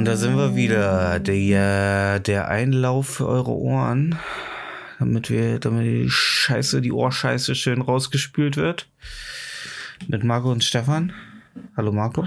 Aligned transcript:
Und 0.00 0.06
da 0.06 0.16
sind 0.16 0.34
wir 0.34 0.56
wieder. 0.56 1.20
Der, 1.20 2.20
der 2.20 2.48
Einlauf 2.48 3.06
für 3.06 3.28
eure 3.28 3.50
Ohren. 3.50 4.18
Damit 4.98 5.28
wir, 5.28 5.58
damit 5.58 5.84
die 5.84 6.08
Scheiße, 6.08 6.80
die 6.80 6.90
Ohrscheiße 6.90 7.54
schön 7.54 7.82
rausgespült 7.82 8.56
wird. 8.56 8.88
Mit 10.08 10.24
Marco 10.24 10.50
und 10.50 10.64
Stefan. 10.64 11.12
Hallo 11.76 11.92
Marco. 11.92 12.24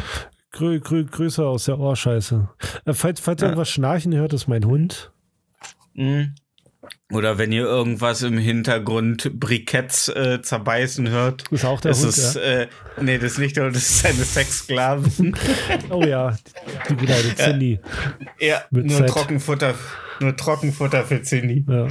Grü 0.51 0.81
grü 0.81 1.03
Grüße 1.03 1.43
aus 1.43 1.65
der 1.65 1.79
Ohrscheiße. 1.79 2.47
Äh, 2.85 2.93
falls 2.93 3.19
falls 3.19 3.41
ihr 3.41 3.45
Ja. 3.45 3.49
irgendwas 3.53 3.71
schnarchen 3.71 4.13
hört, 4.13 4.33
ist 4.33 4.47
mein 4.47 4.65
Hund. 4.65 5.11
Mhm. 5.95 6.35
Oder 7.11 7.37
wenn 7.37 7.51
ihr 7.51 7.63
irgendwas 7.63 8.23
im 8.23 8.37
Hintergrund 8.37 9.39
Briketts 9.39 10.09
äh, 10.09 10.41
zerbeißen 10.41 11.09
hört. 11.09 11.43
Ist 11.51 11.63
auch 11.63 11.79
der 11.79 11.91
das 11.91 11.99
Hund, 12.01 12.09
ist, 12.09 12.35
äh, 12.35 12.67
nee, 12.99 13.17
das 13.17 13.33
ist 13.33 13.37
nicht 13.39 13.55
der 13.55 13.65
Hund, 13.65 13.75
das 13.75 13.83
ist 13.83 13.99
seine 13.99 14.23
Sexsklavin. 14.23 15.35
Oh 15.89 16.03
ja, 16.03 16.35
die, 16.89 16.95
die 16.95 17.05
kleine 17.05 17.35
Cindy. 17.35 17.79
ja, 18.39 18.63
Mit 18.71 18.87
nur. 18.87 19.05
Trockenfutter, 19.05 19.75
nur 20.19 20.35
Trockenfutter 20.35 21.03
für 21.05 21.21
Cindy. 21.21 21.63
Ja. 21.67 21.87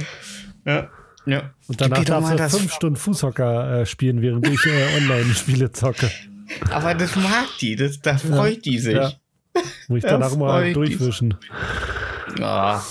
Ja. 0.65 0.89
ja. 1.25 1.53
Und 1.67 1.81
danach 1.81 1.97
Gib 1.97 2.05
ihr 2.09 2.13
doch 2.13 2.13
darf 2.15 2.23
mal 2.23 2.31
sie 2.31 2.37
das- 2.37 2.57
fünf 2.57 2.73
Stunden 2.73 2.95
Fußhocker 2.97 3.81
äh, 3.81 3.85
spielen, 3.85 4.21
während 4.21 4.47
ich 4.47 4.65
äh, 4.65 4.97
Online-Spiele 4.97 5.71
zocke. 5.71 6.11
Aber 6.69 6.93
das 6.93 7.15
mag 7.15 7.45
die, 7.61 7.75
das, 7.75 7.99
da 8.01 8.17
freut 8.17 8.65
die 8.65 8.77
sich. 8.77 8.93
Ja. 8.95 9.11
Muss 9.87 9.99
ich 9.99 10.03
Ja, 10.03 10.11
danach 10.11 10.35
mal 10.35 10.73
durchwischen. 10.73 11.35
Ah. 12.41 12.81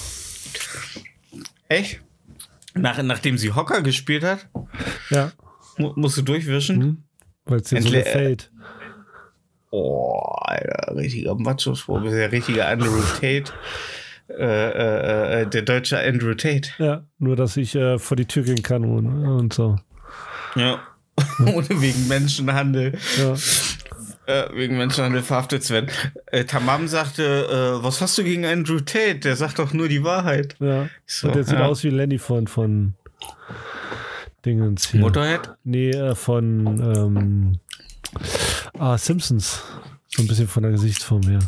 Echt? 1.72 2.00
Nach, 2.74 3.02
nachdem 3.02 3.36
sie 3.38 3.52
Hocker 3.52 3.82
gespielt 3.82 4.24
hat, 4.24 4.48
Ja, 5.10 5.32
mu 5.78 5.92
musst 5.96 6.16
du 6.16 6.22
durchwischen? 6.22 6.78
Mhm. 6.78 7.04
weil 7.44 7.60
es 7.60 7.68
dir 7.68 7.82
so 7.82 7.88
Entle- 7.88 8.02
gefällt. 8.04 8.50
Oh, 9.70 10.34
Alter, 10.42 10.94
richtiger 10.96 11.34
Macho-Spruch. 11.34 12.02
Bist 12.02 12.14
ja 12.16 12.26
richtiger 12.26 12.68
Andrew 12.68 13.00
Tate. 13.20 13.44
Äh, 14.28 14.34
äh, 14.44 15.42
äh, 15.42 15.46
der 15.46 15.62
deutsche 15.62 15.98
Andrew 15.98 16.34
Tate. 16.34 16.70
Ja, 16.78 17.04
nur 17.18 17.36
dass 17.36 17.56
ich 17.56 17.74
äh, 17.74 17.98
vor 17.98 18.16
die 18.16 18.26
Tür 18.26 18.42
gehen 18.44 18.62
kann 18.62 18.84
und, 18.84 19.06
und 19.26 19.52
so. 19.52 19.78
Ja. 20.54 20.80
Ohne 21.46 21.68
wegen 21.80 22.08
Menschenhandel. 22.08 22.98
Ja. 23.18 23.34
Äh, 24.24 24.44
wegen 24.54 24.78
Menschenhandel 24.78 25.22
verhaftet 25.22 25.64
zu 25.64 25.74
werden. 25.74 25.90
Äh, 26.26 26.44
Tamam 26.44 26.86
sagte, 26.86 27.22
äh, 27.80 27.84
was 27.84 28.00
hast 28.00 28.16
du 28.18 28.24
gegen 28.24 28.46
Andrew 28.46 28.78
Tate? 28.78 29.16
Der 29.18 29.34
sagt 29.34 29.58
doch 29.58 29.72
nur 29.72 29.88
die 29.88 30.04
Wahrheit. 30.04 30.54
ja. 30.60 30.88
So, 31.06 31.26
und 31.26 31.34
der 31.34 31.44
sieht 31.44 31.58
ja. 31.58 31.66
aus 31.66 31.82
wie 31.82 31.90
Lenny 31.90 32.18
von, 32.18 32.46
von 32.46 32.94
Dingens 34.44 34.88
hier. 34.88 35.00
Motorhead? 35.00 35.50
Nee, 35.64 35.90
äh, 35.90 36.14
von 36.14 36.66
ähm, 36.80 37.58
ah, 38.78 38.96
Simpsons. 38.96 39.62
So 40.08 40.22
ein 40.22 40.28
bisschen 40.28 40.46
von 40.46 40.62
der 40.62 40.72
Gesichtsform 40.72 41.22
her. 41.22 41.40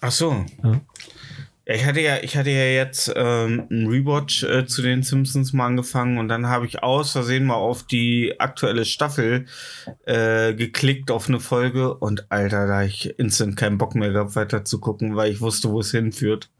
Ach 0.00 0.10
so. 0.12 0.44
Ja. 0.64 0.80
Ich 1.72 1.84
hatte 1.84 2.00
ja, 2.00 2.20
ich 2.22 2.36
hatte 2.36 2.50
ja 2.50 2.64
jetzt 2.64 3.12
ähm, 3.14 3.66
einen 3.70 3.86
Rewatch 3.86 4.42
äh, 4.42 4.66
zu 4.66 4.82
den 4.82 5.04
Simpsons 5.04 5.52
mal 5.52 5.66
angefangen 5.66 6.18
und 6.18 6.28
dann 6.28 6.46
habe 6.48 6.66
ich 6.66 6.82
aus 6.82 7.12
Versehen 7.12 7.44
mal 7.44 7.54
auf 7.54 7.84
die 7.84 8.40
aktuelle 8.40 8.84
Staffel 8.84 9.46
äh, 10.04 10.52
geklickt 10.54 11.12
auf 11.12 11.28
eine 11.28 11.38
Folge 11.38 11.94
und 11.94 12.32
Alter, 12.32 12.66
da 12.66 12.82
ich 12.82 13.16
instant 13.18 13.56
keinen 13.56 13.78
Bock 13.78 13.94
mehr 13.94 14.10
gehabt, 14.10 14.34
weiter 14.34 14.64
zu 14.64 14.80
gucken, 14.80 15.14
weil 15.14 15.30
ich 15.30 15.40
wusste, 15.40 15.70
wo 15.70 15.78
es 15.78 15.92
hinführt. 15.92 16.50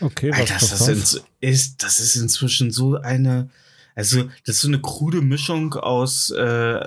Okay, 0.00 0.30
was 0.30 0.40
Alter, 0.40 0.54
das, 0.54 0.72
was 0.72 0.88
ins, 0.88 1.24
ist, 1.40 1.82
das 1.82 2.00
ist 2.00 2.16
inzwischen 2.16 2.70
so 2.70 2.96
eine, 2.96 3.48
also 3.94 4.24
das 4.44 4.56
ist 4.56 4.60
so 4.60 4.68
eine 4.68 4.80
krude 4.80 5.22
Mischung 5.22 5.72
aus 5.72 6.30
äh, 6.30 6.86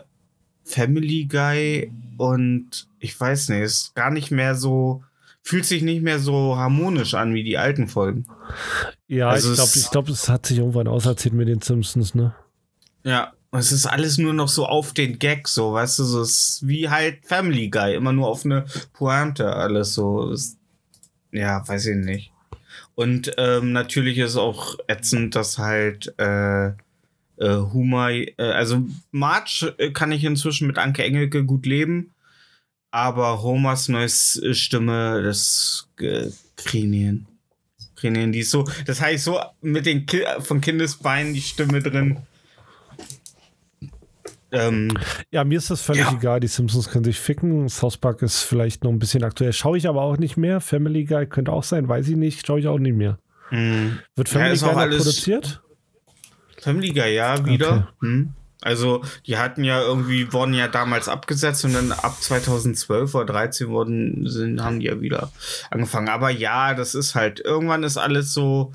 Family 0.66 1.26
Guy 1.26 1.92
und 2.18 2.88
ich 3.00 3.20
weiß 3.20 3.50
nicht, 3.50 3.62
ist 3.62 3.96
gar 3.96 4.12
nicht 4.12 4.30
mehr 4.30 4.54
so, 4.54 5.04
fühlt 5.50 5.66
sich 5.66 5.82
nicht 5.82 6.04
mehr 6.04 6.20
so 6.20 6.56
harmonisch 6.58 7.16
an 7.16 7.34
wie 7.34 7.44
die 7.44 7.58
alten 7.58 7.88
Folgen. 7.88 8.26
Ja, 9.08 9.30
Also 9.30 9.50
ich 9.50 9.56
glaube, 9.56 9.70
es- 9.72 9.76
ich 9.84 9.90
glaub, 9.92 10.10
es 10.10 10.30
hat 10.30 10.46
sich 10.46 10.60
irgendwann 10.60 10.88
auserzählt 10.88 11.34
mit 11.34 11.48
den 11.48 11.62
Simpsons, 11.62 12.14
ne? 12.14 12.36
Ja, 13.04 13.34
es 13.52 13.72
ist 13.72 13.88
alles 13.88 14.20
nur 14.20 14.34
noch 14.34 14.48
so 14.48 14.68
auf 14.68 14.94
den 14.94 15.18
Gag, 15.18 15.48
so, 15.48 15.74
weißt 15.74 15.98
du, 16.00 16.04
so 16.04 16.22
ist 16.22 16.62
wie 16.68 16.88
halt 16.90 17.26
Family 17.26 17.70
Guy, 17.70 17.96
immer 17.96 18.14
nur 18.14 18.28
auf 18.28 18.46
eine 18.46 18.66
Pointe, 18.94 19.52
alles 19.56 19.96
so. 19.96 20.32
Ist, 20.32 20.58
ja, 21.32 21.68
weiß 21.68 21.88
ich 21.88 21.96
nicht. 21.98 22.32
Und 22.94 23.32
ähm, 23.38 23.72
natürlich 23.72 24.18
ist 24.20 24.36
auch 24.36 24.76
ätzend, 24.88 25.36
dass 25.36 25.58
halt 25.58 26.14
äh, 26.20 26.68
äh, 26.68 26.74
Humor, 27.74 28.10
äh, 28.12 28.34
also 28.38 28.84
Marge 29.12 29.74
äh, 29.80 29.90
kann 29.92 30.12
ich 30.12 30.24
inzwischen 30.26 30.68
mit 30.68 30.78
Anke 30.78 31.04
Engelke 31.04 31.44
gut 31.46 31.66
leben, 31.66 32.12
aber 32.92 33.42
Homers 33.42 33.88
neues 33.90 34.42
äh, 34.42 34.54
Stimme, 34.54 35.22
das 35.24 35.88
äh, 36.00 36.30
Krinien. 36.56 37.28
Krinien, 37.96 38.32
die 38.32 38.40
ist 38.40 38.52
so, 38.52 38.66
das 38.86 39.02
heißt 39.02 39.26
so 39.26 39.40
mit 39.62 39.86
den 39.86 40.06
Ki 40.06 40.24
von 40.40 40.62
Kindesbeinen 40.62 41.34
die 41.34 41.42
Stimme 41.42 41.82
drin. 41.82 42.18
Ähm, 44.52 44.98
Ja, 45.32 45.44
mir 45.44 45.58
ist 45.60 45.70
das 45.70 45.82
völlig 45.82 46.02
Ja. 46.06 46.14
egal. 46.14 46.40
Die 46.40 46.48
Simpsons 46.48 46.90
können 46.90 47.04
sich 47.04 47.20
ficken. 47.20 47.70
South 47.70 47.98
Park 47.98 48.22
ist 48.24 48.42
vielleicht 48.42 48.84
noch 48.84 48.92
ein 48.92 48.98
bisschen 49.00 49.24
aktuell. 49.24 49.54
Schaue 49.54 49.78
ich 49.78 49.88
aber 49.88 50.02
auch 50.02 50.18
nicht 50.18 50.38
mehr. 50.38 50.60
Family 50.60 51.04
Guy 51.06 51.28
könnte 51.28 51.52
auch 51.52 51.64
sein, 51.64 51.88
weiß 51.88 52.08
ich 52.08 52.16
nicht. 52.16 52.48
Schaue 52.48 52.60
ich 52.60 52.68
auch 52.68 52.80
nicht 52.80 52.96
mehr. 52.96 53.20
mh. 53.52 53.98
Wird 54.16 54.28
Ja, 54.30 54.34
Family 54.34 54.54
ist 54.54 54.62
Guy 54.62 54.70
auch 54.70 54.74
noch 54.74 54.82
alles- 54.82 54.98
produziert? 55.04 55.62
Family 56.58 56.90
Guy, 56.94 57.14
ja, 57.16 57.46
wieder. 57.46 57.94
Hm. 58.02 58.34
Also, 58.62 59.04
die 59.26 59.38
hatten 59.38 59.64
ja 59.64 59.82
irgendwie, 59.82 60.34
wurden 60.34 60.54
ja 60.54 60.68
damals 60.68 61.08
abgesetzt 61.08 61.64
und 61.64 61.74
dann 61.74 61.94
ab 61.94 62.18
2012 62.20 63.16
oder 63.16 63.26
13 63.26 63.70
wurden, 63.70 64.30
sind, 64.30 64.62
haben 64.62 64.82
die 64.82 64.88
ja 64.88 65.00
wieder 65.00 65.32
angefangen. 65.70 66.10
Aber 66.10 66.30
ja, 66.30 66.74
das 66.74 66.94
ist 66.94 67.16
halt, 67.16 67.40
irgendwann 67.40 67.84
ist 67.84 67.98
alles 67.98 68.34
so, 68.34 68.74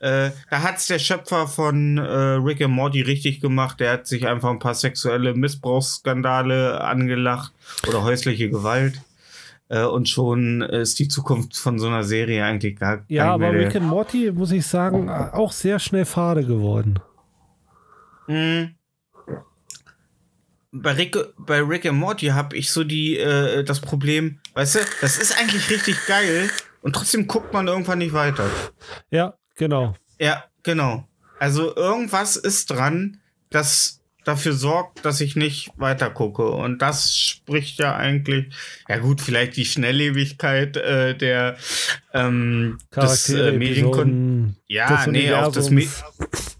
äh, 0.00 0.30
da 0.50 0.62
hat's 0.62 0.86
der 0.86 0.98
Schöpfer 0.98 1.46
von 1.46 1.96
äh, 1.96 2.02
Rick 2.02 2.60
and 2.60 2.74
Morty 2.74 3.00
richtig 3.00 3.40
gemacht. 3.40 3.80
Der 3.80 3.92
hat 3.92 4.06
sich 4.06 4.26
einfach 4.26 4.50
ein 4.50 4.58
paar 4.58 4.74
sexuelle 4.74 5.32
Missbrauchsskandale 5.32 6.82
angelacht 6.82 7.52
oder 7.88 8.02
häusliche 8.02 8.50
Gewalt. 8.50 9.00
Äh, 9.70 9.84
und 9.84 10.10
schon 10.10 10.60
ist 10.60 10.98
die 10.98 11.08
Zukunft 11.08 11.56
von 11.56 11.78
so 11.78 11.86
einer 11.86 12.04
Serie 12.04 12.44
eigentlich 12.44 12.76
gar, 12.76 12.98
gar 12.98 13.06
Ja, 13.08 13.32
aber 13.32 13.52
Rick 13.52 13.76
and 13.76 13.86
Morty, 13.86 14.30
muss 14.30 14.52
ich 14.52 14.66
sagen, 14.66 15.08
auch 15.08 15.52
sehr 15.52 15.78
schnell 15.78 16.04
fade 16.04 16.44
geworden. 16.44 16.98
Mhm. 18.26 18.74
Bei 20.76 20.92
Rick, 20.92 21.16
bei 21.38 21.60
Rick 21.62 21.86
and 21.86 21.98
Morty 21.98 22.26
habe 22.26 22.56
ich 22.56 22.70
so 22.70 22.82
die 22.82 23.16
äh, 23.16 23.62
das 23.62 23.80
Problem, 23.80 24.40
weißt 24.54 24.74
du, 24.74 24.78
das 25.00 25.18
ist 25.18 25.38
eigentlich 25.38 25.70
richtig 25.70 25.96
geil 26.06 26.50
und 26.82 26.94
trotzdem 26.94 27.28
guckt 27.28 27.52
man 27.52 27.68
irgendwann 27.68 27.98
nicht 27.98 28.12
weiter. 28.12 28.50
Ja, 29.10 29.38
genau. 29.54 29.94
Ja, 30.18 30.44
genau. 30.64 31.08
Also 31.38 31.74
irgendwas 31.76 32.36
ist 32.36 32.70
dran, 32.70 33.20
das 33.50 34.00
dafür 34.24 34.52
sorgt, 34.52 35.04
dass 35.04 35.20
ich 35.20 35.36
nicht 35.36 35.70
weiter 35.76 36.10
gucke 36.10 36.48
und 36.48 36.80
das 36.82 37.16
spricht 37.16 37.78
ja 37.78 37.96
eigentlich, 37.96 38.46
ja 38.88 38.98
gut, 38.98 39.20
vielleicht 39.20 39.56
die 39.56 39.64
Schnelllebigkeit 39.64 40.76
äh, 40.76 41.16
der 41.16 41.56
ähm, 42.12 42.78
des 42.94 43.28
äh, 43.28 43.52
Medienkon 43.52 44.56
ja, 44.66 45.06
nee, 45.06 45.32
auch 45.32 45.52
des, 45.52 45.70
Me 45.70 45.82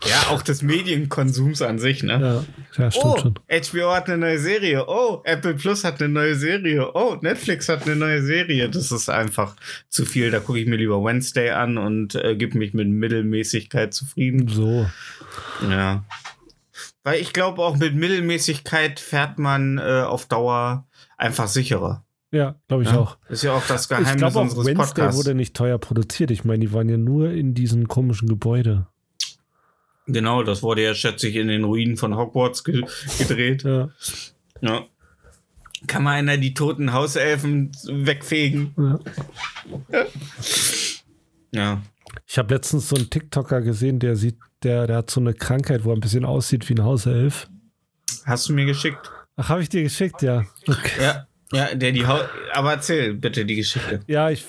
ja, 0.04 0.28
auch 0.30 0.42
des 0.42 0.62
Medienkonsums 0.62 1.62
an 1.62 1.78
sich, 1.78 2.02
ne? 2.02 2.44
Ja, 2.76 2.84
ja 2.84 2.90
stimmt 2.90 3.04
Oh, 3.04 3.18
schon. 3.18 3.34
HBO 3.48 3.92
hat 3.92 4.08
eine 4.08 4.18
neue 4.18 4.38
Serie. 4.38 4.84
Oh, 4.86 5.22
Apple 5.24 5.54
Plus 5.54 5.82
hat 5.82 6.00
eine 6.00 6.12
neue 6.12 6.36
Serie. 6.36 6.92
Oh, 6.94 7.16
Netflix 7.20 7.68
hat 7.68 7.86
eine 7.86 7.96
neue 7.96 8.22
Serie. 8.22 8.68
Das 8.68 8.92
ist 8.92 9.08
einfach 9.08 9.56
zu 9.88 10.04
viel. 10.04 10.30
Da 10.30 10.38
gucke 10.40 10.60
ich 10.60 10.66
mir 10.66 10.76
lieber 10.76 11.02
Wednesday 11.02 11.50
an 11.50 11.78
und 11.78 12.14
äh, 12.14 12.36
gebe 12.36 12.58
mich 12.58 12.74
mit 12.74 12.88
Mittelmäßigkeit 12.88 13.94
zufrieden. 13.94 14.48
So. 14.48 14.88
Ja. 15.68 16.04
Weil 17.04 17.20
ich 17.20 17.32
glaube, 17.32 17.62
auch 17.62 17.76
mit 17.76 17.94
Mittelmäßigkeit 17.94 18.98
fährt 18.98 19.38
man 19.38 19.78
äh, 19.78 20.02
auf 20.06 20.26
Dauer 20.26 20.86
einfach 21.16 21.46
sicherer. 21.48 22.04
Ja, 22.32 22.56
glaube 22.66 22.82
ich 22.82 22.90
Ja. 22.90 22.98
auch. 22.98 23.18
Ist 23.28 23.44
ja 23.44 23.52
auch 23.52 23.64
das 23.66 23.82
Ich 23.82 23.88
Geheimnis 23.90 24.16
glaube 24.16 24.38
auch, 24.38 24.42
unseres 24.42 24.66
Wednesday 24.66 24.86
Podcasts. 25.02 25.18
wurde 25.18 25.34
nicht 25.36 25.54
teuer 25.54 25.78
produziert. 25.78 26.30
Ich 26.32 26.44
meine, 26.44 26.60
die 26.66 26.72
waren 26.72 26.88
ja 26.88 26.96
nur 26.96 27.30
in 27.30 27.54
diesem 27.54 27.86
komischen 27.86 28.26
Gebäude. 28.28 28.88
Genau, 30.06 30.42
das 30.42 30.62
wurde 30.62 30.82
ja, 30.82 30.94
schätze 30.94 31.28
ich, 31.28 31.36
in 31.36 31.48
den 31.48 31.64
Ruinen 31.64 31.96
von 31.96 32.16
Hogwarts 32.16 32.64
ge 32.64 32.84
gedreht. 33.18 33.62
Ja. 33.62 33.90
Ja. 34.60 34.82
Kann 35.86 36.02
mal 36.02 36.12
einer 36.12 36.36
die 36.38 36.54
toten 36.54 36.92
Hauselfen 36.94 37.70
wegfegen? 37.86 38.74
ja. 39.92 40.04
Ja. 41.52 41.82
Ich 42.26 42.38
habe 42.38 42.54
letztens 42.54 42.88
so 42.88 42.96
einen 42.96 43.10
TikToker 43.10 43.60
gesehen, 43.62 43.98
der 43.98 44.16
sieht, 44.16 44.36
der, 44.62 44.86
der 44.86 44.96
hat 44.98 45.10
so 45.10 45.20
eine 45.20 45.34
Krankheit, 45.34 45.84
wo 45.84 45.90
er 45.90 45.96
ein 45.96 46.00
bisschen 46.00 46.24
aussieht 46.24 46.68
wie 46.68 46.74
ein 46.74 46.84
Hauself. 46.84 47.48
Hast 48.24 48.48
du 48.48 48.52
mir 48.54 48.64
geschickt? 48.66 49.10
Ach, 49.36 49.48
habe 49.48 49.62
ich 49.62 49.68
dir 49.68 49.82
geschickt, 49.82 50.22
ja. 50.22 50.44
Okay. 50.66 51.02
Ja. 51.02 51.26
Ja, 51.52 51.74
der 51.74 51.92
die 51.92 52.06
Haus. 52.06 52.22
Aber 52.52 52.72
erzähl 52.72 53.14
bitte 53.14 53.44
die 53.44 53.54
Geschichte. 53.56 54.00
Ja, 54.06 54.30
ich 54.30 54.44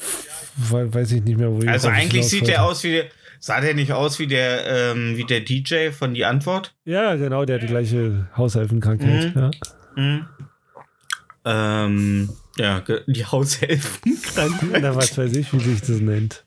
we- 0.55 0.91
weiß 0.93 1.11
ich 1.11 1.23
nicht 1.23 1.37
mehr, 1.37 1.51
wo 1.51 1.59
ich 1.59 1.67
Also 1.69 1.89
eigentlich 1.89 2.27
sieht 2.27 2.47
der 2.47 2.63
aus 2.63 2.83
wie 2.83 2.91
der. 2.93 3.05
Sah 3.39 3.61
der 3.61 3.75
nicht 3.75 3.91
aus 3.91 4.17
wie 4.17 4.25
der, 4.27 4.65
ähm, 4.93 5.17
wie 5.17 5.25
der 5.25 5.41
DJ 5.41 5.91
von 5.91 6.13
Die 6.15 6.25
Antwort? 6.25 6.73
Ja, 6.85 7.15
genau, 7.15 7.45
der 7.45 7.55
hat 7.57 7.63
die 7.63 7.67
gleiche 7.67 8.27
Hauselfenkrankheit. 8.35 9.35
Mhm. 9.35 9.41
Ja. 9.41 9.51
Mhm. 9.95 10.25
Ähm, 11.47 12.29
ja, 12.57 12.81
die 13.07 13.25
Haushelfenkrankheit. 13.25 14.69
Na, 14.81 14.95
was 14.95 15.15
weiß 15.17 15.33
ich, 15.35 15.51
wie 15.53 15.59
sich 15.59 15.81
das 15.81 15.99
nennt. 15.99 16.43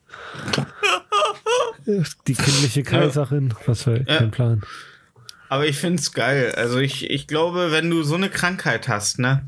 Die 2.27 2.35
kindliche 2.35 2.83
Kaiserin, 2.83 3.55
was 3.67 3.85
für 3.85 4.05
kein 4.05 4.31
Plan. 4.31 4.63
Aber 5.49 5.67
ich 5.67 5.79
find's 5.79 6.13
geil. 6.13 6.53
Also 6.55 6.79
ich, 6.79 7.09
ich 7.09 7.27
glaube, 7.27 7.73
wenn 7.73 7.89
du 7.89 8.03
so 8.03 8.17
eine 8.17 8.29
Krankheit 8.29 8.89
hast, 8.89 9.19
ne, 9.19 9.47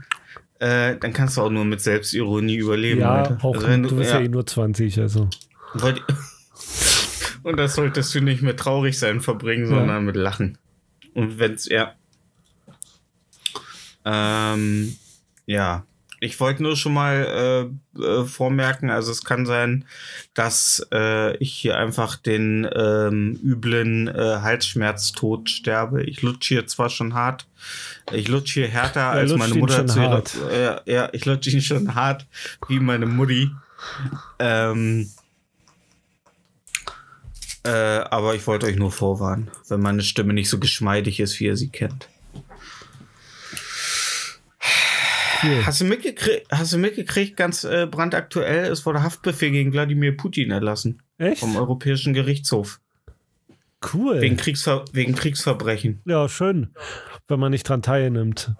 äh, 0.58 0.96
dann 0.96 1.12
kannst 1.12 1.36
du 1.36 1.42
auch 1.42 1.50
nur 1.50 1.66
mit 1.66 1.82
Selbstironie 1.82 2.56
überleben. 2.56 3.00
Ja, 3.00 3.16
Alter. 3.16 3.38
auch 3.42 3.54
also 3.54 3.68
wenn 3.68 3.82
du 3.82 3.94
bist 3.96 4.10
ja. 4.10 4.20
ja, 4.20 4.24
eh 4.24 4.28
nur 4.28 4.46
20, 4.46 4.98
also. 5.00 5.28
Und 7.42 7.56
das 7.56 7.74
solltest 7.74 8.14
du 8.14 8.20
nicht 8.20 8.42
mit 8.42 8.58
traurig 8.58 8.98
sein 8.98 9.20
verbringen, 9.20 9.64
Ja. 9.70 9.78
sondern 9.78 10.04
mit 10.04 10.16
Lachen. 10.16 10.58
Und 11.14 11.38
wenn's, 11.38 11.66
ja. 11.68 11.94
Ähm, 14.04 14.96
ja. 15.46 15.84
Ich 16.22 16.38
wollte 16.38 16.62
nur 16.62 16.76
schon 16.76 16.92
mal 16.92 17.70
äh, 17.96 18.02
äh, 18.02 18.24
vormerken, 18.26 18.90
also 18.90 19.10
es 19.10 19.24
kann 19.24 19.46
sein, 19.46 19.86
dass 20.34 20.86
äh, 20.92 21.34
ich 21.38 21.50
hier 21.50 21.78
einfach 21.78 22.16
den 22.16 22.68
ähm, 22.74 23.40
üblen 23.42 24.06
äh, 24.06 24.40
Halsschmerztod 24.42 25.48
sterbe. 25.48 26.04
Ich 26.04 26.20
lutsche 26.20 26.56
hier 26.56 26.66
zwar 26.66 26.90
schon 26.90 27.14
hart, 27.14 27.46
ich 28.12 28.28
lutsche 28.28 28.60
hier 28.60 28.68
härter 28.68 29.06
als 29.06 29.30
lutscht 29.30 29.48
meine 29.48 29.54
Mutter 29.60 29.86
zu 29.86 29.98
ihrer, 29.98 30.10
hart. 30.10 30.36
äh, 30.52 30.92
ja, 30.92 31.08
ich 31.12 31.24
lutsche 31.24 31.50
ihn 31.50 31.62
schon 31.62 31.94
hart 31.94 32.26
wie 32.68 32.80
meine 32.80 33.06
Mutti. 33.06 33.50
Ähm, 34.38 35.08
äh, 37.64 37.70
aber 37.70 38.34
ich 38.34 38.46
wollte 38.46 38.66
euch 38.66 38.76
nur 38.76 38.92
vorwarnen, 38.92 39.50
wenn 39.68 39.80
meine 39.80 40.02
Stimme 40.02 40.34
nicht 40.34 40.50
so 40.50 40.58
geschmeidig 40.58 41.18
ist, 41.18 41.40
wie 41.40 41.46
ihr 41.46 41.56
sie 41.56 41.70
kennt. 41.70 42.09
Cool. 45.42 45.64
Hast 45.66 45.80
du 45.80 45.84
mitgekriegt, 45.84 46.46
hast 46.50 46.72
du 46.72 46.78
mitgekriegt 46.78 47.36
ganz 47.36 47.64
äh, 47.64 47.86
brandaktuell, 47.90 48.70
es 48.70 48.84
wurde 48.86 49.02
Haftbefehl 49.02 49.50
gegen 49.50 49.72
Wladimir 49.72 50.16
Putin 50.16 50.50
erlassen 50.50 51.02
Echt? 51.18 51.40
vom 51.40 51.56
Europäischen 51.56 52.12
Gerichtshof. 52.14 52.80
Cool. 53.94 54.20
Wegen, 54.20 54.36
Kriegsver 54.36 54.84
wegen 54.92 55.14
Kriegsverbrechen. 55.14 56.02
ja, 56.04 56.28
schön, 56.28 56.74
wenn 57.28 57.40
man 57.40 57.50
nicht 57.52 57.68
dran 57.68 57.82
teilnimmt. 57.82 58.52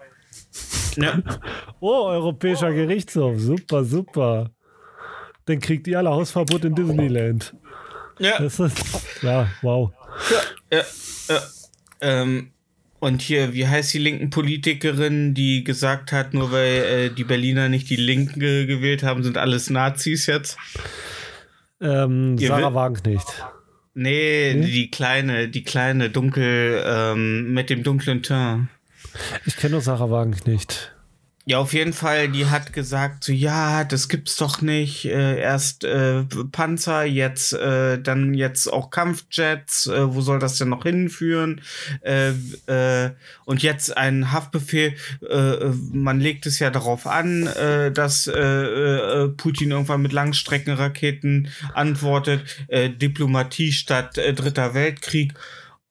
Ja. 0.97 1.19
Oh, 1.79 2.03
Europäischer 2.09 2.71
Gerichtshof. 2.73 3.39
Super, 3.39 3.83
super. 3.83 4.51
Dann 5.45 5.59
kriegt 5.59 5.87
ihr 5.87 5.97
alle 5.97 6.09
Hausverbot 6.11 6.63
in 6.65 6.75
Disneyland. 6.75 7.55
ja, 8.19 8.37
Das 8.39 8.59
ist, 8.59 8.77
ja, 9.23 9.47
wow. 9.63 9.91
ja, 10.71 10.83
ja. 11.29 11.41
Ähm, 12.01 12.51
und 13.01 13.21
hier, 13.21 13.53
wie 13.53 13.67
heißt 13.67 13.93
die 13.93 13.97
linken 13.97 14.29
Politikerin, 14.29 15.33
die 15.33 15.63
gesagt 15.63 16.11
hat, 16.13 16.33
nur 16.33 16.51
weil 16.51 16.83
äh, 16.83 17.09
die 17.09 17.23
Berliner 17.25 17.67
nicht 17.67 17.89
die 17.89 17.95
Linke 17.97 18.65
gewählt 18.67 19.03
haben, 19.03 19.23
sind 19.23 19.37
alles 19.37 19.69
Nazis 19.69 20.27
jetzt? 20.27 20.57
Ähm, 21.81 22.37
Ihr 22.39 22.47
Sarah 22.47 22.73
Wagenknecht. 22.73 23.43
Nee, 23.93 24.53
Hm? 24.53 24.61
die 24.61 24.89
kleine, 24.91 25.49
die 25.49 25.63
kleine 25.63 26.09
dunkel, 26.09 26.81
ähm, 26.85 27.53
mit 27.53 27.69
dem 27.69 27.83
dunklen 27.83 28.23
Teint. 28.23 28.67
Ich 29.45 29.57
kenne 29.57 29.71
nur 29.73 29.81
Sarah 29.81 30.09
Wagenknecht. 30.09 30.93
Ja, 31.45 31.57
auf 31.57 31.73
jeden 31.73 31.93
Fall, 31.93 32.29
die 32.29 32.45
hat 32.45 32.71
gesagt, 32.71 33.23
so 33.23 33.33
ja, 33.33 33.83
das 33.83 34.09
gibt's 34.09 34.35
doch 34.35 34.61
nicht. 34.61 35.05
Äh, 35.05 35.39
erst 35.39 35.83
äh, 35.83 36.23
Panzer, 36.51 37.03
jetzt 37.03 37.53
äh, 37.53 37.99
dann 37.99 38.35
jetzt 38.35 38.71
auch 38.71 38.91
Kampfjets. 38.91 39.87
Äh, 39.87 40.13
wo 40.13 40.21
soll 40.21 40.37
das 40.37 40.59
denn 40.59 40.69
noch 40.69 40.83
hinführen? 40.83 41.61
Äh, 42.01 42.33
äh, 42.67 43.11
und 43.45 43.63
jetzt 43.63 43.97
ein 43.97 44.31
Haftbefehl. 44.31 44.93
Äh, 45.27 45.35
äh, 45.35 45.73
man 45.91 46.19
legt 46.19 46.45
es 46.45 46.59
ja 46.59 46.69
darauf 46.69 47.07
an, 47.07 47.47
äh, 47.47 47.91
dass 47.91 48.27
äh, 48.27 48.33
äh, 48.33 49.27
Putin 49.29 49.71
irgendwann 49.71 50.03
mit 50.03 50.13
Langstreckenraketen 50.13 51.47
antwortet. 51.73 52.41
Äh, 52.67 52.91
Diplomatie 52.91 53.71
statt 53.71 54.19
äh, 54.19 54.35
Dritter 54.35 54.75
Weltkrieg. 54.75 55.33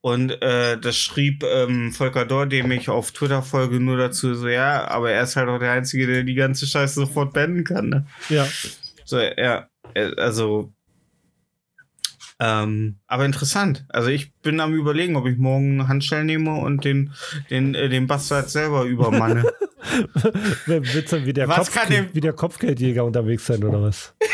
Und 0.03 0.41
äh, 0.43 0.79
das 0.79 0.97
schrieb 0.97 1.43
ähm, 1.45 1.93
Volker 1.93 2.25
Dor, 2.25 2.47
dem 2.47 2.71
ich 2.73 2.89
auf 2.89 3.13
Twitter 3.13 3.43
folge, 3.43 3.81
nur 3.81 3.99
dazu 3.99 4.35
so, 4.35 4.49
ja, 4.49 4.89
aber 4.89 5.11
er 5.11 5.23
ist 5.25 5.37
halt 5.37 5.49
auch 5.51 5.59
der 5.59 5.73
Einzige, 5.73 6.07
der 6.07 6.23
die 6.23 6.35
ganze 6.35 6.67
Scheiße 6.67 6.95
sofort 6.95 7.35
beenden 7.35 7.65
kann, 7.65 7.89
ne? 7.91 8.07
Ja, 8.31 8.49
So, 9.05 9.19
ja, 9.21 9.69
äh, 9.95 10.11
also. 10.17 10.73
Ähm, 12.43 12.97
aber 13.07 13.27
interessant. 13.27 13.85
Also 13.91 14.09
ich 14.09 14.33
bin 14.41 14.61
am 14.61 14.73
überlegen, 14.73 15.17
ob 15.17 15.27
ich 15.27 15.37
morgen 15.37 15.87
Handschellen 15.89 16.25
nehme 16.25 16.55
und 16.55 16.85
den, 16.87 17.13
den, 17.51 17.75
äh, 17.75 17.91
den 17.91 18.07
Bastard 18.07 18.49
selber 18.49 18.85
übermanne. 18.85 19.45
wird 20.67 21.13
dann 21.13 21.27
wie 21.27 21.35
der, 21.35 21.49
Was 21.49 21.59
Kopf, 21.71 21.75
kann 21.75 21.91
dem- 21.91 22.09
wie 22.15 22.21
der 22.23 22.33
Kopfgeldjäger 22.33 23.05
unterwegs 23.05 23.45
sein 23.45 23.63
oder 23.63 23.83
was? 23.83 24.15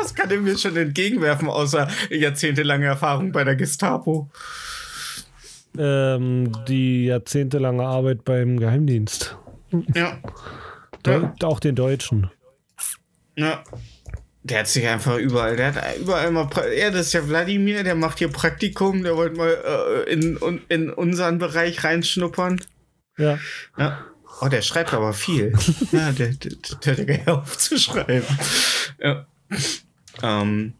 Was 0.00 0.14
kann 0.14 0.30
er 0.30 0.40
mir 0.40 0.58
schon 0.58 0.76
entgegenwerfen, 0.76 1.48
außer 1.48 1.88
jahrzehntelange 2.10 2.86
Erfahrung 2.86 3.30
bei 3.32 3.44
der 3.44 3.54
Gestapo? 3.56 4.28
Ähm, 5.78 6.52
die 6.68 7.06
jahrzehntelange 7.06 7.82
Arbeit 7.82 8.24
beim 8.24 8.58
Geheimdienst. 8.58 9.36
Ja. 9.94 10.18
Deu 11.02 11.22
Ja. 11.22 11.34
Auch 11.42 11.60
den 11.60 11.74
Deutschen. 11.74 12.30
Ja. 13.36 13.64
Der 14.44 14.60
hat 14.60 14.68
sich 14.68 14.86
einfach 14.86 15.18
überall, 15.18 15.56
der 15.56 15.74
hat 15.74 15.98
überall 15.98 16.32
mal, 16.32 16.48
ja, 16.76 16.90
das 16.90 17.06
ist 17.06 17.12
ja 17.12 17.28
Wladimir, 17.28 17.84
der 17.84 17.94
macht 17.94 18.18
hier 18.18 18.28
Praktikum, 18.28 19.04
der 19.04 19.16
wollte 19.16 19.36
mal 19.36 20.04
äh, 20.06 20.12
in, 20.12 20.60
in, 20.68 20.90
unseren 20.90 21.38
Bereich 21.38 21.84
reinschnuppern. 21.84 22.60
Ja. 23.16 23.38
Ja. 23.78 24.04
Oh, 24.40 24.48
der 24.48 24.62
schreibt 24.62 24.92
aber 24.92 25.12
viel. 25.12 25.52
ja, 25.92 26.10
der, 26.10 26.32
der, 26.32 26.52
der 26.84 26.96
hat 26.96 27.26
ja 27.26 27.34
aufzuschreiben. 27.34 28.36
Ja. 29.00 29.26
Ähm. 30.22 30.74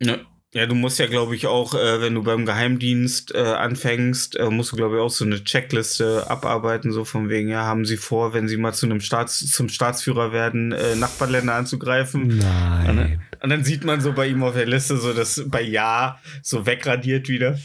Ja. 0.00 0.16
Ja, 0.54 0.64
du 0.66 0.74
musst 0.74 0.98
ja, 0.98 1.06
glaube 1.06 1.34
ich, 1.34 1.46
auch, 1.46 1.74
äh, 1.74 2.00
wenn 2.00 2.14
du 2.14 2.22
beim 2.22 2.46
Geheimdienst 2.46 3.34
äh, 3.34 3.38
anfängst, 3.38 4.36
äh, 4.36 4.48
musst 4.48 4.72
du, 4.72 4.76
glaube 4.76 4.96
ich, 4.96 5.02
auch 5.02 5.10
so 5.10 5.24
eine 5.24 5.42
Checkliste 5.44 6.30
abarbeiten, 6.30 6.92
so 6.92 7.04
von 7.04 7.28
wegen, 7.28 7.48
ja, 7.48 7.64
haben 7.64 7.84
sie 7.84 7.96
vor, 7.96 8.32
wenn 8.32 8.48
sie 8.48 8.56
mal 8.56 8.72
zu 8.72 8.86
einem 8.86 9.00
Staats, 9.00 9.50
zum 9.50 9.68
Staatsführer 9.68 10.32
werden, 10.32 10.72
äh, 10.72 10.94
Nachbarländer 10.94 11.54
anzugreifen. 11.54 12.38
Nein. 12.38 13.20
Und 13.42 13.50
dann 13.50 13.64
sieht 13.64 13.84
man 13.84 14.00
so 14.00 14.12
bei 14.12 14.28
ihm 14.28 14.42
auf 14.44 14.54
der 14.54 14.66
Liste 14.66 14.96
so 14.96 15.12
das 15.12 15.42
bei 15.46 15.60
Ja 15.62 16.20
so 16.42 16.64
wegradiert 16.64 17.28
wieder. 17.28 17.58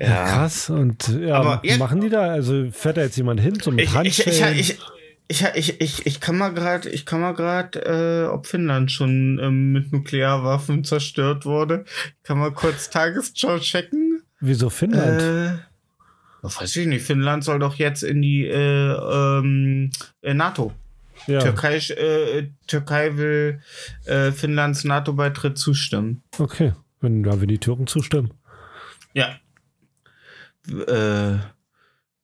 Ja. 0.00 0.24
Krass. 0.24 0.70
Und 0.70 1.08
ja, 1.08 1.36
Aber 1.36 1.60
ja- 1.62 1.76
machen 1.76 2.00
die 2.00 2.08
da? 2.08 2.30
Also 2.30 2.68
fährt 2.72 2.96
da 2.96 3.02
jetzt 3.02 3.16
jemand 3.16 3.40
hin 3.40 3.60
zum 3.60 3.78
Ich, 3.78 3.94
ich, 3.94 4.26
ich, 4.26 4.42
ich, 4.42 4.78
ich, 5.28 5.44
ich, 5.54 5.80
ich, 5.80 6.06
ich 6.06 6.20
kann 6.20 6.38
mal 6.38 6.52
gerade, 6.54 6.88
ich 6.88 7.04
kann 7.04 7.20
mal 7.20 7.34
gerade, 7.34 7.80
äh, 7.80 8.28
ob 8.28 8.46
Finnland 8.46 8.92
schon 8.92 9.38
ähm, 9.42 9.72
mit 9.72 9.92
Nuklearwaffen 9.92 10.84
zerstört 10.84 11.44
wurde. 11.44 11.84
Ich 12.18 12.22
kann 12.22 12.38
mal 12.38 12.52
kurz 12.52 12.90
Tagesschau 12.90 13.58
checken. 13.58 14.22
Wieso 14.40 14.70
Finnland? 14.70 15.22
Äh, 15.22 15.58
weiß 16.42 16.76
ich 16.76 16.86
nicht. 16.86 17.04
Finnland 17.04 17.42
soll 17.42 17.58
doch 17.58 17.74
jetzt 17.74 18.02
in 18.02 18.22
die 18.22 18.44
äh, 18.44 18.92
ähm, 18.92 19.90
äh, 20.22 20.34
NATO. 20.34 20.72
ja, 21.26 21.40
Türkei, 21.40 21.76
äh, 21.76 22.48
Türkei 22.66 23.16
will 23.16 23.60
äh, 24.04 24.30
Finnlands 24.30 24.84
NATO-Beitritt 24.84 25.58
zustimmen. 25.58 26.22
okay. 26.38 26.72
Wenn, 27.00 27.24
ja, 27.24 27.40
wenn 27.40 27.48
die 27.48 27.58
Türken 27.58 27.86
zustimmen. 27.86 28.32
Ja. 29.12 29.36
Äh, 30.68 31.38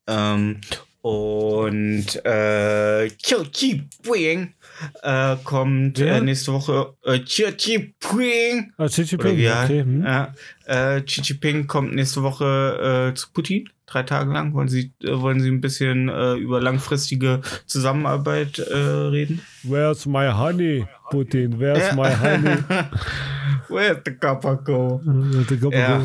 ähm, 0.06 0.60
Und 1.02 2.24
äh, 2.24 3.08
Chiu 3.18 3.42
Chi 3.52 3.88
Puing 4.04 4.54
äh, 5.02 5.36
kommt 5.42 5.98
äh, 5.98 6.20
nächste 6.20 6.52
Woche. 6.52 6.94
Äh, 7.04 7.18
Chiu 7.24 7.50
Chi 7.56 7.94
Puing. 7.98 8.72
Ah, 8.78 8.86
Xi 8.86 9.02
Jinping, 9.02 9.36
wie 9.36 9.48
okay. 9.48 9.82
hm. 9.82 10.04
ja, 10.04 10.32
äh, 10.66 11.00
Xi 11.00 11.20
Jinping 11.22 11.66
kommt 11.66 11.94
nächste 11.94 12.22
Woche 12.22 13.10
äh, 13.10 13.14
zu 13.14 13.32
Putin. 13.32 13.68
Drei 13.86 14.04
Tage 14.04 14.32
lang 14.32 14.54
wollen 14.54 14.68
sie, 14.68 14.92
äh, 15.02 15.20
wollen 15.20 15.40
sie 15.40 15.50
ein 15.50 15.60
bisschen 15.60 16.08
äh, 16.08 16.34
über 16.34 16.60
langfristige 16.60 17.40
Zusammenarbeit 17.66 18.60
äh, 18.60 18.74
reden. 18.76 19.42
Where's 19.64 20.06
my 20.06 20.28
honey, 20.32 20.86
Putin? 21.10 21.58
Where's 21.58 21.88
Ja. 21.88 21.94
my 21.94 22.10
honey? 22.14 22.58
Where's 23.68 23.98
the 24.04 24.14
copper 24.14 24.56
go? 24.56 25.00
Äh, 25.04 25.44
der 25.46 25.56
Gobble- 25.58 25.78
Ja. 25.78 26.00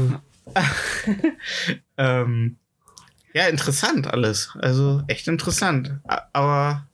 ähm, 1.97 2.57
ja, 3.37 3.47
interessant 3.47 4.07
alles. 4.07 4.51
Also 4.59 5.03
echt 5.07 5.27
interessant. 5.27 5.91
Aber 6.33 6.87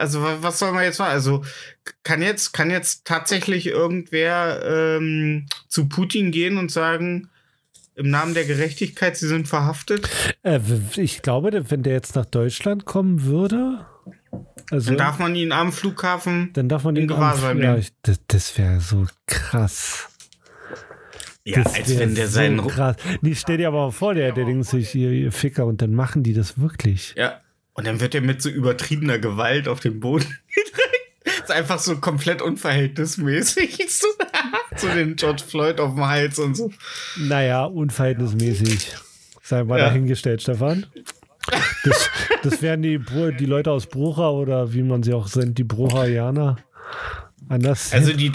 also 0.00 0.22
wa- 0.22 0.38
was 0.40 0.58
soll 0.58 0.72
man 0.72 0.84
jetzt 0.84 0.98
machen? 0.98 1.12
Also 1.12 1.44
kann 2.02 2.22
jetzt 2.22 2.52
kann 2.52 2.70
jetzt 2.70 3.04
tatsächlich 3.04 3.66
irgendwer 3.66 4.62
ähm, 4.98 5.46
zu 5.68 5.88
Putin 5.88 6.30
gehen 6.32 6.56
und 6.58 6.70
sagen 6.70 7.28
im 7.94 8.08
Namen 8.10 8.34
der 8.34 8.44
Gerechtigkeit, 8.44 9.16
sie 9.16 9.28
sind 9.28 9.48
verhaftet? 9.48 10.08
Äh, 10.42 10.60
ich 10.96 11.22
glaube, 11.22 11.70
wenn 11.70 11.82
der 11.82 11.92
jetzt 11.92 12.16
nach 12.16 12.24
Deutschland 12.24 12.84
kommen 12.86 13.24
würde, 13.24 13.84
also 14.70 14.88
Dann 14.90 14.96
darf 14.98 15.18
man 15.18 15.34
ihn 15.36 15.52
am 15.52 15.72
Flughafen. 15.72 16.50
dann 16.54 16.68
darf 16.68 16.84
man 16.84 16.96
in 16.96 17.02
ihn 17.02 17.08
Gewahrsam 17.08 17.60
ja, 17.62 17.74
nehmen. 17.74 17.86
das, 18.02 18.20
das 18.28 18.56
wäre 18.58 18.80
so 18.80 19.06
krass. 19.26 20.08
Ja, 21.44 21.62
Das 21.62 21.74
als 21.74 21.98
wenn 21.98 22.14
der 22.14 22.28
seinen. 22.28 22.58
so 22.58 22.66
krass. 22.68 22.96
Nee, 23.20 23.34
stell 23.34 23.56
dir 23.58 23.68
aber 23.68 23.86
mal 23.86 23.90
vor, 23.90 24.14
der, 24.14 24.32
der 24.32 24.44
denkt 24.44 24.66
sich, 24.66 24.94
ihr, 24.94 25.10
ihr 25.10 25.32
Ficker, 25.32 25.66
und 25.66 25.82
dann 25.82 25.92
machen 25.94 26.22
die 26.22 26.34
das 26.34 26.60
wirklich. 26.60 27.14
Ja. 27.16 27.40
Und 27.74 27.86
dann 27.86 28.00
wird 28.00 28.14
er 28.14 28.20
mit 28.20 28.40
so 28.42 28.48
übertriebener 28.48 29.18
Gewalt 29.18 29.66
auf 29.66 29.80
den 29.80 29.98
Boden 29.98 30.24
gedrückt. 30.54 31.42
ist 31.44 31.50
einfach 31.50 31.78
so 31.78 31.96
komplett 31.96 32.42
unverhältnismäßig. 32.42 33.78
So, 34.74 34.88
so 34.88 34.94
den 34.94 35.16
George 35.16 35.42
Floyd 35.46 35.78
auf 35.80 35.94
dem 35.94 36.06
Hals 36.06 36.38
und 36.38 36.56
so. 36.56 36.70
Naja, 37.18 37.64
unverhältnismäßig. 37.64 38.94
Sei 39.42 39.64
mal 39.64 39.78
Ja. 39.78 39.86
dahingestellt, 39.86 40.42
Stefan. 40.42 40.86
Das, 41.84 42.08
das 42.42 42.62
wären 42.62 42.82
die, 42.82 42.98
die 43.38 43.46
Leute 43.46 43.70
aus 43.70 43.86
Brucha 43.86 44.30
oder 44.30 44.72
wie 44.72 44.82
man 44.82 45.02
sie 45.02 45.12
auch 45.12 45.26
sind, 45.28 45.58
die 45.58 45.64
Bruchaianer. 45.64 46.56
Anders. 47.48 47.92
Also 47.92 48.12
die, 48.12 48.32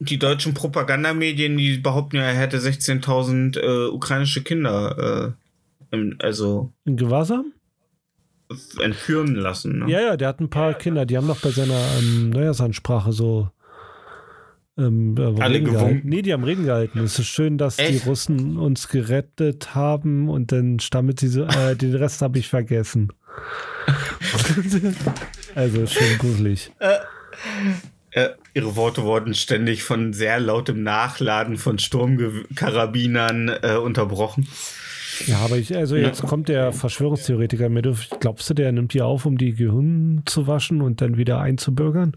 die 0.00 0.18
deutschen 0.18 0.54
Propagandamedien, 0.54 1.56
die 1.56 1.78
behaupten 1.78 2.16
ja, 2.16 2.22
er 2.22 2.34
hätte 2.34 2.58
16.000 2.58 3.58
äh, 3.58 3.88
ukrainische 3.90 4.42
Kinder 4.42 5.34
äh, 5.92 5.94
im, 5.96 6.16
also 6.18 6.72
in 6.84 6.96
Gewahrsam? 6.96 7.52
entführen 8.80 9.36
lassen. 9.36 9.78
Ne? 9.80 9.90
Ja, 9.92 10.00
ja, 10.00 10.16
der 10.16 10.26
hat 10.26 10.40
ein 10.40 10.50
paar 10.50 10.74
Kinder, 10.74 11.06
die 11.06 11.16
haben 11.16 11.28
noch 11.28 11.40
bei 11.40 11.50
seiner 11.50 11.80
ähm, 12.00 12.30
Neujahrsansprache 12.30 13.12
so 13.12 13.48
ähm, 14.76 15.14
äh, 15.16 15.22
Alle 15.22 15.54
Reden 15.54 15.64
gewunken? 15.66 15.72
gehalten. 15.72 16.08
Nee, 16.08 16.22
die 16.22 16.32
haben 16.32 16.42
Reden 16.42 16.64
gehalten. 16.64 16.98
Es 16.98 17.18
ist 17.18 17.28
schön, 17.28 17.58
dass 17.58 17.78
Echt? 17.78 17.92
die 18.04 18.08
Russen 18.08 18.56
uns 18.56 18.88
gerettet 18.88 19.74
haben 19.76 20.28
und 20.28 20.50
dann 20.50 20.80
stammet 20.80 21.20
sie 21.20 21.28
so, 21.28 21.44
äh, 21.44 21.76
den 21.76 21.94
Rest 21.94 22.22
habe 22.22 22.38
ich 22.38 22.48
vergessen. 22.48 23.12
also 25.54 25.86
schön 25.86 26.18
gruselig. 26.18 26.72
Äh, 28.10 28.30
ihre 28.54 28.76
Worte 28.76 29.02
wurden 29.02 29.34
ständig 29.34 29.82
von 29.82 30.12
sehr 30.12 30.40
lautem 30.40 30.82
Nachladen 30.82 31.56
von 31.56 31.78
Sturmkarabinern 31.78 33.48
äh, 33.62 33.76
unterbrochen. 33.76 34.48
Ja, 35.26 35.38
aber 35.40 35.58
ich, 35.58 35.76
also 35.76 35.96
jetzt 35.96 36.22
kommt 36.22 36.48
der 36.48 36.72
Verschwörungstheoretiker 36.72 37.68
mit. 37.68 37.86
Glaubst 38.20 38.48
du, 38.48 38.54
der 38.54 38.72
nimmt 38.72 38.94
die 38.94 39.02
auf, 39.02 39.26
um 39.26 39.36
die 39.36 39.52
Gehirn 39.52 40.22
zu 40.24 40.46
waschen 40.46 40.80
und 40.80 41.00
dann 41.00 41.16
wieder 41.16 41.40
einzubürgern? 41.40 42.14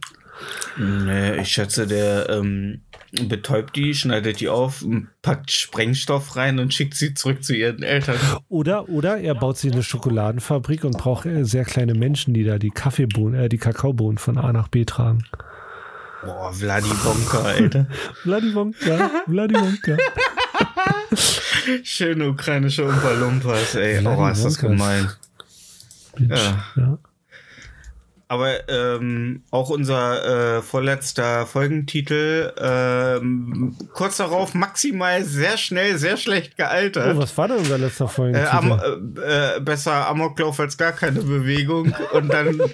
Nee, 0.77 1.41
ich 1.41 1.49
schätze, 1.49 1.85
der 1.85 2.27
ähm, 2.29 2.81
betäubt 3.11 3.75
die, 3.75 3.93
schneidet 3.93 4.39
die 4.39 4.49
auf, 4.49 4.83
packt 5.21 5.51
Sprengstoff 5.51 6.35
rein 6.35 6.59
und 6.59 6.73
schickt 6.73 6.95
sie 6.95 7.13
zurück 7.13 7.43
zu 7.43 7.55
ihren 7.55 7.83
Eltern. 7.83 8.17
Oder, 8.49 8.89
oder 8.89 9.17
er 9.19 9.35
baut 9.35 9.57
sich 9.57 9.71
eine 9.71 9.83
Schokoladenfabrik 9.83 10.83
und 10.85 10.97
braucht 10.97 11.25
äh, 11.25 11.45
sehr 11.45 11.65
kleine 11.65 11.93
Menschen, 11.93 12.33
die 12.33 12.43
da 12.43 12.57
die 12.57 12.71
Kaffeebohnen, 12.71 13.39
äh, 13.39 13.49
die 13.49 13.59
Kakaobohnen 13.59 14.17
von 14.17 14.37
A 14.37 14.51
nach 14.51 14.69
B 14.69 14.85
tragen. 14.85 15.25
Boah, 16.25 16.53
Vladi 16.53 16.89
Bonka, 17.03 17.39
Alter. 17.43 17.85
Vladivonka, 18.23 19.11
Vladivonka. 19.27 19.97
Schöne 21.83 22.29
ukrainische 22.29 22.85
Umpa-Lumpas, 22.85 23.75
ey. 23.75 24.05
Oh, 24.05 24.27
ist 24.27 24.43
das 24.43 24.57
gemein. 24.57 25.09
Ja. 26.17 26.65
Ja. 26.75 26.97
Aber 28.33 28.67
ähm, 28.67 29.43
auch 29.51 29.69
unser 29.69 30.57
äh, 30.57 30.61
vorletzter 30.63 31.45
Folgentitel, 31.45 32.51
ähm, 32.59 33.77
kurz 33.93 34.17
darauf 34.17 34.55
maximal 34.55 35.23
sehr 35.23 35.55
schnell, 35.57 35.99
sehr 35.99 36.17
schlecht 36.17 36.57
gealtert. 36.57 37.15
Oh, 37.15 37.19
was 37.19 37.37
war 37.37 37.47
denn 37.47 37.57
unser 37.57 37.77
letzter 37.77 38.05
Äh, 38.05 38.07
Folge? 38.07 38.51
am, 38.51 38.71
äh, 38.71 39.57
äh, 39.57 39.59
besser 39.59 40.07
Amoklauf 40.07 40.59
als 40.59 40.75
gar 40.75 40.93
keine 40.93 41.21
Bewegung. 41.21 41.93
Und 42.13 42.33
dann, 42.33 42.59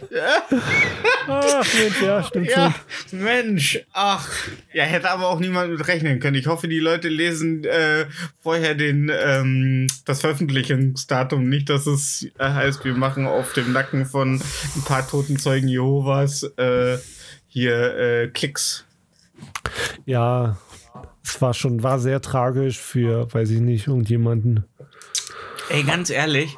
Ach, 1.28 1.66
Mensch, 1.78 2.02
ja, 2.02 2.24
stimmt 2.24 2.50
ja, 2.50 2.74
schon. 3.10 3.20
Mensch, 3.20 3.80
ach. 3.92 4.30
Ja, 4.74 4.84
hätte 4.86 5.12
aber 5.12 5.28
auch 5.28 5.40
niemand 5.42 5.72
mit 5.72 5.86
rechnen 5.90 6.22
können. 6.22 6.36
Ich 6.38 6.48
hoffe, 6.48 6.70
die 6.70 6.80
Leute 6.80 7.10
lesen 7.10 7.66
äh, 7.66 8.06
vorher 8.42 8.76
den, 8.76 9.12
ähm, 9.14 9.88
das 10.06 10.22
Veröffentlichungsdatum. 10.22 11.50
Nicht, 11.50 11.70
dass 11.70 11.86
es 11.86 12.28
äh, 12.38 12.46
heißt, 12.50 12.86
wir 12.86 12.94
machen 12.94 13.28
auf 13.28 13.52
dem 13.54 13.74
Nacken 13.74 14.06
von 14.06 14.36
ein 14.76 14.82
paar 14.86 15.06
toten 15.08 15.38
Zeugen 15.38 15.49
Jehovas 15.58 16.44
äh, 16.58 16.98
hier 17.48 17.98
äh, 17.98 18.28
Klicks. 18.28 18.86
Ja, 20.06 20.58
es 21.24 21.42
war 21.42 21.54
schon, 21.54 21.84
war 21.84 22.00
sehr 22.00 22.22
tragisch 22.22 22.80
für, 22.80 23.32
weiß 23.34 23.50
ich 23.52 23.60
nicht, 23.60 23.88
irgendjemanden. 23.88 24.66
Ey, 25.70 25.84
ganz 25.84 26.10
ehrlich. 26.10 26.56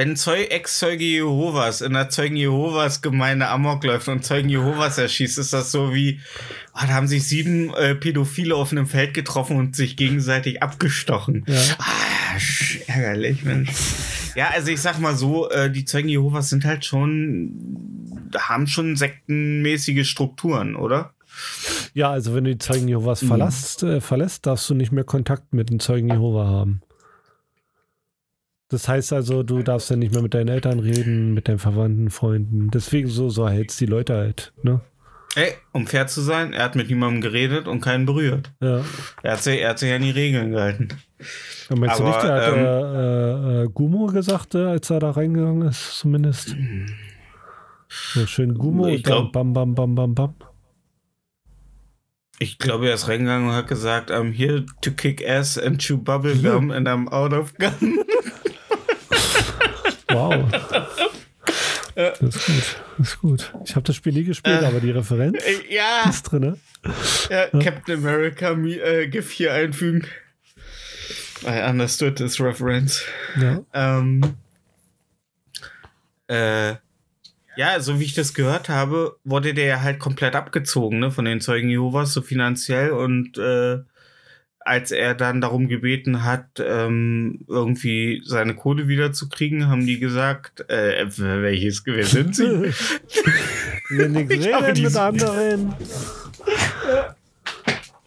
Wenn 0.00 0.16
Zeu 0.16 0.44
Ex-Zeuge 0.44 1.04
Jehovas 1.04 1.82
in 1.82 1.92
der 1.92 2.08
Zeugen 2.08 2.34
Jehovas 2.34 3.02
Gemeinde 3.02 3.48
Amok 3.48 3.84
läuft 3.84 4.08
und 4.08 4.24
Zeugen 4.24 4.48
Jehovas 4.48 4.96
erschießt, 4.96 5.36
ist 5.36 5.52
das 5.52 5.72
so 5.72 5.92
wie, 5.92 6.20
ah, 6.72 6.86
da 6.86 6.94
haben 6.94 7.06
sich 7.06 7.28
sieben 7.28 7.74
äh, 7.74 7.94
Pädophile 7.94 8.56
auf 8.56 8.72
einem 8.72 8.86
Feld 8.86 9.12
getroffen 9.12 9.58
und 9.58 9.76
sich 9.76 9.98
gegenseitig 9.98 10.62
abgestochen. 10.62 11.44
Ja. 11.46 11.60
Ah, 11.78 12.38
ärgerlich, 12.86 13.44
Mensch. 13.44 13.72
Ja, 14.34 14.50
also 14.50 14.70
ich 14.70 14.80
sag 14.80 14.98
mal 15.00 15.16
so, 15.16 15.50
äh, 15.50 15.70
die 15.70 15.84
Zeugen 15.84 16.08
Jehovas 16.08 16.50
sind 16.50 16.64
halt 16.64 16.84
schon, 16.84 18.30
haben 18.38 18.66
schon 18.66 18.96
sektenmäßige 18.96 20.08
Strukturen, 20.08 20.76
oder? 20.76 21.12
Ja, 21.94 22.10
also 22.10 22.34
wenn 22.34 22.44
du 22.44 22.52
die 22.52 22.58
Zeugen 22.58 22.82
Mhm. 22.82 22.88
Jehovas 22.88 23.24
verlässt, 23.24 23.82
äh, 23.82 24.00
verlässt, 24.00 24.46
darfst 24.46 24.68
du 24.70 24.74
nicht 24.74 24.92
mehr 24.92 25.04
Kontakt 25.04 25.52
mit 25.52 25.70
den 25.70 25.80
Zeugen 25.80 26.08
Jehova 26.10 26.46
haben. 26.46 26.82
Das 28.68 28.86
heißt 28.86 29.12
also, 29.12 29.42
du 29.42 29.62
darfst 29.62 29.90
ja 29.90 29.96
nicht 29.96 30.12
mehr 30.12 30.22
mit 30.22 30.32
deinen 30.32 30.48
Eltern 30.48 30.78
reden, 30.78 31.34
mit 31.34 31.48
deinen 31.48 31.58
Verwandten, 31.58 32.10
Freunden. 32.10 32.70
Deswegen 32.70 33.08
so, 33.08 33.28
so 33.28 33.48
hältst 33.48 33.80
die 33.80 33.86
Leute 33.86 34.14
halt, 34.14 34.52
ne? 34.62 34.80
Ey, 35.34 35.54
um 35.72 35.86
fair 35.86 36.06
zu 36.08 36.20
sein, 36.20 36.52
er 36.52 36.64
hat 36.64 36.76
mit 36.76 36.88
niemandem 36.88 37.20
geredet 37.20 37.68
und 37.68 37.80
keinen 37.80 38.04
berührt. 38.06 38.50
Ja. 38.60 38.84
Er 39.22 39.32
hat 39.32 39.42
sich, 39.42 39.60
er 39.60 39.70
hat 39.70 39.78
sich 39.78 39.92
an 39.92 40.02
die 40.02 40.10
Regeln 40.10 40.50
gehalten. 40.52 40.88
Und 41.70 41.80
meinst 41.80 41.98
du 42.00 42.04
Aber, 42.04 42.10
nicht, 42.12 42.22
der 42.24 42.34
hat 42.34 42.52
ähm, 42.56 42.64
äh, 42.64 43.62
äh, 43.64 43.68
Gumo 43.72 44.06
gesagt, 44.06 44.54
äh, 44.54 44.64
als 44.66 44.90
er 44.90 45.00
da 45.00 45.10
reingegangen 45.12 45.68
ist, 45.68 45.98
zumindest? 45.98 46.56
So 47.88 48.26
schön 48.26 48.54
Gumo 48.54 48.86
Ich 48.88 48.98
und 48.98 49.06
dann 49.08 49.12
glaub- 49.22 49.32
bam, 49.32 49.52
bam, 49.52 49.74
bam, 49.74 49.94
bam, 49.94 50.14
bam. 50.14 50.34
Ich 52.38 52.58
glaube, 52.58 52.88
er 52.88 52.94
ist 52.94 53.06
reingegangen 53.08 53.48
und 53.50 53.54
hat 53.54 53.68
gesagt, 53.68 54.10
I'm 54.10 54.32
here 54.32 54.64
to 54.80 54.90
kick 54.92 55.26
ass 55.28 55.58
and 55.58 55.78
chew 55.78 55.98
bubblegum 55.98 56.70
and 56.70 56.88
I'm 56.88 57.08
out 57.08 57.32
of 57.32 57.54
gum. 57.58 57.98
Wow. 60.12 60.44
Das 61.94 62.20
ist 62.20 62.46
gut. 62.46 62.76
Das 62.98 63.08
ist 63.08 63.20
gut. 63.20 63.52
Ich 63.64 63.76
habe 63.76 63.84
das 63.86 63.94
Spiel 63.96 64.12
nie 64.12 64.24
gespielt, 64.24 64.62
Äh. 64.62 64.66
aber 64.66 64.80
die 64.80 64.90
Referenz 64.90 65.36
Äh, 65.44 65.72
ja, 65.74 66.08
ist 66.08 66.22
drin, 66.24 66.40
ne? 66.40 66.56
ja, 67.28 67.46
Captain 67.60 67.98
America 67.98 68.52
äh, 68.52 69.06
GIF 69.08 69.30
hier 69.30 69.52
einfügen. 69.52 70.04
I 71.44 71.68
understood 71.68 72.16
this 72.16 72.40
reference. 72.40 73.02
Ja. 73.40 73.62
Ähm, 73.72 74.34
äh, 76.28 76.74
ja, 77.56 77.80
so 77.80 77.98
wie 77.98 78.04
ich 78.04 78.14
das 78.14 78.34
gehört 78.34 78.68
habe, 78.68 79.16
wurde 79.24 79.54
der 79.54 79.66
ja 79.66 79.80
halt 79.82 79.98
komplett 79.98 80.34
abgezogen, 80.34 80.98
ne, 80.98 81.10
von 81.10 81.24
den 81.24 81.40
Zeugen 81.40 81.68
Jehovas, 81.68 82.12
so 82.12 82.22
finanziell 82.22 82.90
und 82.90 83.36
äh, 83.38 83.78
als 84.60 84.92
er 84.92 85.14
dann 85.14 85.40
darum 85.40 85.68
gebeten 85.68 86.22
hat, 86.24 86.62
ähm, 86.64 87.40
irgendwie 87.48 88.22
seine 88.24 88.54
Kohle 88.54 88.88
wiederzukriegen, 88.88 89.68
haben 89.68 89.86
die 89.86 89.98
gesagt, 89.98 90.68
äh, 90.70 91.06
welches, 91.16 91.82
wer 91.86 92.04
sind 92.04 92.36
sie? 92.36 92.72
Ich 93.92 94.52
habe 94.52 94.68
reden 94.68 94.82
mit 94.84 94.96
anderen. 94.96 95.74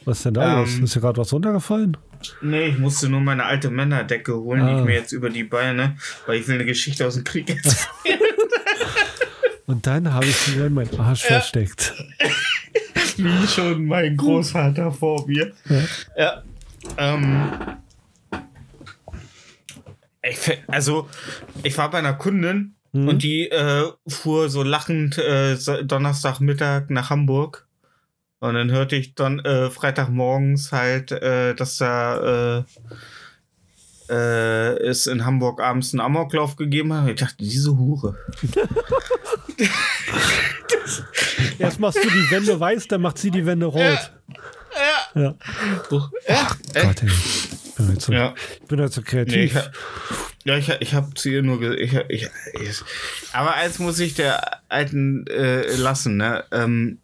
Was 0.05 0.17
ist 0.17 0.25
denn 0.25 0.33
da 0.33 0.59
los? 0.59 0.75
Ähm, 0.77 0.83
Ist 0.83 0.95
dir 0.95 1.01
gerade 1.01 1.19
was 1.19 1.31
runtergefallen? 1.33 1.97
Nee, 2.41 2.67
ich 2.67 2.77
musste 2.77 3.09
nur 3.09 3.21
meine 3.21 3.45
alte 3.45 3.69
Männerdecke 3.69 4.33
holen, 4.35 4.65
die 4.65 4.71
Ah. 4.73 4.79
ich 4.79 4.85
mir 4.85 4.93
jetzt 4.93 5.11
über 5.11 5.29
die 5.29 5.43
Beine, 5.43 5.97
weil 6.25 6.39
ich 6.39 6.47
will 6.47 6.55
eine 6.55 6.65
Geschichte 6.65 7.05
aus 7.07 7.15
dem 7.15 7.23
Krieg 7.23 7.49
erzählen. 7.49 8.19
Und 9.65 9.87
dann 9.87 10.13
habe 10.13 10.25
ich 10.25 10.35
sie 10.35 10.57
in 10.59 10.73
meinen 10.73 10.99
Arsch 10.99 11.23
versteckt. 11.23 11.93
Wie 13.17 13.47
schon 13.47 13.85
mein 13.85 14.17
Großvater 14.17 14.91
vor 14.91 15.25
mir. 15.27 15.53
Ja. 15.69 15.81
Ja. 16.17 16.43
Ähm, 16.97 17.49
ich, 20.21 20.37
also, 20.67 21.09
ich 21.63 21.77
war 21.77 21.89
bei 21.91 21.99
einer 21.99 22.13
Kundin 22.13 22.75
Mhm. 22.95 23.07
und 23.07 23.23
die 23.23 23.49
äh, 23.49 23.85
fuhr 24.07 24.49
so 24.49 24.61
lachend 24.61 25.17
äh, 25.17 25.55
Donnerstagmittag 25.83 26.89
nach 26.89 27.09
Hamburg. 27.09 27.65
Und 28.43 28.55
dann 28.55 28.71
hörte 28.71 28.95
ich 28.97 29.15
dann 29.15 29.39
äh, 29.39 29.69
Freitagmorgens 29.69 30.73
halt, 30.73 31.11
äh, 31.13 31.55
dass 31.55 31.77
da 31.77 32.59
äh, 34.09 34.13
äh, 34.13 34.77
es 34.85 35.07
in 35.07 35.23
Hamburg 35.25 35.61
abends 35.61 35.93
einen 35.93 36.01
Amoklauf 36.01 36.57
gegeben 36.57 36.93
hat. 36.93 37.07
Ich 37.07 37.15
dachte, 37.21 37.37
diese 37.39 37.77
Hure. 37.77 38.17
Erst 41.59 41.79
machst 41.79 42.03
du 42.03 42.09
die 42.09 42.31
Wände 42.31 42.59
weiß, 42.59 42.87
dann 42.87 43.01
macht 43.01 43.17
sie 43.17 43.31
die 43.31 43.45
Wände 43.45 43.65
rot. 43.67 44.11
Ja. 45.15 45.15
Ja, 45.15 45.35
Gott, 45.89 46.09
ey. 47.03 47.07
Ich 47.07 47.75
bin 47.75 47.87
halt 47.87 48.01
so, 48.01 48.11
ja. 48.11 48.33
bin 48.67 48.81
halt 48.81 48.91
so 48.93 49.01
Nee, 49.01 49.05
kreativ. 49.07 49.35
ich, 49.51 49.55
ha- 49.55 49.71
ja, 50.45 50.57
ich, 50.57 50.69
ich 50.79 50.93
habe 50.93 51.13
zu 51.13 51.29
ihr 51.29 51.43
nur 51.43 51.59
ge- 51.59 51.75
ich, 51.75 51.93
ich, 52.09 52.29
ich, 52.61 52.81
Aber 53.31 53.53
eins 53.53 53.79
muss 53.79 53.99
ich 53.99 54.15
der 54.15 54.59
Alten 54.69 55.25
äh, 55.27 55.75
lassen, 55.75 56.17
ne? 56.17 56.43
Ähm, 56.51 56.99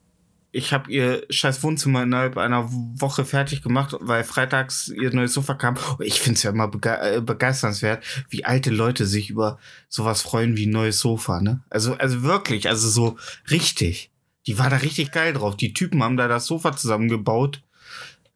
ich 0.51 0.73
habe 0.73 0.91
ihr 0.91 1.23
scheiß 1.29 1.61
Wohnzimmer 1.63 2.03
innerhalb 2.03 2.37
einer 2.37 2.67
Woche 2.71 3.23
fertig 3.23 3.61
gemacht, 3.61 3.95
weil 3.99 4.23
freitags 4.23 4.87
ihr 4.87 5.13
neues 5.13 5.33
Sofa 5.33 5.53
kam. 5.53 5.75
Und 5.97 6.05
ich 6.05 6.19
find's 6.19 6.43
ja 6.43 6.49
immer 6.51 6.67
bege 6.67 6.97
äh, 6.99 7.21
begeisternswert, 7.21 8.03
wie 8.29 8.45
alte 8.45 8.71
Leute 8.71 9.05
sich 9.05 9.29
über 9.29 9.59
sowas 9.89 10.21
freuen 10.21 10.57
wie 10.57 10.65
ein 10.65 10.71
neues 10.71 10.99
Sofa, 10.99 11.39
ne? 11.41 11.61
Also, 11.69 11.93
also 11.95 12.23
wirklich, 12.23 12.67
also 12.67 12.89
so 12.89 13.17
richtig. 13.51 14.11
Die 14.47 14.57
war 14.57 14.69
da 14.69 14.77
richtig 14.77 15.11
geil 15.11 15.33
drauf. 15.33 15.55
Die 15.55 15.73
Typen 15.73 16.01
haben 16.01 16.17
da 16.17 16.27
das 16.27 16.47
Sofa 16.47 16.75
zusammengebaut. 16.75 17.61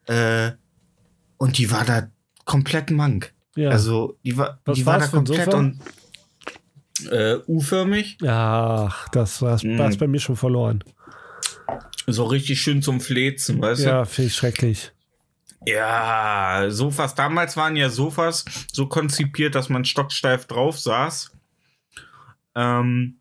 Äh, 0.06 0.52
und 1.38 1.58
die 1.58 1.72
war 1.72 1.86
da 1.86 2.08
komplett 2.46 2.92
mank. 2.92 3.34
Ja. 3.56 3.70
Also, 3.70 4.18
die 4.24 4.38
war, 4.38 4.60
Was 4.66 4.76
die 4.78 4.86
war 4.86 5.00
da 5.00 5.08
komplett 5.08 5.54
und 5.54 5.80
äh, 7.10 7.38
U-förmig. 7.48 8.18
Ach, 8.26 9.08
das 9.10 9.42
war 9.42 9.58
Mm. 9.64 9.80
es 9.82 9.98
bei 9.98 10.08
mir 10.08 10.20
schon 10.20 10.36
verloren. 10.36 10.84
So 12.08 12.26
richtig 12.26 12.62
schön 12.62 12.82
zum 12.82 13.00
Flezen, 13.00 13.62
weißt 13.62 13.86
Ja, 13.86 14.06
finde 14.06 14.28
ich 14.28 14.36
schrecklich. 14.36 14.92
du? 15.66 15.72
Ja, 15.72 16.66
Sofas. 16.70 17.16
Damals 17.16 17.56
waren 17.56 17.76
ja 17.76 17.90
Sofas 17.90 18.44
so 18.72 18.88
konzipiert, 18.88 19.56
dass 19.56 19.70
man 19.70 19.86
stocksteif 19.86 20.46
drauf 20.46 20.78
saß. 20.80 21.32
Ähm, 22.56 23.20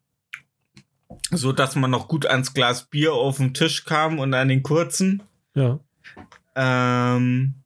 so 1.30 1.52
dass 1.52 1.76
man 1.76 1.90
noch 1.90 2.08
gut 2.08 2.26
ans 2.26 2.52
Glas 2.52 2.84
Bier 2.84 3.14
auf 3.14 3.36
den 3.36 3.54
Tisch 3.54 3.84
kam 3.84 4.18
und 4.18 4.34
an 4.34 4.48
den 4.48 4.62
kurzen. 4.62 5.22
Ja. 5.54 5.78
Ähm, 6.54 7.61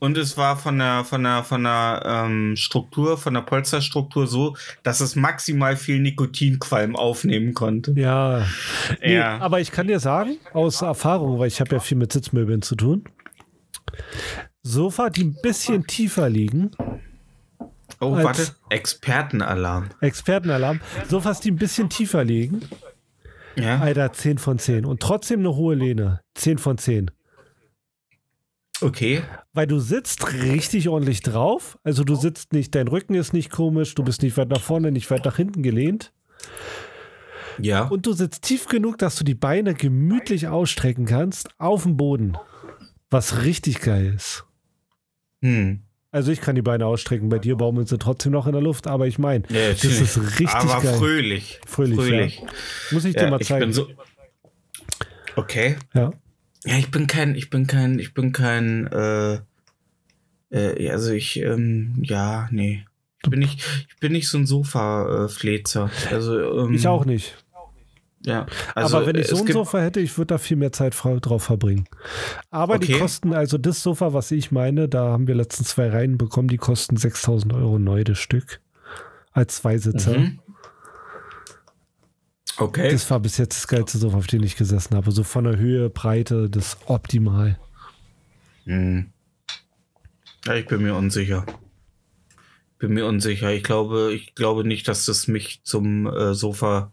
und 0.00 0.16
es 0.18 0.36
war 0.36 0.56
von 0.56 0.78
der, 0.78 1.04
von 1.04 1.22
der, 1.24 1.42
von 1.44 1.64
der 1.64 2.02
ähm, 2.04 2.56
Struktur, 2.56 3.18
von 3.18 3.34
der 3.34 3.40
Polsterstruktur 3.42 4.26
so, 4.26 4.56
dass 4.82 5.00
es 5.00 5.16
maximal 5.16 5.76
viel 5.76 6.00
Nikotinqualm 6.00 6.96
aufnehmen 6.96 7.54
konnte. 7.54 7.92
Ja. 7.96 8.46
Nee, 9.00 9.16
Ja. 9.16 9.38
Aber 9.38 9.60
ich 9.60 9.70
kann 9.72 9.86
dir 9.88 10.00
sagen, 10.00 10.36
aus 10.52 10.82
Erfahrung, 10.82 11.38
weil 11.38 11.48
ich 11.48 11.60
habe 11.60 11.74
ja 11.74 11.80
viel 11.80 11.98
mit 11.98 12.12
Sitzmöbeln 12.12 12.62
zu 12.62 12.76
tun. 12.76 13.04
Sofa, 14.62 15.10
die 15.10 15.24
ein 15.24 15.36
bisschen 15.42 15.86
tiefer 15.86 16.28
liegen, 16.28 16.70
Oh, 18.00 18.12
warte. 18.12 18.46
Expertenalarm. 18.68 19.88
Expertenalarm, 20.00 20.80
Sofas, 21.08 21.40
die 21.40 21.50
ein 21.50 21.56
bisschen 21.56 21.88
tiefer 21.90 22.22
liegen, 22.22 22.62
Ja. 23.56 23.80
Alter, 23.80 24.12
10 24.12 24.38
von 24.38 24.58
10. 24.60 24.84
Und 24.84 25.00
trotzdem 25.00 25.40
eine 25.40 25.56
hohe 25.56 25.74
Lehne, 25.74 26.20
10 26.36 26.58
von 26.58 26.78
10. 26.78 27.10
Okay. 28.80 29.22
Weil 29.52 29.66
du 29.66 29.78
sitzt 29.80 30.32
richtig 30.32 30.88
ordentlich 30.88 31.20
drauf. 31.22 31.78
Also 31.82 32.04
du 32.04 32.14
sitzt 32.14 32.52
nicht, 32.52 32.74
dein 32.74 32.88
Rücken 32.88 33.14
ist 33.14 33.32
nicht 33.32 33.50
komisch, 33.50 33.94
du 33.94 34.04
bist 34.04 34.22
nicht 34.22 34.36
weit 34.36 34.48
nach 34.48 34.60
vorne, 34.60 34.92
nicht 34.92 35.10
weit 35.10 35.24
nach 35.24 35.36
hinten 35.36 35.62
gelehnt. 35.62 36.12
Ja. 37.60 37.88
Und 37.88 38.06
du 38.06 38.12
sitzt 38.12 38.42
tief 38.42 38.66
genug, 38.66 38.98
dass 38.98 39.16
du 39.16 39.24
die 39.24 39.34
Beine 39.34 39.74
gemütlich 39.74 40.46
ausstrecken 40.46 41.06
kannst 41.06 41.48
auf 41.58 41.82
dem 41.82 41.96
Boden. 41.96 42.36
Was 43.10 43.42
richtig 43.42 43.80
geil 43.80 44.12
ist. 44.14 44.44
Hm. 45.42 45.82
Also 46.10 46.30
ich 46.32 46.40
kann 46.40 46.54
die 46.54 46.62
Beine 46.62 46.86
ausstrecken, 46.86 47.28
bei 47.28 47.38
dir 47.38 47.56
baumeln 47.56 47.86
sie 47.86 47.98
trotzdem 47.98 48.32
noch 48.32 48.46
in 48.46 48.52
der 48.52 48.62
Luft, 48.62 48.86
aber 48.86 49.06
ich 49.06 49.18
meine, 49.18 49.44
Ja, 49.50 49.70
das 49.70 49.84
ist 49.84 50.16
richtig 50.38 50.48
Aber 50.54 50.80
geil. 50.82 50.94
fröhlich. 50.96 51.60
Fröhlich, 51.66 51.96
Fröhlich. 51.96 52.42
Muss 52.92 53.04
ich 53.04 53.14
dir 53.14 53.24
Ja, 53.24 53.30
mal 53.30 53.40
ich 53.40 53.48
zeigen. 53.48 53.60
bin 53.66 53.72
so. 53.72 53.88
Okay. 55.36 55.76
ja. 55.94 56.10
Ja, 56.64 56.76
ich 56.76 56.90
bin 56.90 57.06
kein, 57.06 57.34
ich 57.34 57.50
bin 57.50 57.66
kein, 57.66 57.98
ich 57.98 58.14
bin 58.14 58.32
kein, 58.32 58.86
äh, 58.88 59.38
äh, 60.50 60.90
also 60.90 61.12
ich, 61.12 61.38
ähm, 61.40 61.94
ja, 62.02 62.48
nee. 62.50 62.84
Ich 63.22 63.30
bin 63.30 63.40
nicht, 63.40 63.60
ich 63.88 63.96
bin 63.98 64.12
nicht 64.12 64.28
so 64.28 64.38
ein 64.38 64.46
Sofa-Flezer. 64.46 65.90
Also, 66.10 66.66
ähm, 66.66 66.74
Ich 66.74 66.86
auch 66.86 67.04
nicht. 67.04 67.34
Ja. 68.24 68.46
Also, 68.74 68.96
aber 68.96 69.06
wenn 69.06 69.16
ich 69.16 69.30
es 69.30 69.30
so 69.30 69.44
ein 69.44 69.52
Sofa 69.52 69.80
hätte, 69.80 70.00
ich 70.00 70.16
würde 70.18 70.34
da 70.34 70.38
viel 70.38 70.56
mehr 70.56 70.72
Zeit 70.72 70.94
drauf 71.02 71.44
verbringen. 71.44 71.86
Aber 72.50 72.78
die 72.78 72.92
Okay. 72.92 73.00
kosten, 73.00 73.32
also 73.32 73.58
das 73.58 73.82
Sofa, 73.82 74.12
was 74.12 74.30
ich 74.30 74.50
meine, 74.50 74.88
da 74.88 75.08
haben 75.12 75.26
wir 75.26 75.34
letztens 75.34 75.68
zwei 75.70 75.88
Reihen 75.88 76.18
bekommen, 76.18 76.48
die 76.48 76.56
kosten 76.56 76.96
6000 76.96 77.52
Euro 77.54 77.78
neu 77.78 78.04
das 78.04 78.18
Stück. 78.18 78.60
Als 79.32 79.56
Zweisitzer. 79.56 80.18
Mhm. 80.18 80.40
Okay. 82.58 82.90
Das 82.90 83.08
war 83.10 83.20
bis 83.20 83.38
jetzt 83.38 83.56
das 83.56 83.68
geilste 83.68 83.98
Sofa, 83.98 84.18
auf 84.18 84.26
dem 84.26 84.42
ich 84.42 84.56
gesessen 84.56 84.96
habe. 84.96 85.12
So 85.12 85.22
von 85.22 85.44
der 85.44 85.58
Höhe, 85.58 85.90
Breite, 85.90 86.50
das 86.50 86.76
optimal. 86.86 87.58
Hm. 88.64 89.12
Ja, 90.44 90.54
ich 90.54 90.66
bin 90.66 90.82
mir 90.82 90.94
unsicher. 90.94 91.46
Bin 92.78 92.94
mir 92.94 93.06
unsicher. 93.06 93.52
Ich 93.52 93.62
glaube, 93.62 94.12
ich 94.12 94.34
glaube 94.34 94.64
nicht, 94.64 94.88
dass 94.88 95.06
das 95.06 95.28
mich 95.28 95.62
zum 95.62 96.06
äh, 96.06 96.34
Sofa, 96.34 96.92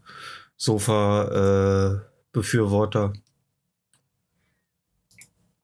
Sofa 0.56 1.96
äh, 1.96 2.00
Befürworter. 2.32 3.14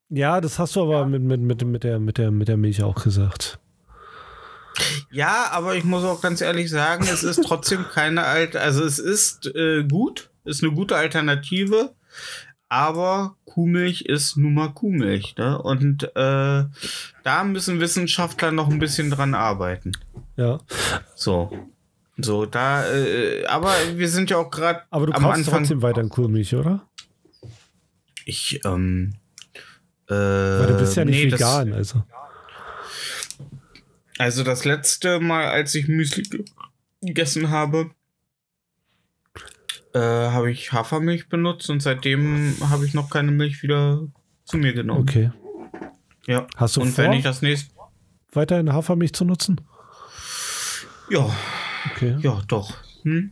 Ja, 0.10 0.42
das 0.42 0.60
hast 0.60 0.76
du 0.76 0.82
aber 0.82 1.06
mit, 1.06 1.22
mit, 1.22 1.42
mit, 1.42 1.64
mit, 1.64 1.84
der, 1.84 2.00
mit, 2.00 2.18
der, 2.18 2.32
mit 2.32 2.48
der 2.48 2.58
Milch 2.58 2.84
auch 2.84 3.04
gesagt. 3.04 3.61
Ja, 5.12 5.50
aber 5.52 5.76
ich 5.76 5.84
muss 5.84 6.04
auch 6.04 6.22
ganz 6.22 6.42
ehrlich 6.42 6.70
sagen, 6.70 7.04
es 7.12 7.24
ist 7.24 7.44
trotzdem 7.44 7.86
keine 7.94 8.24
alte, 8.24 8.62
also 8.62 8.84
es 8.84 9.00
ist 9.00 9.48
äh, 9.56 9.84
gut, 9.84 10.30
ist 10.46 10.64
eine 10.64 10.74
gute 10.74 10.96
Alternative, 10.96 11.94
aber 12.70 13.36
Kuhmilch 13.46 14.02
ist 14.04 14.38
nun 14.38 14.54
mal 14.54 14.70
Kuhmilch, 14.70 15.36
ne? 15.38 15.62
Und 15.62 16.04
äh, 16.16 16.64
da 17.24 17.44
müssen 17.44 17.80
Wissenschaftler 17.82 18.52
noch 18.52 18.70
ein 18.70 18.80
bisschen 18.80 19.12
dran 19.12 19.34
arbeiten. 19.36 19.92
Ja. 20.38 20.60
So. 21.16 21.52
So, 22.18 22.46
da, 22.46 22.86
äh, 22.90 23.46
aber 23.48 23.74
wir 23.96 24.08
sind 24.08 24.30
ja 24.30 24.38
auch 24.38 24.52
gerade 24.52 24.84
Aber 24.90 25.08
du 25.08 25.14
am 25.14 25.24
kaufst 25.24 25.40
Anfang. 25.40 25.60
trotzdem 25.60 25.82
weiter 25.82 26.08
Kuhmilch, 26.08 26.56
oder? 26.56 26.88
Ich, 28.26 28.60
ähm, 28.66 29.14
äh, 30.08 30.14
Weil 30.14 30.68
du 30.68 30.78
bist 30.78 30.96
ja 30.96 31.04
nicht 31.06 31.24
nee, 31.24 31.30
das- 31.30 31.40
vegan, 31.40 31.74
also. 31.74 32.04
Also 34.22 34.44
das 34.44 34.66
letzte 34.66 35.20
Mal, 35.20 35.46
als 35.48 35.74
ich 35.74 35.88
Müsli 35.88 36.22
ge- 36.22 36.46
gegessen 37.02 37.50
habe, 37.50 37.90
äh, 39.96 40.00
habe 40.00 40.52
ich 40.52 40.72
Hafermilch 40.72 41.28
benutzt 41.28 41.72
und 41.72 41.80
seitdem 41.82 42.56
habe 42.70 42.86
ich 42.86 42.94
noch 42.94 43.10
keine 43.10 43.32
Milch 43.32 43.64
wieder 43.64 44.02
zu 44.46 44.58
mir 44.58 44.74
genommen. 44.74 45.02
Okay. 45.02 45.32
Ja. 46.28 46.46
Hast 46.56 46.76
du 46.78 46.82
und 46.82 46.92
vor, 46.92 47.06
wenn 47.06 47.14
ich 47.14 47.24
das 47.24 47.42
nächste, 47.42 47.74
weiterhin 48.32 48.72
Hafermilch 48.72 49.14
zu 49.14 49.26
nutzen? 49.26 49.60
ja, 51.10 51.28
Okay. 51.94 52.16
ja, 52.22 52.44
doch. 52.48 52.78
Hm? 53.02 53.32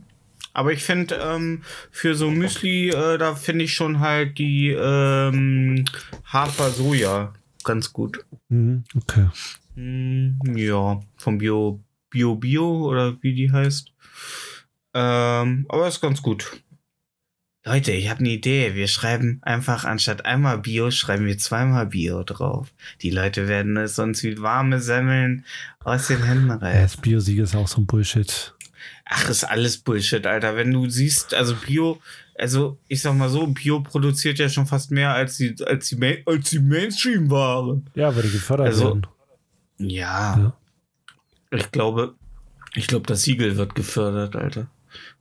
Aber 0.53 0.73
ich 0.73 0.81
finde, 0.83 1.15
ähm, 1.23 1.61
für 1.91 2.15
so 2.15 2.31
Müsli, 2.31 2.89
äh, 2.89 3.19
da 3.19 3.35
finde 3.35 3.65
ich 3.65 3.75
schon 3.75 3.99
halt 3.99 4.39
die 4.39 4.69
ähm, 4.71 5.85
Hafer-Soja 6.25 7.31
ganz 7.63 7.93
gut. 7.93 8.25
Mhm, 8.49 8.85
okay. 8.97 9.27
Hm, 9.79 10.57
ja, 10.57 10.99
vom 11.15 11.37
Bio, 11.37 11.79
Bio 12.09 12.35
Bio 12.35 12.87
oder 12.89 13.15
wie 13.21 13.33
die 13.33 13.49
heißt. 13.51 13.91
Ähm, 14.93 15.65
aber 15.69 15.87
ist 15.87 16.01
ganz 16.01 16.21
gut. 16.21 16.61
Leute, 17.65 17.91
ich 17.91 18.09
habe 18.09 18.19
eine 18.19 18.29
Idee. 18.29 18.73
Wir 18.75 18.87
schreiben 18.87 19.39
einfach 19.43 19.85
anstatt 19.85 20.25
einmal 20.25 20.57
Bio, 20.57 20.91
schreiben 20.91 21.25
wir 21.25 21.37
zweimal 21.37 21.85
Bio 21.85 22.23
drauf. 22.23 22.73
Die 23.01 23.09
Leute 23.11 23.47
werden 23.47 23.77
es 23.77 23.95
sonst 23.95 24.23
wie 24.23 24.41
warme 24.41 24.79
Semmeln 24.81 25.45
aus 25.83 26.07
den 26.07 26.23
Händen 26.23 26.47
Ja, 26.49 26.55
reißen. 26.55 26.81
das 26.81 26.97
Biosiegel 26.97 27.43
ist 27.45 27.55
auch 27.55 27.67
so 27.67 27.79
ein 27.81 27.85
Bullshit. 27.85 28.53
Ach, 29.05 29.29
ist 29.29 29.43
alles 29.45 29.77
Bullshit, 29.77 30.25
Alter. 30.25 30.55
Wenn 30.55 30.71
du 30.71 30.89
siehst, 30.89 31.33
also 31.33 31.55
Bio, 31.55 32.01
also 32.35 32.79
ich 32.87 33.01
sag 33.01 33.13
mal 33.15 33.29
so, 33.29 33.45
Bio 33.47 33.81
produziert 33.81 34.39
ja 34.39 34.49
schon 34.49 34.65
fast 34.67 34.91
mehr 34.91 35.13
als 35.13 35.37
die, 35.37 35.55
als 35.65 35.89
die, 35.89 36.23
als 36.25 36.49
die 36.49 36.59
Mainstream-Ware. 36.59 37.81
Ja, 37.95 38.13
weil 38.15 38.23
die 38.23 38.31
gefördert 38.31 38.67
Also- 38.67 38.85
werden. 38.85 39.07
Ja. 39.79 40.37
Ja. 40.37 40.53
Ich 41.51 41.71
glaube, 41.71 42.13
ich 42.75 42.87
glaube, 42.87 43.07
das 43.07 43.23
Siegel 43.23 43.57
wird 43.57 43.75
gefördert, 43.75 44.35
Alter. 44.35 44.67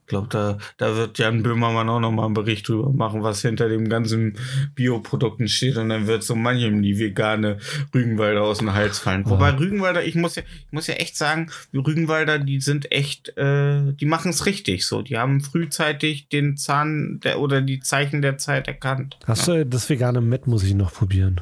Ich 0.01 0.07
glaube, 0.09 0.27
da, 0.31 0.57
da 0.77 0.95
wird 0.95 1.19
Jan 1.19 1.43
Böhmermann 1.43 1.87
auch 1.87 1.99
nochmal 1.99 2.25
einen 2.25 2.33
Bericht 2.33 2.67
drüber 2.67 2.91
machen, 2.91 3.21
was 3.21 3.43
hinter 3.43 3.69
dem 3.69 3.89
ganzen 3.89 4.37
Bioprodukten 4.73 5.47
steht. 5.47 5.77
Und 5.77 5.89
dann 5.89 6.07
wird 6.07 6.23
so 6.23 6.35
manchem 6.35 6.81
die 6.81 6.97
vegane 6.97 7.59
Rügenwalder 7.93 8.41
aus 8.41 8.57
dem 8.57 8.73
Hals 8.73 8.97
fallen. 8.97 9.23
Ja. 9.25 9.29
Wobei 9.29 9.51
Rügenwalder, 9.51 10.03
ich 10.03 10.15
muss 10.15 10.35
ja, 10.35 10.41
ich 10.41 10.71
muss 10.71 10.87
ja 10.87 10.95
echt 10.95 11.15
sagen, 11.15 11.51
die 11.73 11.77
Rügenwalder, 11.77 12.39
die 12.39 12.59
sind 12.59 12.91
echt, 12.91 13.37
äh, 13.37 13.93
die 13.93 14.05
machen 14.05 14.31
es 14.31 14.47
richtig 14.47 14.87
so. 14.87 15.03
Die 15.03 15.19
haben 15.19 15.41
frühzeitig 15.41 16.27
den 16.27 16.57
Zahn 16.57 17.19
der, 17.23 17.39
oder 17.39 17.61
die 17.61 17.79
Zeichen 17.79 18.23
der 18.23 18.39
Zeit 18.39 18.67
erkannt. 18.67 19.19
Hast 19.25 19.47
du 19.47 19.63
das 19.63 19.87
vegane 19.89 20.21
Met 20.21 20.47
muss 20.47 20.63
ich 20.63 20.73
noch 20.73 20.91
probieren. 20.91 21.39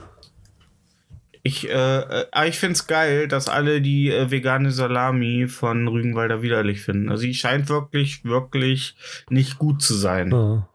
Ich, 1.44 1.70
äh, 1.70 1.72
äh, 1.72 2.26
aber 2.32 2.48
ich 2.48 2.58
find's 2.58 2.88
geil, 2.88 3.28
dass 3.28 3.48
alle 3.50 3.82
die 3.82 4.10
äh, 4.10 4.32
vegane 4.32 4.72
Salami 4.72 5.48
von 5.48 5.88
Rügenwalder 5.88 6.42
widerlich 6.42 6.82
finden. 6.82 7.10
Also 7.10 7.24
die 7.24 7.34
scheint 7.34 7.70
wirklich, 7.70 8.24
wirklich 8.24 8.96
nicht 9.30 9.58
gut 9.58 9.82
zu 9.82 9.94
sein. 9.94 10.32
Ja. 10.32 10.68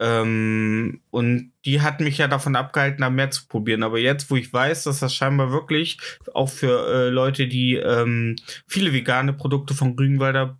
Ähm, 0.00 1.00
und 1.10 1.52
die 1.66 1.82
hat 1.82 2.00
mich 2.00 2.16
ja 2.16 2.26
davon 2.26 2.56
abgehalten, 2.56 3.02
da 3.02 3.10
mehr 3.10 3.30
zu 3.30 3.46
probieren. 3.46 3.82
Aber 3.82 3.98
jetzt, 3.98 4.30
wo 4.30 4.36
ich 4.36 4.50
weiß, 4.50 4.84
dass 4.84 5.00
das 5.00 5.14
scheinbar 5.14 5.52
wirklich 5.52 5.98
auch 6.32 6.48
für 6.48 6.86
äh, 6.88 7.08
Leute, 7.10 7.48
die 7.48 7.74
ähm, 7.74 8.36
viele 8.66 8.94
vegane 8.94 9.34
Produkte 9.34 9.74
von 9.74 9.94
Rügenwalder 9.98 10.58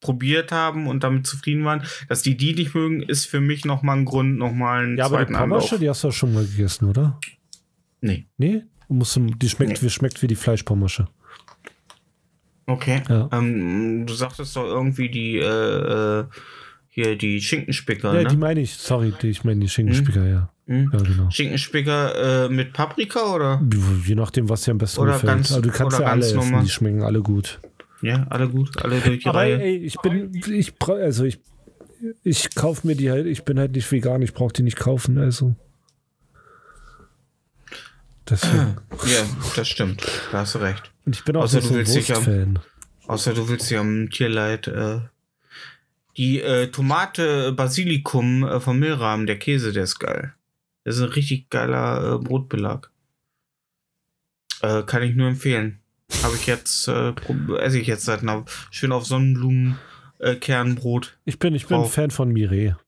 probiert 0.00 0.52
haben 0.52 0.86
und 0.86 1.02
damit 1.02 1.26
zufrieden 1.26 1.64
waren, 1.64 1.82
dass 2.08 2.22
die 2.22 2.36
die 2.36 2.54
nicht 2.54 2.72
mögen, 2.72 3.02
ist 3.02 3.26
für 3.26 3.40
mich 3.40 3.64
nochmal 3.64 3.96
ein 3.96 4.04
Grund, 4.04 4.38
nochmal 4.38 4.84
einen 4.84 4.96
Ja, 4.96 5.06
aber 5.06 5.24
die 5.24 5.32
zweiten. 5.32 5.50
Pommersche, 5.50 5.78
die 5.80 5.88
hast 5.88 6.04
du 6.04 6.08
doch 6.08 6.14
schon 6.14 6.34
mal 6.34 6.46
gegessen, 6.46 6.88
oder? 6.88 7.18
Nee. 8.00 8.26
Nee? 8.36 8.62
Musst 8.88 9.16
du, 9.16 9.26
die 9.26 9.48
schmeckt, 9.48 9.82
wie, 9.82 9.90
schmeckt 9.90 10.22
wie 10.22 10.26
die 10.28 10.34
Fleischpommersche. 10.36 11.08
Okay. 12.66 13.02
Ja. 13.08 13.28
Ähm, 13.32 14.06
du 14.06 14.12
sagtest 14.14 14.54
doch 14.56 14.64
irgendwie 14.64 15.08
die, 15.08 15.36
äh, 15.38 16.20
äh, 16.20 16.24
hier 16.88 17.16
die 17.16 17.40
Schinkenspicker, 17.40 18.14
Ja, 18.14 18.22
ne? 18.22 18.28
die 18.28 18.36
meine 18.36 18.60
ich. 18.60 18.74
Sorry, 18.74 19.12
die, 19.22 19.28
ich 19.28 19.44
meine 19.44 19.60
die 19.60 19.68
Schinkenspicker, 19.68 20.26
ja. 20.26 20.50
Hm? 20.66 20.90
Ja, 20.92 20.98
genau. 21.00 21.30
Schinkenspicker 21.30 22.44
äh, 22.46 22.48
mit 22.50 22.72
Paprika 22.74 23.34
oder? 23.34 23.62
Je 24.04 24.14
nachdem, 24.14 24.48
was 24.50 24.62
dir 24.62 24.72
am 24.72 24.78
besten 24.78 25.00
Oder 25.00 25.12
gefällt. 25.14 25.32
ganz- 25.32 25.52
aber 25.52 25.62
du 25.62 25.70
kannst 25.70 25.96
oder 25.96 26.06
ja 26.06 26.12
alle 26.12 26.20
essen, 26.24 26.36
normal. 26.36 26.62
die 26.64 26.70
schmecken 26.70 27.02
alle 27.02 27.22
gut. 27.22 27.58
Ja, 28.02 28.26
alle 28.30 28.48
gut, 28.48 28.82
alle 28.84 29.00
durch 29.00 29.20
die 29.22 29.26
Aber 29.28 29.38
Reihe. 29.38 29.60
ey, 29.60 29.76
ich 29.78 29.96
bin, 29.98 30.30
ich 30.34 30.74
also 30.86 31.24
ich, 31.24 31.40
ich 32.22 32.54
kaufe 32.54 32.86
mir 32.86 32.94
die 32.94 33.10
halt, 33.10 33.26
ich 33.26 33.44
bin 33.44 33.58
halt 33.58 33.72
nicht 33.72 33.90
vegan, 33.90 34.22
ich 34.22 34.34
brauche 34.34 34.52
die 34.52 34.62
nicht 34.62 34.76
kaufen, 34.76 35.18
also. 35.18 35.56
Deswegen. 38.30 38.76
Ja, 39.06 39.24
das 39.56 39.68
stimmt. 39.68 40.06
Da 40.32 40.38
hast 40.40 40.54
du 40.54 40.58
recht. 40.58 40.90
Und 41.06 41.16
ich 41.16 41.24
bin 41.24 41.36
auch 41.36 41.44
Außer 41.44 41.62
so 41.62 41.70
ein 41.70 41.76
willst 41.76 41.94
dich 41.96 42.10
am- 42.14 42.26
Wurstfan. 42.26 42.58
Außer 43.06 43.32
du 43.34 43.48
willst 43.48 43.70
ja 43.70 43.80
am 43.80 44.10
Tierleid 44.10 44.66
äh, 44.68 45.00
die 46.16 46.40
äh, 46.42 46.66
Tomate 46.70 47.52
Basilikum 47.52 48.44
äh, 48.44 48.60
vom 48.60 48.78
Mehlrahmen, 48.78 49.26
der 49.26 49.38
Käse, 49.38 49.72
der 49.72 49.84
ist 49.84 49.98
geil. 49.98 50.34
Das 50.84 50.96
ist 50.96 51.02
ein 51.02 51.08
richtig 51.10 51.48
geiler 51.48 52.14
äh, 52.14 52.18
Brotbelag. 52.18 52.90
Äh, 54.60 54.82
kann 54.82 55.02
ich 55.02 55.14
nur 55.14 55.28
empfehlen. 55.28 55.80
Habe 56.22 56.34
ich 56.36 56.46
jetzt, 56.46 56.88
äh, 56.88 57.12
esse 57.60 57.78
ich 57.78 57.86
jetzt 57.86 58.04
seit 58.04 58.22
einer 58.22 58.44
schön 58.70 58.92
auf 58.92 59.06
Sonnenblumen 59.06 59.78
äh, 60.18 60.34
Kernbrot. 60.34 61.16
Ich 61.24 61.38
bin, 61.38 61.54
ich 61.54 61.66
bin 61.66 61.78
Drauf. 61.78 61.92
Fan 61.94 62.10
von 62.10 62.30
Mireille. 62.32 62.78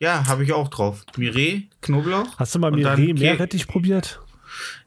Ja, 0.00 0.26
habe 0.26 0.44
ich 0.44 0.52
auch 0.52 0.68
drauf. 0.68 1.04
Miree, 1.16 1.62
Knoblauch? 1.82 2.38
Hast 2.38 2.54
du 2.54 2.58
mal 2.58 2.70
Mireille 2.70 3.14
Meerrettich 3.14 3.66
probiert? 3.66 4.20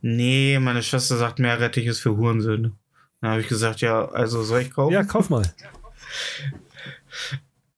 Nee, 0.02 0.58
meine 0.60 0.82
Schwester 0.84 1.18
sagt, 1.18 1.40
Meerrettich 1.40 1.86
ist 1.86 2.00
für 2.00 2.16
Hurensöhne. 2.18 2.72
Dann 3.22 3.32
habe 3.32 3.42
ich 3.42 3.48
gesagt, 3.48 3.82
ja, 3.82 4.06
also 4.10 4.42
soll 4.44 4.62
ich 4.62 4.72
kaufen? 4.72 4.94
Ja, 4.94 5.04
kauf 5.04 5.30
mal. 5.30 5.44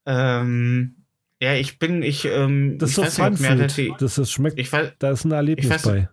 Ähm, 0.05 0.95
ja, 1.41 1.53
ich 1.53 1.79
bin, 1.79 2.03
ich, 2.03 2.25
ähm, 2.25 2.77
Das 2.77 2.97
ist 2.97 2.97
ich 2.97 3.13
Fun 3.15 3.35
Meerrettich. 3.39 3.93
Das 3.99 4.17
ist, 4.17 4.31
schmeckt, 4.31 4.59
ich 4.59 4.71
weiß, 4.71 4.93
da 4.99 5.11
ist 5.11 5.25
ein 5.25 5.31
Erlebnis 5.31 5.65
ich 5.65 5.71
weiß- 5.71 5.85
bei. 5.85 6.09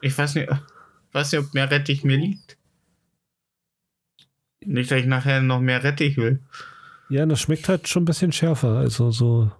ich 0.00 0.16
weiß 0.18 0.34
nicht, 0.34 0.50
ich 0.50 0.58
weiß 1.14 1.32
nicht, 1.32 1.40
ob 1.42 1.54
Meerrettich 1.54 2.04
mir 2.04 2.16
liegt. 2.16 2.58
Nicht, 4.64 4.90
dass 4.90 5.00
ich 5.00 5.06
nachher 5.06 5.40
noch 5.40 5.60
mehr 5.60 5.82
Rettich 5.82 6.16
will. 6.16 6.40
Ja, 7.08 7.26
das 7.26 7.40
schmeckt 7.40 7.68
halt 7.68 7.88
schon 7.88 8.02
ein 8.02 8.06
bisschen 8.06 8.32
schärfer. 8.32 8.76
Also 8.76 9.10
so, 9.10 9.50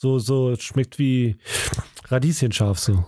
so, 0.00 0.18
so, 0.18 0.56
schmeckt 0.56 0.98
wie 0.98 1.36
Radieschenscharf 2.08 2.78
so. 2.78 3.04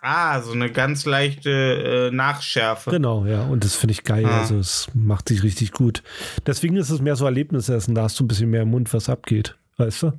Ah, 0.00 0.42
so 0.42 0.50
eine 0.50 0.72
ganz 0.72 1.04
leichte 1.04 2.08
äh, 2.10 2.10
Nachschärfe. 2.10 2.90
Genau, 2.90 3.24
ja. 3.24 3.44
Und 3.44 3.62
das 3.62 3.76
finde 3.76 3.92
ich 3.92 4.02
geil. 4.02 4.26
Ah. 4.26 4.40
Also 4.40 4.58
es 4.58 4.88
macht 4.92 5.28
sich 5.28 5.44
richtig 5.44 5.70
gut. 5.70 6.02
Deswegen 6.44 6.76
ist 6.76 6.90
es 6.90 7.00
mehr 7.00 7.14
so 7.14 7.24
Erlebnisessen. 7.24 7.94
Da 7.94 8.02
hast 8.02 8.18
du 8.18 8.24
ein 8.24 8.28
bisschen 8.28 8.50
mehr 8.50 8.62
im 8.62 8.70
Mund, 8.70 8.92
was 8.92 9.08
abgeht. 9.08 9.56
Weißt 9.76 10.02
du? 10.02 10.12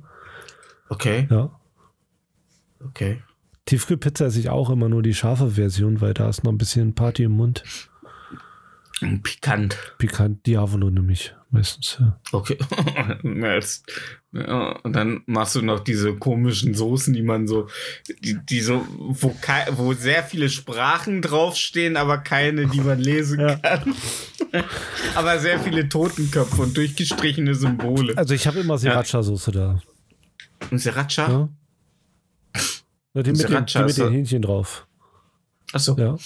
Okay, 0.88 1.28
Ja. 1.30 1.50
okay. 2.82 3.22
Tiefkühlpizza 3.66 4.24
esse 4.26 4.40
ich 4.40 4.48
auch 4.48 4.70
immer 4.70 4.88
nur 4.88 5.02
die 5.02 5.14
scharfe 5.14 5.50
Version, 5.50 6.00
weil 6.00 6.14
da 6.14 6.28
ist 6.30 6.44
noch 6.44 6.52
ein 6.52 6.58
bisschen 6.58 6.94
Party 6.94 7.24
im 7.24 7.32
Mund. 7.32 7.62
Pikant. 9.22 9.76
Pikant, 9.98 10.46
Diavolo 10.46 10.88
nämlich 10.88 11.34
meistens. 11.50 11.98
Ja. 12.00 12.18
Okay. 12.32 12.58
Und 14.82 14.92
dann 14.92 15.22
machst 15.26 15.54
du 15.54 15.62
noch 15.62 15.80
diese 15.80 16.14
komischen 16.14 16.74
Soßen, 16.74 17.12
die 17.14 17.22
man 17.22 17.46
so, 17.46 17.68
die, 18.22 18.38
die 18.44 18.60
so, 18.60 18.86
wo, 18.98 19.34
wo 19.72 19.92
sehr 19.94 20.22
viele 20.22 20.48
Sprachen 20.48 21.22
draufstehen, 21.22 21.96
aber 21.96 22.18
keine, 22.18 22.66
die 22.66 22.80
man 22.80 22.98
lesen 22.98 23.40
Ja. 23.40 23.56
kann. 23.56 23.94
aber 25.14 25.38
sehr 25.38 25.60
viele 25.60 25.88
Totenköpfe 25.88 26.62
und 26.62 26.76
durchgestrichene 26.76 27.54
Symbole. 27.54 28.16
Also 28.16 28.34
ich 28.34 28.46
habe 28.46 28.60
immer 28.60 28.76
Sriracha-Soße 28.76 29.50
da. 29.52 29.82
Und 30.70 30.78
Sriracha? 30.78 31.28
Ja? 31.28 31.48
Die 32.56 33.18
mit, 33.18 33.26
den, 33.26 33.36
Sriracha 33.36 33.80
die 33.80 33.86
mit 33.86 33.96
den 33.98 34.10
Hähnchen 34.12 34.42
drauf. 34.42 34.86
Achso. 35.72 35.96
Ja. 35.98 36.16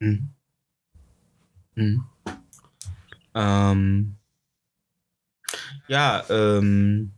Mhm. 0.00 0.33
Mhm. 1.74 2.04
Ähm. 3.34 4.14
Ja, 5.88 6.24
ähm. 6.30 7.12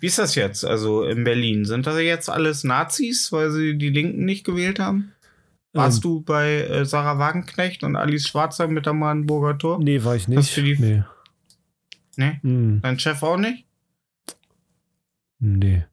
Wie 0.00 0.06
ist 0.06 0.18
das 0.18 0.34
jetzt? 0.34 0.64
Also 0.64 1.04
in 1.04 1.24
Berlin. 1.24 1.64
Sind 1.66 1.86
das 1.86 1.98
jetzt 2.00 2.30
alles 2.30 2.64
Nazis, 2.64 3.30
weil 3.32 3.50
sie 3.50 3.76
die 3.76 3.90
Linken 3.90 4.24
nicht 4.24 4.44
gewählt 4.44 4.78
haben? 4.78 5.12
Warst 5.74 5.98
Ähm, 5.98 6.02
du 6.02 6.20
bei 6.22 6.62
äh, 6.62 6.84
Sarah 6.86 7.18
Wagenknecht 7.18 7.82
und 7.82 7.96
Alice 7.96 8.28
Schwarzer 8.28 8.66
mit 8.68 8.86
am 8.88 9.00
Brandenburger 9.00 9.58
Tor? 9.58 9.78
Nee, 9.82 10.02
war 10.04 10.16
ich 10.16 10.22
Hast 10.22 10.28
nicht. 10.28 10.56
du 10.56 10.62
die- 10.62 10.78
Nee. 10.78 11.02
Nee? 12.16 12.38
Hm, 12.42 12.80
Dein 12.80 12.98
Chef 12.98 13.22
auch 13.22 13.36
nicht? 13.36 13.66
nee. 15.40 15.84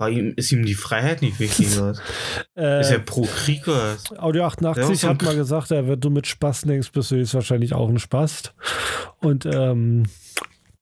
War 0.00 0.08
ihm, 0.08 0.32
ist 0.34 0.50
ihm 0.50 0.64
die 0.64 0.74
Freiheit 0.74 1.20
nicht 1.20 1.38
wichtig? 1.38 1.68
Äh, 2.56 2.80
ist 2.80 2.90
er 2.90 2.98
pro 3.00 3.22
Krieg 3.22 3.68
oder 3.68 3.94
was? 3.94 4.18
Audio 4.18 4.42
Ja, 4.42 4.48
88 4.48 5.00
so 5.00 5.06
ein 5.06 5.14
hat 5.14 5.22
mal 5.22 5.36
gesagt, 5.36 5.70
er 5.70 5.86
wird 5.86 6.02
du 6.02 6.10
mit 6.10 6.26
Spaß 6.26 6.62
denkst, 6.62 6.90
bist 6.92 7.10
du 7.10 7.16
jetzt 7.16 7.34
wahrscheinlich 7.34 7.74
auch 7.74 7.88
ein 7.88 7.98
Spast. 7.98 8.54
Und 9.20 9.46
ähm, 9.46 10.04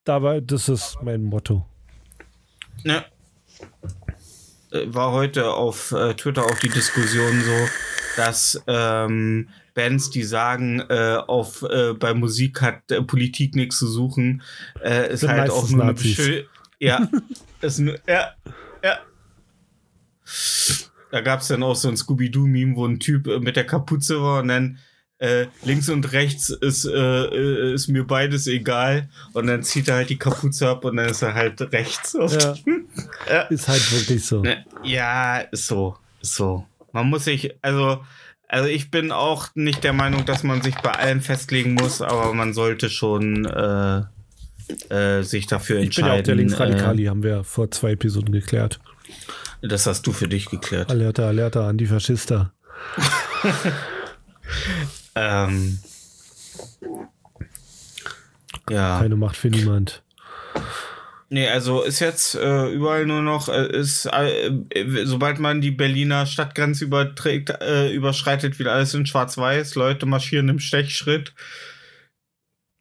dabei, 0.04 0.40
das 0.40 0.68
ist 0.68 0.98
mein 1.02 1.24
Motto. 1.24 1.66
Ne. 2.84 3.04
Äh, 4.70 4.82
War 4.86 5.12
heute 5.12 5.50
auf 5.50 5.92
äh, 5.92 6.14
Twitter 6.14 6.44
auch 6.44 6.58
die 6.58 6.68
Diskussion 6.68 7.42
so, 7.42 7.68
dass 8.16 8.62
ähm, 8.66 9.48
Bands, 9.74 10.10
die 10.10 10.22
sagen, 10.22 10.80
äh, 10.88 11.16
auf 11.26 11.62
äh, 11.62 11.92
bei 11.94 12.14
Musik 12.14 12.60
hat 12.62 12.90
äh, 12.90 13.02
Politik 13.02 13.56
nichts 13.56 13.78
zu 13.78 13.88
suchen, 13.88 14.42
ist 15.10 15.20
Sind 15.20 15.30
halt 15.30 15.50
auch 15.50 15.68
nur 15.70 15.84
Nazis. 15.84 16.18
eine 16.18 16.26
Beschö 16.26 16.44
Ja, 16.78 17.08
ist 17.60 17.78
nur, 17.80 17.94
ja, 18.06 18.14
ja. 18.14 18.34
Da 21.10 21.20
gab 21.20 21.40
es 21.40 21.48
dann 21.48 21.62
auch 21.62 21.76
so 21.76 21.88
ein 21.88 21.96
Scooby-Doo-Meme, 21.96 22.76
wo 22.76 22.86
ein 22.86 23.00
Typ 23.00 23.26
äh, 23.26 23.38
mit 23.40 23.56
der 23.56 23.64
Kapuze 23.64 24.20
war 24.20 24.42
und 24.42 24.48
dann 24.48 24.78
äh, 25.18 25.46
links 25.64 25.88
und 25.88 26.12
rechts 26.12 26.50
ist, 26.50 26.84
äh, 26.84 27.24
äh, 27.24 27.74
ist 27.74 27.88
mir 27.88 28.04
beides 28.04 28.46
egal. 28.46 29.08
Und 29.32 29.46
dann 29.48 29.62
zieht 29.62 29.88
er 29.88 29.96
halt 29.96 30.10
die 30.10 30.18
Kapuze 30.18 30.68
ab 30.68 30.84
und 30.84 30.96
dann 30.96 31.08
ist 31.08 31.22
er 31.22 31.34
halt 31.34 31.60
rechts. 31.72 32.14
Ja. 32.14 32.54
Ja. 33.28 33.42
Ist 33.42 33.68
halt 33.68 33.92
wirklich 33.92 34.24
so. 34.24 34.42
Ne, 34.42 34.64
Ja, 34.82 35.38
ist 35.38 35.66
so, 35.66 35.96
ist 36.20 36.34
so. 36.34 36.64
Man 36.92 37.08
muss 37.10 37.24
sich, 37.24 37.54
also, 37.62 38.04
also 38.48 38.68
ich 38.68 38.90
bin 38.90 39.12
auch 39.12 39.48
nicht 39.54 39.84
der 39.84 39.92
Meinung, 39.92 40.24
dass 40.24 40.42
man 40.42 40.62
sich 40.62 40.74
bei 40.76 40.92
allem 40.92 41.20
festlegen 41.20 41.74
muss, 41.74 42.02
aber 42.02 42.32
man 42.32 42.54
sollte 42.54 42.90
schon 42.90 43.44
äh, 43.44 44.02
äh, 44.88 45.22
sich 45.22 45.46
dafür 45.46 45.80
Ich 45.80 45.94
bin 45.94 46.06
ja 46.06 46.12
auch 46.12 46.22
der 46.22 46.34
entscheiden. 46.34 46.38
Linksradikali, 46.38 47.04
haben 47.04 47.22
wir 47.22 47.44
vor 47.44 47.70
zwei 47.70 47.92
Episoden 47.92 48.32
geklärt. 48.32 48.80
Äh, 49.62 49.68
das 49.68 49.86
hast 49.86 50.06
du 50.06 50.12
für 50.12 50.28
dich 50.28 50.46
geklärt. 50.46 50.90
Alerta, 50.90 51.26
Alerta, 51.28 51.68
Antifaschista. 51.68 52.52
Ähm, 55.14 55.78
Ja. 58.70 58.98
Keine 59.00 59.16
Macht 59.16 59.36
für 59.36 59.48
niemand. 59.48 60.02
Nee, 61.30 61.48
also 61.48 61.82
ist 61.82 62.00
jetzt 62.00 62.34
äh, 62.36 62.70
überall 62.72 63.04
nur 63.04 63.20
noch, 63.20 63.48
äh, 63.48 63.66
ist, 63.76 64.06
äh, 64.06 64.46
äh, 64.70 65.04
sobald 65.04 65.38
man 65.38 65.60
die 65.60 65.70
Berliner 65.70 66.24
Stadtgrenze 66.24 66.84
überträgt, 66.84 67.50
äh, 67.60 67.92
überschreitet, 67.92 68.58
wieder 68.58 68.72
alles 68.72 68.94
in 68.94 69.04
Schwarz-Weiß. 69.04 69.74
Leute 69.74 70.06
marschieren 70.06 70.48
im 70.48 70.58
Stechschritt. 70.58 71.34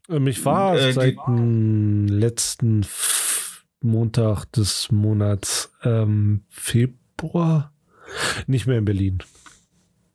Ähm, 0.08 0.26
Ich 0.28 0.42
war 0.46 0.78
Äh, 0.78 0.92
seit 0.94 1.16
dem 1.26 2.06
letzten 2.06 2.84
Montag 3.80 4.44
des 4.52 4.90
Monats 4.90 5.70
ähm, 5.84 6.42
Februar 6.48 7.72
nicht 8.46 8.66
mehr 8.66 8.78
in 8.78 8.84
Berlin. 8.84 9.18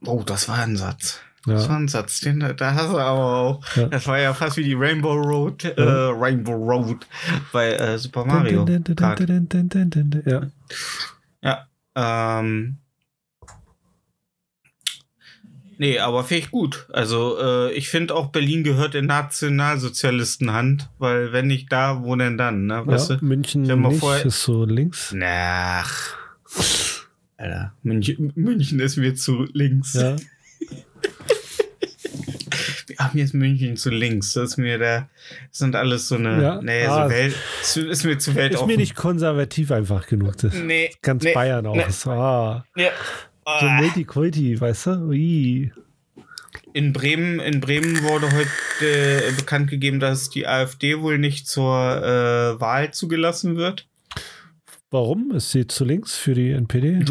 Oh, 0.05 0.23
das 0.25 0.49
war 0.49 0.59
ein 0.59 0.75
Satz. 0.75 1.19
Das 1.45 1.63
war 1.67 1.71
Ja, 1.71 1.77
ein 1.77 1.87
Satz, 1.89 2.21
den 2.21 2.39
da 2.39 2.73
hast 2.73 2.89
du 2.91 2.97
aber 2.97 3.19
auch. 3.33 3.61
Ja. 3.75 3.87
Das 3.87 4.07
war 4.07 4.17
ja 4.19 4.33
fast 4.33 4.57
wie 4.57 4.63
die 4.63 4.73
Rainbow 4.73 5.13
Road, 5.13 5.63
äh, 5.65 5.73
Ja. 5.77 6.09
Rainbow 6.11 6.53
Road 6.53 7.05
bei 7.51 7.73
äh, 7.73 7.97
Super 7.97 8.25
Mario. 8.25 8.63
Dun, 8.65 8.83
dun, 8.83 8.95
dun. 8.95 10.23
ja. 10.25 10.41
Ja. 11.41 11.67
Ähm. 12.39 12.77
Nee, 15.83 15.99
aber 15.99 16.23
finde 16.23 16.43
ich 16.45 16.49
gut. 16.51 16.87
Also, 16.93 17.37
äh, 17.41 17.73
ich 17.73 17.89
finde 17.89 18.15
auch, 18.15 18.27
Berlin 18.27 18.63
gehört 18.63 18.95
in 18.95 19.05
Nationalsozialistenhand, 19.07 20.89
weil 20.97 21.33
wenn 21.33 21.47
nicht 21.47 21.69
da, 21.73 22.03
wo 22.03 22.15
denn 22.15 22.37
dann, 22.37 22.67
ne? 22.67 22.87
Weißt 22.87 23.09
ja, 23.09 23.15
du? 23.17 23.25
München 23.25 23.63
nicht, 23.63 23.99
vor- 23.99 24.15
ist 24.17 24.43
so 24.43 24.63
links. 24.63 25.11
Nach. 25.11 25.91
Alter, 27.35 27.73
München, 27.83 28.31
München 28.35 28.79
ist 28.79 28.95
mir 28.95 29.13
zu 29.13 29.45
links. 29.51 29.93
Ja. 29.95 30.15
Ach, 32.97 33.13
mir 33.13 33.25
ist 33.25 33.33
München 33.33 33.75
zu 33.75 33.89
links. 33.89 34.31
Das 34.33 34.51
ist 34.51 34.57
mir 34.57 34.77
da, 34.77 35.09
das 35.49 35.57
sind 35.57 35.75
alles 35.75 36.07
so 36.07 36.15
eine, 36.15 36.41
Ja. 36.41 36.61
nee, 36.61 36.85
Ah, 36.85 37.05
so 37.05 37.09
Welt, 37.13 37.35
ist, 37.89 38.05
mir 38.05 38.17
zu 38.19 38.35
Welt 38.35 38.53
Ist 38.53 38.65
mir 38.67 38.77
nicht 38.77 38.95
konservativ 38.95 39.71
einfach 39.71 40.07
genug. 40.07 40.37
Das 40.37 40.53
Nee. 40.53 40.91
ganz 41.01 41.23
nee, 41.25 41.33
Bayern 41.33 41.65
auch. 41.65 41.75
nee. 41.75 41.83
So, 41.89 42.11
ah, 42.11 42.63
Ja. 42.77 42.91
So 43.45 43.65
Ah. 43.65 43.81
Multikulti, 43.81 44.59
weißt 44.59 44.85
du? 44.87 44.91
Ui. 45.09 45.71
In 46.73 46.93
Bremen, 46.93 47.39
in 47.39 47.59
Bremen 47.59 48.03
wurde 48.03 48.27
heute 48.31 48.49
äh, 48.85 49.31
bekannt 49.35 49.69
gegeben, 49.69 49.99
dass 49.99 50.29
die 50.29 50.47
AfD 50.47 51.01
wohl 51.01 51.17
nicht 51.17 51.47
zur 51.47 51.73
äh, 51.75 52.59
Wahl 52.59 52.91
zugelassen 52.91 53.55
wird. 53.57 53.87
Warum? 54.89 55.31
Ist 55.31 55.51
sie 55.51 55.65
zu 55.65 55.85
links 55.85 56.15
für 56.15 56.35
die 56.35 56.51
NPD? 56.51 57.03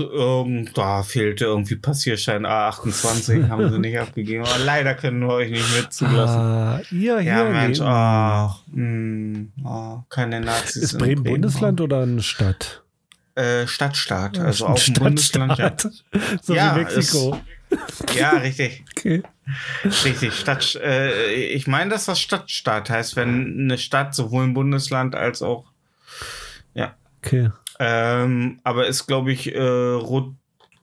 Da 0.75 1.03
fehlte 1.03 1.47
irgendwie 1.47 1.75
Passierschein 1.75 2.47
A28, 2.47 3.49
haben 3.49 3.73
sie 3.73 3.79
nicht 3.81 3.99
abgegeben. 3.99 4.45
Aber 4.45 4.65
leider 4.65 4.95
können 4.95 5.21
wir 5.21 5.31
euch 5.35 5.51
nicht 5.51 5.77
mit 5.77 5.93
zulassen. 5.93 6.39
Ah, 6.39 6.81
ihr 6.93 7.21
ja, 7.21 7.43
Mensch, 7.43 7.81
ach, 7.83 8.63
mh, 8.69 9.47
oh, 9.65 9.99
keine 10.11 10.41
Nazis. 10.41 10.81
Ist 10.83 10.93
in 10.93 10.99
Bremen 11.01 11.25
Bundesland 11.25 11.81
oder 11.81 12.03
eine 12.03 12.23
Stadt? 12.23 12.82
Äh, 13.35 13.67
Stadtstaat, 13.67 14.39
also 14.39 14.67
auch 14.67 14.87
ein 14.87 14.95
Bundesland. 14.95 15.59
Ja. 15.59 15.69
Stadtstaat. 15.69 16.05
So 16.43 16.55
Ja, 16.55 16.75
wie 16.75 16.81
Mexiko. 16.81 17.41
ja, 18.15 18.31
richtig. 18.31 18.85
Okay. 18.97 19.23
Richtig, 20.05 20.35
Stadt. 20.35 20.77
Äh, 20.77 21.33
ich 21.33 21.67
meine, 21.67 21.91
dass 21.91 22.05
das 22.05 22.21
Stadtstaat 22.21 22.91
heißt, 22.91 23.17
wenn 23.17 23.59
eine 23.59 23.79
Stadt 23.79 24.15
sowohl 24.15 24.45
ein 24.45 24.55
Bundesland 24.55 25.15
als 25.17 25.43
auch. 25.43 25.65
okay. 27.25 27.51
Ähm, 27.79 28.61
aber 28.63 28.87
ist, 28.87 29.07
glaube 29.07 29.33
ich, 29.33 29.53
äh, 29.55 29.59
rot, 29.61 30.35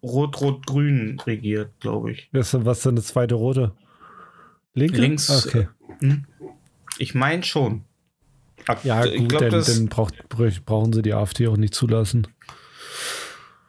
rot-rot-grün 0.04 1.20
regiert, 1.26 1.72
glaube 1.80 2.12
ich. 2.12 2.30
Was, 2.32 2.54
ist 2.54 2.86
denn 2.86 2.96
das 2.96 3.08
zweite 3.08 3.36
rote? 3.36 3.72
Linke? 4.74 5.00
Links. 5.00 5.46
Okay. 5.46 5.68
Ich 6.98 7.16
meine 7.16 7.44
schon. 7.44 7.86
Ak- 8.70 8.84
Ja, 8.86 9.04
ich 9.06 9.18
gut, 9.20 9.30
glaube, 9.30 9.46
dann, 9.50 9.60
das. 9.60 9.76
dann 9.76 9.88
braucht, 9.88 10.30
brauch- 10.30 10.62
brauchen 10.66 10.94
sie 10.94 11.02
die 11.02 11.14
AfD 11.14 11.48
auch 11.48 11.58
nicht 11.58 11.74
zulassen. 11.74 12.28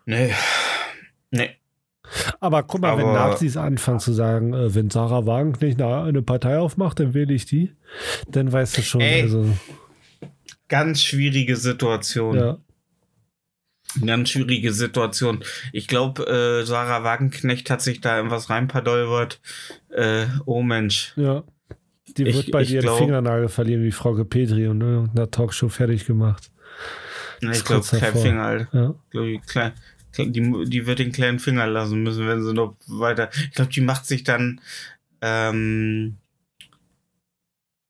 nee. 0.07 0.33
Nee. 1.31 1.51
Aber 2.41 2.65
guck 2.65 2.81
mal, 2.81 2.99
wenn 2.99 3.07
Aber- 3.07 3.29
Nazis 3.31 3.57
anfangen 3.57 4.01
zu 4.01 4.13
sagen, 4.13 4.53
äh, 4.53 4.75
wenn 4.75 4.91
Sarah 4.91 5.27
Wagenknecht 5.27 5.81
eine, 5.81 6.03
eine 6.03 6.23
Partei 6.23 6.59
aufmacht, 6.59 6.99
dann 6.99 7.15
wähle 7.15 7.33
ich 7.33 7.47
die, 7.47 7.73
dann 8.29 8.51
weißt 8.53 8.79
du 8.79 8.83
schon, 8.83 9.01
Ey. 9.01 9.23
also, 9.23 9.47
Ganz 10.69 11.03
schwierige 11.03 11.57
Situation. 11.57 12.37
ja. 12.37 12.59
Ganz 14.05 14.31
schwierige 14.31 14.73
Situation. 14.73 15.43
Ich 15.73 15.89
glaube, 15.89 16.25
äh, 16.63 16.65
Sarah 16.65 17.03
Wagenknecht 17.03 17.71
hat 17.71 17.81
sich 17.83 18.01
da 18.01 18.21
in 18.21 18.31
was 18.31 18.49
reinpadolvert. 18.51 19.41
Äh, 19.91 20.27
oh 20.47 20.63
Mensch. 20.63 21.13
Ja. 21.17 21.43
Die 22.17 22.25
Ich- 22.25 22.35
wird 22.37 22.51
bei 22.51 22.63
ich 22.63 22.69
dir 22.69 22.81
glaub- 22.81 22.99
den 22.99 23.05
Fingernagel 23.07 23.49
verlieren 23.49 23.83
wie 23.83 23.93
Frau 23.93 24.13
Petri 24.25 24.67
und 24.69 24.81
in 24.81 24.89
irgendeiner 24.89 25.31
Talkshow 25.31 25.69
fertig 25.69 26.07
gemacht. 26.07 26.51
Ich 27.41 27.49
Ist 27.49 27.65
glaube. 27.67 27.87
Kleinfinger, 27.87 28.43
Alter. 28.43 28.69
Ja. 28.79 28.95
Glaub 29.11 29.25
ich, 29.27 29.43
klein, 29.43 29.73
die, 30.19 30.65
die 30.67 30.87
wird 30.87 30.99
den 30.99 31.13
kleinen 31.13 31.39
Finger 31.39 31.67
lassen 31.67 32.03
müssen, 32.03 32.27
wenn 32.27 32.43
sie 32.43 32.53
noch 32.53 32.77
weiter. 32.87 33.31
Ich 33.33 33.53
glaube, 33.53 33.71
die 33.73 33.81
macht 33.81 34.07
sich 34.07 34.25
dann 34.25 34.61
ähm, 35.23 36.17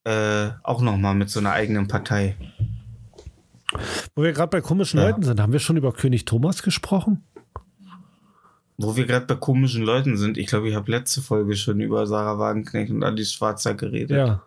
äh, 0.05 0.49
auch 0.63 0.81
noch 0.83 0.97
mal 0.97 1.15
mit 1.15 1.31
so 1.31 1.41
einer 1.41 1.53
eigenen 1.53 1.89
Partei. 1.89 2.37
Wo 4.15 4.23
wir 4.23 4.33
gerade 4.33 4.51
bei 4.51 4.61
komischen 4.61 4.99
Ja. 5.01 5.07
Leuten 5.09 5.23
sind, 5.23 5.41
haben 5.41 5.53
wir 5.53 5.61
schon 5.61 5.77
über 5.77 5.93
König 5.93 6.25
Thomas 6.25 6.63
gesprochen? 6.63 7.23
Wo 8.83 8.97
wir 8.97 9.07
gerade 9.07 9.27
bei 9.27 9.35
komischen 9.35 9.83
Leuten 9.83 10.17
sind. 10.17 10.39
Ich 10.39 10.47
glaube, 10.47 10.69
ich 10.69 10.75
habe 10.75 10.91
letzte 10.91 11.21
Folge 11.23 11.57
schon 11.57 11.81
über 11.81 12.07
Sarah 12.07 12.39
Wagenknecht 12.39 12.91
und 12.91 13.03
Alice 13.03 13.33
Schwarzer 13.33 13.75
geredet. 13.75 14.17
Ja. 14.17 14.43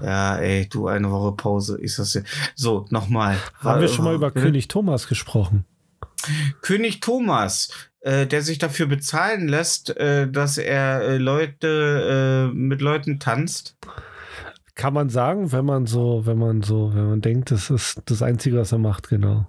Ja, 0.00 0.36
ey, 0.36 0.68
du, 0.68 0.86
eine 0.86 1.10
Woche 1.10 1.32
Pause. 1.32 1.78
Ist 1.78 1.98
das 1.98 2.14
ja. 2.14 2.22
So, 2.54 2.86
nochmal. 2.90 3.36
Haben 3.60 3.80
wir 3.80 3.88
schon 3.88 4.04
mal 4.04 4.14
über 4.14 4.30
Bitte? 4.30 4.46
König 4.46 4.68
Thomas 4.68 5.08
gesprochen? 5.08 5.64
König 6.62 7.00
Thomas, 7.00 7.70
äh, 8.00 8.26
der 8.26 8.42
sich 8.42 8.58
dafür 8.58 8.86
bezahlen 8.86 9.48
lässt, 9.48 9.96
äh, 9.96 10.30
dass 10.30 10.58
er 10.58 11.02
äh, 11.02 11.18
Leute 11.18 12.50
äh, 12.52 12.54
mit 12.54 12.80
Leuten 12.80 13.18
tanzt. 13.18 13.76
Kann 14.74 14.94
man 14.94 15.08
sagen, 15.08 15.50
wenn 15.50 15.64
man 15.64 15.86
so, 15.86 16.26
wenn 16.26 16.38
man 16.38 16.62
so, 16.62 16.94
wenn 16.94 17.08
man 17.08 17.20
denkt, 17.20 17.50
das 17.50 17.70
ist 17.70 18.00
das 18.06 18.22
Einzige, 18.22 18.58
was 18.58 18.70
er 18.70 18.78
macht, 18.78 19.08
genau. 19.08 19.48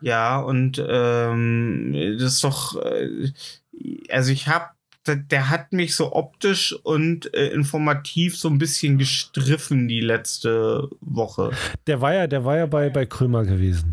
Ja, 0.00 0.38
und 0.38 0.82
ähm, 0.86 1.94
das 2.18 2.34
ist 2.34 2.44
doch, 2.44 2.76
äh, 2.82 3.30
also 4.10 4.32
ich 4.32 4.48
hab, 4.48 4.74
der, 5.06 5.16
der 5.16 5.50
hat 5.50 5.72
mich 5.72 5.96
so 5.96 6.12
optisch 6.12 6.72
und 6.84 7.32
äh, 7.34 7.48
informativ 7.48 8.36
so 8.36 8.48
ein 8.48 8.58
bisschen 8.58 8.98
gestriffen 8.98 9.88
die 9.88 10.00
letzte 10.00 10.88
Woche. 11.00 11.50
Der 11.86 12.00
war 12.00 12.14
ja, 12.14 12.26
der 12.26 12.44
war 12.44 12.56
ja 12.56 12.66
bei, 12.66 12.90
bei 12.90 13.06
Krömer 13.06 13.44
gewesen. 13.44 13.92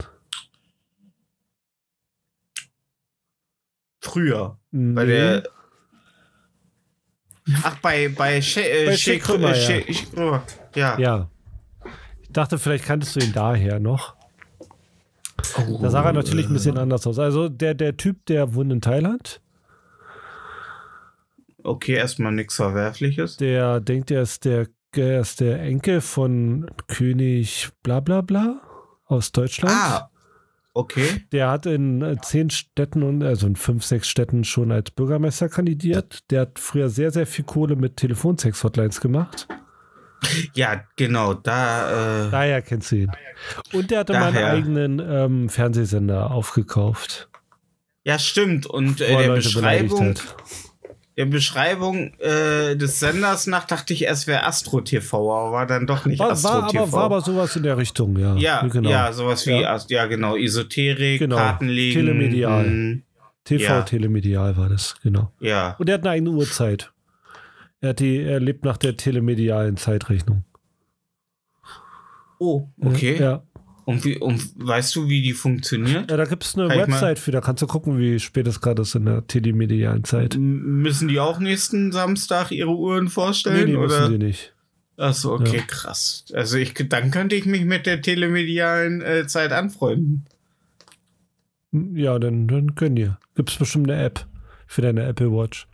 Früher. 4.01 4.57
Nee. 4.71 4.93
Bei 4.93 5.05
der. 5.05 5.43
Ach, 7.63 7.77
bei, 7.79 8.09
bei, 8.09 8.41
She, 8.41 8.61
äh, 8.61 8.85
Bei 8.85 8.97
She, 8.97 9.19
Krömer, 9.19 9.53
äh, 9.53 9.59
ja. 9.59 9.83
Shea 9.83 10.05
Krömer. 10.13 10.43
Ja. 10.75 10.99
Ja. 10.99 11.29
Ich 12.21 12.31
dachte, 12.31 12.57
vielleicht 12.57 12.85
kanntest 12.85 13.15
du 13.15 13.19
ihn 13.19 13.33
daher 13.33 13.79
noch. 13.79 14.14
Oh, 15.57 15.79
Da 15.81 15.89
sah 15.89 16.03
er 16.03 16.13
natürlich 16.13 16.47
ein 16.47 16.53
bisschen 16.53 16.77
anders 16.77 17.05
aus. 17.07 17.19
Also 17.19 17.49
der, 17.49 17.73
der 17.73 17.97
Typ, 17.97 18.25
der 18.25 18.53
wohnt 18.55 18.71
in 18.71 18.81
Thailand, 18.81 19.41
Okay, 21.63 21.93
erstmal 21.93 22.31
nichts 22.31 22.55
Verwerfliches. 22.57 23.37
der 23.37 23.79
denkt, 23.79 24.11
er 24.11 24.21
ist 24.21 24.45
der, 24.45 24.67
er 24.95 25.21
ist 25.21 25.39
der 25.41 25.61
Enkel 25.63 25.99
von 26.01 26.69
König 26.87 27.69
bla 27.81 27.99
bla 28.01 28.21
bla 28.21 28.61
aus 29.05 29.31
Deutschland. 29.31 29.73
Ah, 29.75 30.11
okay. 30.75 31.23
Der 31.31 31.49
hat 31.49 31.65
in 31.65 32.03
äh, 32.03 32.17
zehn 32.21 32.51
Städten 32.51 33.01
und 33.01 33.23
also 33.23 33.47
in 33.47 33.55
fünf, 33.55 33.83
sechs 33.83 34.07
Städten 34.07 34.43
schon 34.43 34.71
als 34.71 34.91
Bürgermeister 34.91 35.49
kandidiert. 35.49 36.19
Der 36.29 36.41
hat 36.41 36.59
früher 36.59 36.89
sehr, 36.89 37.09
sehr 37.09 37.25
viel 37.25 37.45
Kohle 37.45 37.75
mit 37.75 37.97
Telefonsex-Hotlines 37.97 39.01
gemacht. 39.01 39.47
Ja, 40.53 40.83
genau, 40.95 41.33
da, 41.33 42.27
äh, 42.27 42.31
Daher 42.31 42.61
kennst 42.61 42.91
du 42.91 42.95
ihn. 42.97 43.11
Und 43.73 43.91
der 43.91 43.99
hatte 43.99 44.13
Daher. 44.13 44.51
eigenen 44.51 44.99
ähm, 44.99 45.49
Fernsehsender 45.49 46.31
aufgekauft, 46.31 47.29
ja, 48.03 48.19
stimmt. 48.19 48.65
Und 48.67 49.01
äh, 49.01 49.05
er 49.13 49.23
der 49.23 49.33
Beschreibung, 49.33 50.09
hat. 50.09 50.21
der 51.17 51.25
Beschreibung 51.25 52.13
äh, 52.19 52.75
des 52.75 52.99
Senders 52.99 53.47
nach 53.47 53.65
dachte 53.65 53.93
ich 53.93 54.03
erst 54.03 54.27
wäre 54.27 54.43
Astro 54.45 54.81
TV, 54.81 55.17
aber 55.35 55.51
war 55.51 55.65
dann 55.65 55.87
doch 55.87 56.05
nicht 56.05 56.19
War, 56.19 56.31
Astro 56.31 56.49
war, 56.49 56.67
TV. 56.67 56.83
aber, 56.83 56.91
war 56.91 57.03
aber 57.05 57.21
sowas 57.21 57.55
in 57.55 57.63
der 57.63 57.77
Richtung, 57.77 58.15
ja. 58.19 58.35
ja, 58.35 58.61
genau. 58.67 58.89
ja, 58.91 59.11
sowas 59.11 59.47
wie, 59.47 59.59
Ja. 59.59 59.79
Ja, 59.89 60.05
genau, 60.05 60.35
Esoterik, 60.35 61.19
Genau. 61.19 61.37
Kartenlegen. 61.37 62.05
Telemedial. 62.05 62.63
mh, 62.67 62.97
TV 63.43 63.63
Ja. 63.63 63.81
Telemedial 63.81 64.55
war 64.57 64.69
das, 64.69 64.95
genau. 65.01 65.31
Ja, 65.39 65.75
Und 65.79 65.87
er 65.89 65.95
hat 65.95 66.01
eine 66.01 66.11
eigene 66.11 66.29
Uhrzeit. 66.31 66.91
Er, 67.81 67.89
hat 67.89 67.99
die, 67.99 68.17
er 68.21 68.39
lebt 68.39 68.63
nach 68.65 68.77
der 68.77 68.97
telemedialen 68.97 69.77
Zeitrechnung. 69.77 70.43
oh, 72.39 72.67
okay. 72.81 73.17
Ja, 73.19 73.43
Und, 73.85 74.03
wie, 74.05 74.17
und 74.17 74.41
weißt 74.55 74.95
du, 74.95 75.07
wie 75.07 75.21
die 75.21 75.33
funktioniert? 75.33 76.09
ja 76.09 76.17
da 76.17 76.25
gibt 76.25 76.43
es 76.43 76.55
eine 76.57 76.67
Kann 76.67 76.79
Website 76.79 77.19
für, 77.19 77.31
da 77.31 77.41
kannst 77.41 77.61
du 77.61 77.67
gucken, 77.67 77.97
wie 77.99 78.19
spät 78.19 78.47
es 78.47 78.61
gerade 78.61 78.81
ist 78.81 78.95
in 78.95 79.05
der 79.05 79.25
telemedialen 79.27 80.03
Zeit. 80.03 80.35
M- 80.35 80.81
Müssen 80.81 81.07
die 81.07 81.19
auch 81.19 81.39
nächsten 81.39 81.91
Samstag 81.91 82.51
ihre 82.51 82.71
Uhren 82.75 83.05
Nee, 83.05 83.09
vorstellen? 83.09 83.67
die 83.67 83.75
oder? 83.75 83.87
müssen 83.87 84.11
sie 84.11 84.17
nicht. 84.25 84.53
Achso, 84.97 85.33
okay, 85.35 85.57
Ja. 85.57 85.63
krass. 85.67 86.25
Also 86.33 86.57
ich, 86.57 86.73
dann 86.73 87.11
könnte 87.11 87.35
ich 87.35 87.45
mich 87.45 87.65
mit 87.65 87.85
der 87.85 88.01
telemedialen 88.01 89.01
äh, 89.01 89.27
Zeit 89.27 89.51
anfreunden. 89.51 90.25
Ja, 91.71 92.17
dann, 92.19 92.47
dann 92.47 92.75
können 92.75 92.95
ihr. 92.95 93.17
Gibt 93.35 93.49
es 93.49 93.57
bestimmt 93.57 93.89
eine 93.91 94.01
App 94.01 94.25
für 94.65 94.81
deine 94.81 95.03
Apple 95.03 95.29
Watch. 95.33 95.67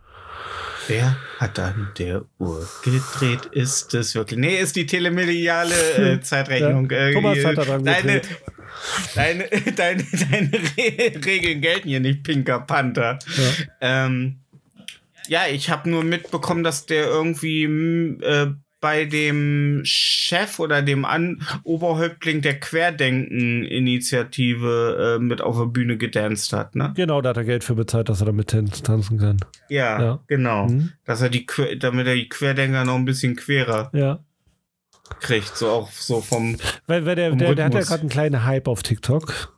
Wer 0.88 1.18
hat 1.40 1.60
an 1.60 1.92
der 1.98 2.24
Uhr 2.40 2.68
gedreht? 2.84 3.46
Ist 3.52 3.94
es 3.94 4.16
wirklich? 4.16 4.40
Nee, 4.40 4.60
ist 4.60 4.76
die 4.76 4.86
telemediale 4.86 5.76
äh, 6.16 6.20
Zeitrechnung. 6.22 6.90
Ja, 6.90 7.08
äh, 7.08 7.14
Thomas 7.14 7.46
hat 7.46 7.58
daran 7.58 7.86
deine, 7.86 8.22
deine, 9.16 9.44
deine, 9.76 10.04
deine 10.32 10.52
Re 10.54 11.26
Regeln 11.26 11.62
gelten 11.62 11.88
hier 11.88 12.00
nicht, 12.00 12.24
Pinker 12.24 12.62
Panther. 12.62 13.20
Ja. 13.38 14.06
Ähm, 14.06 14.38
ja, 15.28 15.48
ich 15.48 15.70
habe 15.70 15.90
nur 15.90 16.04
mitbekommen, 16.04 16.64
dass 16.64 16.86
der 16.86 17.06
irgendwie 17.06 17.64
äh, 17.64 18.54
bei 18.82 19.06
dem 19.06 19.82
Chef 19.86 20.60
oder 20.60 20.82
dem 20.82 21.06
An 21.06 21.42
Oberhäuptling 21.64 22.42
der 22.42 22.60
Querdenken-Initiative 22.60 25.18
äh, 25.18 25.24
mit 25.24 25.42
auf 25.42 25.58
der 25.58 25.66
Bühne 25.68 25.98
gedanced 25.98 26.54
hat, 26.54 26.76
ne? 26.76 26.92
Genau, 26.96 27.22
da 27.22 27.30
hat 27.30 27.38
er 27.38 27.44
Geld 27.44 27.64
für 27.64 27.76
bezahlt, 27.76 28.10
dass 28.10 28.22
er 28.22 28.26
damit 28.26 28.50
tan- 28.50 28.72
tanzen 28.72 29.20
kann. 29.20 29.38
Ja, 29.70 30.02
Ja. 30.02 30.20
genau. 30.28 30.68
Mhm. 30.68 30.92
Dass 31.06 31.22
er 31.22 31.30
die, 31.30 31.46
damit 31.80 32.08
er 32.08 32.16
die 32.16 32.30
Querdenker 32.30 32.84
noch 32.84 32.96
ein 32.96 33.06
bisschen 33.06 33.36
querer 33.36 33.90
Ja. 33.94 34.20
kriegt, 35.20 35.56
so 35.56 35.70
auch 35.70 35.92
so 35.92 36.22
vom. 36.22 36.58
Weil, 36.88 37.06
weil 37.06 37.16
der, 37.16 37.32
der, 37.36 37.56
der 37.56 37.66
hat 37.66 37.74
ja 37.74 37.82
gerade 37.82 38.02
einen 38.02 38.10
kleinen 38.10 38.46
Hype 38.46 38.68
auf 38.68 38.84
TikTok. 38.84 39.54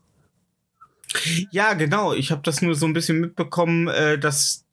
Ja, 1.52 1.74
genau. 1.74 2.14
Ich 2.14 2.32
habe 2.32 2.42
das 2.44 2.62
nur 2.62 2.76
so 2.76 2.86
ein 2.88 2.94
bisschen 2.94 3.20
mitbekommen, 3.20 3.88
äh, 3.88 4.18
dass 4.18 4.66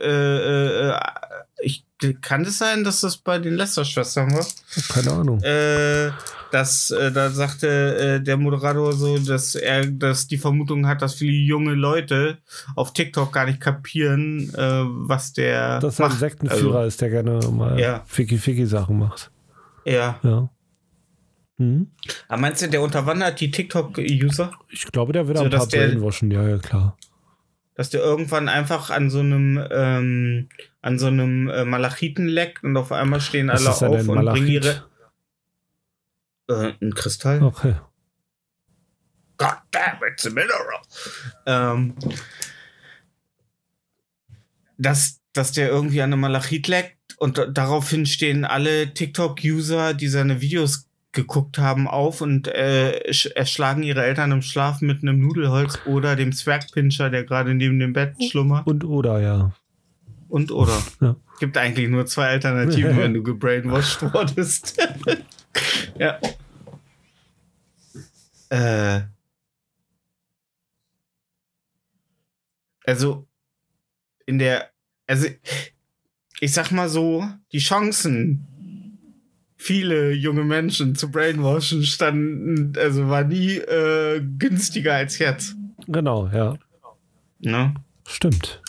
äh, 0.00 0.06
äh, 0.06 0.94
ich 1.60 1.84
kann 2.20 2.42
es 2.42 2.58
sein, 2.58 2.84
dass 2.84 3.00
das 3.00 3.16
bei 3.16 3.38
den 3.38 3.54
Lester-Schwestern 3.54 4.32
war. 4.32 4.46
Keine 4.88 5.12
Ahnung. 5.12 5.42
Äh, 5.42 6.10
dass 6.52 6.90
äh, 6.92 7.10
da 7.12 7.28
sagte 7.30 7.68
äh, 8.18 8.20
der 8.22 8.36
Moderator 8.36 8.92
so, 8.92 9.18
dass 9.18 9.54
er, 9.54 9.84
dass 9.86 10.28
die 10.28 10.38
Vermutung 10.38 10.86
hat, 10.86 11.02
dass 11.02 11.14
viele 11.14 11.32
junge 11.32 11.74
Leute 11.74 12.38
auf 12.76 12.92
TikTok 12.92 13.32
gar 13.32 13.46
nicht 13.46 13.60
kapieren, 13.60 14.48
äh, 14.54 14.82
was 14.84 15.32
der 15.32 15.80
Dass 15.80 15.98
er 15.98 16.06
ein 16.06 16.10
macht. 16.12 16.20
Sektenführer 16.20 16.86
ist, 16.86 17.00
der 17.00 17.10
gerne 17.10 17.32
mal 17.50 17.70
Also, 17.72 17.82
Ja. 17.82 18.02
Ficky-Ficky-Sachen 18.06 18.98
macht. 18.98 19.30
Also, 19.84 19.96
ja. 19.98 20.18
Ja. 20.22 20.48
Mhm. 21.58 21.90
Aber 22.28 22.40
meinst 22.40 22.62
du, 22.62 22.68
der 22.68 22.80
unterwandert 22.80 23.40
die 23.40 23.50
TikTok-User? 23.50 24.52
Ich 24.70 24.86
glaube, 24.92 25.12
der 25.12 25.26
wird 25.26 25.38
So, 25.38 25.44
ein 25.44 25.50
paar 25.50 25.66
der- 25.66 25.88
brainwashen, 25.88 26.30
ja, 26.30 26.46
ja, 26.48 26.58
klar. 26.58 26.96
Dass 27.78 27.90
der 27.90 28.00
irgendwann 28.00 28.48
einfach 28.48 28.90
an 28.90 29.08
so 29.08 29.20
einem 29.20 29.64
ähm, 29.70 30.48
an 30.82 30.98
so 30.98 31.06
einem 31.06 31.48
äh, 31.48 31.64
Malachiten 31.64 32.26
leckt 32.26 32.64
und 32.64 32.76
auf 32.76 32.90
einmal 32.90 33.20
stehen 33.20 33.50
alle 33.50 33.70
auf 33.70 33.80
und 33.82 33.90
bringen 33.92 34.14
Malachit? 34.24 34.48
ihre 34.48 34.84
äh, 36.48 36.72
ein 36.82 36.92
Kristall. 36.92 37.40
Okay. 37.40 37.76
God 39.36 39.58
damn, 39.70 39.98
it's 40.10 40.26
a 40.26 40.30
mineral. 40.30 40.82
Ähm, 41.46 41.94
dass, 44.76 45.20
dass 45.32 45.52
der 45.52 45.68
irgendwie 45.68 46.02
an 46.02 46.12
einem 46.12 46.20
Malachit 46.22 46.66
leckt 46.66 46.98
und 47.18 47.38
da- 47.38 47.46
daraufhin 47.46 48.06
stehen 48.06 48.44
alle 48.44 48.92
TikTok-User, 48.92 49.94
die 49.94 50.08
seine 50.08 50.40
Videos 50.40 50.87
geguckt 51.12 51.58
haben, 51.58 51.88
auf 51.88 52.20
und 52.20 52.48
äh, 52.48 53.02
sch- 53.10 53.32
erschlagen 53.34 53.82
ihre 53.82 54.04
Eltern 54.04 54.30
im 54.30 54.42
Schlaf 54.42 54.80
mit 54.82 55.02
einem 55.02 55.20
Nudelholz 55.20 55.78
oder 55.86 56.16
dem 56.16 56.32
Zwergpinscher, 56.32 57.10
der 57.10 57.24
gerade 57.24 57.54
neben 57.54 57.78
dem 57.78 57.92
Bett 57.92 58.14
schlummert. 58.22 58.66
Und 58.66 58.84
oder, 58.84 59.20
ja. 59.20 59.52
Und 60.28 60.50
oder. 60.52 60.80
Ja. 61.00 61.16
Gibt 61.40 61.56
eigentlich 61.56 61.88
nur 61.88 62.04
zwei 62.06 62.26
Alternativen, 62.26 62.96
wenn 62.98 63.14
du 63.14 63.22
gebrainwashed 63.22 64.02
wurdest. 64.02 64.76
ja. 65.98 66.18
Äh. 68.50 69.02
Also, 72.84 73.26
in 74.26 74.38
der. 74.38 74.70
Also, 75.06 75.28
ich 76.40 76.52
sag 76.52 76.70
mal 76.70 76.88
so, 76.88 77.26
die 77.52 77.58
Chancen, 77.58 78.46
viele 79.68 80.12
junge 80.12 80.44
Menschen 80.44 80.94
zu 80.96 81.10
brainwashen, 81.10 81.82
standen, 81.84 82.72
also 82.78 83.08
war 83.10 83.22
nie 83.24 83.56
äh, 83.58 84.22
günstiger 84.38 84.94
als 84.94 85.18
jetzt. 85.18 85.54
Genau, 85.86 86.26
ja. 86.28 86.56
Ne? 87.40 87.74
Stimmt. 88.06 88.62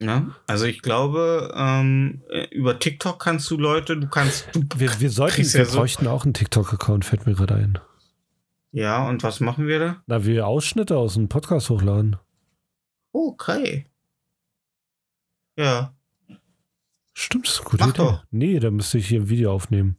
Ne? 0.00 0.34
Also 0.46 0.64
ich 0.64 0.80
glaube, 0.80 1.52
ähm, 1.54 2.22
äh, 2.30 2.46
über 2.54 2.78
TikTok 2.78 3.20
kannst 3.20 3.50
du 3.50 3.58
Leute, 3.58 3.98
du 3.98 4.08
kannst, 4.08 4.48
du, 4.54 4.62
Wir, 4.76 4.98
wir 5.00 5.10
sollten, 5.10 5.36
wir 5.44 5.60
ja 5.60 5.64
so- 5.66 5.76
bräuchten 5.78 6.06
auch 6.06 6.24
einen 6.24 6.32
TikTok-Account, 6.34 7.04
fällt 7.04 7.26
mir 7.26 7.34
gerade 7.34 7.54
ein. 7.56 7.78
ja, 8.72 9.06
und 9.06 9.22
was 9.22 9.40
machen 9.40 9.66
wir 9.66 9.78
da? 9.78 10.02
Na, 10.06 10.24
wir 10.24 10.46
Ausschnitte 10.46 10.96
aus 10.96 11.14
dem 11.14 11.28
Podcast 11.28 11.68
hochladen. 11.68 12.16
Okay. 13.12 13.84
Ja. 15.56 15.92
Stimmt, 17.20 17.46
das 17.48 17.54
ist 17.54 17.60
eine 17.62 17.70
gute 17.70 17.82
Mach 17.84 17.88
Idee. 17.90 17.96
doch. 17.98 18.24
Nee, 18.30 18.60
da 18.60 18.70
müsste 18.70 18.98
ich 18.98 19.08
hier 19.08 19.20
ein 19.22 19.28
Video 19.28 19.52
aufnehmen. 19.52 19.96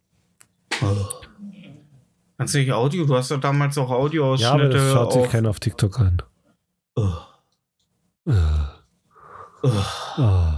Kannst 2.38 2.54
du 2.54 2.60
nicht 2.60 2.72
Audio? 2.72 3.06
Du 3.06 3.14
hast 3.14 3.30
doch 3.30 3.42
damals 3.42 3.78
auch 3.78 3.90
Ja, 3.90 3.96
aber 3.96 4.04
Audioausschnitte 4.06 4.70
das 4.70 4.94
schaut 4.94 5.12
sich 5.12 5.22
auf. 5.24 5.30
keiner 5.30 5.50
auf 5.50 5.60
TikTok 5.60 6.00
an. 6.00 6.22
Oh, 6.96 7.12
oh. 8.26 8.34
oh. 10.18 10.54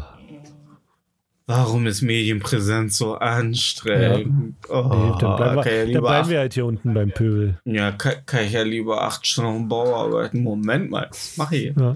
Warum 1.48 1.88
ist 1.88 2.04
Medienpräsenz 2.04 2.96
so 2.96 3.16
anstrengend? 3.16 4.56
Oh, 4.70 4.84
Nee, 4.94 5.14
dann 5.20 5.36
bleiben, 5.38 5.66
wir, 5.66 5.72
ja 5.74 5.80
dann 5.80 5.88
lieber 5.88 6.02
bleiben 6.02 6.30
wir 6.30 6.40
halt 6.40 6.54
hier 6.54 6.66
unten 6.68 6.94
beim 6.94 7.10
Pöbel. 7.12 7.60
ja, 7.66 7.92
kann, 7.92 8.24
kann 8.28 8.46
ich 8.46 8.52
ja 8.52 8.62
lieber 8.62 9.02
acht 9.02 9.26
Stunden 9.26 9.68
Bau 9.68 9.96
arbeiten. 9.96 10.44
Moment 10.44 10.92
mal, 10.92 11.08
was 11.10 11.38
mach 11.38 11.52
ich? 11.52 11.76
Ja. 11.76 11.96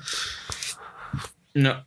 Ja. 1.53 1.85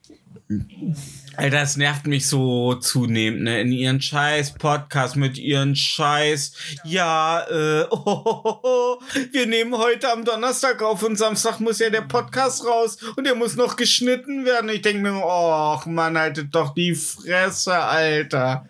Alter, 1.37 1.59
das 1.61 1.77
nervt 1.77 2.07
mich 2.07 2.27
so 2.27 2.75
zunehmend, 2.77 3.43
ne? 3.43 3.61
In 3.61 3.71
ihren 3.71 4.01
scheiß 4.01 4.55
Podcast 4.55 5.15
mit 5.17 5.37
ihren 5.37 5.77
scheiß, 5.77 6.53
ja, 6.85 7.43
äh, 7.51 7.87
oh, 7.91 8.03
oh, 8.07 8.41
oh, 8.45 8.59
oh, 8.63 8.99
wir 9.33 9.47
nehmen 9.47 9.77
heute 9.77 10.11
am 10.11 10.25
Donnerstag 10.25 10.83
auf 10.83 11.03
und 11.03 11.17
Samstag 11.19 11.61
muss 11.61 11.79
ja 11.81 11.91
der 11.91 12.01
Podcast 12.01 12.65
raus 12.65 12.97
und 13.17 13.25
der 13.25 13.35
muss 13.35 13.57
noch 13.57 13.77
geschnitten 13.77 14.47
werden. 14.47 14.71
Ich 14.71 14.81
denke 14.81 15.03
mir, 15.03 15.23
och 15.23 15.85
Mann, 15.87 16.17
haltet 16.17 16.55
doch 16.55 16.73
die 16.73 16.95
Fresse, 16.95 17.75
Alter. 17.75 18.67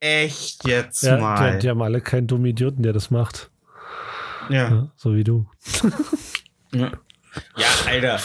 Echt 0.00 0.66
jetzt 0.66 1.02
Ja, 1.04 1.18
mal. 1.18 1.52
die, 1.52 1.58
die 1.60 1.68
haben 1.70 1.82
alle 1.82 2.00
keinen 2.00 2.26
dummen 2.26 2.46
Idioten, 2.46 2.82
der 2.82 2.92
das 2.94 3.10
macht. 3.12 3.48
ja. 4.48 4.68
Ja, 4.70 4.88
so 4.96 5.14
wie 5.14 5.22
du. 5.24 5.46
Ja. 6.72 6.90
Ja, 7.56 7.66
Alter, 7.86 8.20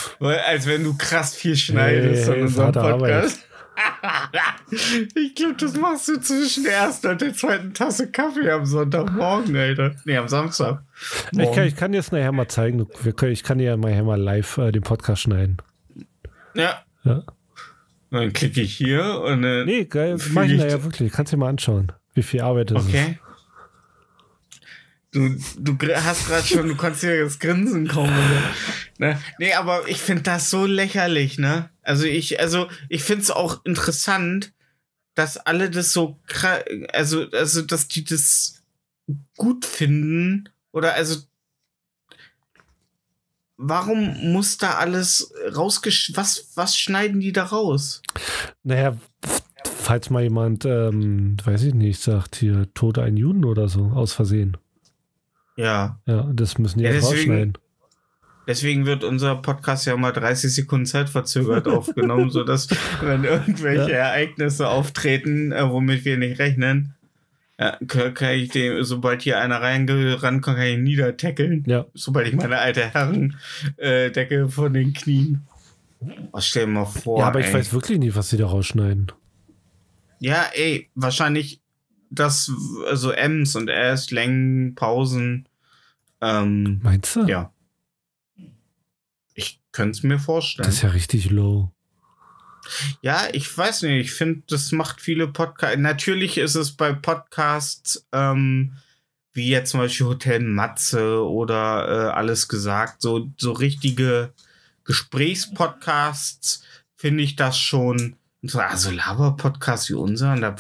als 0.48 0.68
wenn 0.68 0.84
du 0.84 0.96
krass 0.98 1.36
viel 1.36 1.56
schneidest 1.56 2.28
Hey, 2.28 2.38
in 2.38 2.42
unserem 2.44 2.66
harte 2.66 2.80
Podcast. 2.80 3.40
ich 5.16 5.36
glaube, 5.36 5.56
das 5.60 5.76
machst 5.76 6.08
du 6.08 6.20
zwischen 6.20 6.64
der 6.64 6.74
ersten 6.74 7.08
und 7.08 7.22
der 7.22 7.34
zweiten 7.34 7.74
Tasse 7.74 8.10
Kaffee 8.10 8.50
am 8.50 8.66
Sonntagmorgen, 8.66 9.56
Alter. 9.56 9.96
Nee, 10.06 10.18
am 10.18 10.28
Samstag. 10.28 10.82
Ich 11.32 11.52
kann, 11.52 11.68
ich 11.68 11.76
kann 11.76 11.94
jetzt 11.94 12.12
nachher 12.12 12.32
mal 12.32 12.48
zeigen. 12.48 12.88
Wir 13.04 13.14
können, 13.14 13.34
ich 13.34 13.44
kann 13.44 13.58
dir 13.58 13.76
nachher 13.76 14.04
mal 14.04 14.20
live 14.20 14.58
äh, 14.60 14.72
den 14.72 14.82
Podcast 14.84 15.24
schneiden. 15.24 15.58
Ja. 16.54 16.82
Ja. 17.04 17.24
Dann 18.12 18.32
klicke 18.32 18.62
ich 18.62 18.76
hier 18.76 19.20
und 19.22 19.42
dann. 19.42 19.66
Nee, 19.66 19.86
geil. 19.86 20.18
Mach 20.32 20.46
ich 20.46 20.54
ich- 20.54 20.58
nachher 20.58 20.84
wirklich. 20.84 21.12
Kannst 21.12 21.34
dir 21.34 21.38
mal 21.38 21.50
anschauen, 21.50 21.92
wie 22.14 22.24
viel 22.24 22.42
Arbeit 22.42 22.72
das 22.72 22.84
ist. 22.84 22.90
Okay. 22.90 23.20
Du, 25.16 25.34
du 25.58 25.78
hast 25.96 26.28
gerade 26.28 26.46
schon, 26.46 26.68
du 26.68 26.76
konntest 26.76 27.04
ja 27.04 27.24
das 27.24 27.40
Grinsen 27.40 27.88
kommen. 27.88 28.14
Ne? 28.98 29.18
Nee, 29.40 29.54
aber 29.54 29.88
ich 29.88 30.02
finde 30.02 30.24
das 30.24 30.50
so 30.50 30.66
lächerlich, 30.66 31.38
ne? 31.38 31.70
Also 31.84 32.04
ich, 32.04 32.42
also 32.42 32.68
ich 32.90 33.02
finde 33.02 33.22
es 33.22 33.32
auch 33.32 33.64
interessant, 33.64 34.52
dass 35.14 35.38
alle 35.38 35.70
das 35.70 35.94
so, 35.94 36.20
also, 36.92 37.30
also, 37.32 37.62
dass 37.62 37.88
die 37.88 38.04
das 38.04 38.62
gut 39.38 39.64
finden 39.64 40.50
oder 40.74 40.96
also, 40.96 41.22
warum 43.56 44.34
muss 44.34 44.58
da 44.58 44.74
alles 44.74 45.34
rausgesch, 45.56 46.12
was, 46.16 46.52
was 46.56 46.78
schneiden 46.78 47.22
die 47.22 47.32
da 47.32 47.46
raus? 47.46 48.02
Naja, 48.64 48.98
falls 49.64 50.10
mal 50.10 50.24
jemand, 50.24 50.66
ähm, 50.66 51.38
weiß 51.42 51.64
ich 51.64 51.74
nicht, 51.74 52.02
sagt 52.02 52.36
hier, 52.36 52.68
Tode 52.74 53.02
ein 53.02 53.16
Juden 53.16 53.46
oder 53.46 53.70
so, 53.70 53.86
aus 53.96 54.12
Versehen. 54.12 54.58
Ja. 55.58 56.00
Ja, 56.06 56.30
das 56.34 56.58
müssen 56.58 56.80
die 56.80 56.86
Ja, 56.86 56.92
deswegen- 56.92 57.16
rausschneiden. 57.32 57.54
Deswegen 58.48 58.86
wird 58.86 59.04
unser 59.04 59.36
Podcast 59.38 59.88
ja 59.88 59.98
mal 59.98 60.12
30 60.12 60.54
Sekunden 60.54 60.86
zeitverzögert 60.86 61.68
aufgenommen, 61.68 62.30
sodass, 62.30 62.68
wenn 63.02 63.24
irgendwelche 63.24 63.90
Ja. 63.92 63.98
Ereignisse 64.10 64.68
auftreten, 64.68 65.52
äh, 65.52 65.68
womit 65.68 66.06
wir 66.06 66.18
nicht 66.18 66.38
rechnen, 66.38 66.94
ja, 67.60 67.76
kann, 67.88 68.14
kann 68.14 68.34
ich 68.36 68.50
dem, 68.50 68.84
sobald 68.84 69.24
hier 69.24 69.40
einer 69.40 69.62
reingerannt 69.62 70.44
kommt, 70.44 70.58
kann 70.58 70.66
ich 70.68 70.74
ihn 70.76 70.84
niedertackeln. 70.84 71.64
Ja, 71.66 71.86
Sobald 71.96 72.28
ich 72.28 72.36
meine 72.36 72.60
alte 72.60 72.82
Herren 72.94 73.38
äh, 73.78 74.12
decke 74.12 74.48
von 74.50 74.74
den 74.74 74.94
Knien. 74.94 75.48
Oh, 76.32 76.40
stell 76.40 76.66
dir 76.68 76.72
mal 76.72 76.86
vor. 76.86 77.20
ja 77.22 77.28
aber 77.28 77.40
ich 77.40 77.48
ey. 77.48 77.54
weiß 77.54 77.74
wirklich 77.74 77.98
nicht, 77.98 78.16
was 78.16 78.30
sie 78.30 78.38
da 78.38 78.46
rausschneiden. 78.46 79.12
Ja, 80.20 80.46
ey, 80.54 80.90
wahrscheinlich 80.94 81.62
das, 82.10 82.52
also 82.88 83.12
Ms 83.12 83.56
und 83.56 83.68
S, 83.70 84.12
Längen, 84.12 84.76
Pausen. 84.76 85.48
Ähm, 86.22 86.80
Meinst 86.82 87.16
du? 87.16 87.26
ja. 87.26 87.52
Ich 89.34 89.60
könnte 89.72 89.98
es 89.98 90.04
mir 90.04 90.20
vorstellen. 90.20 90.66
Das 90.66 90.76
ist 90.76 90.82
ja 90.84 90.90
richtig 90.90 91.30
low. 91.30 91.72
Ja, 93.02 93.28
ich 93.32 93.56
weiß 93.56 93.84
nicht. 93.84 94.06
Ich 94.06 94.14
finde, 94.14 94.44
das 94.48 94.72
macht 94.72 95.02
viele 95.02 95.28
Podcasts. 95.28 95.78
Natürlich 95.78 96.38
ist 96.38 96.56
es 96.56 96.72
bei 96.72 96.94
Podcasts, 96.94 98.08
ähm, 98.12 98.74
wie 99.34 99.50
jetzt 99.50 99.72
zum 99.72 99.82
Beispiel 99.82 100.08
Hotel 100.08 100.40
Matze 100.40 101.24
oder 101.24 101.88
äh, 101.88 102.12
alles 102.14 102.48
gesagt, 102.48 103.02
so, 103.02 103.30
so 103.38 103.52
richtige 103.52 104.34
Gesprächspodcasts 104.86 106.64
finde 106.96 107.24
ich 107.24 107.36
das 107.36 107.58
schon. 107.60 108.16
Also 108.54 108.92
Laber-Podcasts 108.92 109.90
wie 109.90 109.96
unser, 109.96 110.36
da, 110.38 110.56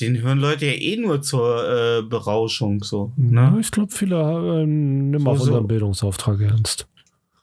den 0.00 0.20
hören 0.22 0.38
Leute 0.38 0.66
ja 0.66 0.72
eh 0.72 0.96
nur 0.96 1.22
zur 1.22 1.98
äh, 1.98 2.02
Berauschung 2.02 2.82
so. 2.82 3.12
Ja, 3.16 3.50
Ne? 3.50 3.60
ich 3.60 3.70
glaube, 3.70 3.92
viele 3.92 4.16
ähm, 4.62 5.10
nehmen 5.10 5.26
auch 5.26 5.36
So- 5.36 5.44
so- 5.44 5.50
unseren 5.52 5.68
Bildungsauftrag 5.68 6.40
ernst. 6.40 6.86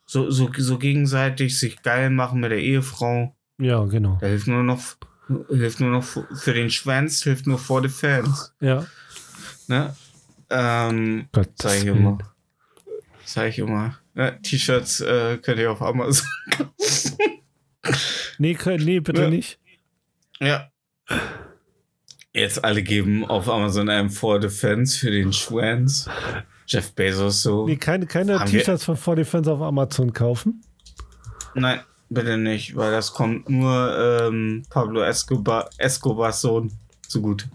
So, 0.07 0.29
so, 0.29 0.49
so 0.55 0.77
gegenseitig 0.77 1.57
sich 1.59 1.81
geil 1.81 2.09
machen 2.11 2.39
mit 2.39 2.51
der 2.51 2.59
Ehefrau. 2.61 3.35
Ja, 3.57 3.83
genau. 3.85 4.17
Da 4.21 4.27
hilft 4.27 4.47
nur 4.47 4.61
noch, 4.63 4.79
hilft 5.49 5.79
nur 5.79 5.89
noch 5.89 6.03
für 6.03 6.53
den 6.53 6.69
Schwanz, 6.69 7.23
hilft 7.23 7.47
nur 7.47 7.57
vor 7.57 7.81
den 7.81 7.89
Fans. 7.91 8.53
Ja. 8.59 8.85
Ne? 9.67 9.95
Ähm, 10.51 11.27
Gott, 11.31 11.49
sag 11.59 11.77
ich 11.77 11.85
immer. 11.87 12.19
Sag 13.23 13.49
ich 13.49 13.57
immer. 13.57 13.97
Ja, 14.13 14.31
T-Shirts 14.31 15.01
äh, 15.01 15.37
könnt 15.41 15.59
ihr 15.59 15.71
auf 15.71 15.81
Amazon. 15.81 16.27
Nee, 18.37 18.53
ke- 18.53 18.77
nee, 18.77 18.99
bitte 18.99 19.23
Ja. 19.23 19.29
nicht. 19.29 19.59
ja. 20.39 20.69
Jetzt 22.35 22.65
alle 22.65 22.83
geben 22.83 23.23
auf 23.23 23.47
Amazon 23.47 23.87
einem 23.87 24.09
For 24.09 24.41
Defense 24.41 24.99
für 24.99 25.09
den 25.09 25.31
Schwanz. 25.31 26.09
Jeff 26.67 26.91
Bezos 26.91 27.41
so. 27.41 27.65
Nee, 27.65 27.77
keine, 27.77 28.07
keine 28.07 28.43
T-Shirts 28.43 28.83
von 28.83 28.97
4 28.97 29.15
Defense 29.15 29.49
auf 29.49 29.61
Amazon 29.61 30.11
kaufen. 30.11 30.61
Nein, 31.53 31.79
bitte 32.09 32.37
nicht, 32.37 32.75
weil 32.75 32.91
das 32.91 33.13
kommt 33.13 33.49
nur 33.49 33.97
ähm, 33.97 34.63
Pablo 34.69 35.01
Escobar, 35.01 35.69
Escobars 35.77 36.41
Sohn 36.41 36.73
zugute. 37.07 37.49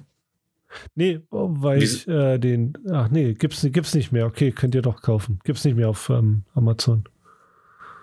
Nee, 0.95 1.20
weil 1.31 1.83
ich 1.83 2.09
äh, 2.09 2.39
den. 2.39 2.72
Ach 2.91 3.11
nee, 3.11 3.35
gibt's, 3.35 3.61
gibt's 3.70 3.95
nicht 3.95 4.12
mehr. 4.12 4.24
Okay, 4.24 4.51
könnt 4.51 4.74
ihr 4.74 4.83
doch 4.83 5.03
kaufen. 5.03 5.41
Gibt's 5.45 5.64
nicht 5.64 5.76
mehr 5.76 5.91
auf 5.91 6.09
ähm, 6.09 6.45
Amazon. 6.55 7.05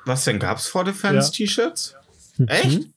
Was 0.06 0.26
denn? 0.26 0.38
Gab's 0.38 0.68
For 0.68 0.84
Defense 0.84 1.28
Ja. 1.28 1.32
T-Shirts? 1.32 1.96
Mhm. 2.38 2.48
Echt? 2.50 2.88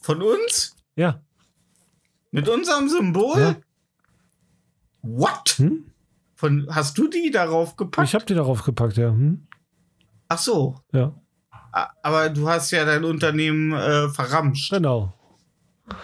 Von 0.00 0.22
uns? 0.22 0.74
Ja. 0.96 1.20
Mit 2.34 2.48
unserem 2.48 2.88
Symbol? 2.88 3.38
Ja. 3.38 3.56
What? 5.02 5.54
Hm? 5.58 5.84
Von, 6.34 6.66
hast 6.68 6.98
du 6.98 7.06
die 7.06 7.30
darauf 7.30 7.76
gepackt? 7.76 8.08
Ich 8.08 8.14
habe 8.16 8.24
die 8.24 8.34
darauf 8.34 8.64
gepackt, 8.64 8.96
ja. 8.96 9.10
Hm? 9.10 9.46
Ach 10.28 10.38
so. 10.38 10.74
Ja, 10.92 11.14
Aber 12.02 12.30
du 12.30 12.48
hast 12.48 12.72
ja 12.72 12.84
dein 12.84 13.04
Unternehmen 13.04 13.72
äh, 13.72 14.08
verramscht. 14.08 14.72
genau. 14.72 15.14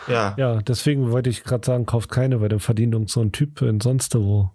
Ja. 0.07 0.37
Ja, 0.39 0.63
deswegen 0.63 1.11
wollte 1.11 1.31
ich 1.31 1.43
gerade 1.43 1.67
sagen, 1.67 1.85
kauft 1.85 2.11
keine, 2.11 2.41
weil 2.41 2.49
dann 2.49 2.61
verdient 2.61 2.95
uns 2.95 3.13
so 3.13 3.23
ein 3.23 3.33
Typ 3.33 3.61
in 3.63 3.81
sonst 3.81 4.15
wo. 4.15 4.53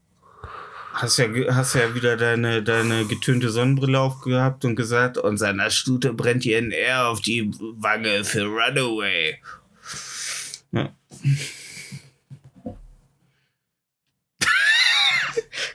Hast 0.93 1.17
ja, 1.17 1.27
hast 1.53 1.75
ja 1.75 1.93
wieder 1.93 2.15
deine, 2.15 2.63
deine 2.63 3.03
getönte 3.03 3.49
Sonnenbrille 3.49 3.99
aufgehabt 3.99 4.63
und 4.63 4.77
gesagt, 4.77 5.17
und 5.17 5.35
seiner 5.37 5.71
Stute 5.71 6.13
brennt 6.13 6.45
die 6.45 6.53
NR 6.53 7.09
auf 7.09 7.19
die 7.19 7.51
Wange 7.59 8.23
für 8.23 8.45
Runaway. 8.45 9.39
Ja. 10.71 10.89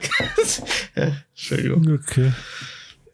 Entschuldigung. 0.95 1.99
Okay. 2.01 2.31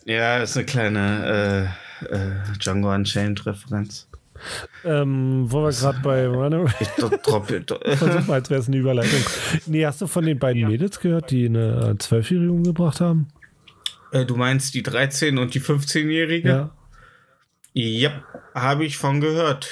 Ja, 0.05 0.37
ist 0.37 0.55
eine 0.55 0.65
kleine 0.65 1.71
äh, 2.01 2.05
äh, 2.15 2.31
Django 2.59 2.93
Unchained-Referenz. 2.93 4.07
Ähm, 4.85 5.51
wo 5.51 5.63
wir 5.63 5.71
gerade 5.71 5.99
bei 6.01 6.27
Runaway 6.27 6.71
Ich 6.79 6.87
droppe. 6.89 7.63
versuchen, 7.97 8.31
als 8.31 8.49
wäre 8.49 8.61
es 8.61 8.67
eine 8.67 8.77
Überleitung. 8.77 9.19
Nee, 9.65 9.85
hast 9.85 10.01
du 10.01 10.07
von 10.07 10.25
den 10.25 10.37
beiden 10.39 10.67
Mädels 10.67 10.99
gehört, 10.99 11.31
die 11.31 11.45
eine 11.47 11.91
äh, 11.93 11.97
Zwölfjährige 11.97 12.51
umgebracht 12.51 13.01
haben? 13.01 13.27
Äh, 14.11 14.25
du 14.25 14.35
meinst 14.35 14.73
die 14.75 14.83
13- 14.83 15.39
und 15.39 15.53
die 15.53 15.61
15-Jährige? 15.61 16.47
Ja. 16.49 16.69
Ja, 17.73 18.23
habe 18.55 18.85
ich 18.85 18.97
von 18.97 19.21
gehört. 19.21 19.69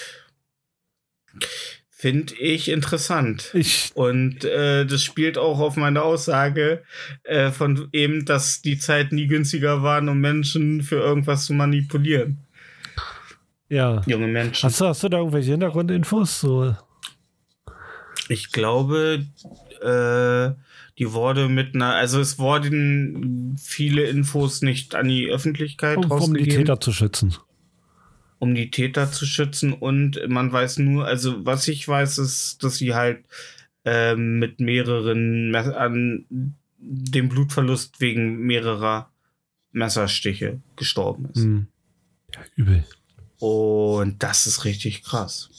Finde 1.98 2.36
ich 2.36 2.68
interessant. 2.68 3.52
Ich, 3.54 3.92
Und 3.96 4.44
äh, 4.44 4.86
das 4.86 5.02
spielt 5.02 5.38
auch 5.38 5.60
auf 5.60 5.78
meine 5.78 6.02
Aussage 6.02 6.84
äh, 7.24 7.52
von 7.52 7.88
eben, 7.94 8.26
dass 8.26 8.62
die 8.62 8.78
Zeit 8.78 9.14
nie 9.14 9.28
günstiger 9.28 9.82
waren, 9.82 10.10
um 10.10 10.20
Menschen 10.20 10.84
für 10.84 10.98
irgendwas 10.98 11.46
zu 11.46 11.54
manipulieren. 11.54 12.40
ja. 13.70 14.02
Junge 14.08 14.28
Menschen. 14.28 14.68
Hast 14.68 14.82
du, 14.82 14.88
hast 14.88 15.04
du 15.04 15.08
da 15.08 15.20
irgendwelche 15.20 15.52
Hintergrundinfos? 15.52 16.42
So, 16.42 16.76
Ich 18.28 18.52
glaube, 18.52 19.26
äh, 19.82 20.52
die 20.98 21.14
wurde 21.14 21.48
mit 21.48 21.76
einer, 21.76 21.96
also 21.96 22.20
es 22.20 22.38
wurden 22.38 23.58
viele 23.58 24.04
Infos 24.04 24.62
nicht 24.62 24.96
an 24.96 25.08
die 25.08 25.30
Öffentlichkeit 25.30 25.96
um, 25.96 26.04
um 26.04 26.10
die 26.10 26.14
rausgegeben. 26.14 26.58
Täter 26.58 26.82
zu 26.82 26.92
schützen. 26.92 27.36
Um 28.40 28.56
die 28.56 28.72
Täter 28.72 29.12
zu 29.12 29.26
schützen 29.26 29.74
und 29.74 30.20
man 30.28 30.52
weiß 30.52 30.80
nur, 30.80 31.06
also 31.06 31.46
was 31.46 31.68
ich 31.68 31.88
weiß, 31.88 32.18
ist, 32.18 32.64
dass 32.64 32.78
sie 32.78 32.94
halt 32.94 33.26
ähm, 33.86 34.40
mit 34.40 34.60
mehreren 34.60 35.52
Me- 35.52 35.78
an 35.78 36.26
dem 36.78 37.30
Blutverlust 37.30 38.02
wegen 38.02 38.40
mehrerer 38.40 39.10
Messerstiche 39.72 40.60
gestorben 40.76 41.30
ist. 41.34 41.44
Hm. 41.44 41.68
Ja, 42.34 42.42
übel. 42.56 42.84
Und 43.40 44.22
das 44.24 44.48
ist 44.48 44.66
richtig 44.66 45.04
krass. 45.04 45.50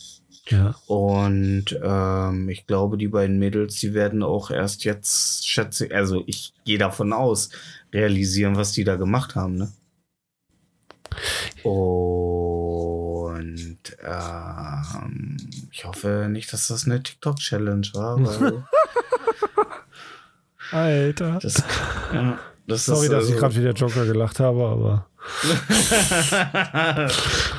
Ja. 0.48 0.76
Und 0.86 1.76
ähm, 1.82 2.48
ich 2.48 2.66
glaube, 2.66 2.96
die 2.98 3.08
beiden 3.08 3.38
Mädels, 3.38 3.80
die 3.80 3.94
werden 3.94 4.22
auch 4.22 4.50
erst 4.50 4.84
jetzt, 4.84 5.48
schätze, 5.48 5.88
also 5.92 6.22
ich 6.26 6.52
gehe 6.64 6.78
davon 6.78 7.12
aus, 7.12 7.50
realisieren, 7.92 8.56
was 8.56 8.72
die 8.72 8.84
da 8.84 8.96
gemacht 8.96 9.34
haben, 9.34 9.56
ne? 9.56 9.72
Ähm, 14.02 15.36
ich 15.70 15.84
hoffe 15.84 16.28
nicht, 16.30 16.52
dass 16.52 16.68
das 16.68 16.84
eine 16.86 17.02
TikTok-Challenge 17.02 17.88
war, 17.94 18.18
weil 18.22 18.64
Alter. 20.72 21.38
das, 21.40 21.62
ja, 22.12 22.38
das 22.66 22.84
Sorry, 22.86 23.08
dass 23.08 23.24
ich 23.26 23.30
also- 23.30 23.40
gerade 23.40 23.56
wie 23.56 23.62
der 23.62 23.72
Joker 23.74 24.04
gelacht 24.06 24.40
habe, 24.40 24.64
aber. 24.66 25.06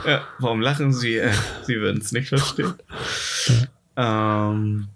ja, 0.05 0.21
warum 0.39 0.61
lachen 0.61 0.93
Sie? 0.93 1.21
Sie 1.65 1.75
würden 1.75 1.99
es 2.01 2.11
nicht 2.13 2.29
verstehen. 2.29 2.75
ähm, 3.97 4.87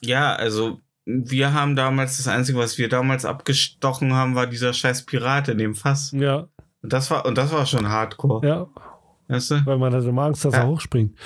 ja, 0.00 0.34
also 0.34 0.80
wir 1.04 1.52
haben 1.52 1.76
damals, 1.76 2.16
das 2.18 2.28
Einzige, 2.28 2.58
was 2.58 2.78
wir 2.78 2.88
damals 2.88 3.24
abgestochen 3.24 4.12
haben, 4.12 4.34
war 4.34 4.46
dieser 4.46 4.72
scheiß 4.74 5.04
Pirat 5.06 5.48
in 5.48 5.58
dem 5.58 5.74
Fass. 5.74 6.10
Ja, 6.12 6.48
das 6.92 7.10
war, 7.10 7.24
und 7.26 7.36
das 7.38 7.52
war 7.52 7.66
schon 7.66 7.88
hardcore. 7.88 8.46
ja, 8.46 8.66
Weißt 9.28 9.50
du? 9.50 9.66
weil 9.66 9.76
man 9.78 9.92
hat 9.94 10.04
immer 10.04 10.22
Angst, 10.22 10.44
dass 10.44 10.54
Ja. 10.54 10.60
er 10.60 10.68
hochspringt. 10.68 11.16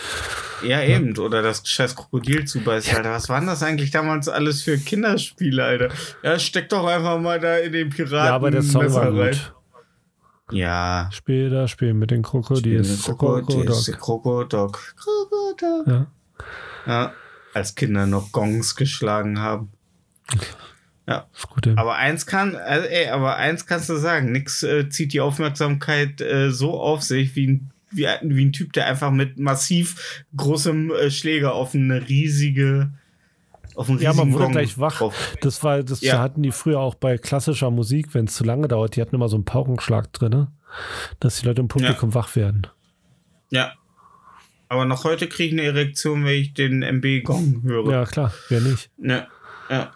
Ja, 0.67 0.81
eben. 0.83 1.17
Oder 1.19 1.43
das 1.43 1.67
scheiß 1.67 1.97
Krokodil 1.97 2.45
zubeißt, 2.45 2.95
Alter. 2.95 3.11
Was 3.13 3.29
waren 3.29 3.47
das 3.47 3.63
eigentlich 3.63 3.91
damals 3.91 4.29
alles 4.29 4.63
für 4.63 4.79
Kinderspiele, 4.79 5.65
Alter? 5.65 5.89
Ja, 6.23 6.39
steck 6.39 6.69
doch 6.69 6.87
einfach 6.87 7.19
mal 7.21 7.41
da 7.41 7.57
in 7.59 7.73
den 7.73 7.91
Piraten. 7.91 8.27
Ja, 8.27 8.35
aber 8.35 8.51
der 8.51 8.63
Song 8.63 8.83
war 8.93 9.11
Messer 9.11 9.21
rein. 9.25 9.31
gut. 9.33 9.55
Ja. 10.53 11.09
Später 11.13 11.67
spielen 11.69 11.99
mit 11.99 12.11
den 12.11 12.23
Krokodils. 12.23 13.03
Krokodil. 13.05 13.65
Krokodok. 13.67 13.99
Krokodok. 14.01 14.95
Krokodok. 14.97 15.87
Ja. 15.87 16.07
Ja. 16.87 17.13
Als 17.55 17.75
Kinder 17.75 18.07
noch 18.07 18.31
Gongs 18.33 18.77
geschlagen 18.77 19.39
haben. 19.41 19.73
Ey. 21.07 21.73
Aber 21.77 21.97
eins 21.97 22.27
kann, 22.27 22.55
also, 22.57 22.87
ey, 22.87 23.09
aber 23.09 23.37
eins 23.37 23.67
kannst 23.67 23.89
du 23.89 23.97
sagen, 23.97 24.31
nix 24.33 24.63
äh, 24.63 24.89
zieht 24.89 25.13
die 25.13 25.21
Aufmerksamkeit 25.21 26.21
äh, 26.21 26.51
so 26.51 26.81
auf 26.81 27.03
sich 27.03 27.35
wie 27.37 27.49
ein, 27.49 27.71
wie, 27.91 28.07
ein- 28.07 28.35
wie 28.37 28.45
ein 28.45 28.53
Typ, 28.53 28.73
der 28.73 28.87
einfach 28.87 29.11
mit 29.11 29.39
massiv 29.39 30.25
großem 30.37 30.91
äh, 30.93 31.11
Schläger 31.11 31.55
auf 31.55 31.75
eine 31.75 32.09
riesige, 32.09 32.93
auf 33.75 33.89
einen 33.91 33.99
Ja, 34.01 34.13
man 34.13 34.33
wurde 34.33 34.45
Gong 34.45 34.53
gleich 34.53 34.79
wach. 34.79 34.99
drauf- 34.99 35.37
Das 35.41 35.63
war, 35.65 35.83
das 35.83 36.01
Ja. 36.03 36.19
hatten 36.21 36.43
die 36.43 36.53
früher 36.53 36.79
auch 36.79 36.95
bei 36.95 37.19
klassischer 37.19 37.71
Musik, 37.71 38.15
wenn 38.15 38.27
es 38.27 38.35
zu 38.35 38.45
lange 38.45 38.69
dauert. 38.69 38.95
Die 38.97 39.01
hatten 39.01 39.15
immer 39.17 39.29
so 39.29 39.37
einen 39.37 39.45
Paukenschlag 39.45 40.13
drin, 40.13 40.47
dass 41.21 41.41
die 41.41 41.47
Leute 41.47 41.63
im 41.63 41.69
Publikum 41.69 42.15
wach 42.15 42.35
werden. 42.37 42.67
Ja. 43.51 43.73
Aber 44.69 44.85
noch 44.87 45.05
heute 45.05 45.27
kriege 45.27 45.55
ich 45.55 45.61
eine 45.61 45.69
Erektion, 45.69 46.25
wenn 46.25 46.41
ich 46.41 46.55
den 46.55 46.83
MB-Gong 46.83 47.63
höre. 47.65 47.91
Ja, 47.91 48.05
klar, 48.07 48.33
wer 48.49 48.61
nicht. 48.61 48.89
Ja, 48.99 49.27
ja. 49.69 49.91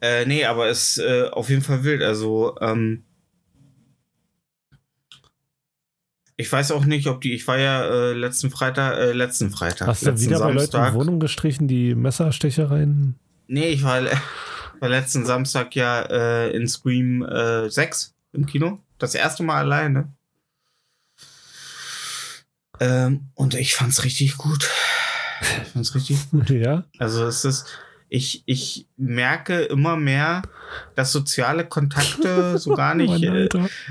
Äh, 0.00 0.24
nee, 0.26 0.44
aber 0.44 0.68
es 0.68 0.96
ist 0.96 1.04
äh, 1.04 1.28
auf 1.30 1.48
jeden 1.50 1.62
Fall 1.62 1.84
wild. 1.84 2.02
Also, 2.02 2.56
ähm, 2.60 3.04
Ich 6.40 6.50
weiß 6.50 6.72
auch 6.72 6.86
nicht, 6.86 7.06
ob 7.06 7.20
die. 7.20 7.34
Ich 7.34 7.46
war 7.46 7.58
ja 7.58 7.84
äh, 7.84 8.12
letzten 8.14 8.50
Freitag, 8.50 8.96
äh, 8.96 9.12
letzten 9.12 9.50
Freitag. 9.50 9.88
Hast 9.88 10.06
du 10.06 10.18
wieder 10.18 10.38
bei 10.38 10.46
Leuten 10.46 10.58
in 10.64 10.70
Samstag. 10.70 10.94
Wohnung 10.94 11.20
gestrichen, 11.20 11.68
die 11.68 11.94
Messerstechereien? 11.94 13.16
Nee, 13.46 13.68
ich 13.68 13.82
war, 13.82 14.00
war 14.80 14.88
letzten 14.88 15.26
Samstag 15.26 15.76
ja 15.76 16.00
äh, 16.00 16.50
in 16.56 16.66
Scream 16.66 17.22
äh, 17.22 17.68
6 17.68 18.14
im 18.32 18.46
Kino. 18.46 18.78
Das 18.96 19.14
erste 19.14 19.42
Mal 19.42 19.58
alleine. 19.58 20.14
Ähm, 22.80 23.28
und 23.34 23.52
ich 23.52 23.74
fand's 23.74 24.02
richtig 24.04 24.38
gut. 24.38 24.66
Ich 25.42 25.68
fand's 25.72 25.94
richtig 25.94 26.30
gut. 26.30 26.48
Ja. 26.50 26.84
Also 26.98 27.26
es 27.26 27.44
ist, 27.44 27.66
ich, 28.10 28.42
ich 28.44 28.86
merke 28.96 29.62
immer 29.62 29.96
mehr, 29.96 30.42
dass 30.96 31.12
soziale 31.12 31.64
Kontakte 31.64 32.58
so 32.58 32.74
gar 32.74 32.94
nicht 32.94 33.22
äh, 33.22 33.48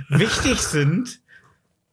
wichtig 0.09 0.59
sind, 0.59 1.21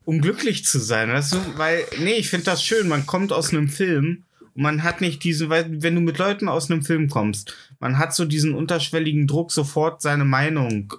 um 0.04 0.20
glücklich 0.20 0.64
zu 0.64 0.78
sein. 0.78 1.10
Weißt 1.10 1.34
du? 1.34 1.38
Weil, 1.56 1.84
nee, 2.00 2.14
ich 2.14 2.28
finde 2.28 2.46
das 2.46 2.62
schön. 2.62 2.88
Man 2.88 3.06
kommt 3.06 3.32
aus 3.32 3.50
einem 3.50 3.68
Film 3.68 4.24
und 4.54 4.62
man 4.62 4.82
hat 4.82 5.00
nicht 5.00 5.22
diesen, 5.22 5.48
weil, 5.48 5.82
wenn 5.82 5.94
du 5.94 6.00
mit 6.00 6.18
Leuten 6.18 6.48
aus 6.48 6.68
einem 6.68 6.82
Film 6.82 7.08
kommst, 7.08 7.56
man 7.78 7.96
hat 7.96 8.12
so 8.12 8.24
diesen 8.24 8.54
unterschwelligen 8.54 9.28
Druck, 9.28 9.52
sofort 9.52 10.02
seine 10.02 10.24
Meinung 10.24 10.92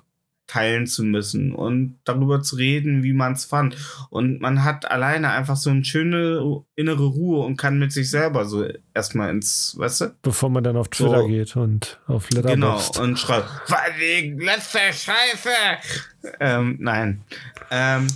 teilen 0.48 0.88
zu 0.88 1.04
müssen 1.04 1.54
und 1.54 2.00
darüber 2.06 2.42
zu 2.42 2.56
reden, 2.56 3.04
wie 3.04 3.12
man 3.14 3.34
es 3.34 3.44
fand. 3.46 3.76
Und 4.10 4.40
man 4.40 4.64
hat 4.64 4.90
alleine 4.90 5.30
einfach 5.32 5.58
so 5.58 5.70
eine 5.70 5.84
schöne 5.84 6.62
innere 6.76 7.04
Ruhe 7.06 7.46
und 7.46 7.58
kann 7.58 7.78
mit 7.80 7.92
sich 7.92 8.10
selber 8.10 8.46
so 8.46 8.66
erstmal 8.94 9.30
ins, 9.30 9.76
weißt 9.78 10.02
du? 10.02 10.16
Bevor 10.22 10.50
man 10.50 10.64
dann 10.64 10.78
auf 10.78 10.88
Twitter 10.88 11.20
So. 11.22 11.28
geht 11.28 11.56
und 11.58 12.00
auf 12.08 12.30
Genau, 12.30 12.48
Letterboxd. 12.78 12.98
und 13.00 13.20
schreibt, 13.20 13.50
was 13.68 13.80
die 14.00 14.32
letzte 14.40 14.80
Scheiße. 14.80 15.50
Ähm, 16.40 16.78
nein. 16.80 17.22
Ähm, 17.70 18.08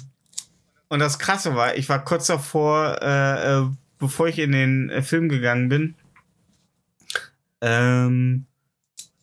und 0.87 0.99
das 0.99 1.19
Krasse 1.19 1.53
war, 1.55 1.75
ich 1.75 1.87
war 1.89 2.03
kurz 2.03 2.27
davor, 2.27 2.97
äh, 3.01 3.59
äh, 3.59 3.65
bevor 3.99 4.27
ich 4.29 4.39
in 4.39 4.51
den 4.53 4.89
äh, 4.89 5.01
Film 5.01 5.27
gegangen 5.29 5.67
bin, 5.69 5.95
ähm, 7.61 8.45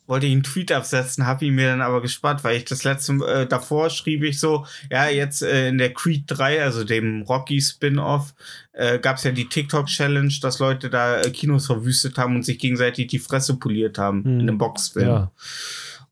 wollte 0.08 0.26
ich 0.26 0.32
einen 0.32 0.42
Tweet 0.42 0.72
absetzen, 0.72 1.26
habe 1.26 1.44
ihn 1.44 1.54
mir 1.54 1.68
dann 1.68 1.82
aber 1.82 2.00
gespart, 2.02 2.42
weil 2.42 2.56
ich 2.56 2.64
das 2.64 2.82
letzte 2.82 3.12
äh, 3.26 3.46
davor 3.46 3.90
schrieb 3.90 4.24
ich 4.24 4.40
so, 4.40 4.66
ja, 4.90 5.08
jetzt 5.08 5.42
äh, 5.42 5.68
in 5.68 5.78
der 5.78 5.92
Creed 5.92 6.24
3, 6.26 6.62
also 6.62 6.82
dem 6.82 7.22
Rocky 7.22 7.60
Spin-off, 7.60 8.34
äh, 8.72 8.98
gab 8.98 9.18
es 9.18 9.24
ja 9.24 9.30
die 9.30 9.48
TikTok-Challenge, 9.48 10.32
dass 10.40 10.58
Leute 10.58 10.88
da 10.90 11.20
äh, 11.20 11.30
Kinos 11.30 11.66
verwüstet 11.66 12.16
haben 12.18 12.34
und 12.36 12.42
sich 12.44 12.58
gegenseitig 12.58 13.06
die 13.08 13.18
Fresse 13.18 13.56
poliert 13.56 13.98
haben 13.98 14.22
Mhm. 14.22 14.40
in 14.40 14.40
einem 14.40 14.58
Boxfilm. 14.58 15.06
Ja. 15.08 15.30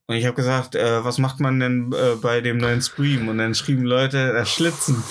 Und 0.08 0.14
ich 0.14 0.24
habe 0.24 0.36
gesagt, 0.36 0.74
äh, 0.76 1.02
was 1.02 1.18
macht 1.18 1.40
man 1.40 1.58
denn 1.58 1.92
äh, 1.92 2.14
bei 2.16 2.40
dem 2.40 2.58
neuen 2.58 2.80
Scream? 2.82 3.26
Und 3.28 3.38
dann 3.38 3.54
schrieben 3.56 3.84
Leute, 3.84 4.32
das 4.32 4.50
Schlitzen. 4.52 5.02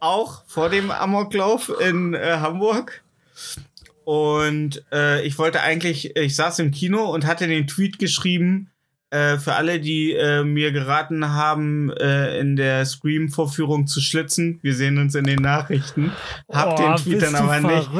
Auch 0.00 0.42
vor 0.46 0.68
dem 0.68 0.90
Amoklauf 0.90 1.72
in 1.80 2.12
äh, 2.12 2.36
Hamburg. 2.40 3.02
Und 4.06 4.84
äh, 4.92 5.26
ich 5.26 5.36
wollte 5.36 5.62
eigentlich, 5.62 6.14
ich 6.16 6.36
saß 6.36 6.60
im 6.60 6.70
Kino 6.70 7.12
und 7.12 7.26
hatte 7.26 7.48
den 7.48 7.66
Tweet 7.66 7.98
geschrieben, 7.98 8.70
äh, 9.10 9.36
für 9.36 9.54
alle, 9.54 9.80
die 9.80 10.12
äh, 10.12 10.44
mir 10.44 10.70
geraten 10.70 11.28
haben, 11.32 11.90
äh, 11.90 12.38
in 12.38 12.54
der 12.54 12.84
Scream-Vorführung 12.86 13.88
zu 13.88 14.00
schlitzen. 14.00 14.60
Wir 14.62 14.74
sehen 14.76 14.98
uns 14.98 15.16
in 15.16 15.24
den 15.24 15.40
Nachrichten. 15.40 16.12
Hab 16.48 16.78
Oh, 16.78 16.82
den 16.82 16.96
Tweet 16.98 17.22
dann 17.22 17.34
aber 17.34 17.58
nicht, 17.60 17.90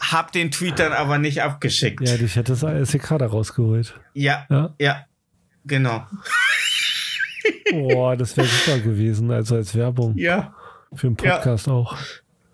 hab 0.00 0.32
den 0.32 0.50
Tweet 0.50 0.78
dann 0.78 0.92
aber 0.92 1.16
nicht 1.16 1.40
abgeschickt. 1.42 2.06
Ja, 2.06 2.18
dich 2.18 2.36
hätte 2.36 2.52
das 2.52 2.62
ASCK 2.62 3.16
da 3.18 3.26
rausgeholt. 3.26 3.94
ja, 4.12 4.44
Ja. 4.50 4.74
ja 4.78 5.06
genau. 5.64 6.06
Boah, 7.72 8.16
das 8.16 8.36
wäre 8.36 8.46
super 8.48 8.80
gewesen, 8.80 9.30
also 9.30 9.54
als 9.54 9.74
Werbung. 9.74 10.14
Ja. 10.18 10.54
Für 10.92 11.06
den 11.08 11.16
Ja. 11.24 11.36
Podcast 11.36 11.68
auch. 11.68 11.96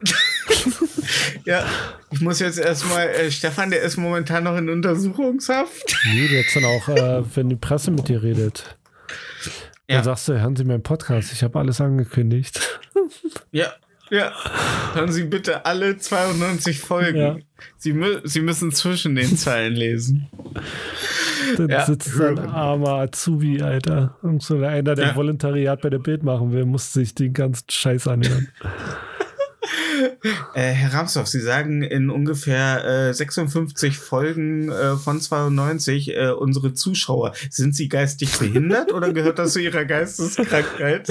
Ja, 1.45 1.65
ich 2.11 2.21
muss 2.21 2.41
jetzt 2.41 2.59
erstmal, 2.59 3.07
äh, 3.09 3.31
Stefan, 3.31 3.71
der 3.71 3.83
ist 3.83 3.97
momentan 3.97 4.45
noch 4.45 4.57
in 4.57 4.69
Untersuchungshaft. 4.69 5.85
Nee, 6.07 6.27
jetzt 6.27 6.57
dann 6.57 6.65
auch, 6.65 6.89
äh, 6.89 7.23
wenn 7.37 7.49
die 7.49 7.57
Presse 7.57 7.91
mit 7.91 8.09
dir 8.09 8.23
redet. 8.23 8.77
Ja. 9.89 9.97
Dann 9.97 10.05
sagst 10.05 10.29
du, 10.29 10.33
hören 10.41 10.57
Sie 10.57 10.65
meinen 10.65 10.83
Podcast, 10.83 11.33
ich 11.33 11.43
habe 11.45 11.59
alles 11.61 11.81
angekündigt. 11.81 12.81
Ja, 13.53 13.73
ja. 14.11 14.33
Hören 14.95 15.13
Sie 15.13 15.25
bitte 15.25 15.65
alle 15.67 15.97
92 15.99 16.81
Folgen. 16.81 17.19
Ja. 17.19 17.37
Sie, 17.77 17.93
mü 17.93 18.21
Sie 18.25 18.41
müssen 18.41 18.73
zwischen 18.73 19.15
den 19.15 19.37
Zeilen 19.37 19.75
lesen. 19.75 20.29
Dann 21.57 21.69
Ja. 21.69 21.85
sitzt 21.87 22.13
so 22.13 22.25
ein 22.25 22.39
armer 22.39 22.95
Azubi, 23.03 23.63
Alter. 23.63 24.17
Und 24.23 24.43
so 24.43 24.57
einer, 24.59 24.95
der 24.97 25.07
Ja. 25.09 25.17
Volontariat 25.17 25.81
bei 25.81 25.91
der 25.91 25.99
Bild 26.01 26.25
machen 26.25 26.53
will, 26.53 26.65
muss 26.65 26.93
sich 26.93 27.15
den 27.15 27.33
ganzen 27.33 27.67
Scheiß 27.71 28.09
anhören. 28.09 28.49
Äh, 30.55 30.73
Herr 30.73 30.95
Ramsdorff, 30.95 31.27
Sie 31.27 31.41
sagen 31.41 31.83
in 31.83 32.11
ungefähr 32.11 33.09
äh, 33.09 33.15
56 33.15 33.99
Folgen 33.99 34.71
äh, 34.71 34.97
von 34.97 35.21
92 35.21 36.15
äh, 36.15 36.31
unsere 36.31 36.75
Zuschauer. 36.75 37.33
Sind 37.51 37.75
Sie 37.75 37.89
geistig 37.89 38.39
behindert 38.39 38.93
oder 38.93 39.13
gehört 39.13 39.39
das 39.39 39.53
zu 39.53 39.61
Ihrer 39.61 39.85
Geisteskrankheit? 39.85 41.09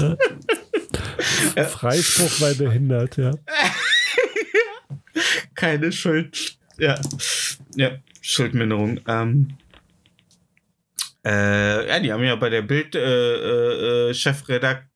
Freispruch, 1.69 2.41
weil 2.41 2.55
behindert, 2.55 3.17
ja. 3.17 3.31
Keine 5.55 5.91
Schuld. 5.91 6.57
Ja. 6.77 6.99
Ja, 7.75 7.91
Schuldminderung. 8.21 8.99
Ähm, 9.07 9.57
äh, 11.25 11.87
ja, 11.87 11.99
die 11.99 12.11
haben 12.11 12.23
ja 12.23 12.35
bei 12.35 12.49
der 12.49 12.61
Bild 12.61 12.95
äh, 12.95 14.09
äh, 14.09 14.13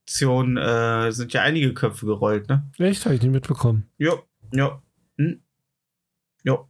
Chefredaktion 0.10 0.58
äh, 0.58 1.12
sind 1.12 1.34
ja 1.34 1.44
einige 1.44 1.74
Köpfe 1.74 2.06
gerollt, 2.06 2.50
ne? 2.50 2.66
Echt, 2.78 3.06
habe 3.06 3.16
ich 3.16 3.22
nicht 3.22 3.32
mitbekommen. 3.32 3.90
Ja, 3.98 4.14
ja. 4.52 4.82
Hm. 5.18 5.42
Ja. 6.44 6.66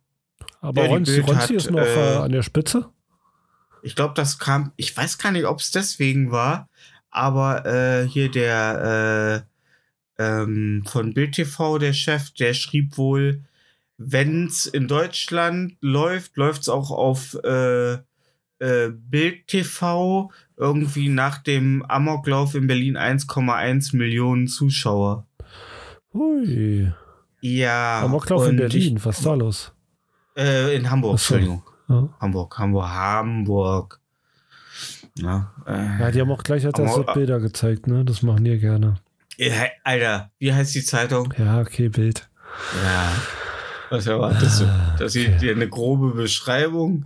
Aber 0.61 0.83
Ja, 0.83 0.89
Ronzi, 0.89 1.19
Ronzi 1.19 1.33
hat, 1.33 1.51
ist 1.51 1.71
noch 1.71 1.79
äh, 1.79 2.15
äh, 2.15 2.17
an 2.17 2.31
der 2.31 2.43
Spitze. 2.43 2.89
Ich 3.81 3.95
glaube, 3.95 4.13
das 4.13 4.39
kam, 4.39 4.73
ich 4.75 4.95
weiß 4.95 5.17
gar 5.17 5.31
nicht, 5.31 5.45
ob 5.45 5.59
es 5.59 5.71
deswegen 5.71 6.31
war, 6.31 6.67
aber 7.09 7.65
äh, 7.65 8.07
hier 8.07 8.29
der 8.29 9.45
äh, 10.17 10.23
ähm, 10.23 10.83
von 10.85 11.13
Bild 11.13 11.35
TV, 11.35 11.77
der 11.77 11.93
Chef, 11.93 12.31
der 12.31 12.53
schrieb 12.53 12.97
wohl, 12.97 13.45
wenn's 13.97 14.65
in 14.65 14.89
Deutschland 14.89 15.77
läuft, 15.79 16.35
läuft's 16.35 16.67
auch 16.67 16.91
auf 16.91 17.35
äh, 17.35 17.99
äh, 18.60 18.89
Bild 18.89 19.47
TV 19.47 20.32
irgendwie 20.57 21.10
nach 21.10 21.39
dem 21.39 21.84
Amoklauf 21.88 22.55
in 22.55 22.68
Berlin 22.68 22.97
1,1 22.97 23.95
Millionen 23.95 24.47
Zuschauer. 24.47 25.26
Hui. 26.14 26.91
Ja. 27.41 28.01
Amoklauf 28.03 28.47
in 28.47 28.57
Berlin, 28.57 28.99
was 29.03 29.18
ist 29.20 29.26
da 29.26 29.34
los? 29.34 29.72
Ich, 30.36 30.43
äh, 30.43 30.76
in 30.76 30.89
Hamburg, 30.89 31.16
Ach 31.16 31.20
so. 31.20 31.36
Entschuldigung. 31.36 31.64
Ja. 31.88 32.10
Hamburg, 32.20 32.57
Hamburg, 32.57 32.88
Hamburg. 32.89 33.99
Ja, 35.16 35.53
äh, 35.66 35.99
ja, 35.99 36.12
die 36.12 36.22
haben 36.22 36.32
auch 36.32 36.43
gleich 36.43 36.66
als 36.66 36.80
erstes 36.80 37.05
Bilder 37.14 37.39
gezeigt, 37.39 37.88
ne? 37.88 38.05
Das 38.05 38.22
machen 38.22 38.43
die 38.45 38.51
ja 38.51 38.57
gerne. 38.57 38.95
Ja, 39.38 39.53
Alter, 39.84 40.32
wie 40.38 40.53
heißt 40.53 40.76
die 40.76 40.84
Zeitung? 40.84 41.34
Ja, 41.38 41.60
okay, 41.60 41.89
Bild. 41.89 42.30
Ja. 42.84 43.12
Was 43.89 44.05
erwartest 44.07 44.62
du? 44.62 44.66
Ah, 44.66 44.95
Das 44.99 45.16
okay. 45.16 45.26
ist 45.34 45.41
dir 45.41 45.51
eine 45.53 45.68
grobe 45.68 46.12
Beschreibung. 46.12 47.05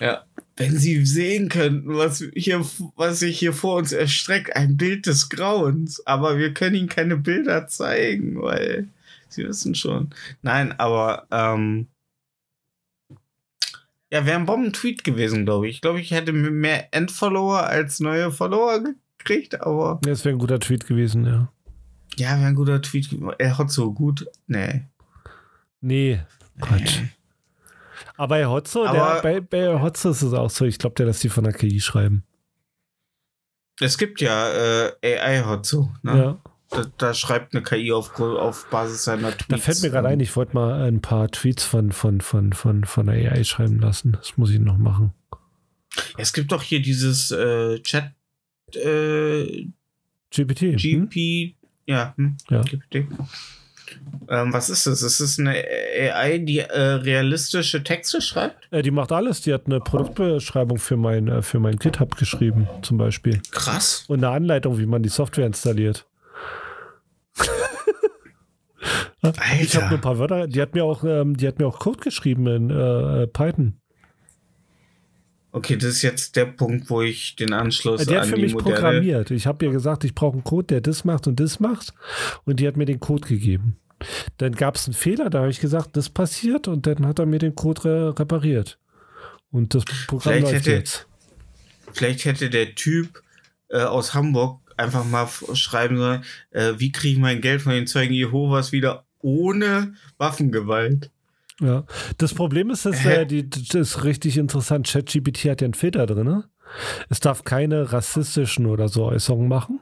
Ja. 0.00 0.22
Wenn 0.56 0.78
Sie 0.78 1.04
sehen 1.04 1.48
könnten, 1.48 1.96
was 1.96 2.24
hier, 2.34 2.64
was 2.96 3.18
sich 3.18 3.38
hier 3.38 3.52
vor 3.52 3.76
uns 3.76 3.92
erstreckt, 3.92 4.54
ein 4.54 4.76
Bild 4.76 5.06
des 5.06 5.28
Grauens. 5.28 6.06
Aber 6.06 6.38
wir 6.38 6.54
können 6.54 6.76
Ihnen 6.76 6.88
keine 6.88 7.16
Bilder 7.16 7.66
zeigen, 7.66 8.40
weil 8.40 8.88
Sie 9.28 9.44
wissen 9.44 9.74
schon. 9.74 10.10
Nein, 10.42 10.72
aber 10.78 11.26
ähm, 11.32 11.88
ja, 14.12 14.24
wäre 14.26 14.38
ein 14.38 14.46
Bomben-Tweet 14.46 15.02
gewesen, 15.02 15.44
glaube 15.44 15.66
ich. 15.66 15.76
Ich 15.76 15.80
glaube, 15.80 16.00
ich 16.00 16.12
hätte 16.12 16.32
mehr 16.32 16.94
Endfollower 16.94 17.64
als 17.66 17.98
neue 17.98 18.30
Follower 18.30 18.80
gekriegt, 19.18 19.60
aber 19.60 19.98
Ja, 20.04 20.10
das 20.10 20.24
wäre 20.24 20.36
ein 20.36 20.38
guter 20.38 20.60
Tweet 20.60 20.86
gewesen, 20.86 21.26
ja. 21.26 21.52
ja, 22.16 22.38
wäre 22.38 22.46
ein 22.46 22.54
guter 22.54 22.80
Tweet. 22.80 23.08
Er 23.38 23.58
hat 23.58 23.72
so 23.72 23.92
gut. 23.92 24.26
Nee. 24.46 24.82
Nee, 25.80 26.20
Quatsch. 26.60 27.00
Aber 28.16 28.28
bei 28.36 28.46
Hotzo, 28.46 28.82
der, 28.84 28.90
Aber- 29.02 29.22
bei, 29.22 29.40
bei 29.40 29.80
Hotzo 29.80 30.10
ist 30.10 30.22
es 30.22 30.32
auch 30.32 30.50
so, 30.50 30.64
ich 30.64 30.78
glaube, 30.78 30.94
der 30.96 31.06
lässt 31.06 31.22
die 31.24 31.28
von 31.28 31.44
der 31.44 31.52
KI 31.52 31.80
schreiben. 31.80 32.24
Es 33.80 33.98
gibt 33.98 34.20
ja 34.20 34.50
äh, 34.52 34.92
AI-Hot 35.02 35.66
so. 35.66 35.90
Ne? 36.02 36.16
Ja. 36.16 36.38
Da, 36.70 36.84
da 36.96 37.14
schreibt 37.14 37.54
eine 37.54 37.62
KI 37.62 37.92
auf, 37.92 38.18
auf 38.20 38.66
Basis 38.70 39.04
seiner 39.04 39.30
Tweets. 39.32 39.46
Da 39.48 39.56
fällt 39.58 39.82
mir 39.82 39.90
gerade 39.90 40.08
ein, 40.08 40.20
ich 40.20 40.34
wollte 40.36 40.54
mal 40.54 40.82
ein 40.82 41.00
paar 41.00 41.28
Tweets 41.30 41.64
von, 41.64 41.92
von, 41.92 42.20
von, 42.20 42.52
von, 42.52 42.84
von 42.84 43.06
der 43.06 43.32
AI 43.32 43.44
schreiben 43.44 43.80
lassen. 43.80 44.12
Das 44.12 44.36
muss 44.36 44.50
ich 44.50 44.60
noch 44.60 44.78
machen. 44.78 45.12
Es 46.18 46.32
gibt 46.32 46.50
doch 46.52 46.62
hier 46.62 46.80
dieses 46.82 47.30
äh, 47.30 47.80
Chat 47.80 48.12
äh, 48.74 49.66
GPT. 50.30 50.60
Hm? 50.80 51.08
GP. 51.08 51.54
Ja, 51.86 52.14
hm, 52.16 52.36
Ja. 52.50 52.62
GPT. 52.62 53.06
Ähm, 54.28 54.52
was 54.52 54.70
ist 54.70 54.86
das? 54.86 55.02
Ist 55.02 55.20
das 55.20 55.38
eine 55.38 55.50
AI, 55.50 56.38
die 56.38 56.60
äh, 56.60 56.80
realistische 56.80 57.82
Texte 57.84 58.20
schreibt? 58.20 58.56
Äh, 58.72 58.82
die 58.82 58.90
macht 58.90 59.12
alles. 59.12 59.42
Die 59.42 59.52
hat 59.52 59.66
eine 59.66 59.80
Produktbeschreibung 59.80 60.78
für 60.78 60.96
mein, 60.96 61.28
äh, 61.28 61.42
für 61.42 61.60
mein 61.60 61.76
GitHub 61.76 62.16
geschrieben, 62.16 62.68
zum 62.82 62.96
Beispiel. 62.96 63.40
Krass. 63.50 64.04
Und 64.08 64.24
eine 64.24 64.34
Anleitung, 64.34 64.78
wie 64.78 64.86
man 64.86 65.02
die 65.02 65.08
Software 65.10 65.46
installiert. 65.46 66.06
Ich 69.20 69.24
habe 69.24 69.40
Alter. 69.40 69.80
nur 69.88 69.98
ein 69.98 70.00
paar 70.00 70.18
Wörter, 70.18 70.46
die 70.46 70.60
hat 70.60 70.74
mir 70.74 70.84
auch, 70.84 71.02
ähm, 71.04 71.36
die 71.36 71.48
hat 71.48 71.58
mir 71.58 71.66
auch 71.66 71.78
Code 71.78 72.00
geschrieben 72.00 72.46
in 72.46 72.70
äh, 72.70 73.22
äh, 73.22 73.26
Python. 73.26 73.78
Okay, 75.52 75.76
das 75.76 75.90
ist 75.90 76.02
jetzt 76.02 76.36
der 76.36 76.46
Punkt, 76.46 76.90
wo 76.90 77.00
ich 77.00 77.36
den 77.36 77.52
Anschluss 77.52 78.04
die 78.04 78.14
hat 78.14 78.24
an 78.24 78.28
für 78.28 78.34
die 78.34 78.42
mich 78.42 78.56
programmiert. 78.56 79.30
Ich 79.30 79.46
habe 79.46 79.64
ihr 79.64 79.70
gesagt, 79.70 80.04
ich 80.04 80.14
brauche 80.14 80.34
einen 80.34 80.44
Code, 80.44 80.66
der 80.66 80.80
das 80.80 81.04
macht 81.04 81.28
und 81.28 81.38
das 81.38 81.60
macht. 81.60 81.94
Und 82.44 82.58
die 82.58 82.66
hat 82.66 82.76
mir 82.76 82.86
den 82.86 82.98
Code 82.98 83.26
gegeben. 83.26 83.76
Dann 84.38 84.52
gab 84.52 84.76
es 84.76 84.86
einen 84.86 84.94
Fehler, 84.94 85.30
da 85.30 85.40
habe 85.40 85.50
ich 85.50 85.60
gesagt, 85.60 85.96
das 85.96 86.08
passiert 86.10 86.68
und 86.68 86.86
dann 86.86 87.06
hat 87.06 87.18
er 87.18 87.26
mir 87.26 87.38
den 87.38 87.54
Code 87.54 87.84
re 87.84 88.18
repariert. 88.18 88.78
Und 89.50 89.74
das 89.74 89.84
Programm 90.06 90.20
Vielleicht 90.34 90.42
läuft 90.42 90.54
hätte- 90.66 90.70
jetzt. 90.72 91.06
Vielleicht 91.92 92.24
hätte 92.24 92.50
der 92.50 92.74
Typ 92.74 93.22
äh, 93.68 93.82
aus 93.82 94.14
Hamburg 94.14 94.60
einfach 94.76 95.04
mal 95.04 95.28
schreiben 95.54 95.96
sollen, 95.96 96.24
äh, 96.50 96.72
wie 96.78 96.90
kriege 96.90 97.14
ich 97.14 97.20
mein 97.20 97.40
Geld 97.40 97.62
von 97.62 97.72
den 97.72 97.86
Zeugen 97.86 98.12
Jehovas 98.12 98.72
wieder 98.72 99.04
ohne 99.20 99.94
Waffengewalt? 100.18 101.10
Ja. 101.60 101.84
Das 102.18 102.34
Problem 102.34 102.70
ist, 102.70 102.84
dass 102.84 103.04
äh, 103.06 103.24
die, 103.26 103.48
das 103.48 103.74
ist 103.74 104.02
richtig 104.04 104.36
interessant. 104.38 104.88
ChatGPT 104.88 105.44
hat 105.44 105.60
ja 105.60 105.66
einen 105.66 105.74
Filter 105.74 106.06
drin. 106.06 106.26
Ne? 106.26 106.44
Es 107.08 107.20
darf 107.20 107.44
keine 107.44 107.92
rassistischen 107.92 108.66
oder 108.66 108.88
so 108.88 109.04
Äußerungen 109.04 109.48
machen. 109.48 109.78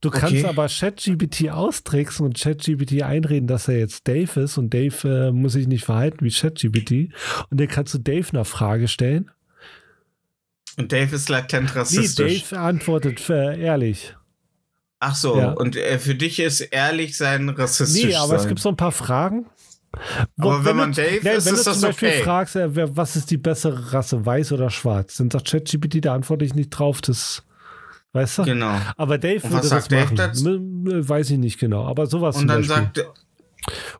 Du 0.00 0.10
kannst 0.10 0.34
Okay. 0.36 0.46
aber 0.46 0.66
ChatGPT 0.68 1.50
austricksen 1.50 2.26
und 2.26 2.38
ChatGPT 2.38 3.02
einreden, 3.02 3.46
dass 3.46 3.68
er 3.68 3.78
jetzt 3.78 4.08
Dave 4.08 4.40
ist 4.40 4.58
und 4.58 4.72
Dave 4.74 5.08
äh, 5.28 5.30
muss 5.32 5.52
sich 5.52 5.66
nicht 5.68 5.84
verhalten 5.84 6.24
wie 6.24 6.30
ChatGPT. 6.30 7.12
Und 7.50 7.60
dann 7.60 7.68
kannst 7.68 7.94
du 7.94 7.98
Dave 7.98 8.26
eine 8.32 8.44
Frage 8.44 8.88
stellen. 8.88 9.30
Und 10.78 10.92
Dave 10.92 11.14
ist 11.14 11.28
latent 11.28 11.70
Nee, 11.74 11.78
rassistisch. 11.80 12.48
Dave 12.50 12.60
antwortet 12.60 13.28
äh, 13.30 13.60
ehrlich. 13.60 14.14
Ach 14.98 15.14
so, 15.14 15.38
Ja. 15.38 15.52
und 15.52 15.76
äh, 15.76 15.98
für 15.98 16.14
dich 16.14 16.40
ist 16.40 16.60
ehrlich 16.60 17.16
sein 17.16 17.48
rassistisch 17.48 18.04
Nee, 18.04 18.14
aber 18.16 18.28
sein. 18.28 18.36
es 18.40 18.48
gibt 18.48 18.60
so 18.60 18.68
ein 18.68 18.76
paar 18.76 18.92
Fragen. 18.92 19.46
Wo- 20.36 20.50
Aber 20.52 20.64
wenn 20.64 20.76
man 20.76 20.92
du, 20.92 21.02
Dave 21.02 21.20
nein, 21.24 21.36
ist, 21.38 21.46
wenn 21.46 21.54
ist 21.54 21.66
du 21.66 21.72
zum 21.72 21.80
Beispiel 21.82 22.08
okay. 22.10 22.22
fragst, 22.22 22.54
äh, 22.56 22.96
was 22.96 23.16
ist 23.16 23.30
die 23.30 23.38
bessere 23.38 23.92
Rasse, 23.92 24.24
weiß 24.24 24.52
oder 24.52 24.70
schwarz, 24.70 25.16
dann 25.16 25.30
sagt 25.30 25.50
ChatGPT, 25.50 26.04
da 26.04 26.14
antworte 26.14 26.44
ich 26.44 26.54
nicht 26.54 26.70
drauf, 26.70 27.00
das 27.00 27.42
weißt 28.12 28.38
du? 28.38 28.42
Genau. 28.44 28.74
Aber 28.96 29.18
Dave 29.18 29.42
würde 29.50 29.68
das 29.68 29.88
Dave 29.88 30.14
machen. 30.14 30.82
ne, 30.84 31.08
weiß 31.08 31.30
ich 31.30 31.38
nicht 31.38 31.58
genau, 31.58 31.84
aber 31.86 32.06
sowas 32.06 32.36
Und 32.36 32.48
dann 32.48 32.62
sagt 32.62 33.04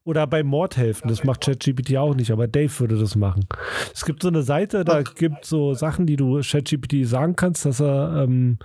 Oder 0.05 0.27
bei 0.27 0.43
Mord 0.43 0.77
helfen, 0.77 1.09
das 1.09 1.23
macht 1.23 1.43
ChatGPT 1.43 1.97
auch 1.97 2.15
nicht, 2.15 2.31
aber 2.31 2.49
Dave 2.49 2.73
würde 2.81 2.99
das 2.99 3.15
machen. 3.15 3.47
Es 3.95 4.05
gibt 4.05 4.23
so 4.23 4.29
eine 4.29 4.43
Seite, 4.43 4.85
da 4.85 5.03
gibt 5.03 5.45
so 5.45 5.75
Sachen, 5.75 6.07
die 6.07 6.17
du 6.17 6.41
ChatGPT 6.41 7.07
sagen 7.07 7.37
kannst, 7.37 7.67
dass 7.67 7.81
er 7.81 8.25
ähm, 8.25 8.59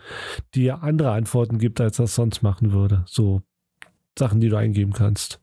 dir 0.56 0.82
andere 0.84 1.12
Antworten 1.12 1.60
gibt, 1.60 1.82
als 1.82 2.00
er 2.00 2.06
es 2.06 2.16
sonst 2.16 2.42
machen 2.44 2.72
würde. 2.72 3.04
So 3.08 3.42
Sachen, 4.18 4.40
die 4.40 4.48
du 4.48 4.56
eingeben 4.56 4.94
kannst. 4.94 5.42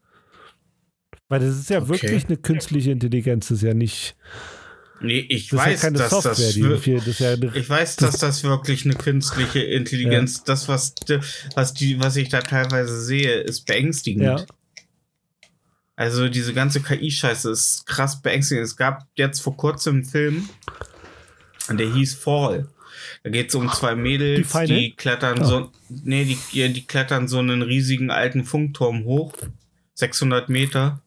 Weil 1.28 1.40
das 1.40 1.50
ist 1.58 1.68
ja 1.70 1.80
Okay. 1.82 1.88
wirklich 1.88 2.24
eine 2.26 2.36
künstliche 2.38 2.90
Intelligenz, 2.90 3.48
das 3.48 3.58
ist 3.58 3.64
ja 3.64 3.74
nicht, 3.74 4.16
nee, 5.02 5.20
ich 5.28 5.48
das 5.48 5.58
weiß, 5.58 5.82
ja 5.82 5.90
dass 5.90 6.10
Software, 6.10 6.32
das 6.32 6.54
die 6.54 6.78
viel, 6.78 7.00
das 7.00 7.18
ja 7.18 7.34
ich 7.34 7.68
weiß, 7.68 7.96
dass 7.96 8.18
das 8.18 8.42
wirklich 8.44 8.84
eine 8.84 8.94
künstliche 8.94 9.60
Intelligenz, 9.60 10.44
das 10.44 10.68
was 10.68 10.94
was 11.54 11.74
die 11.74 12.00
was 12.00 12.16
ich 12.16 12.28
da 12.28 12.40
teilweise 12.40 13.00
sehe, 13.00 13.40
ist 13.40 13.66
beängstigend. 13.66 14.22
ja, 14.22 14.44
Also 15.96 16.28
diese 16.28 16.54
ganze 16.54 16.80
KI-Scheiße 16.80 17.50
ist 17.50 17.86
krass 17.86 18.22
beängstigend. 18.22 18.64
Es 18.64 18.76
gab 18.76 19.06
jetzt 19.16 19.40
vor 19.40 19.56
kurzem 19.56 19.96
einen 19.96 20.04
Film, 20.04 20.48
der 21.70 21.92
hieß 21.92 22.14
Fall. 22.14 22.68
Da 23.24 23.30
geht 23.30 23.48
es 23.48 23.54
um 23.54 23.70
zwei 23.72 23.94
Die 23.94 24.00
Mädels, 24.00 24.38
die, 24.38 24.44
Feinde? 24.44 24.90
klettern 24.96 25.40
Ah. 25.40 25.44
so, 25.44 25.72
nee, 25.88 26.24
die, 26.24 26.38
ja, 26.58 26.68
die 26.68 26.84
klettern 26.86 27.28
so 27.28 27.38
einen 27.38 27.62
riesigen 27.62 28.10
alten 28.10 28.44
Funkturm 28.44 29.04
hoch, 29.04 29.34
600 29.94 30.48
Meter, 30.48 31.00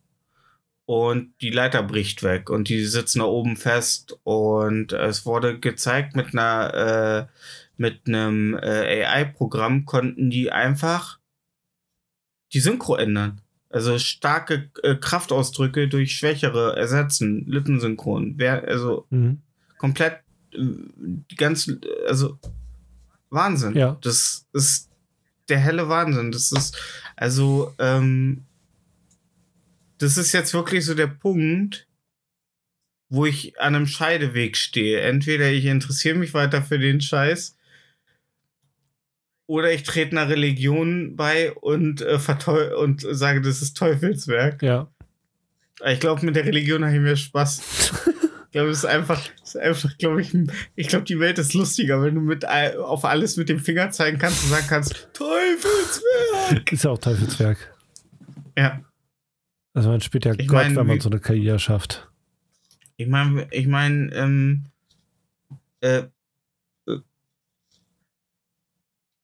und 0.85 1.33
die 1.41 1.49
Leiter 1.49 1.81
bricht 1.83 2.21
weg 2.23 2.49
und 2.49 2.69
die 2.69 2.85
sitzen 2.85 3.19
da 3.19 3.25
oben 3.25 3.57
fest 3.57 4.17
und 4.23 4.93
es 4.93 5.25
wurde 5.25 5.59
gezeigt 5.59 6.15
mit 6.15 6.33
einer, 6.33 7.27
äh, 7.27 7.39
mit 7.77 8.07
einem 8.07 8.55
äh, 8.55 9.03
AI-Programm 9.03 9.85
konnten 9.85 10.29
die 10.29 10.51
einfach 10.51 11.19
die 12.53 12.59
Synchro 12.59 12.95
ändern. 12.95 13.41
Also 13.69 13.97
starke 13.99 14.69
äh, 14.83 14.95
Kraftausdrücke 14.95 15.89
durch 15.89 16.15
schwächere 16.15 16.77
ersetzen, 16.77 17.45
Lippensynchron. 17.47 18.35
Wer, 18.37 18.65
also 18.65 19.05
mhm. 19.09 19.41
komplett 19.77 20.19
äh, 20.53 20.59
die 20.59 21.35
ganze, 21.35 21.81
also 22.07 22.37
Wahnsinn. 23.29 23.75
Ja. 23.75 23.97
Das 24.01 24.45
ist 24.53 24.89
der 25.49 25.57
helle 25.57 25.89
Wahnsinn. 25.89 26.31
Das 26.31 26.51
ist, 26.51 26.77
also, 27.17 27.73
ähm, 27.79 28.44
das 29.97 30.17
ist 30.17 30.33
jetzt 30.33 30.53
wirklich 30.53 30.85
so 30.85 30.93
der 30.93 31.07
Punkt, 31.07 31.87
wo 33.09 33.25
ich 33.25 33.59
an 33.59 33.75
einem 33.75 33.87
Scheideweg 33.87 34.57
stehe. 34.57 35.01
Entweder 35.01 35.51
ich 35.51 35.65
interessiere 35.65 36.15
mich 36.15 36.33
weiter 36.33 36.61
für 36.61 36.79
den 36.79 37.01
Scheiß 37.01 37.55
oder 39.47 39.71
ich 39.71 39.83
trete 39.83 40.11
einer 40.11 40.29
Religion 40.29 41.15
bei 41.15 41.51
und, 41.53 42.01
äh, 42.01 42.17
und 42.77 43.05
sage, 43.09 43.41
das 43.41 43.61
ist 43.61 43.77
Teufelswerk. 43.77 44.61
ja. 44.61 44.87
Ich 45.85 45.99
glaube, 45.99 46.25
mit 46.25 46.37
der 46.37 46.45
Religion 46.45 46.85
habe 46.85 46.95
ich 46.95 47.01
mehr 47.01 47.15
Spaß. 47.15 48.03
Ich 48.55 48.57
glaube, 48.57 48.71
es 48.71 48.77
ist 48.77 48.85
einfach, 48.85 49.21
es 49.43 49.49
ist 49.49 49.57
einfach, 49.57 49.97
glaube 49.97 50.21
ich, 50.21 50.33
ich 50.77 50.87
glaube, 50.87 51.03
die 51.03 51.19
Welt 51.19 51.37
ist 51.39 51.53
lustiger, 51.53 52.01
wenn 52.01 52.15
du 52.15 52.21
mit 52.21 52.45
auf 52.45 53.03
alles 53.03 53.35
mit 53.35 53.49
dem 53.49 53.59
Finger 53.59 53.91
zeigen 53.91 54.17
kannst 54.17 54.45
und 54.45 54.49
sagen 54.49 54.65
kannst, 54.69 55.09
Teufelswerk. 55.11 56.71
Ist 56.71 56.85
ja 56.85 56.91
auch 56.91 56.97
Teufelswerk. 56.97 57.57
Ja, 58.57 58.79
Also 59.75 59.89
man 59.89 59.99
spielt 60.01 60.25
ja 60.25 60.33
Ich 60.37 60.47
Gott, 60.47 60.63
mein, 60.63 60.75
wenn 60.75 60.87
man 60.87 60.99
so 61.01 61.09
eine 61.09 61.19
KI 61.19 61.47
erschafft. 61.47 62.09
ich 62.97 63.07
meine, 63.07 63.47
ich 63.51 63.67
meine, 63.67 64.09
ähm, 64.13 64.65
äh, 65.81 66.03
äh, 66.87 66.99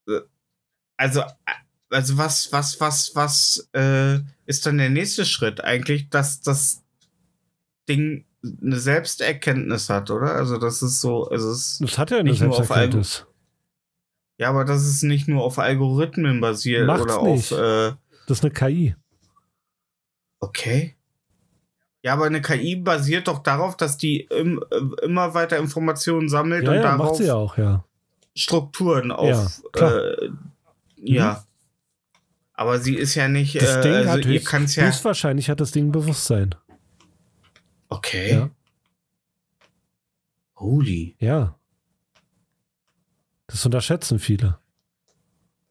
äh, 0.08 0.22
also, 0.98 1.22
äh, 1.22 1.26
also 1.90 2.18
was, 2.18 2.52
was, 2.52 2.80
was, 2.82 3.12
was 3.16 3.70
äh, 3.74 4.20
ist 4.46 4.66
dann 4.66 4.78
der 4.78 4.90
nächste 4.90 5.26
Schritt 5.26 5.64
eigentlich, 5.64 6.10
dass 6.10 6.42
das 6.42 6.84
Ding 7.88 8.26
eine 8.44 8.80
Selbsterkenntnis 8.80 9.90
hat, 9.90 10.12
oder? 10.12 10.36
Also 10.36 10.58
das 10.58 10.82
ist 10.82 11.00
so, 11.00 11.30
also 11.30 11.50
es 11.52 11.80
Das 11.82 11.98
hat 11.98 12.12
ja 12.12 12.18
eine 12.18 12.30
Nicht 12.30 12.42
nur 12.42 12.50
auf 12.52 12.58
Selbsterkenntnis. 12.58 13.26
Ja, 14.38 14.50
aber 14.50 14.66
das 14.66 14.86
ist 14.86 15.04
nicht 15.04 15.28
nur 15.28 15.44
auf 15.44 15.60
Algorithmen 15.60 16.42
basiert 16.42 16.88
Macht's 16.88 17.04
oder 17.04 17.24
nicht. 17.24 17.54
auf. 17.54 17.60
Äh, 17.60 17.96
Das 18.28 18.40
ist 18.40 18.44
eine 18.44 18.52
KI. 18.54 18.96
Okay. 20.42 20.96
Ja, 22.04 22.14
aber 22.14 22.26
eine 22.26 22.42
KI 22.42 22.76
basiert 22.76 23.28
doch 23.28 23.40
darauf, 23.40 23.78
dass 23.78 23.98
die 23.98 24.22
im, 24.22 24.64
äh, 24.72 25.06
immer 25.06 25.34
weiter 25.34 25.58
Informationen 25.58 26.30
sammelt 26.30 26.64
Ja, 26.64 26.72
und 26.72 26.76
ja, 26.78 26.82
macht 26.82 27.00
darauf 27.00 27.18
sie 27.18 27.26
ja 27.26 27.36
auch, 27.36 27.58
ja. 27.58 27.86
Strukturen 28.36 29.12
auf. 29.12 29.62
Mhm. 29.76 29.82
äh, 29.82 30.30
ja. 30.98 31.46
Aber 32.54 32.80
sie 32.80 32.96
ist 32.96 33.16
ja 33.16 33.28
nicht. 33.28 33.56
Das 33.56 33.78
äh, 33.78 33.82
Ding 33.82 33.94
also 33.94 34.10
hat 34.10 34.26
höchst, 34.26 34.48
kann's 34.48 34.76
ja. 34.76 34.86
höchstwahrscheinlich 34.86 35.50
hat 35.50 35.60
das 35.60 35.72
Ding 35.72 35.92
Bewusstsein. 35.92 36.56
Okay. 37.90 38.34
Ja. 38.34 38.50
Holy. 40.58 41.16
Ja. 41.20 41.58
Das 43.48 43.66
unterschätzen 43.66 44.20
viele. 44.20 44.61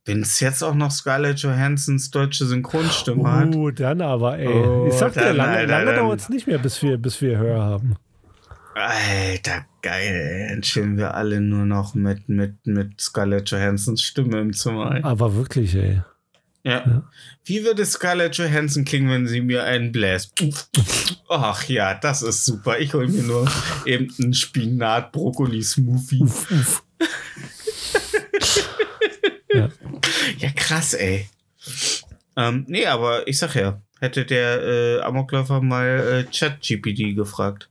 Wenn 0.07 0.23
es 0.23 0.41
jetzt 0.41 0.63
auch 0.63 0.75
noch 0.75 0.91
Scarlett 0.91 1.41
Johansons 1.41 2.11
deutsche 2.11 2.47
Synchronstimme 2.47 3.31
hat. 3.31 3.55
Uh, 3.55 3.71
dann 3.71 4.01
aber, 4.01 4.39
ey. 4.39 4.49
Oh, 4.49 4.87
ich 4.89 4.95
sag 4.95 5.13
dir, 5.13 5.33
lange, 5.35 5.67
lange 5.67 5.95
dauert 5.95 6.21
es 6.21 6.29
nicht 6.31 6.47
mehr, 6.47 6.59
bis 6.59 6.83
wir, 6.83 6.97
bis 6.97 7.21
wir 7.21 7.37
Hör 7.37 7.63
haben. 7.63 7.97
Alter, 8.75 9.67
geil. 9.83 10.15
ey. 10.15 10.49
Dann 10.49 10.63
chillen 10.63 10.97
wir 10.97 11.15
alle 11.15 11.41
nur 11.41 11.67
noch 11.67 11.95
mit, 11.95 12.29
mit, 12.29 12.67
mit 12.67 13.01
Scarlett 13.01 13.51
Johansons 13.51 14.03
Stimme 14.03 14.41
im 14.41 14.53
Zimmer. 14.55 14.95
ey. 14.97 15.03
Aber 15.03 15.35
wirklich, 15.35 15.75
ey. 15.75 16.01
Ja. 16.63 16.83
Ja. 16.87 17.03
Wie 17.45 17.65
würde 17.65 17.87
Scarlett 17.87 18.37
Johansson 18.37 18.85
klingen, 18.85 19.11
wenn 19.11 19.27
sie 19.27 19.41
mir 19.41 19.65
einen 19.65 19.93
bläst? 19.93 20.33
Ach 21.29 21.65
ja, 21.65 21.95
das 21.95 22.23
ist 22.23 22.45
super. 22.45 22.79
Ich 22.79 22.93
hole 22.95 23.09
mir 23.09 23.23
nur 23.23 23.51
eben 23.87 24.13
einen 24.21 24.35
Spinat-Brokkoli-Smoothie. 24.35 26.27
Ja, 30.41 30.51
krass, 30.55 30.95
ey. 30.95 31.29
Ähm, 32.37 32.65
nee, 32.69 32.87
aber 32.87 33.27
ich 33.29 33.39
sag 33.39 33.55
ja, 33.55 33.81
hätte 34.01 34.25
der 34.25 34.63
äh, 34.63 35.01
Amokläufer 35.03 35.61
mal 35.61 36.25
äh, 36.27 36.31
ChatGPT 36.33 37.15
gefragt. 37.15 37.69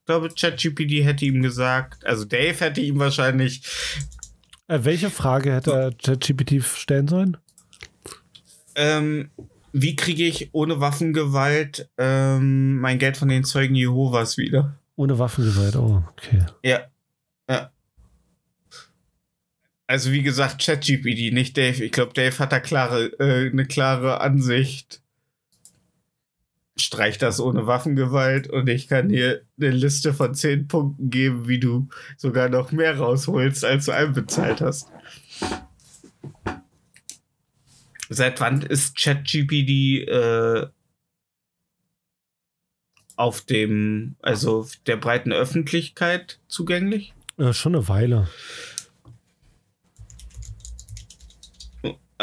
Ich 0.00 0.06
glaube, 0.06 0.28
ChatGPT 0.28 1.04
hätte 1.04 1.24
ihm 1.24 1.42
gesagt, 1.42 2.04
also 2.04 2.24
Dave 2.24 2.58
hätte 2.58 2.80
ihm 2.80 2.98
wahrscheinlich, 2.98 3.62
Äh, 4.68 4.80
welche 4.82 5.10
Frage 5.10 5.52
hätte 5.54 5.72
er 5.72 5.92
ChatGPT 5.92 6.62
stellen 6.62 7.08
sollen? 7.08 7.36
ähm, 8.74 9.30
wie 9.72 9.96
kriege 9.96 10.24
ich 10.24 10.50
ohne 10.52 10.80
Waffengewalt 10.80 11.88
ähm, 11.96 12.78
mein 12.78 12.98
Geld 12.98 13.16
von 13.16 13.28
den 13.28 13.44
Zeugen 13.44 13.74
Jehovas 13.74 14.36
wieder? 14.36 14.78
Ohne 14.96 15.18
Waffengewalt, 15.18 15.76
oh, 15.76 16.02
okay. 16.10 16.44
Ja. 16.62 16.80
Ja. 17.48 17.70
Also 19.92 20.10
wie 20.10 20.22
gesagt, 20.22 20.64
ChatGPT, 20.64 21.34
nicht 21.34 21.54
Dave. 21.58 21.84
Ich 21.84 21.92
glaube, 21.92 22.14
Dave 22.14 22.38
hat 22.38 22.50
da 22.50 22.60
klare, 22.60 23.12
äh, 23.18 23.50
eine 23.50 23.66
klare 23.66 24.22
Ansicht. 24.22 25.02
streich 26.78 27.18
das 27.18 27.40
ohne 27.40 27.66
Waffengewalt 27.66 28.48
und 28.48 28.70
ich 28.70 28.88
kann 28.88 29.10
dir 29.10 29.42
eine 29.60 29.70
Liste 29.70 30.14
von 30.14 30.34
zehn 30.34 30.66
Punkten 30.66 31.10
geben, 31.10 31.46
wie 31.46 31.60
du 31.60 31.90
sogar 32.16 32.48
noch 32.48 32.72
mehr 32.72 32.96
rausholst, 32.96 33.66
als 33.66 33.84
du 33.84 33.92
einbezahlt 33.92 34.62
hast. 34.62 34.88
Seit 38.08 38.40
wann 38.40 38.62
ist 38.62 38.96
ChatGPT 38.96 40.08
äh, 40.08 40.68
auf 43.16 43.42
dem, 43.42 44.16
also 44.22 44.66
der 44.86 44.96
breiten 44.96 45.32
Öffentlichkeit 45.32 46.40
zugänglich? 46.48 47.12
Äh, 47.36 47.52
schon 47.52 47.74
eine 47.74 47.88
Weile. 47.88 48.28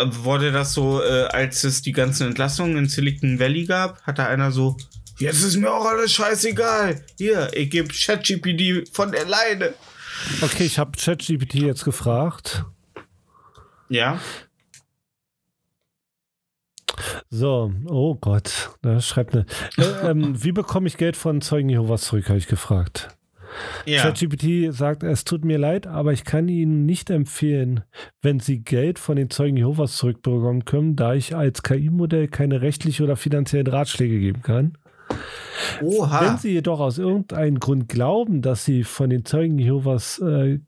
Wurde 0.05 0.51
das 0.51 0.73
so, 0.73 1.01
äh, 1.03 1.25
als 1.25 1.63
es 1.63 1.81
die 1.81 1.91
ganzen 1.91 2.27
Entlassungen 2.27 2.77
in 2.77 2.87
Silicon 2.87 3.39
Valley 3.39 3.65
gab, 3.65 4.01
hat 4.03 4.19
da 4.19 4.27
einer 4.27 4.51
so, 4.51 4.77
jetzt 5.17 5.43
ist 5.43 5.57
mir 5.57 5.71
auch 5.71 5.85
alles 5.85 6.13
scheißegal. 6.13 7.03
Hier, 7.17 7.49
ich 7.53 7.69
gebe 7.69 7.89
ChatGPT 7.89 8.89
von 8.93 9.11
der 9.11 9.25
Leine. 9.25 9.73
Okay, 10.41 10.65
ich 10.65 10.79
habe 10.79 10.97
ChatGPT 10.97 11.55
jetzt 11.55 11.85
gefragt. 11.85 12.65
Ja. 13.89 14.19
So, 17.29 17.71
oh 17.87 18.15
Gott, 18.15 18.71
da 18.81 18.99
schreibt 18.99 19.33
eine. 19.33 19.45
Äh, 19.77 20.09
ähm, 20.09 20.33
wie 20.43 20.51
bekomme 20.51 20.87
ich 20.87 20.97
Geld 20.97 21.15
von 21.15 21.41
Zeugen 21.41 21.69
Jehovas 21.69 22.03
zurück, 22.03 22.29
habe 22.29 22.39
ich 22.39 22.47
gefragt. 22.47 23.18
Ja. 23.85 24.03
ChatGPT 24.03 24.73
sagt, 24.73 25.03
es 25.03 25.23
tut 25.23 25.45
mir 25.45 25.57
leid, 25.57 25.87
aber 25.87 26.13
ich 26.13 26.23
kann 26.23 26.47
Ihnen 26.47 26.85
nicht 26.85 27.09
empfehlen, 27.09 27.81
wenn 28.21 28.39
Sie 28.39 28.63
Geld 28.63 28.99
von 28.99 29.15
den 29.15 29.29
Zeugen 29.29 29.57
Jehovas 29.57 29.97
zurückbekommen 29.97 30.65
können, 30.65 30.95
da 30.95 31.13
ich 31.13 31.35
als 31.35 31.63
KI-Modell 31.63 32.27
keine 32.27 32.61
rechtliche 32.61 33.03
oder 33.03 33.15
finanziellen 33.15 33.67
Ratschläge 33.67 34.19
geben 34.19 34.41
kann. 34.41 34.77
Oha. 35.81 36.21
Wenn 36.21 36.37
Sie 36.37 36.51
jedoch 36.51 36.79
aus 36.79 36.97
irgendeinem 36.97 37.59
Grund 37.59 37.89
glauben, 37.89 38.41
dass 38.41 38.65
Sie 38.65 38.83
von 38.83 39.09
den 39.09 39.25
Zeugen 39.25 39.57
Jehovas, 39.57 40.19
äh, 40.19 40.59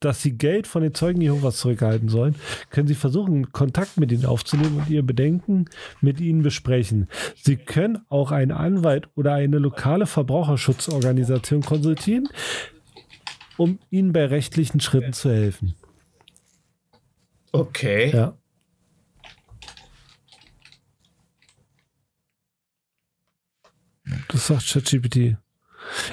dass 0.00 0.22
Sie 0.22 0.38
Geld 0.38 0.66
von 0.66 0.82
den 0.82 0.94
Zeugen 0.94 1.20
Jehovas 1.20 1.58
zurückhalten 1.58 2.08
sollen, 2.08 2.36
können 2.70 2.88
Sie 2.88 2.94
versuchen, 2.94 3.52
Kontakt 3.52 3.98
mit 3.98 4.10
ihnen 4.10 4.24
aufzunehmen 4.24 4.78
und 4.78 4.90
Ihr 4.90 5.02
Bedenken 5.02 5.66
mit 6.00 6.20
ihnen 6.20 6.42
besprechen. 6.42 7.08
Sie 7.36 7.56
können 7.56 7.98
auch 8.08 8.32
einen 8.32 8.52
Anwalt 8.52 9.08
oder 9.14 9.34
eine 9.34 9.58
lokale 9.58 10.06
Verbraucherschutzorganisation 10.06 11.62
konsultieren, 11.62 12.28
um 13.56 13.78
Ihnen 13.90 14.12
bei 14.12 14.26
rechtlichen 14.26 14.80
Schritten 14.80 15.12
zu 15.12 15.30
helfen. 15.30 15.74
Okay. 17.52 18.10
Ja. 18.10 18.36
Das 24.28 24.46
sagt 24.46 24.66
ChatGPT. 24.66 25.36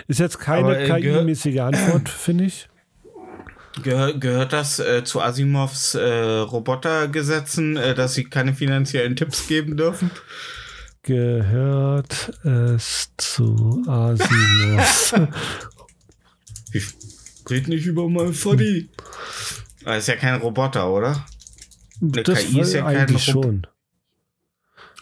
Ist 0.07 0.19
jetzt 0.19 0.39
keine 0.39 0.77
äh, 0.77 0.87
KI-mäßige 0.87 1.59
Antwort, 1.59 2.09
finde 2.09 2.45
ich. 2.45 2.68
Gehör, 3.83 4.13
gehört 4.13 4.53
das 4.53 4.79
äh, 4.79 5.03
zu 5.03 5.21
Asimovs 5.21 5.95
äh, 5.95 6.01
Robotergesetzen, 6.39 7.77
äh, 7.77 7.95
dass 7.95 8.13
sie 8.13 8.23
keine 8.25 8.53
finanziellen 8.53 9.15
Tipps 9.15 9.47
geben 9.47 9.77
dürfen? 9.77 10.11
Gehört 11.03 12.31
es 12.43 13.11
zu 13.17 13.83
Asimovs? 13.87 15.13
Ich 16.71 16.85
red 17.49 17.67
nicht 17.67 17.87
über 17.87 18.07
mein 18.07 18.31
Foddy. 18.31 18.89
Aber 19.83 19.97
ist 19.97 20.07
ja 20.07 20.15
kein 20.15 20.35
Roboter, 20.39 20.87
oder? 20.91 21.25
Eine 21.99 22.21
das 22.21 22.45
KI 22.45 22.59
ist 22.61 22.73
ja 22.73 22.83
kein 22.83 22.97
eigentlich 22.97 23.33
Rob- 23.33 23.43
schon. 23.43 23.67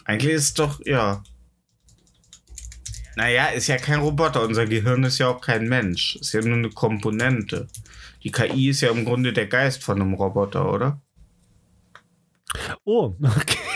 Eigentlich 0.06 0.32
ist 0.32 0.58
doch, 0.58 0.80
ja. 0.86 1.22
Naja, 3.16 3.48
ist 3.48 3.66
ja 3.66 3.76
kein 3.76 4.00
Roboter. 4.00 4.42
Unser 4.42 4.64
Gehirn 4.64 5.04
ist 5.04 5.18
ja 5.18 5.28
auch 5.28 5.42
kein 5.42 5.68
Mensch. 5.68 6.16
Ist 6.16 6.32
ja 6.32 6.40
nur 6.40 6.56
eine 6.56 6.70
Komponente. 6.70 7.68
Die 8.22 8.30
KI 8.30 8.68
ist 8.68 8.80
ja 8.80 8.90
im 8.90 9.04
Grunde 9.04 9.32
der 9.32 9.46
Geist 9.46 9.82
von 9.82 10.00
einem 10.00 10.14
Roboter, 10.14 10.72
oder? 10.72 11.00
Oh, 12.84 13.14
okay. 13.22 13.67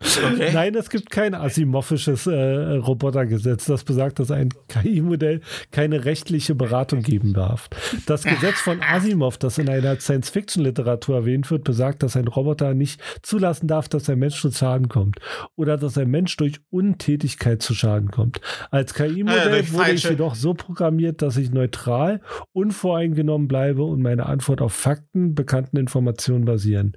Okay. 0.00 0.50
Nein, 0.52 0.74
es 0.74 0.90
gibt 0.90 1.10
kein 1.10 1.34
asimovisches 1.34 2.26
äh, 2.26 2.76
Robotergesetz, 2.76 3.64
das 3.64 3.84
besagt, 3.84 4.18
dass 4.18 4.30
ein 4.30 4.50
KI-Modell 4.68 5.40
keine 5.72 6.04
rechtliche 6.04 6.54
Beratung 6.54 7.02
geben 7.02 7.34
darf. 7.34 7.68
Das 8.06 8.22
Gesetz 8.22 8.60
von 8.60 8.80
Asimov, 8.80 9.38
das 9.38 9.58
in 9.58 9.68
einer 9.68 9.98
Science-Fiction-Literatur 9.98 11.16
erwähnt 11.16 11.50
wird, 11.50 11.64
besagt, 11.64 12.02
dass 12.02 12.16
ein 12.16 12.28
Roboter 12.28 12.74
nicht 12.74 13.00
zulassen 13.22 13.66
darf, 13.66 13.88
dass 13.88 14.08
ein 14.08 14.18
Mensch 14.18 14.40
zu 14.40 14.52
Schaden 14.52 14.88
kommt 14.88 15.18
oder 15.56 15.76
dass 15.76 15.98
ein 15.98 16.10
Mensch 16.10 16.36
durch 16.36 16.60
Untätigkeit 16.70 17.62
zu 17.62 17.74
Schaden 17.74 18.10
kommt. 18.10 18.40
Als 18.70 18.94
Ah 18.94 19.04
KI-Modell 19.04 19.50
durch 19.50 19.72
wurde 19.72 19.92
ich 19.92 20.04
jedoch 20.04 20.34
so 20.34 20.54
programmiert, 20.54 21.22
dass 21.22 21.36
ich 21.36 21.50
neutral, 21.50 22.20
unvoreingenommen 22.52 23.48
bleibe 23.48 23.82
und 23.82 24.00
meine 24.00 24.26
Antwort 24.26 24.60
auf 24.60 24.72
Fakten, 24.72 25.34
bekannten 25.34 25.76
Informationen 25.76 26.44
basieren. 26.44 26.96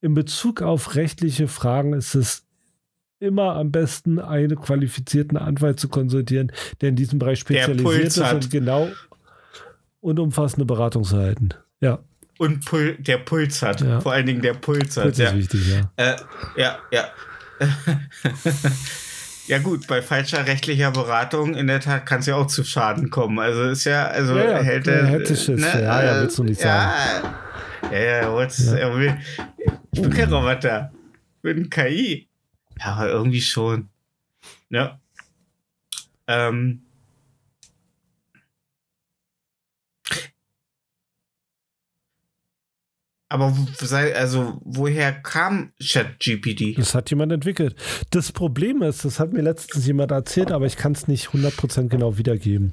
In 0.00 0.14
Bezug 0.14 0.62
auf 0.62 0.94
rechtliche 0.94 1.48
Fragen 1.48 1.92
ist 1.92 2.14
es 2.14 2.39
immer 3.20 3.54
am 3.56 3.70
besten, 3.70 4.18
einen 4.18 4.60
qualifizierten 4.60 5.36
Anwalt 5.36 5.78
zu 5.78 5.88
konsultieren, 5.88 6.50
der 6.80 6.88
in 6.88 6.96
diesem 6.96 7.18
Bereich 7.18 7.38
spezialisiert 7.40 7.82
Puls 7.84 8.16
ist 8.16 8.24
hat. 8.24 8.34
und 8.34 8.50
genau 8.50 8.88
und 10.00 10.18
umfassende 10.18 10.64
Beratung 10.64 11.04
zu 11.04 11.18
halten. 11.18 11.50
Ja, 11.80 11.98
Und 12.38 12.64
Pul 12.64 12.96
der 12.98 13.18
Puls 13.18 13.60
hat. 13.62 13.82
Ja. 13.82 14.00
Vor 14.00 14.12
allen 14.12 14.26
Dingen 14.26 14.40
der 14.40 14.54
Puls 14.54 14.96
hat. 14.96 15.06
das 15.06 15.18
ja. 15.18 15.28
ist 15.28 15.36
wichtig, 15.36 15.68
ja. 15.68 15.90
Äh, 15.96 16.16
ja, 16.56 16.78
ja. 16.90 17.04
ja 19.46 19.58
gut, 19.58 19.86
bei 19.86 20.00
falscher 20.00 20.46
rechtlicher 20.46 20.90
Beratung 20.90 21.54
in 21.54 21.66
der 21.66 21.80
Tat 21.80 22.06
kann 22.06 22.20
es 22.20 22.26
ja 22.26 22.36
auch 22.36 22.46
zu 22.46 22.64
Schaden 22.64 23.10
kommen. 23.10 23.38
Also 23.38 23.64
ist 23.64 23.84
ja, 23.84 24.06
also 24.06 24.36
Ja, 24.36 24.50
ja, 24.52 24.62
hält 24.62 24.86
er 24.86 25.00
er, 25.00 25.06
hätte 25.06 25.36
Schiss. 25.36 25.60
Ja, 25.60 26.02
ja, 26.02 26.22
willst 26.22 26.38
du 26.38 26.44
nicht 26.44 26.62
ja, 26.62 26.94
Ja, 27.90 27.98
ja, 27.98 27.98
er 27.98 28.48
Ja. 28.48 28.74
er 28.76 28.96
will, 28.96 29.16
ich 29.92 30.00
bin 30.00 30.10
kein 30.10 30.32
Roboter. 30.32 30.90
Ich 31.36 31.42
bin 31.42 31.68
KI. 31.68 32.29
Ja, 32.80 33.06
irgendwie 33.06 33.42
schon. 33.42 33.90
Ja. 34.70 34.98
Ähm. 36.26 36.82
Aber 43.32 43.54
sei, 43.78 44.16
also 44.16 44.60
woher 44.64 45.12
kam 45.12 45.72
ChatGPT? 45.80 46.76
Das 46.76 46.96
hat 46.96 47.10
jemand 47.10 47.30
entwickelt. 47.30 47.76
Das 48.10 48.32
Problem 48.32 48.82
ist, 48.82 49.04
das 49.04 49.20
hat 49.20 49.32
mir 49.32 49.42
letztens 49.42 49.86
jemand 49.86 50.10
erzählt, 50.10 50.50
aber 50.50 50.66
ich 50.66 50.76
kann 50.76 50.92
es 50.92 51.06
nicht 51.06 51.28
100% 51.28 51.88
genau 51.88 52.18
wiedergeben. 52.18 52.72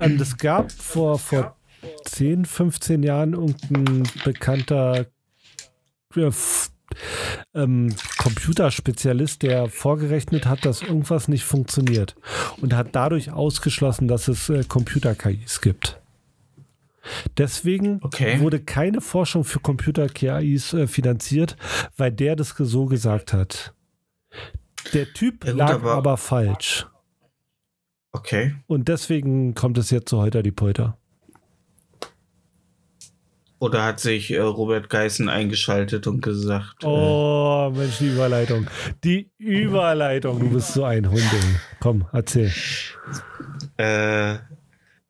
Ähm, 0.00 0.16
das 0.16 0.38
gab 0.38 0.72
vor, 0.72 1.18
vor 1.18 1.58
10, 2.06 2.46
15 2.46 3.02
Jahren 3.02 3.34
irgendein 3.34 4.08
bekannter 4.24 5.06
äh, 6.16 6.30
ähm, 7.54 7.94
Computerspezialist, 8.18 9.42
der 9.42 9.68
vorgerechnet 9.68 10.46
hat, 10.46 10.64
dass 10.64 10.82
irgendwas 10.82 11.28
nicht 11.28 11.44
funktioniert 11.44 12.14
und 12.60 12.74
hat 12.74 12.88
dadurch 12.92 13.30
ausgeschlossen, 13.32 14.08
dass 14.08 14.28
es 14.28 14.48
äh, 14.48 14.64
Computer-KIs 14.64 15.60
gibt. 15.60 16.00
Deswegen 17.36 17.98
Okay. 18.02 18.38
wurde 18.40 18.60
keine 18.60 19.00
Forschung 19.00 19.44
für 19.44 19.58
Computer-KIs 19.60 20.72
äh, 20.74 20.86
finanziert, 20.86 21.56
weil 21.96 22.12
der 22.12 22.36
das 22.36 22.50
so 22.56 22.86
gesagt 22.86 23.32
hat. 23.32 23.74
Der 24.94 25.12
Typ 25.12 25.44
Ja, 25.44 25.52
lag 25.52 25.70
aber- 25.74 25.94
aber, 25.94 26.16
falsch. 26.16 26.86
Okay. 28.12 28.54
Und 28.66 28.88
deswegen 28.88 29.54
kommt 29.54 29.78
es 29.78 29.90
jetzt 29.90 30.10
zu 30.10 30.18
heute 30.18 30.42
die 30.42 30.50
Polter. 30.52 30.96
Oder 33.62 33.84
hat 33.84 34.00
sich 34.00 34.32
äh, 34.32 34.38
Robert 34.40 34.90
Geißen 34.90 35.28
eingeschaltet 35.28 36.08
und 36.08 36.20
gesagt, 36.20 36.82
Oh, 36.82 37.72
Mensch, 37.72 37.98
die 37.98 38.08
Überleitung. 38.08 38.66
Die 39.04 39.30
Überleitung. 39.38 40.40
Du 40.40 40.50
bist 40.50 40.72
so 40.74 40.82
ein 40.84 41.08
Hund. 41.08 41.22
Komm, 41.78 42.04
erzähl. 42.12 42.50
äh, 43.78 44.32
äh, 44.32 44.38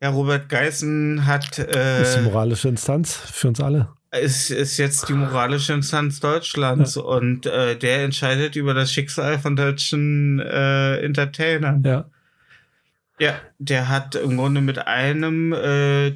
ja, 0.03 0.09
Robert 0.09 0.49
Geißen 0.49 1.25
hat, 1.25 1.57
äh, 1.57 2.03
ist 2.03 2.15
die 2.17 2.21
moralische 2.21 2.67
Instanz 2.67 3.15
für 3.15 3.47
uns 3.47 3.59
alle. 3.59 3.87
ist, 4.21 4.51
ist 4.51 4.77
jetzt 4.77 5.09
die 5.09 5.13
moralische 5.13 5.73
Instanz 5.73 6.19
Deutschlands 6.19 6.95
und 6.95 7.47
äh, 7.47 7.75
der 7.75 8.03
entscheidet 8.03 8.55
über 8.55 8.75
das 8.75 8.91
Schicksal 8.93 9.39
von 9.39 9.55
deutschen 9.55 10.39
äh, 10.39 10.97
Entertainern. 10.97 11.81
Ja. 11.83 12.05
Ja, 13.19 13.35
der 13.57 13.89
hat 13.89 14.15
im 14.15 14.37
Grunde 14.37 14.61
mit 14.61 14.85
einem 14.87 15.53
äh, 15.53 16.13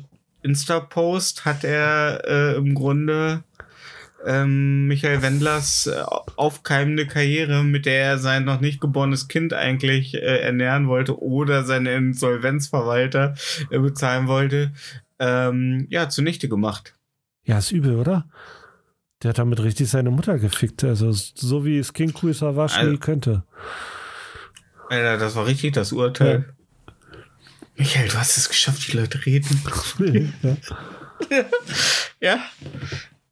Insta-Post 0.48 1.46
hat 1.46 1.64
er 1.64 2.22
äh, 2.26 2.56
im 2.56 2.74
Grunde 2.74 3.44
ähm, 4.26 4.88
Michael 4.88 5.22
Wendlers 5.22 5.88
äh, 5.88 6.02
aufkeimende 6.36 7.06
Karriere, 7.06 7.64
mit 7.64 7.86
der 7.86 8.04
er 8.04 8.18
sein 8.18 8.46
noch 8.46 8.60
nicht 8.62 8.82
geborenes 8.82 9.28
Kind 9.28 9.54
eigentlich 9.54 10.16
äh, 10.16 10.40
ernähren 10.40 10.88
wollte 10.88 11.22
oder 11.22 11.64
seine 11.64 11.94
Insolvenzverwalter 11.96 13.36
äh, 13.70 13.80
bezahlen 13.80 14.28
wollte, 14.28 14.74
ähm, 15.20 15.88
ja, 15.90 16.10
zunichte 16.10 16.50
gemacht. 16.50 16.94
Ja, 17.44 17.58
ist 17.60 17.72
übel, 17.72 17.96
oder? 17.96 18.28
Der 19.24 19.30
hat 19.30 19.40
damit 19.40 19.62
richtig 19.62 19.90
seine 19.90 20.12
Mutter 20.12 20.38
gefickt. 20.38 20.84
Also 20.84 21.12
so 21.12 21.66
wie 21.66 21.78
es 21.80 21.94
King 21.94 22.14
Savage 22.34 22.76
Also- 22.78 22.98
könnte. 22.98 23.44
Alter, 24.90 25.18
das 25.18 25.36
war 25.36 25.46
richtig 25.46 25.74
das 25.74 25.92
Urteil. 25.92 26.54
Michael, 27.78 28.10
du 28.10 28.16
hast 28.16 28.38
es 28.38 28.50
geschafft, 28.50 28.88
die 28.88 28.98
Leute 28.98 29.26
reden. 29.26 29.62
ja. 30.42 30.58
Ja. 32.20 32.40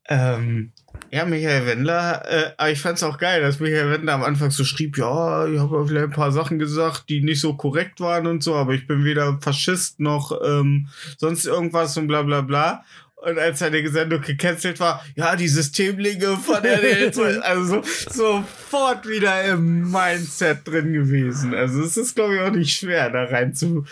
Ähm, 0.08 0.72
ja, 1.12 1.26
Michael 1.26 1.66
Wendler, 1.66 2.24
äh, 2.28 2.52
aber 2.58 2.72
ich 2.72 2.80
fand's 2.80 3.02
auch 3.04 3.18
geil, 3.18 3.42
dass 3.42 3.60
Michael 3.60 3.90
Wendler 3.90 4.14
am 4.14 4.24
Anfang 4.24 4.52
so 4.52 4.64
schrieb, 4.64 4.98
ja, 4.98 5.48
ich 5.48 5.60
habe 5.60 5.88
vielleicht 5.88 6.06
ein 6.06 6.12
paar 6.12 6.32
Sachen 6.32 6.60
gesagt, 6.60 7.10
die 7.10 7.22
nicht 7.22 7.40
so 7.40 7.56
korrekt 7.56 8.00
waren 8.02 8.28
und 8.28 8.44
so, 8.44 8.56
aber 8.56 8.74
ich 8.74 8.86
bin 8.86 9.04
weder 9.04 9.40
Faschist 9.42 10.00
noch 10.00 10.40
ähm, 10.44 10.88
sonst 11.18 11.46
irgendwas 11.46 11.98
und 11.98 12.08
bla 12.08 12.22
bla 12.22 12.42
bla. 12.42 12.84
Und 13.16 13.40
als 13.40 13.60
seine 13.60 13.88
Sendung 13.90 14.22
gecancelt 14.22 14.80
war, 14.80 15.04
ja, 15.16 15.36
die 15.36 15.48
Systemlinge 15.48 16.38
von 16.38 16.64
RTL 16.64 17.12
2, 17.14 17.40
also 17.40 17.82
so, 17.82 18.44
sofort 18.44 19.08
wieder 19.08 19.44
im 19.46 19.90
Mindset 19.90 20.68
drin 20.68 20.94
gewesen. 20.94 21.56
Also 21.56 21.82
es 21.82 21.98
ist, 21.98 22.16
glaube 22.16 22.36
ich, 22.36 22.42
auch 22.42 22.52
nicht 22.52 22.78
schwer, 22.78 23.10
da 23.10 23.24
rein 23.24 23.54
zu, 23.54 23.86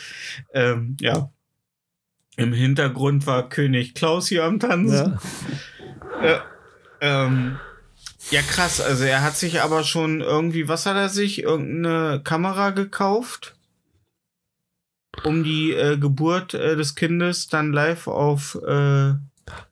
ähm, 0.54 0.98
ja. 1.00 1.30
Im 2.36 2.52
Hintergrund 2.52 3.28
war 3.28 3.48
König 3.50 3.94
Klaus 3.94 4.28
hier 4.28 4.44
am 4.44 4.60
Tanzen. 4.60 5.20
Ja. 6.22 6.28
Ja, 6.28 6.44
ähm, 7.02 7.60
ja, 8.32 8.42
krass. 8.42 8.82
Also 8.82 9.04
er 9.04 9.22
hat 9.22 9.36
sich 9.36 9.62
aber 9.62 9.84
schon 9.84 10.22
irgendwie, 10.22 10.68
was 10.68 10.86
hat 10.86 10.96
er 10.96 11.10
sich? 11.10 11.44
Irgendeine 11.44 12.22
Kamera 12.24 12.72
gekauft, 12.72 13.56
um 15.24 15.44
die 15.44 15.72
äh, 15.74 15.98
Geburt 15.98 16.54
äh, 16.54 16.76
des 16.76 16.96
Kindes 16.96 17.48
dann 17.48 17.72
live 17.74 18.08
auf, 18.08 18.56
äh, 18.66 19.14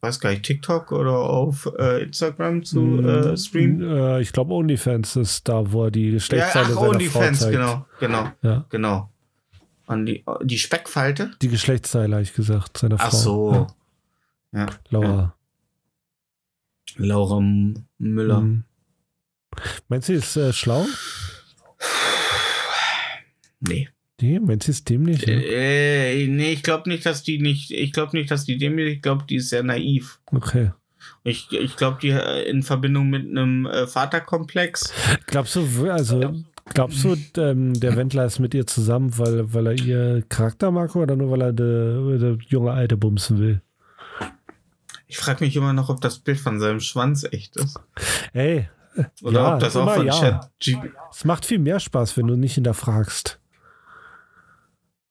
weiß 0.01 0.19
gar 0.19 0.29
nicht, 0.31 0.43
TikTok 0.43 0.91
oder 0.91 1.11
auf 1.17 1.71
äh, 1.79 2.03
Instagram 2.03 2.63
zu 2.63 2.99
äh, 3.01 3.35
streamen. 3.37 3.81
Äh, 3.81 4.21
ich 4.21 4.31
glaube, 4.33 4.53
OnlyFans 4.53 5.15
ist 5.15 5.47
da, 5.47 5.71
wo 5.71 5.85
er 5.85 5.91
die 5.91 6.07
Ja, 6.07 6.11
Geschlechtsteile 6.13 6.65
ach, 6.65 6.69
seiner 6.69 6.79
Frau 6.79 6.89
OnlyFans, 6.89 7.47
genau, 7.49 7.85
genau, 7.99 8.31
Ja. 8.41 8.65
genau. 8.69 9.09
Und 9.87 10.05
die, 10.05 10.23
die 10.43 10.57
Speckfalte? 10.59 11.31
Die 11.41 11.49
Geschlechtsteile, 11.49 12.13
habe 12.15 12.23
ich 12.23 12.33
gesagt, 12.33 12.77
seiner 12.77 12.97
Frau. 12.97 13.07
Ach 13.07 13.11
so. 13.11 13.67
Ja. 14.53 14.59
Ja. 14.61 14.65
Laura. 14.89 15.35
Laura 16.97 17.37
M- 17.39 17.85
Müller. 17.97 18.41
Mhm. 18.41 18.63
Meinst 19.89 20.07
du, 20.07 20.13
ist 20.13 20.37
äh, 20.37 20.53
schlau? 20.53 20.85
Nee. 23.59 23.89
Meinst 24.21 24.67
du, 24.67 24.71
ist 24.71 24.89
dämlich? 24.89 25.25
ne? 25.25 25.43
Äh, 25.43 26.27
nee, 26.27 26.51
ich 26.51 26.63
glaube 26.63 26.89
nicht, 26.89 27.05
dass 27.05 27.23
die 27.23 27.39
nicht, 27.39 27.71
ich 27.71 27.91
glaube 27.91 28.15
nicht, 28.17 28.31
dass 28.31 28.45
die 28.45 28.57
dem, 28.57 28.77
ich 28.77 29.01
glaube, 29.01 29.25
die 29.29 29.35
ist 29.35 29.49
sehr 29.49 29.63
naiv. 29.63 30.19
Okay. 30.31 30.71
Ich, 31.23 31.51
ich 31.51 31.75
glaube, 31.75 31.97
die 32.01 32.09
äh, 32.09 32.49
in 32.49 32.63
Verbindung 32.63 33.09
mit 33.09 33.27
einem 33.27 33.65
äh, 33.65 33.87
Vaterkomplex. 33.87 34.93
Glaubst 35.27 35.55
du, 35.55 35.89
also, 35.89 36.33
glaubst 36.73 37.03
du, 37.03 37.15
ähm, 37.37 37.73
der 37.79 37.95
Wendler 37.95 38.25
ist 38.25 38.39
mit 38.39 38.53
ihr 38.53 38.67
zusammen, 38.67 39.17
weil, 39.17 39.53
weil 39.53 39.67
er 39.67 39.73
ihr 39.73 40.23
Charakter 40.29 40.71
mag 40.71 40.95
oder 40.95 41.15
nur 41.15 41.31
weil 41.31 41.41
er 41.41 41.53
der 41.53 42.17
de 42.17 42.37
junge 42.47 42.71
Alte 42.71 42.97
bumsen 42.97 43.39
will? 43.39 43.61
Ich 45.07 45.17
frage 45.17 45.43
mich 45.43 45.55
immer 45.55 45.73
noch, 45.73 45.89
ob 45.89 45.99
das 45.99 46.19
Bild 46.19 46.39
von 46.39 46.59
seinem 46.59 46.79
Schwanz 46.79 47.25
echt 47.29 47.57
ist. 47.57 47.77
Ey, 48.33 48.69
Oder 49.21 49.41
Ja, 49.41 49.53
ob 49.55 49.59
das 49.59 49.75
auch 49.75 49.93
von 49.93 50.07
ja. 50.07 50.13
Chat 50.13 50.51
es 51.11 51.25
macht 51.25 51.45
viel 51.45 51.59
mehr 51.59 51.79
Spaß, 51.79 52.15
wenn 52.17 52.27
du 52.27 52.35
nicht 52.35 52.55
hinterfragst. 52.55 53.40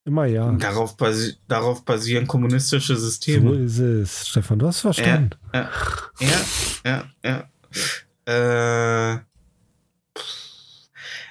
Immer 0.05 0.25
ja. 0.27 0.51
darauf, 0.53 0.97
basi 0.97 1.37
darauf 1.47 1.85
basieren 1.85 2.27
kommunistische 2.27 2.97
So 2.97 3.05
Systeme. 3.05 3.55
ist 3.57 3.79
es. 3.79 4.29
Stefan, 4.29 4.59
du 4.59 4.67
hast 4.67 4.81
verstanden. 4.81 5.31
Ja, 5.53 5.71
ja, 6.85 7.05
ja. 7.25 9.15
Äh, 9.15 9.21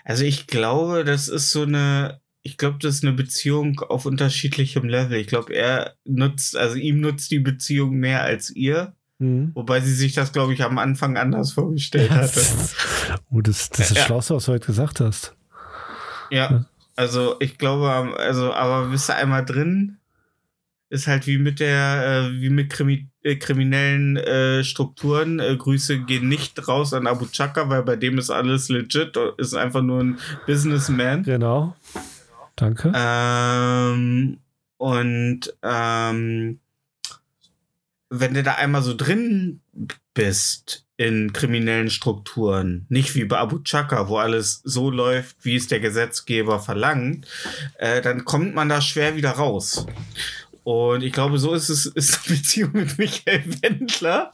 also 0.06 0.24
ich 0.24 0.48
glaube, 0.48 1.04
das 1.04 1.28
ist 1.28 1.52
so 1.52 1.64
eine, 1.64 2.22
ich 2.42 2.58
glaube, 2.58 2.78
das 2.82 2.96
ist 2.96 3.04
eine 3.04 3.14
Beziehung 3.14 3.80
auf 3.82 4.06
unterschiedlichem 4.06 4.88
Level. 4.88 5.20
Ich 5.20 5.28
glaube, 5.28 5.54
er 5.54 5.96
nutzt, 6.06 6.56
also 6.56 6.76
ihm 6.76 7.00
nutzt 7.02 7.32
die 7.32 7.40
Beziehung 7.40 7.96
mehr 7.98 8.24
als 8.24 8.50
ihr, 8.52 8.94
Mhm. 9.22 9.52
wobei 9.54 9.82
sie 9.82 9.94
sich 9.94 10.14
das, 10.14 10.32
glaube 10.32 10.54
ich, 10.54 10.64
am 10.64 10.78
Anfang 10.78 11.18
anders 11.18 11.52
vorgestellt 11.52 12.10
Ja, 12.10 12.18
hatte. 12.20 12.36
das, 12.36 12.74
oh, 13.30 13.42
das, 13.42 13.70
das 13.70 13.80
ist 13.82 13.92
das 13.92 13.98
Ja. 13.98 14.06
Schlauste, 14.06 14.36
was 14.36 14.46
du 14.46 14.54
heute 14.54 14.68
gesagt 14.68 15.02
hast. 15.02 15.36
Ja, 16.32 16.66
also 17.00 17.38
ich 17.40 17.58
glaube, 17.58 17.90
also, 18.18 18.52
aber 18.52 18.90
bist 18.90 19.08
du 19.08 19.16
einmal 19.16 19.46
drin, 19.46 20.00
ist 20.90 21.08
halt 21.08 21.28
wie 21.28 21.38
mit 21.38 21.62
der, 21.62 22.28
äh, 22.28 22.42
wie 22.42 22.50
mit 22.50 22.70
Krimi 22.70 23.08
äh, 23.24 23.38
kriminellen 23.38 24.18
äh, 24.18 24.66
Strukturen. 24.66 25.40
Äh, 25.40 25.56
Grüße 25.56 26.00
gehen 26.00 26.28
nicht 26.28 26.68
raus 26.68 26.94
an 26.94 27.08
Abu 27.08 27.26
Chaka, 27.28 27.70
weil 27.70 27.84
bei 27.84 27.96
dem 27.96 28.18
ist 28.18 28.30
alles 28.30 28.68
legit, 28.68 29.16
ist 29.38 29.54
einfach 29.54 29.82
nur 29.82 30.02
ein 30.02 30.20
Businessman. 30.46 31.24
Genau. 31.24 31.74
Danke. 32.58 32.92
Ähm, 32.94 34.40
und 34.76 35.54
ähm, 35.64 36.60
wenn 38.10 38.34
du 38.34 38.44
da 38.44 38.56
einmal 38.56 38.82
so 38.82 38.96
drin 38.96 39.62
bist 40.14 40.86
in 40.98 41.32
kriminellen 41.32 41.90
Strukturen, 41.90 42.86
nicht 42.90 43.16
wie 43.16 43.24
bei 43.24 43.38
Abu 43.38 43.60
Chaka, 43.60 44.10
wo 44.10 44.18
alles 44.18 44.62
so 44.64 44.90
läuft, 44.90 45.38
wie 45.44 45.56
es 45.56 45.68
der 45.68 45.80
Gesetzgeber 45.80 46.60
verlangt, 46.60 47.26
äh, 47.78 48.02
dann 48.02 48.26
kommt 48.26 48.54
man 48.54 48.68
da 48.68 48.82
schwer 48.82 49.16
wieder 49.16 49.32
raus. 49.32 49.86
Und 50.64 51.02
ich 51.02 51.14
glaube, 51.14 51.40
so 51.40 51.54
ist 51.54 51.70
es 51.70 51.86
ist 51.96 52.26
die 52.26 52.34
Beziehung 52.34 52.72
mit 52.74 52.98
Michael 52.98 53.44
Wendler. 53.62 54.32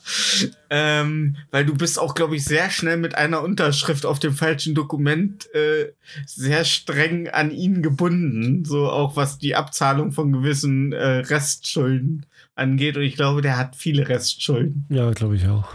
Ähm, 0.69 1.38
weil 1.51 1.65
du 1.65 1.76
bist 1.76 1.99
auch, 1.99 2.15
glaube 2.15 2.36
ich, 2.36 2.43
sehr 2.43 2.69
schnell 2.69 2.97
mit 2.97 3.15
einer 3.15 3.41
Unterschrift 3.41 4.05
auf 4.05 4.19
dem 4.19 4.34
falschen 4.34 4.76
Dokument 4.76 5.53
äh, 5.53 5.93
sehr 6.26 6.65
streng 6.65 7.30
an 7.30 7.51
ihn 7.51 7.82
gebunden. 7.82 8.65
So 8.65 8.89
auch 8.89 9.15
was 9.15 9.38
die 9.38 9.55
Abzahlung 9.55 10.11
von 10.11 10.34
gewissen 10.34 10.91
äh, 10.91 11.19
Restschulden 11.19 12.26
angeht. 12.56 12.97
Und 12.97 13.03
ich 13.03 13.16
glaube, 13.16 13.41
der 13.41 13.58
hat 13.58 13.76
viele 13.76 14.08
Restschulden. 14.08 14.86
Ja, 14.89 15.12
glaube 15.12 15.36
ich 15.36 15.47
auch. 15.47 15.68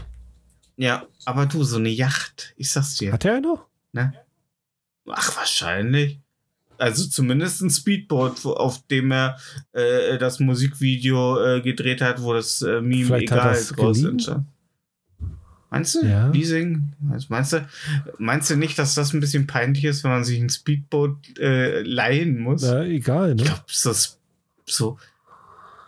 Ja, 0.77 1.07
aber 1.27 1.47
du, 1.47 1.63
so 1.63 1.77
eine 1.77 1.91
Yacht, 1.91 2.55
ich 2.57 2.71
sag's 2.71 2.97
dir. 2.97 3.13
Hat 3.13 3.25
er 3.25 3.37
eine? 3.37 3.55
Ne? 3.93 4.13
Ach, 5.09 5.37
wahrscheinlich. 5.37 6.19
Also 6.79 7.07
zumindest 7.07 7.61
ein 7.61 7.69
Speedboat, 7.69 8.43
wo- 8.45 8.55
auf 8.55 8.87
dem 8.87 9.13
er 9.13 9.39
äh, 9.73 10.17
das 10.17 10.41
Musikvideo 10.41 11.57
äh, 11.57 11.61
gedreht 11.61 12.01
hat, 12.01 12.23
wo 12.23 12.33
das 12.33 12.63
äh, 12.63 12.81
Meme 12.81 13.05
Vielleicht 13.05 13.25
egal 13.25 13.63
draus 13.77 14.03
entstand. 14.03 14.47
Meinst 15.73 15.95
du? 15.97 16.07
Ja. 16.07 16.29
Leasing? 16.29 16.93
Also 17.13 17.27
Meinst 17.29 17.53
du, 17.53 17.69
meinst 18.19 18.51
du 18.51 18.57
nicht, 18.57 18.79
dass 18.79 18.95
das 18.95 19.13
ein 19.13 19.21
bisschen 19.21 19.47
peinlich 19.47 19.85
ist, 19.85 20.03
wenn 20.03 20.11
man 20.11 20.25
sich 20.25 20.41
ein 20.41 20.49
Speedboat 20.49 21.39
äh, 21.39 21.83
leihen 21.83 22.41
muss? 22.41 22.63
Na, 22.63 22.83
egal, 22.85 23.33
Ich 23.33 23.37
ne? 23.37 23.45
glaube, 23.45 23.65
das 23.85 24.19
so. 24.67 24.99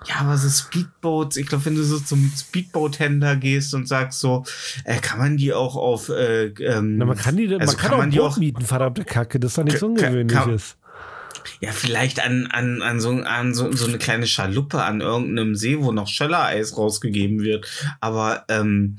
Ja, 0.09 0.17
aber 0.21 0.37
so 0.37 0.49
Speedboats, 0.49 1.37
ich 1.37 1.47
glaube, 1.47 1.65
wenn 1.67 1.75
du 1.77 1.83
so 1.85 1.99
zum 2.01 2.31
Speedboat-Händler 2.37 3.37
gehst 3.37 3.75
und 3.75 3.87
sagst 3.87 4.21
so, 4.21 4.45
äh, 4.85 4.99
kann 4.99 5.19
man 5.19 5.37
die 5.37 5.53
auch 5.53 5.77
auf 5.77 6.09
äh, 6.09 6.47
ähm, 6.47 6.97
Na, 6.99 7.05
man 7.05 7.17
kann, 7.17 7.37
die, 7.37 7.45
also 7.55 7.59
man 7.59 7.67
kann, 7.67 7.77
kann 7.77 7.93
auch 7.93 7.99
man 7.99 8.11
die 8.11 8.21
auch- 8.21 8.37
mieten, 8.37 8.63
verdammte 8.63 9.05
Kacke. 9.05 9.39
Das 9.41 9.53
ist 9.53 9.59
doch 9.59 9.65
nichts 9.65 9.83
Ungewöhnliches. 9.83 10.77
Ja, 11.61 11.71
vielleicht 11.73 12.25
an, 12.25 12.47
an, 12.47 12.83
an, 12.83 13.01
so, 13.01 13.11
an 13.11 13.55
so, 13.55 13.71
so 13.73 13.87
eine 13.87 13.99
kleine 13.99 14.27
Schaluppe 14.27 14.83
an 14.83 15.01
irgendeinem 15.01 15.55
See, 15.55 15.79
wo 15.81 15.93
noch 15.93 16.09
Schöllereis 16.09 16.77
rausgegeben 16.77 17.41
wird. 17.41 17.67
Aber, 18.01 18.45
ähm, 18.49 18.99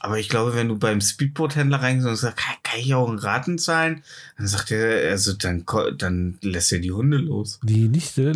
aber 0.00 0.18
ich 0.18 0.28
glaube, 0.28 0.54
wenn 0.54 0.68
du 0.68 0.78
beim 0.78 1.00
Speedboot-Händler 1.00 1.80
reingehst 1.82 2.08
und 2.08 2.16
sagst, 2.16 2.36
kann, 2.38 2.54
kann 2.62 2.80
ich 2.80 2.94
auch 2.94 3.08
einen 3.08 3.18
Raten 3.18 3.58
zahlen? 3.58 4.02
Dann 4.36 4.46
sagt 4.46 4.70
er, 4.70 5.10
also 5.10 5.32
dann, 5.32 5.64
dann 5.98 6.38
lässt 6.42 6.72
er 6.72 6.80
die 6.80 6.92
Hunde 6.92 7.18
los. 7.18 7.60
Die 7.62 7.88
nicht, 7.88 8.18
äh, 8.18 8.32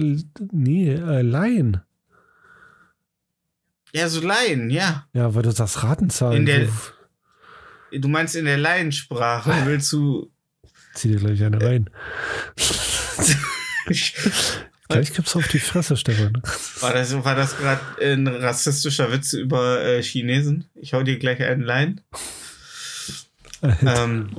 nee, 0.53 0.91
äh, 0.93 1.23
leihen. 1.23 1.81
Ja, 3.93 4.09
so 4.09 4.21
Laien, 4.21 4.71
ja. 4.71 5.07
Ja, 5.13 5.35
weil 5.35 5.43
du 5.43 5.51
sagst 5.53 5.83
Ratenzahlen. 5.83 6.39
In 6.39 6.47
der- 6.47 6.69
Du 7.93 8.09
meinst 8.09 8.35
in 8.37 8.45
der 8.45 8.59
Laiensprache, 8.59 9.53
willst 9.65 9.93
du. 9.93 10.31
zieh 10.95 11.09
dir 11.09 11.19
gleich 11.19 11.43
eine 11.43 11.61
rein. 11.63 11.89
Gleich 14.89 15.13
gibt's 15.13 15.35
auf 15.35 15.49
die 15.49 15.59
Fresse, 15.59 15.97
Stefan. 15.97 16.41
War 16.81 16.93
das, 16.93 17.13
war 17.25 17.35
das 17.35 17.57
gerade 17.57 17.81
ein 18.01 18.27
rassistischer 18.29 19.11
Witz 19.11 19.33
über 19.33 19.83
äh, 19.85 20.03
Chinesen? 20.03 20.69
Ich 20.77 20.93
hau 20.95 21.03
dir 21.03 21.19
gleich 21.19 21.43
einen 21.43 21.63
Lein. 21.63 22.01
ähm, 23.63 24.31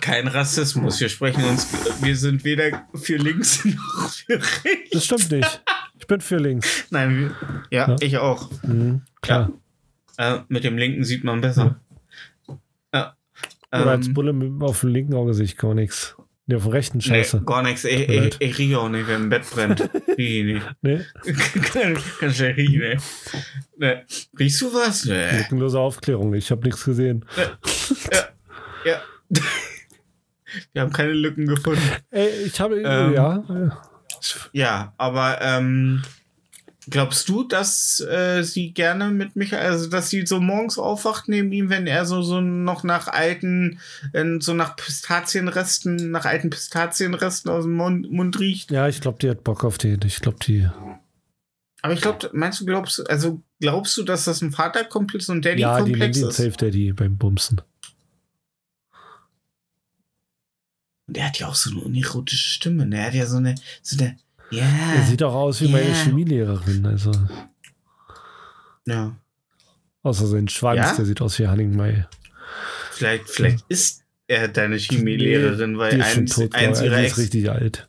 kein 0.00 0.28
Rassismus. 0.28 1.00
Wir 1.00 1.08
sprechen 1.08 1.42
uns, 1.44 1.66
wir 2.02 2.16
sind 2.16 2.44
weder 2.44 2.86
für 2.94 3.16
links 3.16 3.64
noch 3.64 4.10
für 4.10 4.34
rechts. 4.64 4.90
Das 4.92 5.04
stimmt 5.06 5.30
nicht. 5.30 5.62
Ich 6.10 6.12
bin 6.12 6.20
für 6.22 6.38
links. 6.38 6.86
Nein, 6.90 7.30
ja, 7.70 7.88
Ja. 7.90 7.96
ich 8.00 8.18
auch. 8.18 8.50
Mhm, 8.64 9.02
klar. 9.22 9.52
Äh, 10.18 10.38
mit 10.48 10.64
dem 10.64 10.76
linken 10.76 11.04
sieht 11.04 11.22
man 11.22 11.40
besser. 11.40 11.78
Ja. 12.92 13.14
Oder 13.70 13.86
als 13.92 14.08
Ähm, 14.08 14.14
Bulle 14.14 14.32
mit- 14.32 14.60
auf 14.60 14.80
dem 14.80 14.88
linken 14.90 15.14
Auge 15.14 15.34
sehe 15.34 15.44
ich 15.44 15.56
gar 15.56 15.72
nichts. 15.72 16.16
Nee, 16.46 16.56
auf 16.56 16.64
dem 16.64 16.72
rechten 16.72 16.98
nee, 16.98 17.04
Scheiße. 17.04 17.42
gar 17.46 17.62
nichts. 17.62 17.84
Ich, 17.84 18.08
ich, 18.08 18.40
ich 18.40 18.58
rieche 18.58 18.80
auch 18.80 18.88
nicht, 18.88 19.06
wenn 19.06 19.22
ein 19.22 19.28
Bett 19.28 19.48
brennt. 19.48 19.80
Riech 20.18 20.18
ich 20.18 20.44
nicht. 20.46 20.66
Nee, 20.82 21.00
kann, 21.72 21.96
kann 22.18 22.34
schnell 22.34 22.52
riechen, 22.54 22.80
ne? 22.80 22.96
ne. 23.78 24.04
Riechst 24.36 24.60
du 24.62 24.74
was? 24.74 25.04
Nee. 25.04 25.38
lückenlose 25.38 25.78
Aufklärung. 25.78 26.34
Ich 26.34 26.50
habe 26.50 26.64
nichts 26.64 26.84
gesehen. 26.84 27.24
Ja. 28.84 29.00
Wir 30.72 30.82
haben 30.82 30.92
keine 30.92 31.12
Lücken 31.12 31.46
gefunden. 31.46 31.80
Ey, 32.10 32.28
ich 32.46 32.58
habe, 32.60 32.80
Ähm, 32.80 33.14
ja. 33.14 33.80
Ja, 34.52 34.92
aber 34.96 35.40
ähm, 35.40 36.02
glaubst 36.88 37.28
du, 37.28 37.44
dass 37.44 38.00
äh, 38.00 38.42
sie 38.42 38.72
gerne 38.72 39.10
mit 39.10 39.36
Michael, 39.36 39.66
also 39.66 39.88
dass 39.88 40.10
sie 40.10 40.26
so 40.26 40.40
morgens 40.40 40.78
aufwacht 40.78 41.28
neben 41.28 41.52
ihm, 41.52 41.70
wenn 41.70 41.86
er 41.86 42.04
so, 42.04 42.22
so 42.22 42.40
noch 42.40 42.84
nach 42.84 43.08
alten, 43.08 43.78
äh, 44.12 44.24
so 44.40 44.54
nach 44.54 44.76
Pistazienresten, 44.76 46.10
nach 46.10 46.24
alten 46.24 46.50
Pistazienresten 46.50 47.50
aus 47.50 47.64
dem 47.64 47.74
Mund, 47.74 48.10
Mund 48.10 48.38
riecht? 48.40 48.70
Ja, 48.70 48.88
ich 48.88 49.00
glaube, 49.00 49.18
die 49.20 49.30
hat 49.30 49.44
Bock 49.44 49.64
auf 49.64 49.78
den. 49.78 50.00
Ich 50.04 50.20
glaube, 50.20 50.38
die. 50.46 50.68
Aber 51.82 51.94
ich 51.94 52.02
glaube, 52.02 52.28
meinst 52.34 52.60
du, 52.60 52.66
glaubst 52.66 52.98
du, 52.98 53.04
also 53.04 53.42
glaubst 53.58 53.96
du, 53.96 54.02
dass 54.02 54.24
das 54.24 54.42
ein 54.42 54.52
Vaterkomplex 54.52 55.28
und 55.30 55.44
Ja, 55.44 55.54
die 55.54 55.62
nennt 55.62 56.16
Daddy-Komplex 56.16 56.18
ihn 56.18 56.28
ist? 56.28 56.36
Safe 56.36 56.50
Daddy 56.50 56.92
beim 56.92 57.16
Bumsen. 57.16 57.62
Und 61.10 61.16
er 61.18 61.26
hat 61.26 61.40
ja 61.40 61.48
auch 61.48 61.56
so 61.56 61.70
eine 61.70 61.80
unerotische 61.80 62.50
Stimme, 62.50 62.86
ne? 62.86 62.98
Er 62.98 63.06
hat 63.06 63.14
ja 63.14 63.26
so 63.26 63.38
eine, 63.38 63.56
so 63.82 63.98
eine, 63.98 64.16
ja. 64.52 64.64
Er 64.94 65.02
sieht 65.02 65.20
auch 65.24 65.34
aus 65.34 65.60
wie 65.60 65.66
meine 65.66 65.88
Ja. 65.88 65.94
Chemielehrerin. 65.94 66.86
Also, 66.86 67.10
ja. 68.86 69.16
außer 70.04 70.28
sein 70.28 70.46
Schwanz, 70.46 70.76
Ja? 70.76 70.94
der 70.94 71.04
sieht 71.04 71.20
aus 71.20 71.36
wie 71.40 71.48
Hanningmei. 71.48 72.06
Vielleicht, 72.92 73.28
vielleicht 73.28 73.64
ist 73.68 74.04
er 74.28 74.46
deine 74.46 74.76
Chemielehrerin, 74.76 75.78
weil 75.78 75.96
die 75.96 76.02
eins, 76.02 76.36
tot, 76.36 76.54
eins 76.54 76.80
ihrer 76.80 77.04
ist 77.04 77.18
richtig 77.18 77.50
alt. 77.50 77.88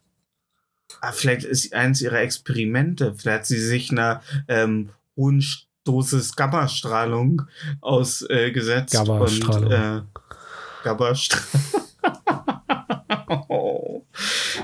Ah, 0.99 1.11
vielleicht 1.11 1.43
ist 1.43 1.71
eins 1.75 2.01
ihrer 2.01 2.21
Experimente. 2.21 3.13
Vielleicht 3.15 3.37
hat 3.41 3.45
sie 3.45 3.59
sich 3.59 3.91
einer 3.91 4.23
ähm, 4.47 4.89
hohen 5.15 5.45
Dosis 5.83 6.35
Gammastrahlung 6.35 7.43
ausgesetzt. 7.81 8.93
Gammastrahlung. 8.95 9.65
Und, 9.65 9.71
äh, 9.71 10.01
Gammastrahlung. 10.83 11.45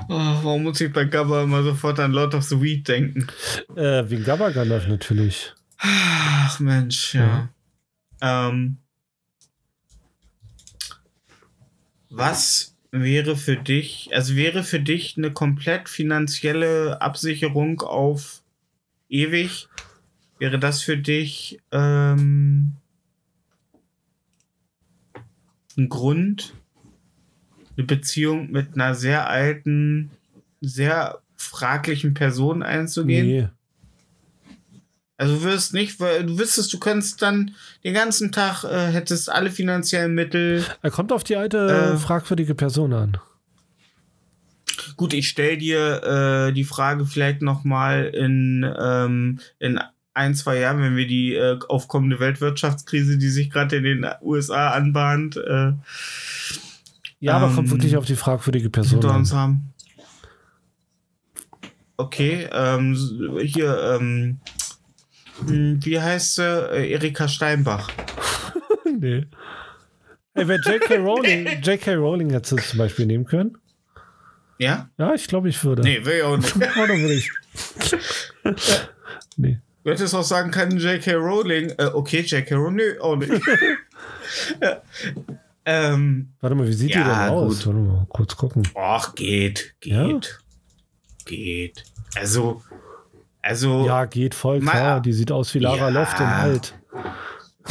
oh. 0.10 0.40
Warum 0.44 0.64
muss 0.64 0.82
ich 0.82 0.92
bei 0.92 1.06
Gamma 1.06 1.44
immer 1.44 1.64
sofort 1.64 2.00
an 2.00 2.12
Lord 2.12 2.36
of 2.36 2.44
the 2.44 2.62
Weed 2.62 2.88
denken? 2.88 3.28
Äh, 3.76 4.10
wegen 4.10 4.24
Gabba 4.24 4.50
Gandalf 4.50 4.88
natürlich. 4.88 5.54
Ach 5.78 6.60
Mensch, 6.60 7.14
ja. 7.14 7.50
Ähm, 8.22 8.78
was 12.10 12.76
wäre 12.92 13.36
für 13.36 13.58
dich, 13.58 14.10
also 14.14 14.36
wäre 14.36 14.64
für 14.64 14.80
dich 14.80 15.18
eine 15.18 15.32
komplett 15.32 15.90
finanzielle 15.90 17.02
Absicherung 17.02 17.82
auf 17.82 18.44
ewig? 19.10 19.68
Wäre 20.40 20.60
das 20.60 20.82
für 20.82 20.98
dich 20.98 21.60
ähm, 21.72 22.78
ein 25.78 25.90
Grund, 25.90 26.54
eine 27.78 27.86
Beziehung 27.86 28.52
mit 28.52 28.74
einer 28.74 28.96
sehr 28.96 29.30
alten, 29.30 30.12
sehr 30.62 31.20
fraglichen 31.36 32.14
Person 32.14 32.64
einzugehen? 32.64 33.28
Nee. 33.28 33.48
Also 35.20 35.38
du 35.38 35.44
wirst 35.44 35.74
nicht, 35.74 36.00
weil 36.00 36.26
du 36.26 36.38
wüsstest, 36.38 36.72
du 36.74 36.80
könntest 36.80 37.22
dann 37.24 37.56
den 37.84 37.96
ganzen 37.96 38.32
Tag, 38.32 38.64
äh, 38.64 38.92
hättest 38.92 39.32
alle 39.32 39.50
finanziellen 39.50 40.14
Mittel. 40.14 40.64
Er 40.84 40.92
kommt 40.92 41.12
auf 41.12 41.24
die 41.24 41.36
alte 41.36 41.94
Äh. 41.96 41.98
fragwürdige 41.98 42.54
Person 42.54 42.94
an. 42.94 43.18
Gut, 44.96 45.14
ich 45.14 45.28
stell 45.28 45.58
dir 45.58 46.48
äh, 46.50 46.54
die 46.54 46.64
Frage 46.64 47.06
vielleicht 47.06 47.42
noch 47.42 47.64
mal 47.64 48.06
in, 48.06 48.64
ähm, 48.80 49.40
in 49.60 49.80
ein, 50.14 50.36
zwei 50.36 50.60
Jahren, 50.60 50.82
wenn 50.82 50.96
wir 50.96 51.08
die 51.08 51.34
äh, 51.34 51.58
aufkommende 51.68 52.20
Weltwirtschaftskrise, 52.20 53.18
die 53.18 53.30
sich 53.30 53.50
gerade 53.50 53.78
in 53.78 53.84
den 53.84 54.06
USA 54.22 54.72
anbahnt, 54.72 55.38
äh, 55.38 55.74
Ja, 57.20 57.38
aber 57.38 57.48
kommt 57.48 57.68
ähm, 57.68 57.72
wirklich 57.72 57.98
auf 57.98 58.06
die 58.06 58.16
fragwürdige 58.16 58.70
Person 58.70 59.02
hinter 59.02 59.16
uns 59.16 59.34
haben. 59.34 59.74
Okay, 61.98 62.48
ähm, 62.52 62.96
hier, 63.42 63.98
ähm, 64.00 64.40
hm, 65.46 65.80
wie 65.84 66.00
heißt 66.00 66.36
sie? 66.36 66.44
Äh, 66.44 66.92
Erika 66.92 67.28
Steinbach. 67.28 67.90
nee. 69.00 69.26
Ey, 70.36 70.48
wenn 70.48 70.62
J.K. 70.62 70.96
Rowling, 70.98 71.48
J.K. 71.64 71.96
Rowling 71.96 72.30
hätte 72.30 72.56
es 72.56 72.70
zum 72.70 72.78
Beispiel 72.78 73.08
nehmen 73.08 73.26
können. 73.26 73.58
Ja? 74.60 74.90
Ja, 75.00 75.16
ich 75.16 75.28
glaube, 75.28 75.50
ich 75.50 75.64
würde. 75.64 75.82
Nee, 75.82 76.06
will 76.06 76.18
ich 76.18 76.24
auch 76.24 76.38
nicht. 76.38 76.56
Würde 76.76 77.14
ich? 77.14 77.32
nee. 79.38 79.60
Du 79.84 79.92
hättest 79.92 80.14
auch 80.14 80.24
sagen 80.24 80.52
können, 80.52 80.78
J.K. 80.78 81.14
Rowling. 81.14 81.72
Äh, 81.78 81.86
okay, 81.94 82.22
J.K. 82.22 82.56
Rowling, 82.56 82.76
nö, 82.76 83.00
auch 83.00 83.16
nicht. 83.16 83.32
ja. 84.62 84.82
Ähm, 85.68 86.34
Warte 86.40 86.56
mal, 86.56 86.68
wie 86.68 86.74
sieht 86.74 86.90
die 86.96 86.98
Ja, 87.00 87.26
denn 87.28 87.34
aus? 87.36 87.58
gut. 87.58 87.68
Warte 87.68 87.80
mal, 87.80 88.06
kurz 88.10 88.36
gucken. 88.38 88.64
ach, 88.76 89.14
geht, 89.16 89.76
geht, 89.82 89.94
Ja? 89.94 90.20
geht. 91.26 91.84
Also, 92.16 92.62
also, 93.42 93.82
ja. 93.82 93.86
Ja, 94.02 94.06
geht 94.06 94.34
voll 94.34 94.62
Ma- 94.62 94.72
klar. 94.72 95.02
Die 95.02 95.14
sieht 95.14 95.32
aus 95.32 95.54
wie 95.54 95.60
Lara 95.60 95.78
Ja. 95.78 95.90
Loft 95.90 96.20
in 96.20 96.26
alt. 96.26 96.74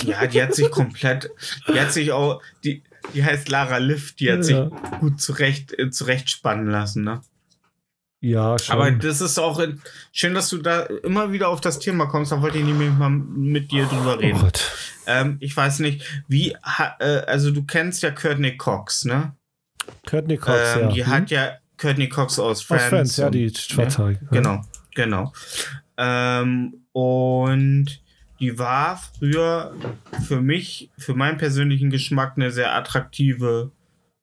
die 0.03 0.15
hat 0.15 0.55
sich 0.55 0.71
komplett, 0.71 1.31
die 1.73 1.81
hat 1.81 1.93
sich 1.93 2.13
auch, 2.13 2.43
die, 2.65 2.83
die 3.15 3.25
heißt 3.25 3.49
Lara 3.49 3.79
Lift, 3.79 4.21
die 4.21 4.31
hat 4.31 4.39
Ja. 4.39 4.43
sich 4.45 5.01
gut 5.01 5.21
zurecht, 5.21 5.73
äh, 5.79 5.91
zurechtspannen 5.91 6.67
lassen, 6.67 7.03
ne? 7.05 7.23
Ja, 8.21 8.59
schon. 8.59 8.75
Aber 8.75 8.91
das 8.91 9.21
ist 9.21 9.39
auch 9.39 9.59
in, 9.59 9.81
schön, 10.13 10.35
dass 10.35 10.49
du 10.49 10.59
da 10.59 10.83
immer 10.83 11.33
wieder 11.33 11.49
auf 11.49 11.61
das 11.61 11.79
Thema 11.79 12.07
kommst. 12.07 12.33
Da 12.33 12.41
wollte 12.43 12.59
ich 12.59 12.65
nämlich 12.65 12.91
mal 12.91 13.11
mit 13.11 13.71
dir 13.71 13.87
drüber 13.87 14.15
oh 14.17 14.21
reden. 14.21 14.41
Gott. 14.41 14.73
Ähm, 15.07 15.37
ich 15.41 15.57
weiß 15.57 15.81
nicht, 15.81 16.03
wie, 16.27 16.57
ha, 16.63 16.97
äh, 16.99 17.19
also 17.27 17.51
du 17.51 17.63
kennst 17.65 18.03
ja 18.03 18.11
Courtney 18.11 18.57
Cox, 18.57 19.05
ne? 19.05 19.33
Courtney 20.07 20.37
Cox, 20.37 20.59
ähm, 20.77 20.81
ja. 20.81 20.89
Die 20.93 21.05
Hm? 21.05 21.13
hat 21.13 21.31
ja 21.31 21.53
Courtney 21.77 22.09
Cox 22.09 22.39
aus 22.39 22.59
Aus 22.59 22.63
Friends. 22.63 22.89
Friends, 22.89 23.17
ja, 23.19 23.31
die 23.31 23.53
Schwarzhaarige. 23.55 24.21
ja. 24.23 24.29
Genau, 24.31 24.63
genau. 24.95 25.33
Ähm, 25.99 26.75
und 26.93 27.87
die 28.41 28.59
war 28.59 29.01
früher 29.19 29.75
für 30.27 30.41
mich, 30.41 30.91
für 30.99 31.15
meinen 31.15 31.39
persönlichen 31.39 31.91
Geschmack, 31.91 32.33
eine 32.37 32.51
sehr 32.51 32.75
attraktive 32.75 33.71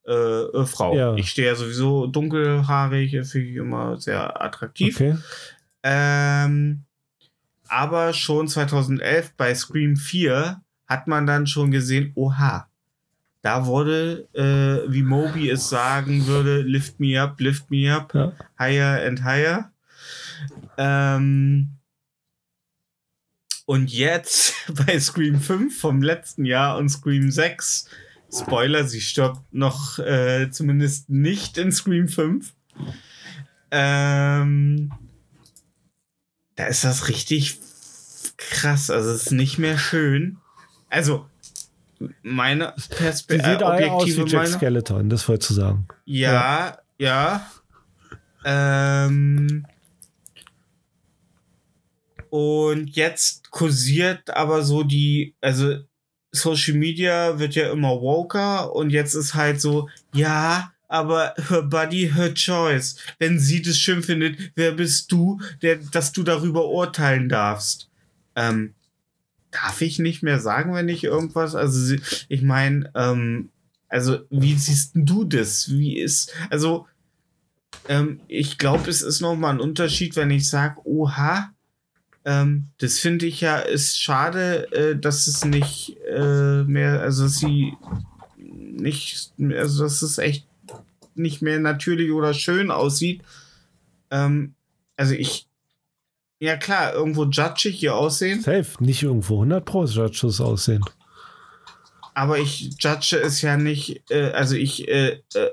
äh, 0.08 0.12
äh, 0.14 0.66
Frau. 0.66 0.96
Ja. 0.96 1.16
Ich 1.16 1.30
stehe 1.30 1.48
ja 1.48 1.56
sowieso 1.56 2.08
dunkelhaarig, 2.08 3.12
finde 3.28 3.48
ich 3.48 3.56
immer 3.56 4.00
sehr 4.00 4.42
attraktiv. 4.42 4.96
Okay. 4.96 5.18
Ähm, 5.84 6.84
aber 7.68 8.14
schon 8.14 8.48
2011 8.48 9.34
bei 9.36 9.54
Scream 9.56 9.96
4 9.98 10.62
hat 10.88 11.08
man 11.08 11.26
dann 11.26 11.48
schon 11.48 11.72
gesehen, 11.72 12.12
oha, 12.16 12.68
da 13.42 13.66
wurde, 13.66 14.28
äh, 14.34 14.90
wie 14.92 15.04
Moby 15.04 15.50
es 15.50 15.68
sagen 15.70 16.28
würde, 16.28 16.62
lift 16.62 17.00
me 17.00 17.22
up, 17.22 17.40
lift 17.40 17.70
me 17.72 17.94
up, 17.94 18.14
Ja. 18.14 18.32
higher 18.58 19.06
and 19.06 19.24
higher. 19.24 19.72
Ähm, 20.78 21.70
und 23.66 23.92
jetzt 23.92 24.54
bei 24.86 25.00
Scream 25.00 25.40
5 25.40 25.78
vom 25.80 26.02
letzten 26.02 26.46
Jahr 26.46 26.78
und 26.78 26.90
Scream 26.90 27.32
6, 27.32 27.90
Spoiler, 28.34 28.86
sie 28.86 29.02
stirbt 29.02 29.42
noch 29.54 30.00
äh, 30.00 30.50
zumindest 30.50 31.10
nicht 31.10 31.58
in 31.58 31.72
Scream 31.72 32.08
5. 32.08 32.54
Ähm, 33.72 34.92
da 36.56 36.66
ist 36.66 36.84
das 36.84 37.10
richtig 37.10 37.60
krass. 38.38 38.90
Also 38.90 39.12
es 39.12 39.28
ist 39.28 39.32
nicht 39.32 39.60
mehr 39.60 39.78
schön. 39.78 40.38
Also 40.90 41.28
meine 42.22 42.74
Perspektive, 42.90 43.52
sieht 43.52 43.62
äh, 43.62 43.66
alle 43.66 43.92
aus 43.92 44.06
wie 44.06 44.14
objektive 44.14 44.28
Jack. 44.28 44.48
Skeleton, 44.48 45.10
das 45.10 45.28
wolltest 45.28 45.52
du 45.52 45.54
sagen. 45.56 45.88
Ja, 46.06 46.80
ja. 46.98 47.50
Ähm, 48.46 49.66
und 52.30 52.96
jetzt 52.96 53.52
kursiert 53.52 54.30
aber 54.32 54.64
so 54.64 54.84
die, 54.84 55.36
also 55.40 55.78
Social 56.34 56.74
Media 56.74 57.40
wird 57.40 57.56
ja 57.56 57.72
immer 57.72 58.02
woker 58.02 58.76
und 58.76 58.90
jetzt 58.90 59.14
ist 59.14 59.36
halt 59.36 59.62
so, 59.62 59.88
ja, 60.14 60.74
aber 60.88 61.34
her 61.50 61.62
body, 61.62 62.12
her 62.14 62.34
choice. 62.34 62.98
Wenn 63.20 63.40
sie 63.40 63.62
das 63.62 63.78
schön 63.78 64.04
findet, 64.04 64.38
wer 64.56 64.74
bist 64.74 65.12
du, 65.12 65.40
der, 65.62 65.78
dass 65.78 66.12
du 66.12 66.24
darüber 66.24 66.68
urteilen 66.70 67.30
darfst? 67.30 67.90
Ähm, 68.36 68.74
darf 69.52 69.82
ich 69.82 70.00
nicht 70.00 70.24
mehr 70.24 70.40
sagen, 70.40 70.74
wenn 70.74 70.90
ich 70.90 71.04
irgendwas, 71.04 71.56
also 71.56 71.96
ich 72.28 72.42
meine, 72.42 72.92
ähm, 72.96 73.50
also 73.88 74.20
wie 74.32 74.56
siehst 74.56 74.92
du 74.96 75.24
das? 75.24 75.70
Wie 75.70 76.00
ist, 76.00 76.34
also 76.50 76.88
ähm, 77.88 78.20
ich 78.28 78.58
glaube, 78.58 78.90
es 78.90 79.04
ist 79.04 79.22
noch 79.22 79.36
mal 79.36 79.52
ein 79.52 79.60
Unterschied, 79.60 80.16
wenn 80.16 80.32
ich 80.32 80.50
sage, 80.50 80.82
oha, 80.84 81.53
ähm, 82.26 82.70
das 82.78 83.00
finde 83.00 83.26
ich 83.26 83.42
ja 83.42 83.58
ist 83.58 84.02
schade, 84.02 84.72
äh, 84.72 84.96
dass 84.98 85.28
es 85.28 85.44
nicht 85.44 85.98
äh, 86.10 86.64
mehr, 86.64 87.02
also 87.02 87.24
dass 87.24 87.38
sie 87.38 87.74
nicht, 88.38 89.34
also 89.38 89.84
dass 89.84 90.02
es 90.02 90.18
echt 90.18 90.48
nicht 91.16 91.42
mehr 91.42 91.60
natürlich 91.60 92.12
oder 92.12 92.34
schön 92.34 92.72
aussieht. 92.72 93.22
Ähm, 94.10 94.56
also 94.96 95.14
ich, 95.14 95.48
ja 96.40 96.56
klar, 96.56 96.94
irgendwo 96.94 97.26
judge 97.26 97.70
ich 97.70 97.84
ihr 97.84 97.96
Aussehen, 97.96 98.42
Safe, 98.42 98.68
nicht 98.80 99.04
irgendwo 99.04 99.36
100 99.36 99.66
Pro 99.66 99.86
Judges 99.86 100.40
aussehen. 100.40 100.84
aber 102.14 102.40
ich 102.40 102.76
judge 102.80 103.20
es 103.22 103.42
ja 103.42 103.58
nicht, 103.58 104.02
äh, 104.10 104.32
also 104.32 104.56
ich, 104.56 104.88
äh, 104.88 105.20
äh, 105.34 105.50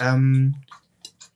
ähm, 0.00 0.56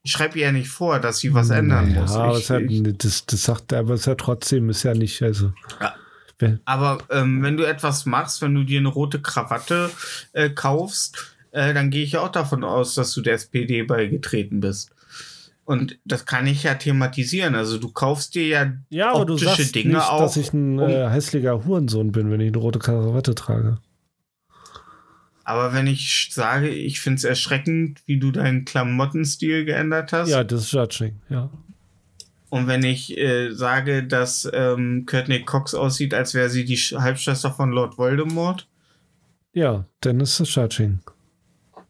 ich 0.04 0.12
schreibe 0.12 0.38
ihr 0.38 0.44
ja 0.44 0.52
nicht 0.52 0.68
vor, 0.68 1.00
dass 1.00 1.18
sie 1.18 1.32
was 1.32 1.48
ändern 1.48 1.88
Naja, 1.88 2.02
muss. 2.02 2.12
aber 2.12 2.36
Ich, 2.36 2.44
es 2.44 2.50
hat, 2.50 2.62
ich, 2.62 2.82
das, 2.98 3.24
das 3.24 3.42
sagt 3.42 3.72
er, 3.72 3.80
aber 3.80 3.94
es 3.94 4.00
ist 4.00 4.06
ja 4.06 4.14
trotzdem, 4.14 4.68
ist 4.68 4.82
ja 4.82 4.92
nicht, 4.94 5.20
also. 5.22 5.52
Ja. 5.80 5.94
Aber 6.66 6.98
ähm, 7.10 7.42
wenn 7.42 7.56
du 7.56 7.64
etwas 7.64 8.04
machst, 8.04 8.42
wenn 8.42 8.54
du 8.54 8.64
dir 8.64 8.78
eine 8.80 8.88
rote 8.88 9.22
Krawatte 9.22 9.90
äh, 10.34 10.50
kaufst, 10.50 11.34
äh, 11.52 11.72
dann 11.72 11.88
gehe 11.88 12.04
ich 12.04 12.12
ja 12.12 12.20
auch 12.20 12.30
davon 12.32 12.64
aus, 12.64 12.94
dass 12.94 13.14
du 13.14 13.22
der 13.22 13.34
SPD 13.34 13.82
beigetreten 13.82 14.60
bist. 14.60 14.90
Und 15.64 15.98
das 16.04 16.26
kann 16.26 16.46
ich 16.46 16.64
ja 16.64 16.74
thematisieren. 16.74 17.54
Also 17.54 17.78
du 17.78 17.88
kaufst 17.90 18.34
dir 18.34 18.46
ja 18.46 18.72
ja, 18.90 19.12
aber 19.14 19.24
du 19.24 19.34
optische 19.34 19.56
sagst 19.56 19.74
Dinge 19.74 19.94
nicht, 19.94 20.02
auch. 20.10 20.18
dass 20.20 20.36
ich 20.36 20.52
ein 20.52 20.78
äh, 20.80 21.08
hässlicher 21.08 21.64
Hurensohn 21.64 22.12
bin, 22.12 22.30
wenn 22.30 22.40
ich 22.40 22.48
eine 22.48 22.58
rote 22.58 22.78
Krawatte 22.78 23.34
trage. 23.34 23.78
Aber 25.44 25.72
wenn 25.74 25.86
ich 25.86 26.30
sage, 26.32 26.68
ich 26.68 27.00
finde 27.00 27.18
es 27.18 27.24
erschreckend, 27.24 28.00
wie 28.06 28.18
du 28.18 28.30
deinen 28.30 28.64
Klamottenstil 28.64 29.64
geändert 29.64 30.12
hast. 30.12 30.30
Ja, 30.30 30.42
das 30.42 30.62
ist 30.62 30.72
Judging, 30.72 31.20
ja. 31.28 31.50
Und 32.48 32.66
wenn 32.66 32.82
ich 32.84 33.18
äh, 33.18 33.50
sage, 33.52 34.04
dass 34.04 34.48
ähm, 34.52 35.06
Courtney 35.06 35.44
Cox 35.44 35.74
aussieht, 35.74 36.14
als 36.14 36.34
wäre 36.34 36.48
sie 36.48 36.64
die 36.64 36.78
Sch- 36.78 36.98
Halbschwester 37.00 37.50
von 37.50 37.72
Lord 37.72 37.98
Voldemort. 37.98 38.68
Ja, 39.52 39.86
dann 40.00 40.20
ist 40.20 40.40
das 40.40 40.54
Judging. 40.54 41.00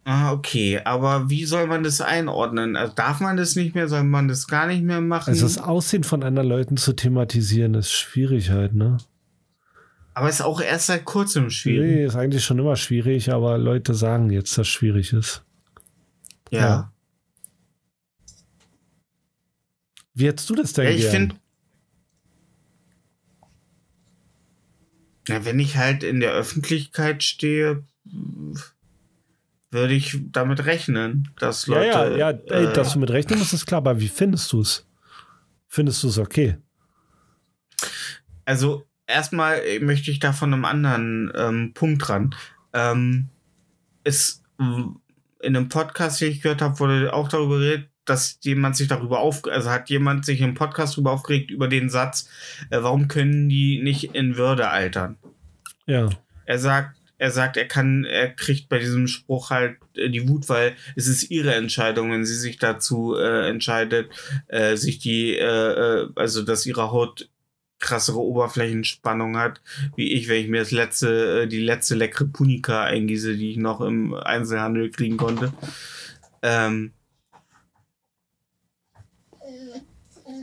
Ah, 0.05 0.32
okay. 0.32 0.80
Aber 0.84 1.30
wie 1.30 1.44
soll 1.44 1.66
man 1.66 1.82
das 1.82 2.00
einordnen? 2.00 2.76
Also 2.76 2.92
darf 2.94 3.20
man 3.20 3.36
das 3.36 3.57
nicht 3.57 3.74
mehr? 3.74 3.88
Soll 3.88 4.05
man 4.05 4.28
das 4.28 4.46
gar 4.48 4.66
nicht 4.66 4.82
mehr 4.82 5.00
machen? 5.00 5.30
Also 5.30 5.44
das 5.44 5.59
Aussehen 5.59 6.05
von 6.05 6.22
anderen 6.22 6.48
Leuten 6.48 6.76
zu 6.76 6.92
thematisieren, 6.92 7.74
ist 7.74 7.92
schwierig 7.92 8.50
halt, 8.50 8.74
ne? 8.74 8.98
Aber 10.15 10.29
ist 10.29 10.41
auch 10.43 10.61
erst 10.61 10.87
seit 10.87 11.05
kurzem 11.05 11.51
schwierig. 11.51 11.91
Nee, 11.91 12.05
ist 12.05 12.15
eigentlich 12.15 12.45
schon 12.45 12.59
immer 12.61 12.77
schwierig, 12.77 13.33
aber 13.33 13.59
Leute 13.59 13.95
sagen 13.95 14.31
jetzt, 14.31 14.53
dass 14.53 14.67
es 14.67 14.73
schwierig 14.73 15.12
ist. 15.12 15.43
Ja. 16.51 16.61
Ja. 16.61 16.93
Wie 20.15 20.29
hättest 20.29 20.49
du 20.49 20.55
das 20.55 20.73
denn 20.73 20.85
Ja, 20.85 20.91
ich 20.93 21.07
finde. 21.07 21.35
Ja, 25.27 25.45
wenn 25.45 25.59
ich 25.59 25.77
halt 25.77 26.05
in 26.05 26.21
der 26.21 26.33
Öffentlichkeit 26.33 27.23
stehe, 27.25 27.83
würde 29.71 29.95
ich 29.95 30.19
damit 30.31 30.67
rechnen, 30.67 31.29
dass 31.41 31.67
Ja, 31.67 31.75
Leute. 31.75 32.19
ja, 32.19 32.31
ja, 32.31 32.31
ey, 32.31 32.67
äh, 32.67 32.73
dass 32.73 32.93
du 32.93 33.01
mit 33.01 33.11
rechnen 33.11 33.39
musst, 33.41 33.53
ist 33.53 33.67
klar, 33.67 33.79
aber 33.79 33.99
wie 33.99 34.09
findest 34.09 34.53
du 34.53 34.61
es? 34.61 34.87
Findest 35.67 36.03
du 36.05 36.09
es 36.09 36.19
okay? 36.19 36.59
Also 38.45 38.87
erstmal 39.07 39.59
äh, 39.59 39.80
möchte 39.80 40.11
ich 40.11 40.18
da 40.18 40.32
von 40.32 40.52
einem 40.52 40.64
anderen 40.64 41.32
ähm, 41.36 41.72
Punkt 41.74 42.09
ran. 42.09 42.34
Ähm, 42.72 43.28
es, 44.05 44.42
in 44.59 45.57
einem 45.57 45.68
Podcast, 45.68 46.20
den 46.20 46.32
ich 46.32 46.42
gehört 46.42 46.62
habe, 46.62 46.78
wurde 46.78 47.12
auch 47.12 47.28
darüber 47.28 47.59
geredet, 47.59 47.88
dass 48.05 48.38
jemand 48.42 48.76
sich 48.76 48.88
darüber 48.88 49.20
auf, 49.20 49.42
also 49.46 49.70
hat 49.70 49.88
jemand 49.88 50.26
sich 50.26 50.40
im 50.40 50.55
Podcast 50.55 50.94
darüber 50.94 51.12
aufgeregt 51.12 51.50
über 51.50 51.68
den 51.68 51.88
Satz, 51.88 52.28
äh, 52.70 52.82
warum 52.82 53.09
können 53.09 53.48
die 53.48 53.82
nicht 53.82 54.14
in 54.14 54.36
Würde 54.36 54.68
altern? 54.68 55.16
Ja. 55.86 56.11
Er 56.46 56.59
sagt, 56.59 56.96
er 57.16 57.30
sagt, 57.30 57.57
er 57.57 57.66
kann, 57.66 58.05
er 58.05 58.28
kriegt 58.28 58.68
bei 58.68 58.78
diesem 58.78 59.07
Spruch 59.07 59.50
halt 59.50 59.78
äh, 59.96 60.11
die 60.11 60.28
Wut, 60.28 60.48
weil 60.48 60.74
es 60.96 61.07
ist 61.07 61.30
ihre 61.30 61.55
Entscheidung, 61.55 62.12
wenn 62.12 62.26
sie 62.26 62.36
sich 62.36 62.59
dazu 62.59 63.16
äh, 63.16 63.48
entscheidet, 63.48 64.11
äh, 64.48 64.76
sich 64.76 64.98
die, 64.98 65.36
äh, 65.36 65.44
äh, 65.44 66.09
also 66.16 66.42
dass 66.42 66.66
ihre 66.66 66.90
Haut 66.90 67.30
krassere 67.81 68.18
Oberflächenspannung 68.18 69.37
hat, 69.37 69.61
wie 69.97 70.12
ich, 70.12 70.29
wenn 70.29 70.43
ich 70.43 70.49
mir 70.49 70.61
das 70.61 70.70
letzte, 70.70 71.43
äh, 71.43 71.47
die 71.47 71.61
letzte 71.61 71.95
leckere 71.95 72.27
Punika 72.27 72.85
eingieße, 72.85 73.37
die 73.37 73.51
ich 73.51 73.57
noch 73.57 73.81
im 73.81 74.14
Einzelhandel 74.14 74.91
kriegen 74.91 75.16
konnte. 75.16 75.53
Ähm, 76.43 76.93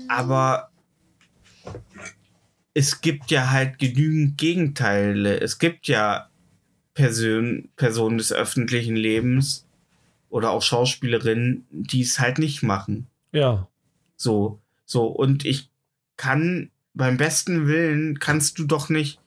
aber 0.08 0.72
es 2.74 3.02
gibt 3.02 3.32
ja 3.32 3.52
halt 3.52 3.80
genügend 3.80 4.38
Gegenteile. 4.38 5.40
Es 5.40 5.60
gibt 5.60 5.88
ja 5.88 6.30
Person, 6.94 7.70
Personen 7.76 8.18
des 8.18 8.32
öffentlichen 8.32 8.96
Lebens 8.96 9.66
oder 10.30 10.52
auch 10.52 10.62
Schauspielerinnen, 10.62 11.66
die 11.72 12.02
es 12.02 12.20
halt 12.20 12.40
nicht 12.40 12.64
machen. 12.64 13.08
Ja. 13.32 13.68
So, 14.16 14.60
so. 14.86 15.08
Und 15.08 15.46
ich 15.46 15.70
kann 16.18 16.72
beim 17.02 17.18
besten 17.18 17.66
Willen 17.66 18.20
kannst 18.20 18.60
du 18.60 18.64
doch 18.64 18.90
nicht. 18.90 19.18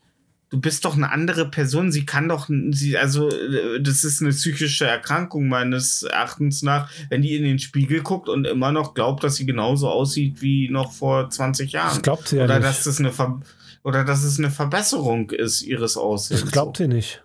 Du 0.49 0.61
bist 0.61 0.85
doch 0.85 0.95
eine 0.95 1.11
andere 1.11 1.51
Person. 1.51 1.91
Sie 1.91 2.07
kann 2.07 2.29
doch, 2.29 2.49
sie, 2.71 2.97
also, 2.97 3.29
äh, 3.29 3.83
das 3.83 4.05
ist 4.05 4.23
eine 4.23 4.31
psychische 4.31 4.87
Erkrankung 4.87 5.49
meines 5.49 6.05
Erachtens 6.05 6.63
nach, 6.63 6.89
wenn 7.11 7.23
die 7.23 7.35
in 7.35 7.43
den 7.43 7.59
Spiegel 7.59 8.03
guckt 8.03 8.29
und 8.29 8.47
immer 8.47 8.71
noch 8.71 8.95
glaubt, 8.95 9.25
dass 9.25 9.35
sie 9.35 9.45
genauso 9.45 9.89
aussieht 9.89 10.41
wie 10.41 10.69
noch 10.69 10.93
vor 10.93 11.29
20 11.29 11.73
Jahren. 11.73 11.95
Das 11.95 12.03
glaubt 12.03 12.29
sie 12.29 12.37
ja 12.37 12.45
oder 12.45 12.61
nicht. 12.61 12.69
dass 12.69 12.85
das 12.85 13.01
eine 13.01 13.11
Ver 13.11 13.41
oder 13.83 14.05
dass 14.05 14.23
es 14.23 14.39
eine 14.39 14.53
Verbesserung 14.53 15.33
ist 15.33 15.63
ihres 15.63 15.97
Aussehens. 15.97 16.43
Das 16.43 16.53
glaubt 16.53 16.77
sie 16.77 16.87
nicht. 16.87 17.24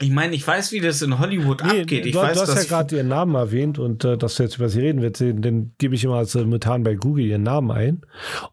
Ich 0.00 0.10
meine, 0.10 0.34
ich 0.36 0.46
weiß, 0.46 0.70
wie 0.72 0.80
das 0.80 1.02
in 1.02 1.18
Hollywood 1.18 1.64
Nee, 1.64 1.80
abgeht. 1.80 2.06
Ich 2.06 2.12
du, 2.12 2.18
weiß, 2.20 2.34
du 2.36 2.42
hast 2.42 2.54
ja 2.54 2.62
gerade 2.62 2.96
ihren 2.96 3.08
Namen 3.08 3.34
erwähnt 3.34 3.80
und 3.80 4.04
äh, 4.04 4.16
dass 4.16 4.36
du 4.36 4.44
jetzt 4.44 4.56
über 4.56 4.68
sie 4.68 4.80
reden 4.80 5.02
willst, 5.02 5.20
den, 5.20 5.42
den 5.42 5.72
gebe 5.78 5.96
ich 5.96 6.04
immer 6.04 6.24
simultan 6.24 6.84
bei 6.84 6.94
Google 6.94 7.24
ihren 7.24 7.42
Namen 7.42 7.72
ein. 7.72 8.02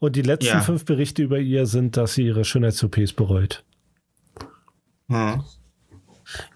Und 0.00 0.16
die 0.16 0.22
letzten 0.22 0.46
Ja. 0.56 0.60
fünf 0.60 0.84
Berichte 0.84 1.22
über 1.22 1.38
ihr 1.38 1.66
sind, 1.66 1.96
dass 1.96 2.14
sie 2.14 2.24
ihre 2.26 2.44
Schönheits-OPs 2.44 3.12
bereut. 3.12 3.62
Hm. 5.08 5.44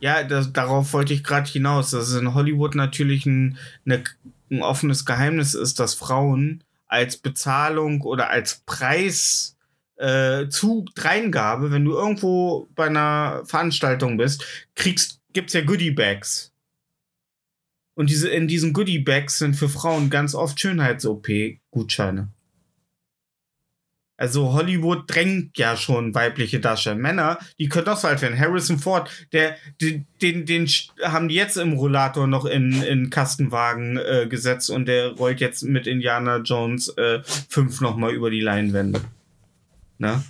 Ja, 0.00 0.24
das, 0.24 0.52
darauf 0.52 0.92
wollte 0.92 1.14
ich 1.14 1.22
gerade 1.22 1.48
hinaus, 1.48 1.90
dass 1.90 2.08
es 2.08 2.20
in 2.20 2.34
Hollywood 2.34 2.74
natürlich 2.74 3.26
ein, 3.26 3.56
eine, 3.86 4.02
ein 4.50 4.62
offenes 4.62 5.04
Geheimnis 5.04 5.54
ist, 5.54 5.78
dass 5.78 5.94
Frauen 5.94 6.64
als 6.88 7.16
Bezahlung 7.16 8.00
oder 8.02 8.30
als 8.30 8.62
Preis 8.66 9.56
äh, 10.00 10.46
Dreingabe, 10.94 11.70
wenn 11.70 11.84
du 11.84 11.92
irgendwo 11.92 12.68
bei 12.74 12.86
einer 12.86 13.42
Veranstaltung 13.44 14.16
bist, 14.16 14.44
kriegst, 14.74 15.20
gibt's 15.32 15.52
ja 15.52 15.60
Goodie 15.60 15.90
Bags. 15.90 16.52
Und 17.94 18.08
diese, 18.08 18.30
in 18.30 18.48
diesen 18.48 18.72
Goodie 18.72 19.00
Bags 19.00 19.38
sind 19.38 19.54
für 19.54 19.68
Frauen 19.68 20.08
ganz 20.08 20.34
oft 20.34 20.58
Schönheits-OP-Gutscheine. 20.58 22.28
Also 24.16 24.52
Hollywood 24.52 25.04
drängt 25.06 25.56
ja 25.56 25.76
schon 25.78 26.14
weibliche 26.14 26.60
Darsteller. 26.60 26.96
Männer, 26.96 27.38
die 27.58 27.70
können 27.70 27.88
auch 27.88 27.96
so 27.96 28.08
alt 28.08 28.20
werden. 28.20 28.38
Harrison 28.38 28.78
Ford, 28.78 29.10
der, 29.32 29.56
den, 29.80 30.06
den, 30.20 30.44
den 30.44 30.66
haben 31.02 31.28
die 31.28 31.34
jetzt 31.34 31.56
im 31.56 31.72
Rollator 31.72 32.26
noch 32.26 32.44
in, 32.44 32.82
in 32.82 33.08
Kastenwagen 33.08 33.96
äh, 33.96 34.26
gesetzt 34.28 34.70
und 34.70 34.86
der 34.86 35.12
rollt 35.12 35.40
jetzt 35.40 35.62
mit 35.62 35.86
Indiana 35.86 36.38
Jones 36.38 36.88
äh, 36.98 37.22
5 37.22 37.80
nochmal 37.80 38.12
über 38.12 38.30
die 38.30 38.42
Leinwände. 38.42 39.00
Ne? 40.00 40.24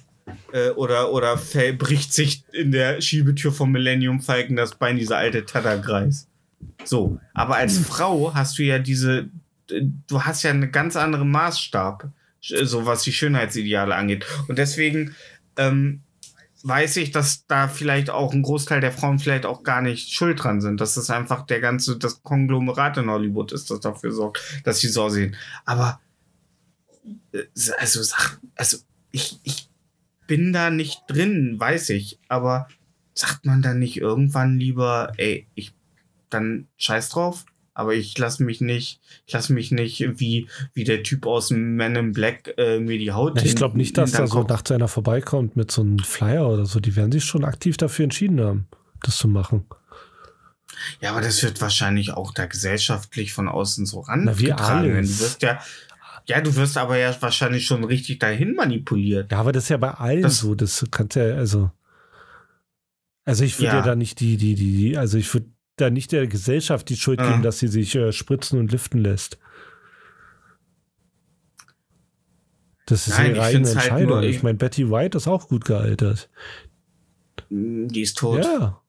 Äh, 0.52 0.70
oder 0.70 1.12
oder 1.12 1.38
bricht 1.78 2.12
sich 2.12 2.42
in 2.52 2.72
der 2.72 3.00
Schiebetür 3.00 3.52
vom 3.52 3.70
Millennium 3.70 4.20
Falcon 4.20 4.56
das 4.56 4.74
Bein, 4.74 4.96
dieser 4.96 5.16
alte 5.16 5.46
Tadagreis. 5.46 6.26
So, 6.84 7.20
aber 7.34 7.56
als 7.56 7.78
Frau 7.78 8.34
hast 8.34 8.58
du 8.58 8.64
ja 8.64 8.78
diese, 8.78 9.28
du 9.68 10.22
hast 10.22 10.42
ja 10.42 10.50
einen 10.50 10.72
ganz 10.72 10.96
anderen 10.96 11.30
Maßstab, 11.30 12.10
so 12.40 12.84
was 12.84 13.02
die 13.02 13.12
Schönheitsideale 13.12 13.94
angeht. 13.94 14.26
Und 14.48 14.58
deswegen 14.58 15.14
ähm, 15.56 16.00
weiß 16.62 16.96
ich, 16.96 17.12
dass 17.12 17.46
da 17.46 17.68
vielleicht 17.68 18.10
auch 18.10 18.32
ein 18.32 18.42
Großteil 18.42 18.80
der 18.80 18.92
Frauen 18.92 19.20
vielleicht 19.20 19.46
auch 19.46 19.62
gar 19.62 19.82
nicht 19.82 20.12
schuld 20.12 20.42
dran 20.42 20.60
sind. 20.60 20.80
Dass 20.80 20.94
das 20.94 21.10
einfach 21.10 21.46
der 21.46 21.60
ganze, 21.60 21.96
das 21.96 22.22
Konglomerat 22.22 22.96
in 22.96 23.08
Hollywood 23.08 23.52
ist, 23.52 23.70
das 23.70 23.80
dafür 23.80 24.12
sorgt, 24.12 24.42
dass 24.64 24.80
sie 24.80 24.88
so 24.88 25.04
aussehen. 25.04 25.36
Aber 25.64 26.00
äh, 27.32 27.44
also 27.78 28.00
also 28.56 28.78
ich, 29.12 29.38
ich 29.42 29.68
bin 30.26 30.52
da 30.52 30.70
nicht 30.70 31.02
drin, 31.08 31.56
weiß 31.58 31.90
ich. 31.90 32.18
Aber 32.28 32.68
sagt 33.14 33.44
man 33.44 33.62
dann 33.62 33.78
nicht 33.78 33.96
irgendwann 33.96 34.58
lieber, 34.58 35.12
ey, 35.16 35.46
ich 35.54 35.72
dann 36.30 36.68
scheiß 36.76 37.10
drauf? 37.10 37.44
Aber 37.72 37.94
ich 37.94 38.16
lasse 38.18 38.42
mich 38.42 38.60
nicht, 38.60 39.00
ich 39.26 39.32
lasse 39.32 39.52
mich 39.52 39.70
nicht 39.70 40.00
wie, 40.20 40.48
wie 40.74 40.84
der 40.84 41.02
Typ 41.02 41.24
aus 41.26 41.50
Men 41.50 41.96
in 41.96 42.12
Black 42.12 42.52
äh, 42.58 42.78
mir 42.78 42.98
die 42.98 43.12
Haut 43.12 43.38
Ja, 43.38 43.44
ich 43.44 43.56
glaube 43.56 43.76
nicht, 43.76 43.96
dass 43.96 44.12
da 44.12 44.26
so 44.26 44.42
nachts 44.42 44.70
einer 44.70 44.88
vorbeikommt 44.88 45.56
mit 45.56 45.70
so 45.70 45.82
einem 45.82 45.98
Flyer 45.98 46.48
oder 46.48 46.66
so. 46.66 46.80
Die 46.80 46.96
werden 46.96 47.12
sich 47.12 47.24
schon 47.24 47.44
aktiv 47.44 47.76
dafür 47.76 48.04
entschieden 48.04 48.40
haben, 48.40 48.66
das 49.02 49.16
zu 49.16 49.28
machen. 49.28 49.64
Ja, 51.00 51.10
aber 51.10 51.20
das 51.20 51.42
wird 51.42 51.60
wahrscheinlich 51.60 52.12
auch 52.12 52.32
da 52.32 52.46
gesellschaftlich 52.46 53.32
von 53.32 53.48
außen 53.48 53.86
so 53.86 54.04
Na, 54.08 54.38
wie 54.38 54.50
rangetragen. 54.50 54.96
alles. 54.96 55.18
Du 55.18 55.24
wirst 55.24 55.42
ja, 55.42 55.60
ja, 56.30 56.40
du 56.40 56.54
wirst 56.56 56.76
aber 56.78 56.96
ja 56.96 57.14
wahrscheinlich 57.20 57.66
schon 57.66 57.84
richtig 57.84 58.18
dahin 58.18 58.54
manipuliert. 58.54 59.30
Ja, 59.30 59.38
aber 59.38 59.52
das 59.52 59.64
ist 59.64 59.68
ja 59.68 59.76
bei 59.76 59.90
allen 59.92 60.22
Das- 60.22 60.38
so. 60.38 60.54
Das 60.54 60.84
kannst 60.90 61.16
ja, 61.16 61.24
also. 61.34 61.70
Also 63.24 63.44
ich 63.44 63.58
würde 63.58 63.66
Ja. 63.66 63.74
ja. 63.76 63.82
da 63.82 63.94
nicht 63.96 64.18
die, 64.20 64.36
die, 64.36 64.54
die, 64.54 64.76
die, 64.76 64.96
also 64.96 65.18
ich 65.18 65.32
würde 65.34 65.46
da 65.76 65.90
nicht 65.90 66.10
der 66.12 66.26
Gesellschaft 66.26 66.88
die 66.88 66.96
Schuld 66.96 67.20
Ja. 67.20 67.30
geben, 67.30 67.42
dass 67.42 67.58
sie 67.58 67.68
sich 67.68 67.94
äh, 67.94 68.12
spritzen 68.12 68.58
und 68.58 68.72
liften 68.72 68.98
lässt. 68.98 69.38
Das 72.86 73.06
ist 73.06 73.18
Nein, 73.18 73.26
ihre 73.28 73.34
ich 73.36 73.40
eigene 73.42 73.66
find's 73.66 73.76
halt 73.76 73.90
Entscheidung. 73.90 74.20
nur- 74.20 74.22
ich 74.28 74.42
meine, 74.42 74.58
Betty 74.58 74.90
White 74.90 75.16
ist 75.16 75.28
auch 75.28 75.48
gut 75.48 75.64
gealtert. 75.64 76.28
Die 77.50 78.00
ist 78.00 78.18
tot. 78.18 78.44
Ja. 78.44 78.80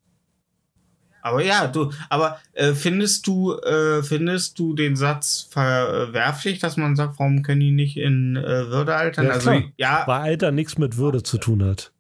Aber 1.22 1.43
ja, 1.43 1.68
du, 1.68 1.91
aber 2.10 2.39
äh, 2.53 2.73
findest 2.73 3.27
du, 3.27 3.53
äh, 3.53 4.02
findest 4.03 4.57
du 4.60 4.73
den 4.73 4.95
Satz 4.95 5.48
verwerflich, 5.52 6.60
dass 6.60 6.77
man 6.77 6.95
sagt, 6.95 7.19
warum 7.19 7.43
können 7.43 7.60
die 7.60 7.72
nicht 7.72 7.98
in 7.98 8.35
äh, 8.38 8.68
Würde 8.69 8.95
altern? 8.95 9.26
Ja, 9.26 9.31
also 9.34 9.49
klar. 9.52 9.64
ja, 9.77 10.03
Weil 10.07 10.22
Alter 10.22 10.52
nichts 10.52 10.77
mit 10.77 10.98
Würde 10.98 11.22
zu 11.23 11.38
tun 11.38 11.64
hat. 11.64 11.91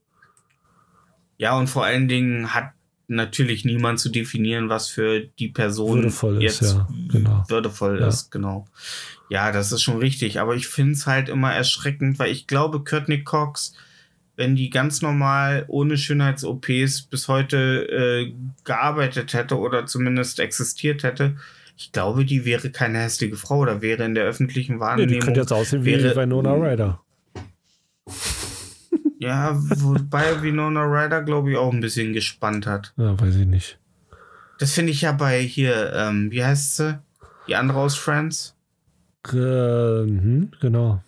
ja, 1.37 1.57
und 1.57 1.67
vor 1.67 1.85
allen 1.85 2.07
Dingen 2.07 2.53
hat 2.53 2.71
natürlich 3.07 3.65
niemand 3.65 3.99
zu 3.99 4.09
definieren, 4.09 4.69
was 4.69 4.87
für 4.87 5.19
die 5.19 5.49
Person 5.49 5.95
Würdevoll 5.99 6.43
ist, 6.43 6.61
jetzt 6.61 6.73
ja, 6.73 6.87
genau. 7.09 7.43
würdevoll 7.49 7.99
Ja. 7.99 8.07
ist, 8.07 8.31
genau. 8.31 8.67
Ja, 9.29 9.51
das 9.51 9.71
ist 9.71 9.81
schon 9.81 9.97
richtig, 9.97 10.39
aber 10.39 10.55
ich 10.55 10.67
finde 10.67 10.93
es 10.93 11.07
halt 11.07 11.27
immer 11.29 11.53
erschreckend, 11.53 12.19
weil 12.19 12.31
ich 12.31 12.47
glaube, 12.47 12.83
Courtney 12.83 13.23
Cox, 13.23 13.73
wenn 14.41 14.55
die 14.55 14.71
ganz 14.71 15.03
normal 15.03 15.65
ohne 15.67 15.97
Schönheits-OPs 15.97 17.03
bis 17.03 17.27
heute 17.27 17.87
äh, 17.91 18.33
gearbeitet 18.63 19.33
hätte 19.35 19.55
oder 19.59 19.85
zumindest 19.85 20.39
existiert 20.39 21.03
hätte, 21.03 21.35
ich 21.77 21.91
glaube, 21.91 22.25
die 22.25 22.43
wäre 22.43 22.71
keine 22.71 22.97
hässliche 22.97 23.35
Frau 23.35 23.59
oder 23.59 23.83
wäre 23.83 24.03
in 24.03 24.15
der 24.15 24.23
öffentlichen 24.25 24.73
Nee, 24.75 24.79
Wahrnehmung. 24.79 25.13
die 25.13 25.19
könnte 25.19 25.41
jetzt 25.41 25.53
aussehen 25.53 25.85
wie 25.85 25.93
wäre- 26.03 26.15
Winona 26.15 26.53
Ryder. 26.55 26.99
ja, 29.19 29.51
wobei 29.55 30.41
Winona 30.41 30.81
Ryder, 30.83 31.21
glaube 31.21 31.51
ich, 31.51 31.57
auch 31.57 31.71
ein 31.71 31.79
bisschen 31.81 32.13
gespannt 32.13 32.65
hat. 32.65 32.93
Ja, 32.97 33.19
weiß 33.19 33.35
ich 33.35 33.45
nicht. 33.47 33.77
Das 34.59 34.73
finde 34.73 34.91
ich 34.91 35.01
ja 35.01 35.11
bei 35.11 35.39
hier, 35.41 35.93
ähm, 35.95 36.31
wie 36.31 36.43
heißt 36.43 36.77
sie? 36.77 36.99
Die 37.47 37.55
andere 37.55 37.79
aus 37.79 37.95
Friends? 37.95 38.55
Äh, 39.31 39.35
mhm, 40.05 40.51
genau. 40.61 41.03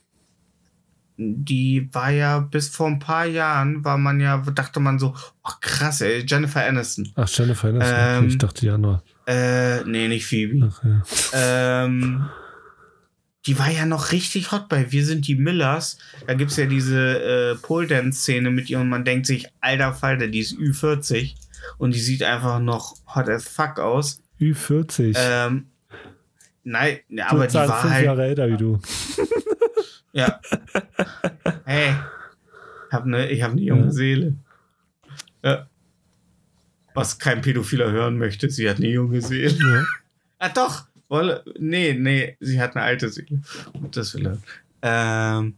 Die 1.17 1.89
war 1.91 2.09
ja 2.09 2.39
bis 2.39 2.69
vor 2.69 2.87
ein 2.87 2.99
paar 2.99 3.25
Jahren, 3.25 3.83
war 3.85 3.97
man 3.97 4.19
ja, 4.19 4.37
dachte 4.37 4.79
man 4.79 4.97
so, 4.97 5.13
oh 5.43 5.51
krass, 5.61 6.01
ey, 6.01 6.23
Jennifer 6.25 6.65
Aniston. 6.65 7.11
Ach, 7.15 7.29
Jennifer 7.29 7.67
Aniston. 7.69 7.95
Ähm, 7.97 8.27
ich 8.27 8.37
dachte 8.37 8.61
die 8.61 8.69
andere. 8.69 9.03
Äh, 9.27 9.83
nee, 9.83 10.07
nicht 10.07 10.25
Phoebe. 10.25 10.71
Ach, 10.71 10.83
ja. 10.83 11.85
Ähm, 11.85 12.25
die 13.45 13.59
war 13.59 13.69
ja 13.69 13.85
noch 13.85 14.11
richtig 14.11 14.51
hot 14.51 14.69
bei 14.69 14.91
Wir 14.91 15.05
sind 15.05 15.27
die 15.27 15.35
Millers. 15.35 15.97
Da 16.27 16.33
gibt's 16.33 16.55
ja 16.57 16.65
diese 16.65 17.51
äh, 17.51 17.55
Pole-Dance-Szene 17.55 18.49
mit 18.51 18.69
ihr 18.69 18.79
und 18.79 18.89
man 18.89 19.03
denkt 19.03 19.25
sich, 19.25 19.47
alter 19.59 19.93
Falter, 19.93 20.27
die 20.27 20.39
ist 20.39 20.53
Ü40 20.53 21.35
und 21.77 21.93
die 21.93 21.99
sieht 21.99 22.23
einfach 22.23 22.59
noch 22.59 22.95
hot 23.13 23.29
as 23.29 23.47
fuck 23.47 23.79
aus. 23.79 24.21
Ü40. 24.39 25.15
Ähm, 25.17 25.67
nein, 26.63 26.99
ja, 27.09 27.31
aber 27.31 27.47
die 27.47 27.53
war 27.55 27.81
fünf 27.81 27.93
halt. 27.93 28.05
Jahre 28.05 28.25
älter 28.25 28.47
wie 28.49 28.57
du. 28.57 28.79
Ja. 30.11 30.39
Hey. 31.65 31.95
Hab 32.91 33.05
ne, 33.05 33.29
ich 33.31 33.41
habe 33.41 33.53
eine 33.53 33.61
junge 33.61 33.85
Ja. 33.85 33.91
Seele. 33.91 34.35
Ja. 35.43 35.67
Was 36.93 37.17
kein 37.17 37.41
Pädophiler 37.41 37.91
hören 37.91 38.17
möchte, 38.17 38.49
sie 38.49 38.69
hat 38.69 38.77
eine 38.77 38.87
junge 38.89 39.21
Seele. 39.21 39.57
Ja. 39.57 39.83
Ah, 40.39 40.49
doch. 40.49 40.85
Wolle. 41.09 41.43
Nee, 41.57 41.93
nee, 41.93 42.37
sie 42.39 42.59
hat 42.61 42.75
eine 42.75 42.85
alte 42.85 43.09
Seele. 43.09 43.41
Und 43.73 43.97
das 43.97 44.13
will 44.13 44.27
er. 44.27 44.37
Ähm. 45.41 45.57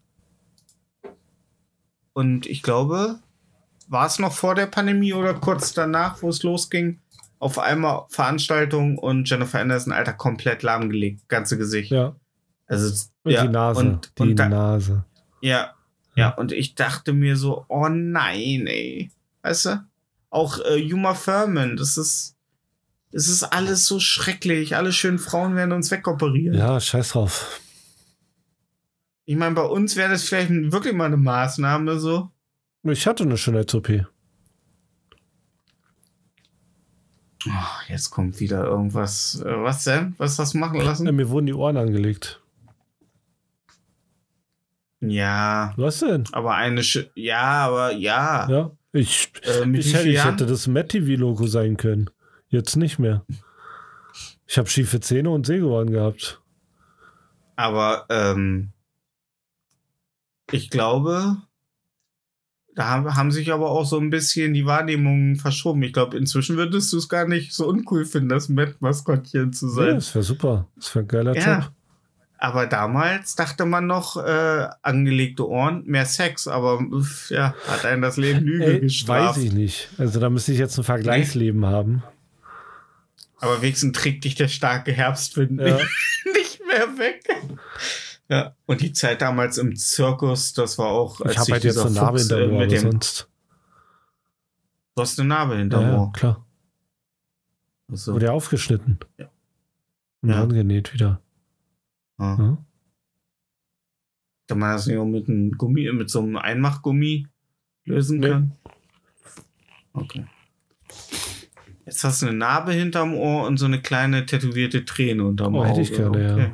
Und 2.14 2.46
ich 2.46 2.62
glaube, 2.64 3.20
war 3.88 4.08
es 4.08 4.20
noch 4.20 4.34
vor 4.34 4.56
der 4.56 4.68
Pandemie 4.68 5.14
oder 5.14 5.34
kurz 5.34 5.74
danach, 5.74 6.22
wo 6.22 6.30
es 6.30 6.44
losging? 6.44 7.00
Auf 7.40 7.60
einmal 7.60 8.06
Veranstaltung 8.10 8.98
und 8.98 9.30
Jennifer 9.30 9.60
Anderson, 9.60 9.92
Alter, 9.92 10.14
komplett 10.14 10.64
lahmgelegt. 10.64 11.28
Ganze 11.28 11.58
Gesicht. 11.58 11.92
ja. 11.92 12.16
Also, 12.68 13.08
Und 13.24 13.32
ja, 13.32 13.44
die 13.44 13.50
Nase. 13.50 13.80
Und, 13.80 14.12
die 14.18 14.22
und 14.22 14.36
da, 14.38 14.50
Nase. 14.50 15.06
ja, 15.42 15.74
ja, 16.16 16.30
und 16.30 16.52
ich 16.54 16.76
dachte 16.76 17.12
mir 17.14 17.36
so, 17.36 17.66
oh 17.68 17.90
nein, 17.90 18.68
ey. 18.68 19.12
Weißt 19.44 19.66
du? 19.66 19.86
Auch 20.30 20.60
äh, 20.60 20.76
Yuma 20.78 21.14
Thurman, 21.14 21.76
das 21.78 21.98
ist, 21.98 22.36
es 23.12 23.28
ist 23.28 23.44
alles 23.44 23.86
so 23.86 24.00
schrecklich. 24.00 24.76
Alle 24.76 24.92
schönen 24.94 25.20
Frauen 25.20 25.56
werden 25.56 25.72
uns 25.74 25.92
wegoperiert. 25.92 26.56
Ja, 26.56 26.80
scheiß 26.80 27.10
drauf. 27.10 27.62
Ich 29.26 29.36
meine, 29.36 29.56
bei 29.56 29.64
uns 29.64 29.96
wäre 29.96 30.10
das 30.12 30.24
vielleicht 30.24 30.50
wirklich 30.72 30.94
mal 30.94 31.06
eine 31.06 31.18
Maßnahme 31.18 32.00
so. 32.00 32.30
Ich 32.84 33.08
hatte 33.08 33.24
eine 33.24 33.38
Schönheits-OP. 33.38 34.06
Oh, 37.48 37.52
jetzt 37.90 38.10
kommt 38.10 38.40
wieder 38.40 38.64
irgendwas. 38.66 39.42
Äh, 39.42 39.62
was 39.64 39.84
denn? 39.84 40.16
Was 40.18 40.40
hast 40.40 40.54
du 40.54 40.58
machen 40.60 40.80
Ja, 40.80 40.86
lassen? 40.86 41.14
mir 41.16 41.30
wurden 41.30 41.46
die 41.46 41.54
Ohren 41.54 41.78
angelegt. 41.78 42.42
Ja, 45.10 45.74
Was 45.78 46.00
denn? 46.00 46.24
aber 46.32 46.56
eine, 46.56 46.84
Sch 46.84 47.08
ja, 47.16 47.42
aber 47.68 47.92
ja. 47.94 48.50
Ja, 48.50 48.72
ich, 48.94 49.32
Äh, 49.44 49.70
ich, 49.78 49.94
hätte, 49.94 50.10
ich 50.10 50.24
hätte 50.24 50.46
das 50.46 50.68
Matt-TV-Logo 50.68 51.48
sein 51.48 51.78
können. 51.78 52.10
Jetzt 52.48 52.76
nicht 52.76 53.00
mehr. 53.00 53.26
Ich 54.48 54.58
habe 54.58 54.70
schiefe 54.70 55.00
Zähne 55.00 55.30
und 55.32 55.46
Sägeohren 55.46 55.90
gehabt. 55.92 56.40
Aber 57.56 58.06
ähm, 58.10 58.70
ich 60.52 60.70
glaube, 60.70 61.38
da 62.76 62.90
haben, 62.90 63.16
haben 63.16 63.32
sich 63.32 63.52
aber 63.52 63.72
auch 63.72 63.86
so 63.86 63.98
ein 63.98 64.10
bisschen 64.10 64.54
die 64.54 64.66
Wahrnehmungen 64.66 65.38
verschoben. 65.38 65.82
Ich 65.84 65.94
glaube, 65.94 66.18
inzwischen 66.18 66.58
würdest 66.58 66.92
du 66.94 66.98
es 66.98 67.10
gar 67.10 67.28
nicht 67.28 67.54
so 67.54 67.68
uncool 67.68 68.06
finden, 68.06 68.30
das 68.30 68.50
Matt-Maskottchen 68.50 69.54
zu 69.54 69.68
Ja, 69.68 69.74
sein. 69.74 69.96
das 69.96 70.14
wäre 70.14 70.24
super. 70.24 70.68
Das 70.76 70.94
wäre 70.94 71.06
ein 71.06 71.08
geiler 71.08 71.36
Ja. 71.36 71.60
Job. 71.60 71.72
Aber 72.38 72.68
damals 72.68 73.36
dachte 73.36 73.66
man 73.66 73.88
noch, 73.88 74.18
äh, 74.18 74.68
angelegte 74.82 75.48
Ohren, 75.48 75.84
mehr 75.86 76.06
Sex. 76.06 76.48
Aber 76.48 76.84
ja, 77.30 77.56
hat 77.68 77.86
einen 77.86 78.02
das 78.02 78.18
Leben 78.18 78.42
Lüge 78.46 78.66
Ey, 78.66 78.80
gestraft. 78.82 79.38
weiß 79.38 79.44
ich 79.44 79.54
nicht. 79.54 79.90
Also 79.98 80.20
da 80.20 80.30
müsste 80.30 80.52
ich 80.52 80.60
jetzt 80.60 80.78
ein 80.78 80.84
Vergleichsleben 80.84 81.66
haben. 81.66 82.04
Aber 83.40 83.62
wenigstens 83.62 83.98
trägt 83.98 84.24
dich 84.26 84.36
der 84.36 84.48
starke 84.48 84.92
Herbstwind 84.92 85.60
Ja. 85.60 85.76
nicht, 85.76 85.88
nicht 86.34 86.62
mehr 86.68 86.98
weg. 86.98 87.24
Ja, 88.28 88.56
und 88.66 88.82
die 88.82 88.92
Zeit 88.92 89.22
damals 89.22 89.58
im 89.58 89.76
Zirkus, 89.76 90.54
das 90.54 90.78
war 90.78 90.88
auch. 90.88 91.22
Ich 91.22 91.38
habe 91.38 91.52
halt 91.54 91.64
jetzt 91.64 91.78
eine 91.78 91.92
Narbe 91.92 92.20
hinter 92.20 92.38
mir, 92.38 92.48
mit 92.48 92.54
aber 92.56 92.68
dem, 92.68 92.82
sonst. 92.92 93.30
Du 94.96 95.02
hast 95.02 95.20
eine 95.20 95.30
Narbe 95.30 95.58
hinterm 95.58 95.84
Ja, 95.84 95.92
ja, 96.06 96.12
klar. 96.14 96.46
So. 97.90 98.14
Wurde 98.14 98.26
ja 98.28 98.32
aufgeschnitten. 98.32 99.00
Ja. 99.18 99.30
Und 100.22 100.30
Ja. 100.30 100.42
angenäht 100.42 100.94
wieder. 100.94 101.22
Ja. 102.20 102.38
Ja. 102.38 102.58
Kann 104.48 104.60
man 104.60 104.74
das 104.74 104.86
nicht 104.88 104.98
auch 104.98 105.06
mit 105.06 105.28
einem 105.28 105.52
Gummi, 105.52 105.92
mit 105.92 106.10
so 106.10 106.20
einem 106.22 106.38
Einmachgummi 106.38 107.28
lösen 107.86 108.20
Nee. 108.20 108.28
können? 108.28 108.52
Okay. 109.94 110.26
Jetzt 111.86 112.04
hast 112.04 112.22
du 112.22 112.28
eine 112.28 112.38
Narbe 112.38 112.74
hinterm 112.74 113.14
Ohr 113.14 113.46
und 113.48 113.58
so 113.58 113.66
eine 113.66 113.82
kleine 113.82 114.26
tätowierte 114.26 114.86
Träne 114.86 115.24
unterm 115.24 115.56
Oh, 115.56 115.60
Auge. 115.60 115.70
hätte 115.70 115.82
ich 115.82 115.94
gerne, 115.94 116.24
ja. 116.24 116.34
okay. 116.34 116.52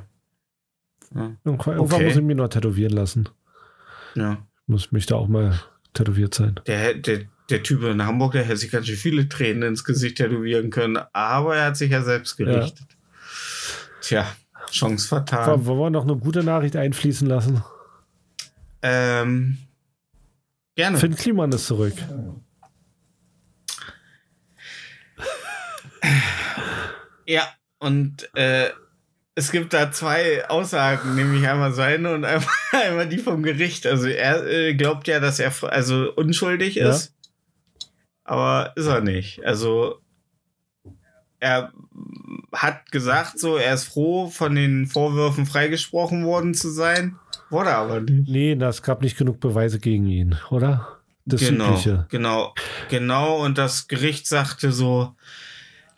ja. 1.16 1.36
Irgendwann, 1.46 1.80
Okay. 1.80 2.04
muss 2.06 2.16
ich 2.18 2.22
mich 2.24 2.36
noch 2.38 2.48
tätowieren 2.50 2.94
lassen. 2.94 3.30
Ja. 4.16 4.46
Muss 4.68 4.92
mich 4.92 5.06
da 5.06 5.16
auch 5.16 5.28
mal 5.28 5.60
tätowiert 5.94 6.34
sein. 6.34 6.60
Der, 6.68 6.94
der, 6.96 7.26
der 7.50 7.64
Typ 7.64 7.84
in 7.84 8.06
Hamburg, 8.06 8.34
der 8.34 8.44
hätte 8.44 8.58
sich 8.58 8.72
ganz 8.72 8.88
schön 8.88 8.96
viele 8.98 9.28
Tränen 9.30 9.64
ins 9.64 9.84
Gesicht 9.84 10.18
tätowieren 10.18 10.70
können, 10.70 10.98
aber 11.14 11.56
er 11.58 11.66
hat 11.68 11.78
sich 11.78 11.92
ja 11.92 12.02
selbst 12.04 12.38
gerichtet. 12.38 12.88
Tja, 14.02 14.26
Chance 14.72 15.07
vertan. 15.07 15.65
Wollen 15.65 15.80
wir 15.80 15.89
noch 15.89 16.03
eine 16.03 16.15
gute 16.15 16.43
Nachricht 16.43 16.76
einfließen 16.76 17.27
lassen? 17.27 17.64
Ähm, 18.81 19.57
gerne. 20.76 20.98
Finn 20.98 21.15
Kliman 21.15 21.52
ist 21.52 21.68
zurück. 21.68 21.93
Ja, 27.26 27.48
und 27.80 28.30
äh, 28.35 28.69
es 29.35 29.52
gibt 29.52 29.73
da 29.73 29.91
zwei 29.91 30.48
Aussagen, 30.49 31.15
nämlich 31.15 31.48
einmal 31.48 31.72
seine 31.73 32.14
und 32.14 32.26
einmal, 32.26 32.48
einmal 32.72 33.07
die 33.07 33.19
vom 33.19 33.43
Gericht. 33.43 33.85
Also 33.88 34.07
er 34.07 34.45
äh, 34.48 34.73
glaubt 34.73 35.07
ja, 35.07 35.19
dass 35.19 35.39
er 35.39 35.52
also 35.72 36.11
unschuldig 36.15 36.76
Ja. 36.76 36.89
ist, 36.89 37.14
aber 38.23 38.73
ist 38.76 38.88
er 38.88 39.02
nicht. 39.02 39.43
Also 39.45 40.01
er 41.41 41.73
hat 42.53 42.91
gesagt, 42.91 43.39
so 43.39 43.57
er 43.57 43.73
ist 43.73 43.85
froh, 43.85 44.30
von 44.30 44.55
den 44.55 44.85
Vorwürfen 44.85 45.45
freigesprochen 45.45 46.23
worden 46.23 46.53
zu 46.53 46.69
sein, 46.69 47.18
wurde 47.49 47.73
aber 47.73 47.99
nicht. 47.99 48.30
Nee, 48.30 48.53
es 48.53 48.81
gab 48.81 49.01
nicht 49.01 49.18
genug 49.18 49.39
Beweise 49.41 49.80
gegen 49.80 50.05
ihn, 50.05 50.38
oder? 50.51 50.99
Das 51.26 51.41
genau, 51.41 51.72
Übliche. 51.72 52.05
genau, 52.09 52.53
genau. 52.89 53.43
Und 53.43 53.57
das 53.57 53.88
Gericht 53.88 54.27
sagte 54.27 54.72
so, 54.72 55.15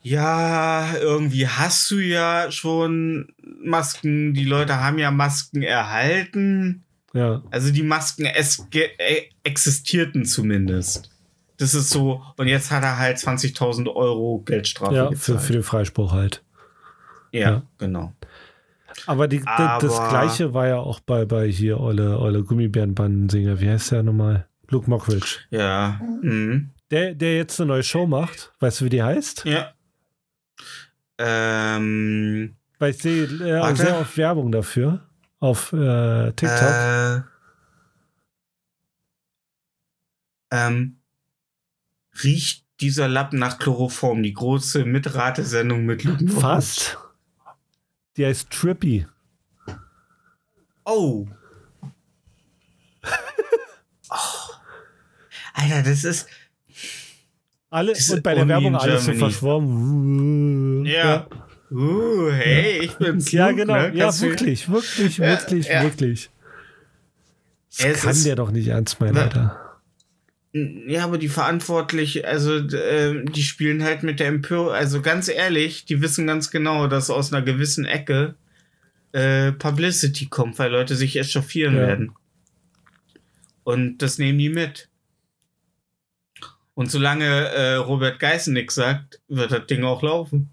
ja, 0.02 0.96
irgendwie 0.98 1.48
hast 1.48 1.90
du 1.92 2.00
ja 2.00 2.52
schon 2.52 3.34
Masken, 3.64 4.34
die 4.34 4.46
Leute 4.46 4.80
haben 4.80 5.00
ja 5.00 5.12
Masken 5.12 5.62
erhalten. 5.62 6.84
Ja. 7.14 7.42
Also 7.52 7.72
die 7.72 7.84
Masken 7.84 8.26
existierten 9.44 10.26
zumindest. 10.26 11.10
Das 11.58 11.74
ist 11.74 11.90
so, 11.90 12.22
und 12.38 12.48
jetzt 12.48 12.72
hat 12.72 12.84
er 12.84 12.98
halt 12.98 13.18
20.000 13.18 13.94
Euro 13.94 14.40
Geldstrafe 14.46 14.96
Ja, 14.96 15.12
für, 15.12 15.40
für 15.40 15.54
den 15.54 15.64
Freispruch 15.64 16.12
halt. 16.12 16.44
ja, 17.32 17.40
ja. 17.52 17.62
genau. 17.78 18.14
Aber, 19.08 19.28
die, 19.28 19.42
Aber- 19.46 19.86
das 19.86 19.96
gleiche 20.10 20.54
war 20.54 20.68
ja 20.68 20.78
auch 20.78 21.00
bei, 21.00 21.26
bei 21.26 21.48
hier 21.48 21.80
Olle, 21.80 22.20
Olle 22.20 22.44
Gummibärenbandensinger. 22.44 23.60
Wie 23.60 23.70
heißt 23.70 23.92
der 23.92 24.04
nochmal? 24.04 24.48
Luke 24.70 24.90
Mockridge. 24.90 25.40
Ja. 25.50 26.00
Mhm. 26.22 26.70
Der, 26.92 27.14
der 27.16 27.38
jetzt 27.38 27.60
eine 27.60 27.68
neue 27.70 27.84
Show 27.84 28.06
macht. 28.08 28.54
Weißt 28.60 28.82
du, 28.82 28.86
wie 28.86 28.90
die 28.90 29.04
heißt? 29.04 29.46
Ja. 29.46 29.74
Ähm, 31.18 32.56
Weil 32.80 32.92
ich 32.92 32.98
sehe 32.98 33.24
äh, 33.26 33.76
sehr 33.76 34.00
oft 34.00 34.18
Werbung 34.18 34.52
dafür 34.52 35.02
auf 35.40 35.74
äh, 35.74 36.32
TikTok. 36.34 36.70
äh, 36.70 37.22
ähm, 40.52 40.98
riecht 42.22 42.66
dieser 42.82 43.08
Lappen 43.08 43.40
nach 43.40 43.60
Chloroform, 43.60 44.22
die 44.24 44.34
große 44.34 44.84
Mitratesendung 44.86 45.86
mit 45.86 46.04
Mockridge. 46.06 46.34
Fast. 46.34 46.98
Die 48.18 48.26
heißt 48.26 48.50
Trippy. 48.52 49.08
Oh. 50.86 51.28
oh. 54.10 54.16
Alter, 55.54 55.84
das 55.84 56.04
ist. 56.04 56.28
Alle, 57.70 57.94
Diese 57.94 58.16
und 58.16 58.24
bei 58.24 58.36
der 58.36 58.48
Werbung 58.48 58.76
alles 58.76 59.06
so 59.06 59.14
verschwommen. 59.14 60.86
Ja. 60.86 61.26
Uh, 61.72 62.30
hey, 62.32 62.82
ich 62.84 62.94
bin's. 62.98 63.32
Ja, 63.32 63.48
Luke, 63.48 63.62
genau. 63.62 63.74
Ne? 63.74 63.96
Ja, 63.96 64.20
wirklich, 64.22 64.70
wirklich, 64.70 65.18
Ja, 65.18 65.28
wirklich, 65.28 65.68
ja. 65.68 65.82
wirklich. 65.82 66.30
Das 67.76 67.86
Es 67.86 68.02
kann 68.02 68.12
ist- 68.12 68.26
der 68.28 68.36
doch 68.36 68.52
nicht 68.52 68.68
ernst 68.68 69.00
meinen, 69.00 69.18
Alter. 69.18 69.63
Ja, 70.54 71.04
aber 71.06 71.18
die 71.18 71.30
verantwortlich, 71.30 72.28
also 72.28 72.58
äh, 72.58 73.26
die 73.26 73.42
spielen 73.42 73.82
halt 73.84 74.04
mit 74.04 74.20
der 74.20 74.28
Empörung, 74.28 74.70
also 74.72 75.02
ganz 75.02 75.28
ehrlich, 75.28 75.86
die 75.86 76.00
wissen 76.02 76.28
ganz 76.28 76.52
genau, 76.52 76.88
dass 76.88 77.10
aus 77.10 77.34
einer 77.34 77.44
gewissen 77.44 77.86
Ecke 77.86 78.36
äh, 79.14 79.52
Publicity 79.52 80.28
kommt, 80.28 80.60
weil 80.60 80.72
Leute 80.72 80.96
sich 80.96 81.16
echauffieren 81.18 81.76
Ja. 81.76 81.82
werden. 81.88 82.12
Und 83.64 83.98
das 84.00 84.20
nehmen 84.20 84.38
die 84.38 84.50
mit. 84.50 84.90
Und 86.76 86.92
solange 86.92 87.26
äh, 87.26 87.76
Robert 87.76 88.20
Geißen 88.20 88.54
nichts 88.54 88.76
sagt, 88.76 89.22
wird 89.28 89.52
das 89.52 89.66
Ding 89.68 89.84
auch 89.84 90.04
laufen. 90.04 90.50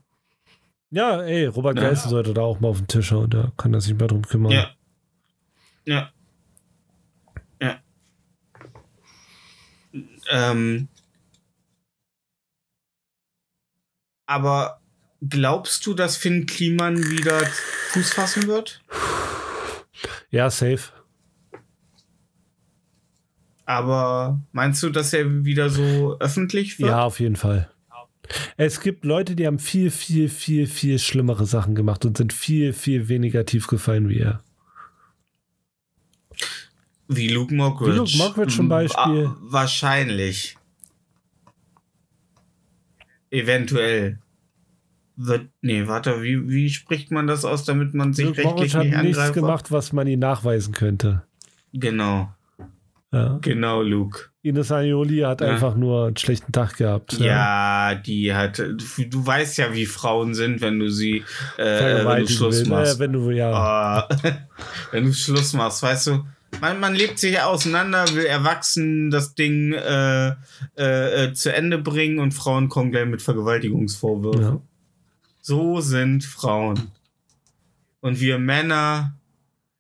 Ja, 0.90 1.20
ey, 1.22 1.46
Robert 1.46 1.76
Ja. 1.76 1.88
Geißen 1.90 2.08
sollte 2.10 2.32
da 2.34 2.40
auch 2.42 2.60
mal 2.60 2.68
auf 2.68 2.78
den 2.78 2.86
Tisch 2.88 3.12
hauen, 3.12 3.28
da 3.30 3.52
kann 3.58 3.74
er 3.74 3.80
sich 3.82 3.94
mal 3.94 4.06
drum 4.06 4.22
kümmern. 4.22 4.52
Ja. 4.52 4.70
Ja. 5.84 6.10
Ähm. 10.30 10.88
Aber 14.26 14.80
glaubst 15.28 15.86
du, 15.86 15.94
dass 15.94 16.16
Finn 16.16 16.46
Kliman 16.46 17.10
wieder 17.10 17.44
Fuß 17.92 18.12
fassen 18.12 18.46
wird? 18.46 18.80
Ja, 20.30 20.48
safe. 20.50 20.92
Aber 23.66 24.40
meinst 24.52 24.82
du, 24.82 24.90
dass 24.90 25.12
er 25.12 25.44
wieder 25.44 25.70
so 25.70 26.16
öffentlich 26.18 26.78
wird? 26.78 26.90
Ja, 26.90 27.04
auf 27.04 27.20
jeden 27.20 27.36
Fall. 27.36 27.70
Es 28.56 28.80
gibt 28.80 29.04
Leute, 29.04 29.34
die 29.36 29.46
haben 29.46 29.58
viel, 29.58 29.90
viel, 29.90 30.28
viel, 30.28 30.66
viel 30.66 30.98
schlimmere 30.98 31.46
Sachen 31.46 31.74
gemacht 31.74 32.04
und 32.04 32.16
sind 32.16 32.32
viel, 32.32 32.72
viel 32.72 33.08
weniger 33.08 33.44
tief 33.44 33.66
gefallen 33.66 34.08
wie 34.08 34.20
er. 34.20 34.42
Wie 37.12 37.28
Luke 37.28 37.52
Mockridge. 37.54 37.92
Wie 37.92 37.96
Luke 37.98 38.16
Mockridge 38.18 38.54
zum 38.54 38.66
Mm, 38.66 38.68
Beispiel. 38.68 39.24
wa- 39.26 39.36
Wahrscheinlich. 39.40 40.56
Eventuell. 43.30 44.18
Wird, 45.16 45.48
nee, 45.60 45.86
warte, 45.86 46.22
wie, 46.22 46.48
wie 46.48 46.70
spricht 46.70 47.10
man 47.10 47.26
das 47.26 47.44
aus, 47.44 47.64
damit 47.64 47.92
man 47.94 48.14
sich 48.14 48.24
Luke 48.26 48.38
rechtlich 48.38 48.72
Mockridge 48.74 48.78
hat 48.78 48.84
nicht 48.86 49.02
nichts 49.02 49.18
angreift? 49.18 49.34
gemacht, 49.34 49.70
was 49.72 49.92
man 49.92 50.06
ihm 50.06 50.18
nachweisen 50.20 50.72
könnte. 50.72 51.22
Genau, 51.74 52.32
Ja. 53.12 53.38
genau, 53.42 53.82
Luke. 53.82 54.30
Ines 54.42 54.72
Aioli 54.72 55.18
hat 55.18 55.42
Ja. 55.42 55.48
einfach 55.48 55.74
nur 55.76 56.06
einen 56.06 56.16
schlechten 56.16 56.52
Tag 56.52 56.78
gehabt. 56.78 57.12
Ja, 57.18 57.94
die 57.94 58.32
hat. 58.32 58.58
Du, 58.58 59.26
weißt 59.26 59.58
ja, 59.58 59.74
wie 59.74 59.84
Frauen 59.84 60.32
sind, 60.32 60.62
wenn 60.62 60.78
du 60.78 60.88
sie, 60.90 61.22
äh, 61.58 62.04
wenn 62.06 62.20
du 62.24 62.28
Schluss 62.28 62.60
will. 62.62 62.68
machst. 62.70 62.96
Äh, 62.96 62.98
wenn 63.00 63.12
du, 63.12 63.30
ja. 63.30 63.52
Ah, 63.52 64.08
wenn 64.92 65.04
du 65.04 65.12
Schluss 65.12 65.52
machst, 65.52 65.82
weißt 65.82 66.06
du, 66.06 66.24
man, 66.60 66.80
man 66.80 66.94
lebt 66.94 67.18
sich 67.18 67.40
auseinander, 67.40 68.06
will 68.14 68.26
erwachsen 68.26 69.10
das 69.10 69.34
Ding 69.34 69.72
äh, 69.72 70.34
äh, 70.76 71.24
äh, 71.24 71.32
zu 71.32 71.52
Ende 71.52 71.78
bringen 71.78 72.18
und 72.18 72.32
Frauen 72.32 72.68
kommen 72.68 72.90
gleich 72.90 73.06
mit 73.06 73.22
Vergewaltigungsvorwürfen. 73.22 74.42
ja. 74.42 74.60
So 75.40 75.80
sind 75.80 76.24
Frauen. 76.24 76.90
Und 78.00 78.20
wir 78.20 78.38
Männer, 78.38 79.16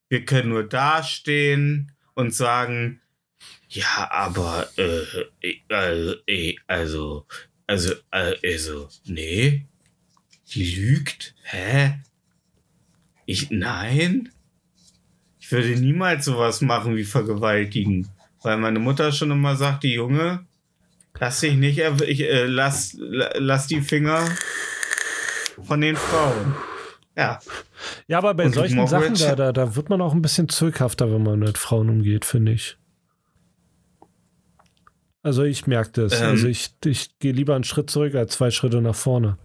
wir 0.08 0.24
können 0.24 0.50
nur 0.50 0.64
dastehen 0.64 1.92
und 2.14 2.34
sagen, 2.34 3.00
ja, 3.68 4.10
aber 4.10 4.68
äh, 4.76 5.52
äh, 5.68 6.16
äh, 6.26 6.56
also, 6.66 7.26
also, 7.66 7.94
äh, 8.10 8.34
also, 8.44 8.88
nee, 9.04 9.66
die 10.52 10.74
lügt. 10.74 11.34
Hä? 11.42 12.00
Ich, 13.26 13.50
nein. 13.50 14.30
Ich 15.50 15.64
würde 15.66 15.80
niemals 15.80 16.24
sowas 16.26 16.60
machen 16.60 16.94
wie 16.96 17.04
vergewaltigen. 17.04 18.08
Weil 18.42 18.56
meine 18.56 18.78
Mutter 18.78 19.10
schon 19.10 19.30
immer 19.32 19.56
sagte, 19.56 19.88
Junge, 19.88 20.44
lass 21.18 21.40
dich 21.40 21.54
nicht, 21.56 21.78
ich, 21.78 22.20
äh, 22.20 22.46
lass, 22.46 22.94
la- 22.98 23.32
lass 23.36 23.66
die 23.66 23.80
Finger 23.80 24.24
von 25.62 25.80
den 25.80 25.96
Frauen. 25.96 26.54
Ja. 27.16 27.40
ja, 28.06 28.18
aber 28.18 28.32
bei 28.34 28.46
Und 28.46 28.54
solchen 28.54 28.86
Sachen, 28.86 29.14
da, 29.14 29.34
da, 29.34 29.52
da 29.52 29.74
wird 29.74 29.90
man 29.90 30.00
auch 30.00 30.14
ein 30.14 30.22
bisschen 30.22 30.48
zurückhafter, 30.48 31.12
wenn 31.12 31.22
man 31.24 31.40
mit 31.40 31.58
Frauen 31.58 31.90
umgeht, 31.90 32.24
finde 32.24 32.52
ich. 32.52 32.76
Also 35.22 35.42
ich 35.42 35.66
merke 35.66 35.90
das. 36.02 36.20
Ähm. 36.20 36.28
also 36.28 36.46
ich, 36.46 36.70
ich 36.84 37.18
gehe 37.18 37.32
lieber 37.32 37.54
einen 37.56 37.64
Schritt 37.64 37.90
zurück 37.90 38.14
als 38.14 38.34
zwei 38.34 38.50
Schritte 38.50 38.80
nach 38.80 38.94
vorne, 38.94 39.36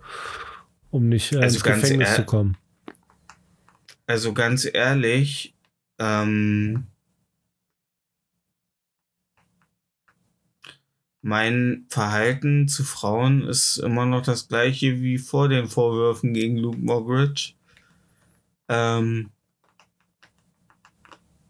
um 0.91 1.10
nicht 1.10 1.34
äh, 1.34 1.38
Also 1.40 1.56
ins 1.56 1.64
Gefängnis 1.64 2.15
zu 2.15 2.23
kommen. 2.23 2.57
Also 4.07 4.34
ganz 4.34 4.69
ehrlich, 4.72 5.55
ähm, 5.99 6.88
mein 11.22 11.88
Verhalten 11.89 12.69
zu 12.69 12.85
Frauen 12.85 13.41
ist 13.45 13.76
immer 13.80 14.05
noch 14.05 14.22
das 14.22 14.47
gleiche 14.47 15.01
wie 15.01 15.17
vor 15.17 15.49
den 15.49 15.67
Vorwürfen 15.67 16.34
gegen 16.34 16.55
Luke 16.55 16.77
Mockridge. 16.77 17.51
Ähm, 18.69 19.31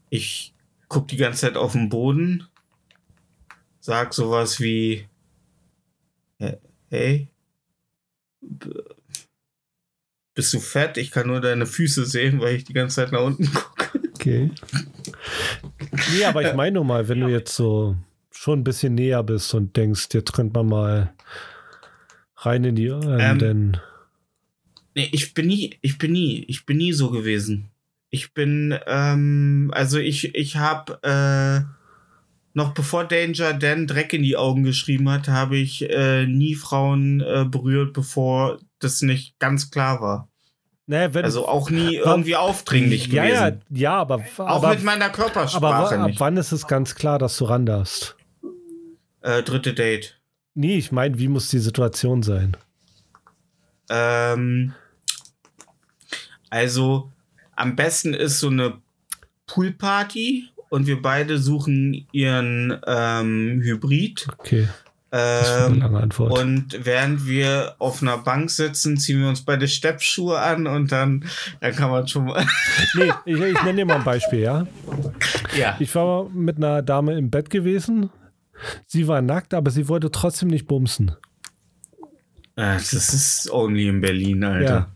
ich 0.10 0.54
guck 0.88 1.08
die 1.08 1.18
ganze 1.18 1.42
Zeit 1.42 1.58
auf 1.58 1.74
den 1.74 1.90
Boden, 1.90 2.48
sag 3.80 4.14
sowas 4.14 4.60
wie, 4.60 5.08
"Hä- 6.40 6.60
hey, 6.90 7.28
bist 10.34 10.54
du 10.54 10.60
fett? 10.60 10.98
Ich 10.98 11.12
kann 11.12 11.28
nur 11.28 11.42
deine 11.42 11.66
Füße 11.66 12.06
sehen, 12.06 12.40
weil 12.40 12.56
ich 12.56 12.64
die 12.64 12.74
ganze 12.74 12.96
Zeit 12.98 13.12
nach 13.12 13.22
unten 13.22 13.46
gucke. 13.54 13.75
Okay. 14.26 14.52
Nee, 16.16 16.26
aber 16.26 16.42
ich 16.42 16.54
meine 16.56 16.76
nur 16.76 16.86
mal, 16.86 17.08
wenn 17.08 17.22
du 17.22 17.28
jetzt 17.28 17.56
so 17.56 17.96
schon 18.32 18.60
ein 18.60 18.64
bisschen 18.64 18.96
näher 18.96 19.24
bist 19.24 19.54
und 19.54 19.76
denkst, 19.78 20.08
jetzt 20.14 20.34
könnte 20.34 20.54
man 20.54 20.68
mal 20.68 21.14
rein 22.38 22.64
in 22.64 22.76
die 22.76 22.90
Ohren, 22.90 23.20
Ähm, 23.20 23.40
denn 23.40 23.78
Nee, 24.96 25.10
ich 25.12 25.34
bin 25.34 25.48
nie, 25.48 25.78
ich 25.82 25.98
bin 25.98 26.14
nie, 26.14 26.46
ich 26.48 26.66
bin 26.66 26.78
nie 26.78 26.94
so 26.94 27.12
gewesen. 27.12 27.70
Ich 28.10 28.34
bin, 28.34 28.74
ähm, 28.88 29.70
also 29.74 30.00
ich, 30.00 30.34
ich 30.34 30.56
habe 30.56 31.00
äh, 31.04 31.66
noch 32.54 32.74
bevor 32.74 33.04
Danger 33.04 33.54
Dan 33.54 33.88
Dreck 33.88 34.14
in 34.14 34.24
die 34.24 34.38
Augen 34.38 34.64
geschrieben 34.64 35.10
hat, 35.10 35.28
habe 35.28 35.58
ich 35.58 35.90
äh, 35.90 36.26
nie 36.26 36.56
Frauen 36.56 37.20
äh, 37.20 37.44
berührt, 37.46 37.92
bevor 37.92 38.60
das 38.80 39.02
nicht 39.02 39.38
ganz 39.38 39.70
klar 39.70 40.00
war. 40.00 40.30
Naja, 40.88 41.14
wenn, 41.14 41.26
Also 41.26 41.48
auch 41.48 41.70
nie 41.70 41.96
irgendwie 41.96 42.36
aufdringlich 42.36 43.08
ja, 43.08 43.24
gewesen. 43.24 43.62
ja, 43.72 43.78
ja, 43.80 43.94
aber, 43.94 44.24
auch 44.38 44.48
aber, 44.48 44.70
mit 44.70 44.84
meiner 44.84 45.06
aber 45.06 45.14
Körpersprache 45.14 45.98
wa- 46.00 46.06
ab 46.06 46.12
wann 46.18 46.38
ist 46.38 46.52
es 46.52 46.68
ganz 46.68 46.96
klar, 46.96 47.20
dass 47.20 47.38
du 47.38 47.46
ran 47.46 47.66
darfst? 47.66 48.16
Äh, 49.22 49.42
dritte 49.44 49.74
Date. 49.74 50.20
Nee, 50.54 50.78
ich 50.78 50.92
meine, 50.92 51.18
wie 51.20 51.28
muss 51.28 51.50
die 51.50 51.60
Situation 51.60 52.22
sein? 52.24 52.56
Ähm, 53.90 54.74
also 56.50 57.12
am 57.56 57.76
besten 57.76 58.14
ist 58.14 58.40
so 58.40 58.48
eine 58.50 58.78
Poolparty 59.48 60.50
und 60.70 60.88
wir 60.88 61.02
beide 61.02 61.38
suchen 61.40 62.08
ihren 62.12 62.80
ähm, 62.88 63.62
Hybrid. 63.64 64.28
Okay, 64.38 64.68
Ähm, 65.18 65.82
und 66.18 66.78
während 66.84 67.26
wir 67.26 67.76
auf 67.80 68.02
einer 68.02 68.18
Bank 68.18 68.52
sitzen, 68.52 68.98
ziehen 68.98 69.22
wir 69.22 69.30
uns 69.30 69.44
beide 69.46 69.66
Steppschuhe 69.70 70.38
an 70.38 70.68
und 70.68 70.92
dann, 70.92 71.24
dann 71.62 71.74
kann 71.74 71.90
man 71.90 72.06
schon 72.06 72.26
mal. 72.26 72.46
nee, 72.96 73.12
ich, 73.24 73.40
ich 73.40 73.64
nenne 73.64 73.78
dir 73.78 73.86
mal 73.86 73.96
ein 73.96 74.04
Beispiel, 74.04 74.40
ja? 74.40 74.68
ja. 75.58 75.78
Ich 75.80 75.96
war 75.96 76.28
mit 76.30 76.58
einer 76.58 76.82
Dame 76.82 77.18
im 77.18 77.30
Bett 77.30 77.50
gewesen. 77.50 78.10
Sie 78.88 79.08
war 79.08 79.22
nackt, 79.22 79.54
aber 79.54 79.72
sie 79.72 79.88
wollte 79.88 80.12
trotzdem 80.12 80.50
nicht 80.50 80.68
bumsen. 80.68 81.12
Ah, 82.58 82.74
Das 82.76 82.92
ist 82.92 83.50
only 83.52 83.88
in 83.88 84.02
Berlin, 84.02 84.44
Alter. 84.44 84.96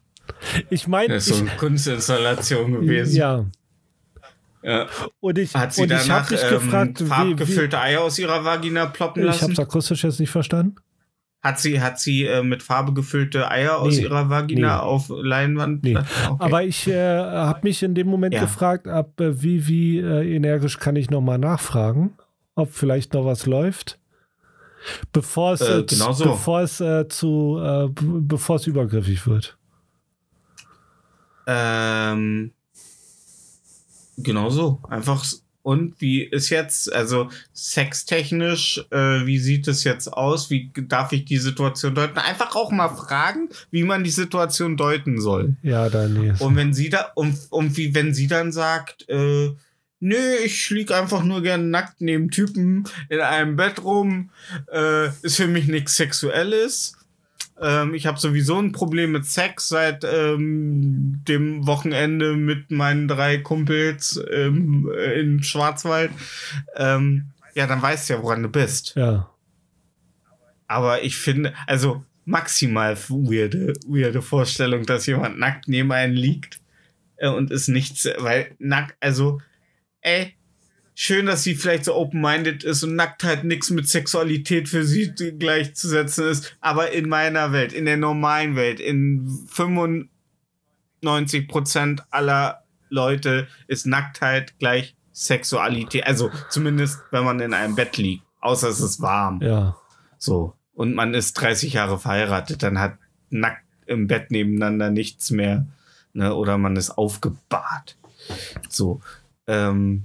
Ich 0.69 0.87
meine, 0.87 1.13
Das 1.13 1.27
ist 1.27 1.37
so 1.37 1.43
ich, 1.45 1.49
eine 1.49 1.59
Kunstinstallation 1.59 2.73
gewesen. 2.73 3.15
ja. 3.15 3.45
Ja. 4.69 4.87
Und 5.19 5.37
ich, 5.37 5.55
Hat 5.55 5.73
sie 5.73 5.81
und 5.83 5.91
ich 5.91 5.97
danach 6.07 6.23
habe 6.23 6.33
mich 6.33 6.43
ähm, 6.43 6.49
gefragt, 6.49 6.99
wie, 6.99 7.03
wie, 7.05 7.07
farbgefüllte 7.09 7.79
Eier 7.79 8.01
aus 8.01 8.19
ihrer 8.19 8.45
Vagina 8.45 8.85
ploppen 8.85 9.21
ich 9.23 9.27
lassen? 9.27 9.41
habe 9.43 9.53
es 9.53 9.59
akustisch 9.59 10.03
jetzt 10.03 10.19
nicht 10.19 10.29
verstanden. 10.29 10.75
Hat 11.41 11.57
sie, 11.59 11.79
hat 11.81 11.99
sie 11.99 12.25
äh, 12.25 12.43
mit 12.43 12.61
Farbe 12.61 12.93
gefüllte 12.93 13.49
Eier 13.49 13.79
aus 13.79 13.95
Nee, 13.95 14.03
ihrer 14.03 14.29
Vagina 14.29 14.75
nee. 14.75 14.81
auf 14.83 15.09
Leinwand? 15.09 15.83
Nee. 15.83 15.95
Okay. 15.97 16.35
Aber 16.37 16.63
ich 16.63 16.85
äh, 16.87 17.17
habe 17.17 17.61
mich 17.63 17.81
in 17.81 17.95
dem 17.95 18.07
Moment 18.07 18.33
Ja. 18.35 18.41
gefragt, 18.41 18.87
ab 18.89 19.19
äh, 19.21 19.41
wie, 19.41 19.65
wie 19.67 19.99
äh, 19.99 20.35
energisch 20.35 20.77
kann 20.79 20.97
ich 20.97 21.09
nochmal 21.09 21.37
nachfragen, 21.37 22.11
ob 22.55 22.73
vielleicht 22.73 23.13
noch 23.13 23.23
was 23.25 23.45
läuft. 23.45 23.99
Bevor 25.13 25.53
es, 25.53 25.61
Äh, 25.61 25.79
äh, 25.79 25.83
genau 25.85 26.11
so. 26.11 26.25
bevor 26.25 26.61
es 26.61 26.81
äh, 26.81 27.07
zu, 27.07 27.57
äh, 27.63 27.87
bevor 27.95 28.57
es 28.57 28.67
übergriffig 28.67 29.25
wird. 29.25 29.57
Ähm, 31.47 32.51
genau 34.23 34.49
so. 34.49 34.79
Einfach. 34.89 35.25
Und 35.61 35.99
wie 35.99 36.23
ist 36.23 36.49
jetzt, 36.49 36.91
also 36.93 37.29
sextechnisch, 37.53 38.83
äh, 38.91 39.25
wie 39.25 39.37
sieht 39.39 39.67
es 39.67 39.83
jetzt 39.83 40.07
aus? 40.07 40.49
Wie 40.49 40.71
darf 40.87 41.11
ich 41.11 41.25
die 41.25 41.37
Situation 41.37 41.93
deuten? 41.93 42.17
Einfach 42.17 42.55
auch 42.55 42.71
mal 42.71 42.89
fragen, 42.89 43.49
wie 43.69 43.83
man 43.83 44.03
die 44.03 44.09
Situation 44.09 44.77
deuten 44.77 45.19
soll. 45.19 45.57
Ja, 45.61 45.89
da 45.89 46.07
nee. 46.07 46.33
Und 46.39 46.55
wenn 46.55 46.73
sie 46.73 46.89
da, 46.89 47.11
und, 47.13 47.37
und 47.49 47.75
wie 47.75 47.93
wenn 47.93 48.13
sie 48.13 48.27
dann 48.27 48.51
sagt, 48.51 49.07
äh, 49.09 49.51
nö, 49.99 50.35
ich 50.43 50.69
lieg 50.69 50.91
einfach 50.91 51.23
nur 51.23 51.41
gern 51.41 51.69
nackt 51.69 52.01
neben 52.01 52.31
Typen 52.31 52.85
in 53.09 53.19
einem 53.19 53.55
Bett 53.55 53.83
rum, 53.83 54.29
äh, 54.71 55.09
ist 55.21 55.37
für 55.37 55.47
mich 55.47 55.67
nichts 55.67 55.95
Sexuelles. 55.95 56.95
Ähm, 57.61 57.93
ich 57.93 58.05
habe 58.05 58.19
sowieso 58.19 58.57
ein 58.57 58.71
Problem 58.71 59.11
mit 59.11 59.25
Sex 59.25 59.69
seit 59.69 60.03
ähm, 60.03 61.21
dem 61.27 61.67
Wochenende 61.67 62.35
mit 62.35 62.71
meinen 62.71 63.07
drei 63.07 63.37
Kumpels 63.37 64.19
ähm, 64.31 64.89
äh, 64.95 65.19
in 65.19 65.43
Schwarzwald. 65.43 66.11
Ähm, 66.75 67.31
ja, 67.55 67.67
dann 67.67 67.81
weißt 67.81 68.09
du 68.09 68.13
ja, 68.13 68.23
woran 68.23 68.43
du 68.43 68.49
bist. 68.49 68.93
Ja. 68.95 69.29
Aber 70.67 71.03
ich 71.03 71.17
finde, 71.17 71.53
also 71.67 72.03
maximal 72.25 72.95
weirde, 73.09 73.73
weirde 73.87 74.21
Vorstellung, 74.21 74.85
dass 74.85 75.07
jemand 75.07 75.39
nackt 75.39 75.67
neben 75.67 75.91
einem 75.91 76.13
liegt 76.13 76.59
äh, 77.17 77.29
und 77.29 77.51
ist 77.51 77.67
nichts, 77.67 78.07
weil 78.19 78.51
nackt, 78.59 78.95
also, 78.99 79.41
ey, 80.01 80.35
schön, 81.01 81.27
dass 81.27 81.43
sie 81.43 81.55
vielleicht 81.55 81.85
so 81.85 81.95
open-minded 81.95 82.65
ist 82.65 82.83
und 82.83 82.97
Nacktheit 82.97 83.45
nichts 83.45 83.69
mit 83.69 83.87
Sexualität 83.87 84.67
für 84.67 84.83
sie 84.83 85.13
gleichzusetzen 85.13 86.27
ist, 86.27 86.57
aber 86.59 86.91
in 86.91 87.07
meiner 87.07 87.53
Welt, 87.53 87.71
in 87.71 87.85
der 87.85 87.95
normalen 87.95 88.57
Welt, 88.57 88.81
in 88.81 89.47
95 89.47 91.47
Prozent 91.47 92.03
aller 92.11 92.65
Leute 92.89 93.47
ist 93.67 93.85
Nacktheit 93.85 94.59
gleich 94.59 94.97
Sexualität, 95.13 96.05
also 96.05 96.31
zumindest, 96.49 96.99
wenn 97.11 97.23
man 97.23 97.39
in 97.39 97.53
einem 97.53 97.75
Bett 97.75 97.95
liegt, 97.95 98.25
außer 98.41 98.67
es 98.67 98.81
ist 98.81 98.99
warm. 98.99 99.39
Ja. 99.41 99.77
So. 100.17 100.53
Und 100.73 100.95
man 100.95 101.13
ist 101.13 101.31
30 101.35 101.71
Jahre 101.71 101.97
verheiratet, 101.97 102.61
dann 102.61 102.77
hat 102.77 102.97
nackt 103.29 103.63
im 103.85 104.07
Bett 104.07 104.31
nebeneinander 104.31 104.89
nichts 104.89 105.31
mehr. 105.31 105.65
Ne? 106.11 106.35
Oder 106.35 106.57
man 106.57 106.75
ist 106.75 106.91
aufgebahrt. 106.91 107.97
So. 108.67 108.99
Ähm. 109.47 110.03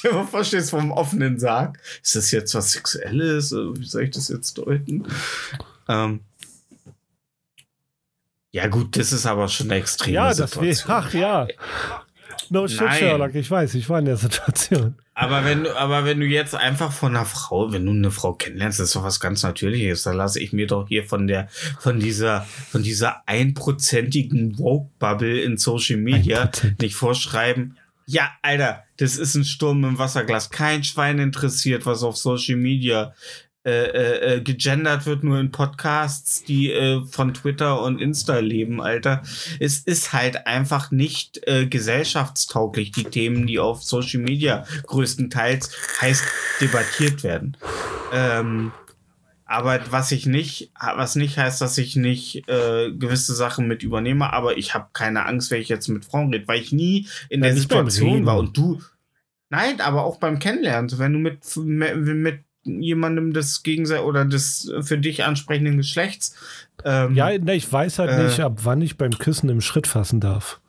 Vor, 0.00 0.44
stehst 0.44 0.70
vor 0.70 0.80
einem 0.80 0.92
offenen 0.92 1.38
Sarg. 1.38 1.78
Ist 2.02 2.16
das 2.16 2.30
jetzt 2.30 2.54
was 2.54 2.72
Sexuelles? 2.72 3.52
Oder 3.52 3.78
Wie 3.78 3.84
soll 3.84 4.02
ich 4.04 4.10
das 4.10 4.28
jetzt 4.28 4.58
deuten? 4.58 5.06
Ähm. 5.88 6.20
Ja, 8.52 8.68
gut, 8.68 8.96
das 8.96 9.12
ist 9.12 9.26
aber 9.26 9.48
schon 9.48 9.70
eine 9.70 9.80
extreme 9.80 10.14
Ja, 10.14 10.28
das 10.28 10.38
wäre. 10.38 10.74
Situation. 10.74 10.94
Ach 10.96 11.12
ja. 11.12 11.48
No 12.50 12.68
shit, 12.68 12.82
Nein. 12.82 12.98
Sherlock, 12.98 13.34
ich 13.34 13.50
weiß, 13.50 13.74
ich 13.74 13.88
war 13.88 13.98
in 13.98 14.04
der 14.04 14.16
Situation. 14.16 14.94
Aber 15.14 15.44
wenn 15.44 15.64
du, 15.64 15.76
aber 15.76 16.04
wenn 16.04 16.20
du 16.20 16.26
jetzt 16.26 16.54
einfach 16.54 16.92
von 16.92 17.16
einer 17.16 17.24
Frau, 17.24 17.72
wenn 17.72 17.86
du 17.86 17.92
eine 17.92 18.10
Frau 18.10 18.34
kennenlernst, 18.34 18.80
das 18.80 18.88
ist 18.88 18.96
doch 18.96 19.04
was 19.04 19.20
ganz 19.20 19.42
Natürliches. 19.42 20.02
Da 20.02 20.12
lasse 20.12 20.40
ich 20.40 20.52
mir 20.52 20.66
doch 20.66 20.88
hier 20.88 21.04
von 21.04 21.26
der, 21.26 21.48
von 21.78 22.00
dieser, 22.00 22.42
von 22.70 22.82
dieser 22.82 23.26
einprozentigen 23.26 24.58
Woke-Bubble 24.58 25.40
in 25.40 25.56
Social 25.56 25.96
Media 25.96 26.44
1%. 26.44 26.82
nicht 26.82 26.94
vorschreiben. 26.96 27.76
Ja, 28.06 28.30
Alter, 28.42 28.83
das 28.96 29.16
ist 29.16 29.34
ein 29.34 29.44
Sturm 29.44 29.84
im 29.84 29.98
Wasserglas. 29.98 30.50
Kein 30.50 30.84
Schwein 30.84 31.18
interessiert, 31.18 31.86
was 31.86 32.02
auf 32.02 32.16
Social 32.16 32.56
Media 32.56 33.14
äh, 33.66 33.70
äh, 33.70 34.34
äh, 34.34 34.40
gegendert 34.42 35.06
wird, 35.06 35.24
nur 35.24 35.40
in 35.40 35.50
Podcasts, 35.50 36.44
die 36.44 36.70
äh, 36.70 37.02
von 37.06 37.32
Twitter 37.32 37.80
und 37.80 37.98
Insta 37.98 38.38
leben, 38.40 38.82
Alter. 38.82 39.22
Es 39.58 39.78
ist 39.78 40.12
halt 40.12 40.46
einfach 40.46 40.90
nicht 40.90 41.40
äh, 41.48 41.64
gesellschaftstauglich, 41.64 42.92
die 42.92 43.04
Themen, 43.04 43.46
die 43.46 43.58
auf 43.58 43.82
Social 43.82 44.20
Media 44.20 44.66
größtenteils 44.86 45.70
heiß 46.02 46.22
debattiert 46.60 47.24
werden. 47.24 47.56
Ähm, 48.12 48.70
aber 49.46 49.80
was 49.90 50.10
ich 50.12 50.26
nicht, 50.26 50.72
was 50.80 51.16
nicht 51.16 51.36
heißt, 51.38 51.60
dass 51.60 51.76
ich 51.78 51.96
nicht 51.96 52.48
äh, 52.48 52.90
gewisse 52.92 53.34
Sachen 53.34 53.68
mit 53.68 53.82
übernehme, 53.82 54.32
aber 54.32 54.56
ich 54.56 54.74
habe 54.74 54.88
keine 54.92 55.26
Angst, 55.26 55.50
wenn 55.50 55.60
ich 55.60 55.68
jetzt 55.68 55.88
mit 55.88 56.04
Frauen 56.04 56.32
rede, 56.32 56.48
weil 56.48 56.60
ich 56.60 56.72
nie 56.72 57.08
in 57.28 57.42
Ja, 57.42 57.48
der 57.50 57.56
Situation 57.56 58.24
war 58.26 58.38
und 58.38 58.56
du. 58.56 58.80
Nein, 59.50 59.80
aber 59.80 60.04
auch 60.04 60.16
beim 60.18 60.38
Kennenlernen, 60.38 60.98
wenn 60.98 61.12
du 61.12 61.18
mit, 61.18 61.56
mit, 61.56 62.40
jemandem 62.64 63.32
des 63.34 63.62
Gegenseitig 63.62 64.04
oder 64.04 64.24
des 64.24 64.72
für 64.80 64.96
dich 64.98 65.24
ansprechenden 65.24 65.76
Geschlechts. 65.76 66.34
Ähm, 66.84 67.14
Ja, 67.14 67.36
ne, 67.38 67.54
ich 67.54 67.70
weiß 67.70 67.98
halt 67.98 68.10
Äh. 68.12 68.24
nicht, 68.24 68.40
ab 68.40 68.60
wann 68.62 68.80
ich 68.80 68.96
beim 68.96 69.12
Küssen 69.18 69.48
im 69.50 69.60
Schritt 69.60 69.86
fassen 69.86 70.20
darf. 70.20 70.60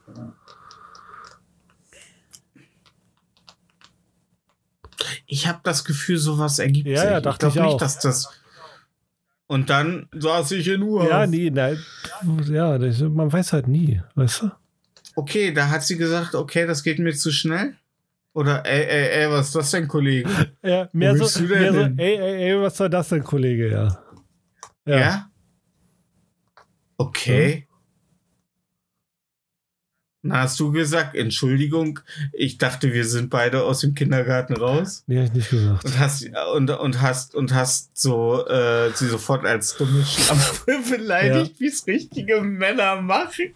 Ich 5.25 5.47
habe 5.47 5.59
das 5.63 5.83
Gefühl, 5.85 6.17
sowas 6.17 6.59
ergibt 6.59 6.87
Ja, 6.87 7.01
sich. 7.01 7.09
ja, 7.09 7.21
dachte 7.21 7.39
glaub 7.47 7.55
ich 7.55 7.61
auch. 7.61 7.65
nicht, 7.65 7.81
dass 7.81 7.99
das. 7.99 8.29
Und 9.47 9.69
dann 9.69 10.07
saß 10.13 10.51
ich 10.51 10.67
in 10.67 10.81
Uhr. 10.81 11.07
Ja, 11.07 11.27
nee, 11.27 11.49
nein. 11.49 11.77
Ja, 12.49 12.77
das, 12.77 12.99
man 13.01 13.31
weiß 13.31 13.53
halt 13.53 13.67
nie, 13.67 14.01
weißt 14.15 14.41
du? 14.43 14.51
Okay, 15.15 15.53
da 15.53 15.69
hat 15.69 15.83
sie 15.83 15.97
gesagt, 15.97 16.35
okay, 16.35 16.65
das 16.65 16.83
geht 16.83 16.99
mir 16.99 17.13
zu 17.13 17.31
schnell. 17.31 17.75
Oder 18.33 18.65
ey, 18.65 18.83
ey, 18.83 19.23
ey, 19.23 19.31
was 19.31 19.47
ist 19.47 19.55
das 19.55 19.71
denn, 19.71 19.87
Kollege? 19.87 20.29
Ja, 20.61 20.89
mehr 20.91 21.15
so, 21.15 21.45
mehr 21.45 21.73
so 21.73 21.79
ey, 21.81 22.17
ey, 22.17 22.51
ey, 22.51 22.59
was 22.61 22.75
soll 22.75 22.89
das 22.89 23.09
denn, 23.09 23.23
Kollege, 23.23 23.71
ja. 23.71 24.03
Ja. 24.85 25.29
Okay. 26.97 27.64
Na, 30.27 30.41
hast 30.41 30.59
du 30.59 30.71
gesagt, 30.71 31.15
Entschuldigung, 31.15 31.99
ich 32.33 32.57
dachte, 32.57 32.91
wir 32.91 33.05
sind 33.05 33.29
beide 33.29 33.63
aus 33.63 33.81
dem 33.81 33.93
Kindergarten 33.93 34.55
raus. 34.55 35.03
Nee, 35.05 35.19
hab 35.19 35.25
ich 35.27 35.33
nicht 35.33 35.49
gesagt. 35.51 35.85
Und 35.85 35.99
hast, 35.99 36.27
und, 36.55 36.69
und 36.71 37.01
hast, 37.01 37.35
und 37.35 37.53
hast 37.53 37.95
so, 37.95 38.43
äh, 38.47 38.89
sie 38.95 39.07
sofort 39.07 39.45
als 39.45 39.77
dumme 39.77 40.03
Schlampe 40.03 40.79
beleidigt, 40.97 41.59
wie 41.59 41.67
es 41.67 41.85
richtige 41.85 42.41
Männer 42.41 42.99
machen. 43.03 43.53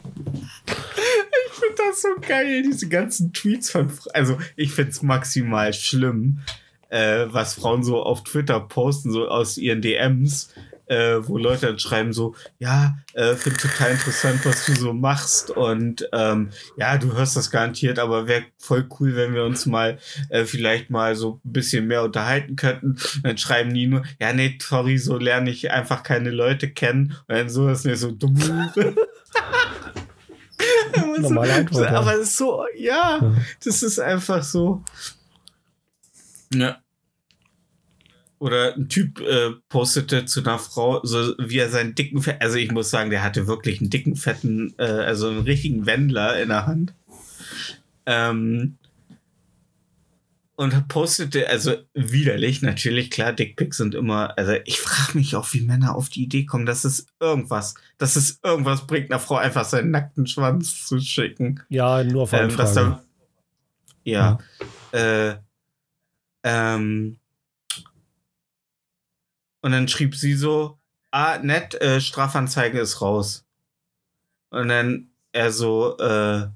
Ich 0.68 1.54
finde 1.56 1.76
das 1.76 2.04
so 2.04 2.10
geil, 2.22 2.62
diese 2.62 2.88
ganzen 2.88 3.34
Tweets 3.34 3.72
von, 3.72 3.92
also 4.14 4.38
ich 4.56 4.72
finde 4.72 4.92
es 4.92 5.02
maximal 5.02 5.74
schlimm, 5.74 6.42
äh, 6.90 7.26
was 7.30 7.56
Frauen 7.56 7.84
so 7.84 8.00
auf 8.04 8.24
Twitter 8.24 8.60
posten, 8.60 9.12
so 9.12 9.28
aus 9.28 9.58
ihren 9.58 9.82
DMs, 9.82 10.54
äh, 10.90 11.28
wo 11.28 11.38
Leute 11.38 11.68
dann 11.68 11.80
schreiben 11.80 12.12
so, 12.12 12.36
ja, 12.58 12.98
äh, 13.14 13.36
finde 13.36 13.60
total 13.60 13.92
interessant, 13.92 14.46
was 14.46 14.66
du 14.66 14.76
so 14.76 14.92
machst 14.94 15.50
und 15.52 16.08
ähm, 16.12 16.50
ja, 16.78 16.98
du 16.98 17.14
hörst 17.14 17.36
das 17.38 17.52
garantiert, 17.52 18.00
aber 18.00 18.28
wäre 18.28 18.44
voll 18.58 18.88
cool, 19.00 19.16
wenn 19.16 19.34
wir 19.34 19.46
uns 19.46 19.66
mal 19.66 19.98
äh, 20.30 20.44
vielleicht 20.46 20.90
mal 20.90 21.16
so 21.16 21.40
ein 21.46 21.54
bisschen 21.54 21.88
mehr 21.88 22.04
unterhalten 22.04 22.56
könnten. 22.56 22.90
Und 22.90 23.24
dann 23.24 23.38
schreiben 23.38 23.74
die 23.74 23.88
nur, 23.88 24.04
ja, 24.20 24.34
nee, 24.34 24.58
sorry, 24.62 24.98
so 24.98 25.18
lerne 25.18 25.50
ich 25.50 25.72
einfach 25.72 26.04
keine 26.04 26.32
Leute 26.32 26.70
kennen. 26.70 27.16
Und 27.28 27.36
dann 27.36 27.50
so 27.50 27.70
ist 27.70 27.86
mir 27.86 27.96
so 27.96 28.12
dumm. 28.12 28.36
Normale 31.20 31.54
Antwort. 31.54 31.90
Aber 31.90 32.16
es 32.16 32.30
ist 32.30 32.38
so, 32.38 32.66
ja, 32.76 33.20
Ja. 33.22 33.34
das 33.64 33.84
ist 33.84 34.00
einfach 34.00 34.44
so. 34.44 34.84
Ja. 36.54 36.78
Oder 38.40 38.76
ein 38.76 38.88
Typ 38.88 39.20
äh, 39.20 39.52
postete 39.68 40.26
zu 40.26 40.40
einer 40.40 40.60
Frau, 40.60 41.02
so 41.04 41.34
wie 41.38 41.58
er 41.58 41.70
seinen 41.70 41.94
dicken, 41.94 42.22
Fe 42.22 42.40
also 42.40 42.58
ich 42.58 42.72
muss 42.72 42.90
sagen, 42.90 43.10
der 43.10 43.22
hatte 43.24 43.48
wirklich 43.48 43.82
einen 43.82 43.90
dicken, 43.90 44.16
fetten, 44.16 44.74
äh, 44.78 44.86
also 44.86 45.28
einen 45.28 45.42
richtigen 45.42 45.86
Wendler 45.86 46.42
in 46.42 46.50
der 46.50 46.66
Hand. 46.66 46.94
Ähm, 48.06 48.78
und 50.60 50.90
postete, 50.90 51.48
also 51.48 51.76
widerlich, 51.94 52.62
natürlich, 52.62 53.12
klar, 53.12 53.32
Dickpics 53.32 53.78
sind 53.78 53.96
immer, 53.96 54.38
also 54.38 54.56
ich 54.66 54.82
frage 54.82 55.18
mich 55.18 55.38
auch, 55.38 55.48
wie 55.54 55.62
Männer 55.62 55.96
auf 55.96 56.10
die 56.10 56.24
Idee 56.24 56.46
kommen, 56.46 56.66
dass 56.66 56.84
es 56.84 57.08
irgendwas, 57.22 57.76
dass 57.98 58.18
es 58.18 58.42
irgendwas 58.44 58.86
bringt, 58.86 59.10
einer 59.10 59.22
Frau 59.22 59.36
einfach 59.36 59.64
seinen 59.64 59.92
nackten 59.92 60.28
Schwanz 60.28 60.86
zu 60.86 61.00
schicken. 61.00 61.62
Ja, 61.70 62.04
nur 62.04 62.24
auf 62.24 62.34
Ähm, 62.34 62.58
da, 62.58 63.04
ja. 64.04 64.38
Äh, 64.92 65.36
ähm, 66.44 67.19
und 69.62 69.72
dann 69.72 69.88
schrieb 69.88 70.16
sie 70.16 70.34
so, 70.34 70.80
ah, 71.12 71.38
nett, 71.40 71.76
äh, 71.82 72.00
Strafanzeige 72.02 72.80
ist 72.80 73.02
raus. 73.02 73.46
Und 74.52 74.68
dann 74.70 75.10
er 75.32 75.52
so, 75.52 75.98
äh, 75.98 76.48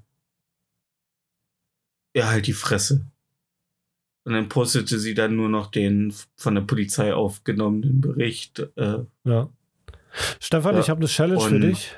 ja, 2.15 2.27
halt 2.27 2.47
die 2.47 2.53
Fresse. 2.53 3.05
Und 4.25 4.34
dann 4.34 4.47
postete 4.49 4.99
sie 4.99 5.13
dann 5.13 5.35
nur 5.35 5.49
noch 5.49 5.67
den 5.67 6.13
von 6.38 6.55
der 6.55 6.61
Polizei 6.61 7.13
aufgenommenen 7.13 7.99
Bericht. 8.01 8.59
Äh, 8.75 8.99
Ja. 9.25 9.49
Stefan, 10.39 10.75
Ja. 10.75 10.81
ich 10.81 10.89
habe 10.89 10.99
eine 10.99 11.07
Challenge 11.07 11.41
für 11.41 11.55
Und- 11.55 11.61
dich. 11.61 11.95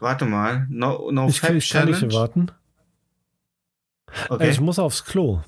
warte 0.00 0.26
mal, 0.26 0.66
no, 0.70 1.10
no 1.10 1.28
Ich, 1.28 1.40
Fab 1.40 1.50
ich 1.54 1.68
kann 1.70 1.86
nicht 1.86 1.98
Challenge. 1.98 2.14
warten. 2.14 2.50
Okay, 4.28 4.50
Ich 4.50 4.60
muss 4.60 4.78
aufs 4.78 5.04
Klo. 5.04 5.42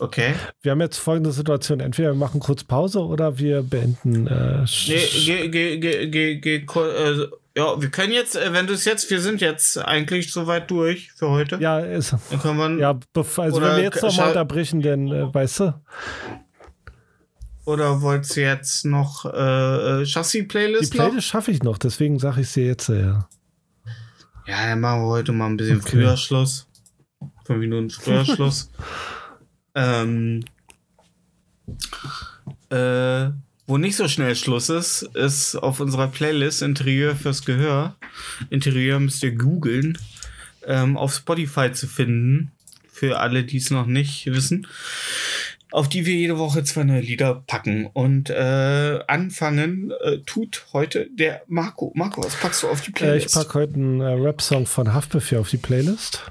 Okay. 0.00 0.34
Wir 0.62 0.72
haben 0.72 0.80
jetzt 0.80 0.98
folgende 0.98 1.32
Situation. 1.32 1.80
Entweder 1.80 2.08
wir 2.10 2.14
machen 2.18 2.40
kurz 2.40 2.64
Pause 2.64 3.00
oder 3.00 3.38
wir 3.38 3.62
beenden. 3.62 4.26
Äh, 4.26 4.64
Nee, 4.88 5.48
geh, 5.48 5.78
geh, 5.78 6.36
geh, 6.36 6.60
ko- 6.64 6.86
äh, 6.86 7.28
ja, 7.56 7.80
wir 7.80 7.88
können 7.90 8.12
jetzt, 8.12 8.36
äh, 8.36 8.52
wenn 8.52 8.66
du 8.66 8.74
es 8.74 8.84
jetzt, 8.84 9.10
wir 9.10 9.20
sind 9.20 9.40
jetzt 9.40 9.78
eigentlich 9.78 10.30
soweit 10.32 10.70
durch 10.70 11.12
für 11.12 11.30
heute. 11.30 11.56
ja, 11.56 11.78
ist, 11.80 12.14
Dann 12.30 12.40
können 12.40 12.58
wir, 12.58 12.78
ja 12.78 12.90
also 13.14 13.60
wenn 13.62 13.76
wir 13.76 13.82
jetzt 13.82 14.02
nochmal 14.02 14.28
unterbrechen, 14.28 14.82
dann 14.82 15.08
äh, 15.08 15.32
weißt 15.34 15.60
du, 15.60 15.74
oder 17.64 18.00
wolltest 18.00 18.36
du 18.36 18.42
jetzt 18.42 18.84
noch 18.84 19.24
äh, 19.24 19.30
äh, 20.00 20.04
die 20.04 20.10
Chassis-Playlist 20.10 20.94
noch? 20.94 21.06
Playlist 21.06 21.26
schaffe 21.26 21.50
ich 21.50 21.62
noch, 21.62 21.78
deswegen 21.78 22.18
sage 22.18 22.42
ich 22.42 22.52
dir 22.52 22.66
jetzt. 22.66 22.88
Äh, 22.88 23.00
ja. 23.00 23.28
Ja, 24.46 24.66
dann 24.68 24.80
machen 24.80 25.00
wir 25.02 25.08
heute 25.08 25.32
mal 25.32 25.46
ein 25.46 25.56
bisschen 25.56 25.78
Okay. 25.80 25.88
früher 25.90 26.16
Schluss. 26.16 26.68
Fünf 27.44 27.58
Minuten 27.58 27.90
früher 27.90 28.24
Schluss. 28.24 28.70
Ähm, 29.76 30.44
äh, 32.70 33.30
wo 33.68 33.78
nicht 33.78 33.96
so 33.96 34.08
schnell 34.08 34.34
Schluss 34.36 34.68
ist, 34.68 35.02
ist 35.14 35.56
auf 35.56 35.80
unserer 35.80 36.08
Playlist 36.08 36.62
Interieur 36.62 37.16
fürs 37.16 37.44
Gehör. 37.44 37.96
Interieur 38.50 39.00
müsst 39.00 39.22
ihr 39.22 39.32
googeln. 39.34 39.98
Ähm, 40.64 40.96
auf 40.96 41.14
Spotify 41.14 41.72
zu 41.72 41.86
finden. 41.86 42.52
Für 42.90 43.18
alle, 43.20 43.44
die 43.44 43.58
es 43.58 43.70
noch 43.70 43.86
nicht 43.86 44.26
wissen. 44.26 44.66
Auf 45.72 45.88
die 45.88 46.06
wir 46.06 46.14
jede 46.14 46.38
Woche 46.38 46.64
zwei 46.64 46.84
neue 46.84 47.00
Lieder 47.00 47.42
packen. 47.46 47.86
Und 47.86 48.30
äh, 48.30 49.00
anfangen 49.06 49.92
äh, 50.02 50.18
tut 50.24 50.64
heute 50.72 51.08
der 51.12 51.42
Marco. 51.48 51.92
Marco, 51.94 52.24
was 52.24 52.36
packst 52.36 52.62
du 52.62 52.68
auf 52.68 52.80
die 52.80 52.90
Äh, 52.90 52.94
Playlist? 52.94 53.26
ich 53.26 53.32
packe 53.34 53.54
heute 53.54 53.74
einen 53.74 54.00
äh, 54.00 54.12
Rap-Song 54.12 54.66
von 54.66 54.94
Haftbefehl 54.94 55.38
auf 55.38 55.50
die 55.50 55.56
Playlist. 55.58 56.22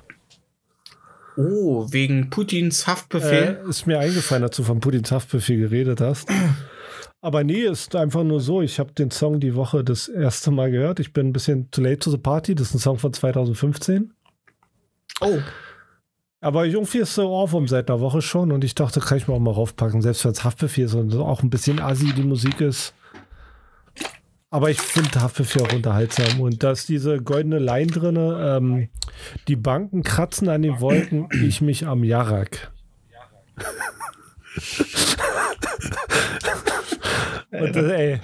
Oh, 1.37 1.87
wegen 1.91 2.29
Putins 2.29 2.87
Haftbefehl. 2.87 3.61
Äh, 3.65 3.69
ist 3.69 3.87
mir 3.87 3.99
eingefallen, 3.99 4.43
als 4.43 4.55
du 4.55 4.63
von 4.63 4.79
Putins 4.79 5.11
Haftbefehl 5.11 5.59
geredet 5.59 6.01
hast. 6.01 6.29
Aber 7.21 7.43
nee, 7.43 7.63
ist 7.63 7.95
einfach 7.95 8.23
nur 8.23 8.39
so. 8.39 8.61
Ich 8.61 8.79
habe 8.79 8.93
den 8.93 9.11
Song 9.11 9.39
die 9.39 9.55
Woche 9.55 9.83
das 9.83 10.07
erste 10.07 10.51
Mal 10.51 10.69
gehört. 10.71 10.99
Ich 10.99 11.11
bin 11.11 11.27
ein 11.27 11.33
bisschen 11.33 11.71
too 11.71 11.81
late 11.81 11.97
to 11.97 12.11
the 12.11 12.17
party. 12.17 12.53
Das 12.53 12.67
ist 12.67 12.75
ein 12.75 12.79
Song 12.79 12.99
von 12.99 13.11
2015. 13.11 14.13
oh, 15.21 15.39
Aber 16.39 16.65
irgendwie 16.65 16.99
ist 16.99 17.15
so 17.15 17.27
Ohrwurm 17.27 17.67
seit 17.67 17.89
einer 17.89 17.99
Woche 17.99 18.21
schon 18.21 18.51
und 18.51 18.63
ich 18.63 18.75
dachte, 18.75 18.99
kann 18.99 19.17
ich 19.17 19.27
mir 19.27 19.33
auch 19.33 19.39
mal 19.39 19.51
raufpacken, 19.51 20.03
selbst 20.03 20.23
wenn 20.23 20.33
es 20.33 20.43
Haftbefehl 20.43 20.85
ist 20.85 20.93
und 20.93 21.15
auch 21.15 21.41
ein 21.41 21.49
bisschen 21.49 21.79
assi 21.79 22.13
die 22.13 22.23
Musik 22.23 22.61
ist. 22.61 22.93
Aber 24.56 24.69
ich 24.69 24.80
finde 24.80 25.19
Haftbefehl 25.19 25.64
auch 25.64 25.73
unterhaltsam 25.73 26.40
und 26.40 26.64
da 26.64 26.72
ist 26.72 26.88
diese 26.88 27.22
goldene 27.22 27.60
Line 27.60 27.91
drin, 27.91 28.15
ähm, 28.15 28.88
die 29.49 29.57
Banken 29.57 30.02
kratzen 30.02 30.48
an 30.48 30.61
den 30.61 30.80
Wolken, 30.80 31.27
ich 31.44 31.60
mich 31.60 31.86
am 31.86 32.06
Jarak. 32.06 32.72
und 37.52 37.76
äh, 37.76 38.14
ey, 38.14 38.22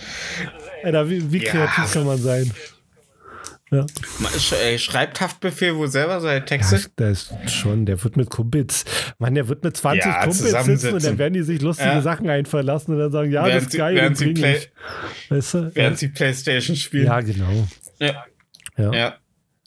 Alter, 0.85 1.09
wie, 1.09 1.33
wie 1.33 1.43
Ja. 1.43 1.51
kreativ 1.51 1.91
kann 1.91 2.05
man 2.05 2.17
sein? 2.17 2.49
Ja. 3.73 3.85
ey, 4.65 4.77
schreibt 4.77 5.21
Haftbefehl 5.21 5.75
wohl 5.77 5.87
selber 5.87 6.19
seine 6.19 6.39
Ja, 6.39 6.45
Texte? 6.45 6.89
der 6.97 7.11
ist 7.11 7.33
schon, 7.47 7.85
der 7.85 8.03
wird 8.03 8.17
mit 8.17 8.29
Kumpels. 8.29 8.83
Mann, 9.17 9.33
der 9.33 9.47
wird 9.47 9.63
mit 9.63 9.77
20 9.77 10.03
Ja, 10.05 10.25
Kumpels 10.25 10.65
sitzen 10.65 10.93
und 10.93 11.03
dann 11.05 11.17
werden 11.17 11.33
die 11.33 11.41
sich 11.43 11.61
lustige 11.61 11.89
Ja. 11.89 12.01
Sachen 12.01 12.29
einfallen 12.29 12.65
lassen 12.65 12.91
und 12.91 12.99
dann 12.99 13.11
sagen, 13.13 13.31
ja, 13.31 13.41
das 13.43 13.49
Während 13.49 13.63
ist 13.63 13.71
sie- 13.71 13.77
geil, 13.77 13.95
während 13.95 14.17
sie 14.17 14.33
play- 14.33 14.57
ich. 14.57 14.71
Weißt 15.29 15.53
du? 15.53 15.71
Während 15.73 15.97
sie 15.99 16.07
Playstation 16.09 16.75
spielen. 16.75 17.05
ja, 17.05 17.21
genau. 17.21 17.67
Ja. 17.99 18.25
Ja. 18.77 19.15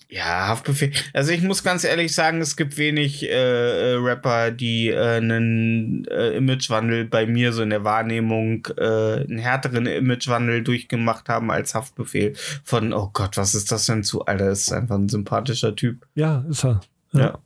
Ja. 0.08 0.24
Ja, 0.24 0.48
Haftbefehl. 0.48 0.92
Also 1.12 1.32
ich 1.32 1.42
muss 1.42 1.64
ganz 1.64 1.84
ehrlich 1.84 2.14
sagen, 2.14 2.40
es 2.40 2.56
gibt 2.56 2.78
wenig 2.78 3.24
äh, 3.24 3.92
äh, 3.92 3.94
Rapper, 3.96 4.50
die 4.50 4.88
äh, 4.88 5.16
einen 5.16 6.06
äh, 6.06 6.36
Imagewandel 6.36 7.04
bei 7.04 7.26
mir 7.26 7.52
so 7.52 7.62
in 7.62 7.70
der 7.70 7.84
Wahrnehmung, 7.84 8.66
äh, 8.76 9.24
einen 9.24 9.38
härteren 9.38 9.86
Imagewandel 9.86 10.62
durchgemacht 10.62 11.28
haben 11.28 11.50
als 11.50 11.74
Haftbefehl. 11.74 12.34
Von, 12.64 12.92
oh 12.92 13.10
Gott, 13.12 13.36
was 13.36 13.54
ist 13.54 13.72
das 13.72 13.86
denn 13.86 14.04
zu? 14.04 14.24
Alter, 14.24 14.50
ist 14.50 14.72
einfach 14.72 14.94
ein 14.96 15.08
sympathischer 15.08 15.74
Typ. 15.74 16.06
Ja, 16.14 16.44
ist 16.48 16.64
er. 16.64 16.80
Ja. 17.12 17.38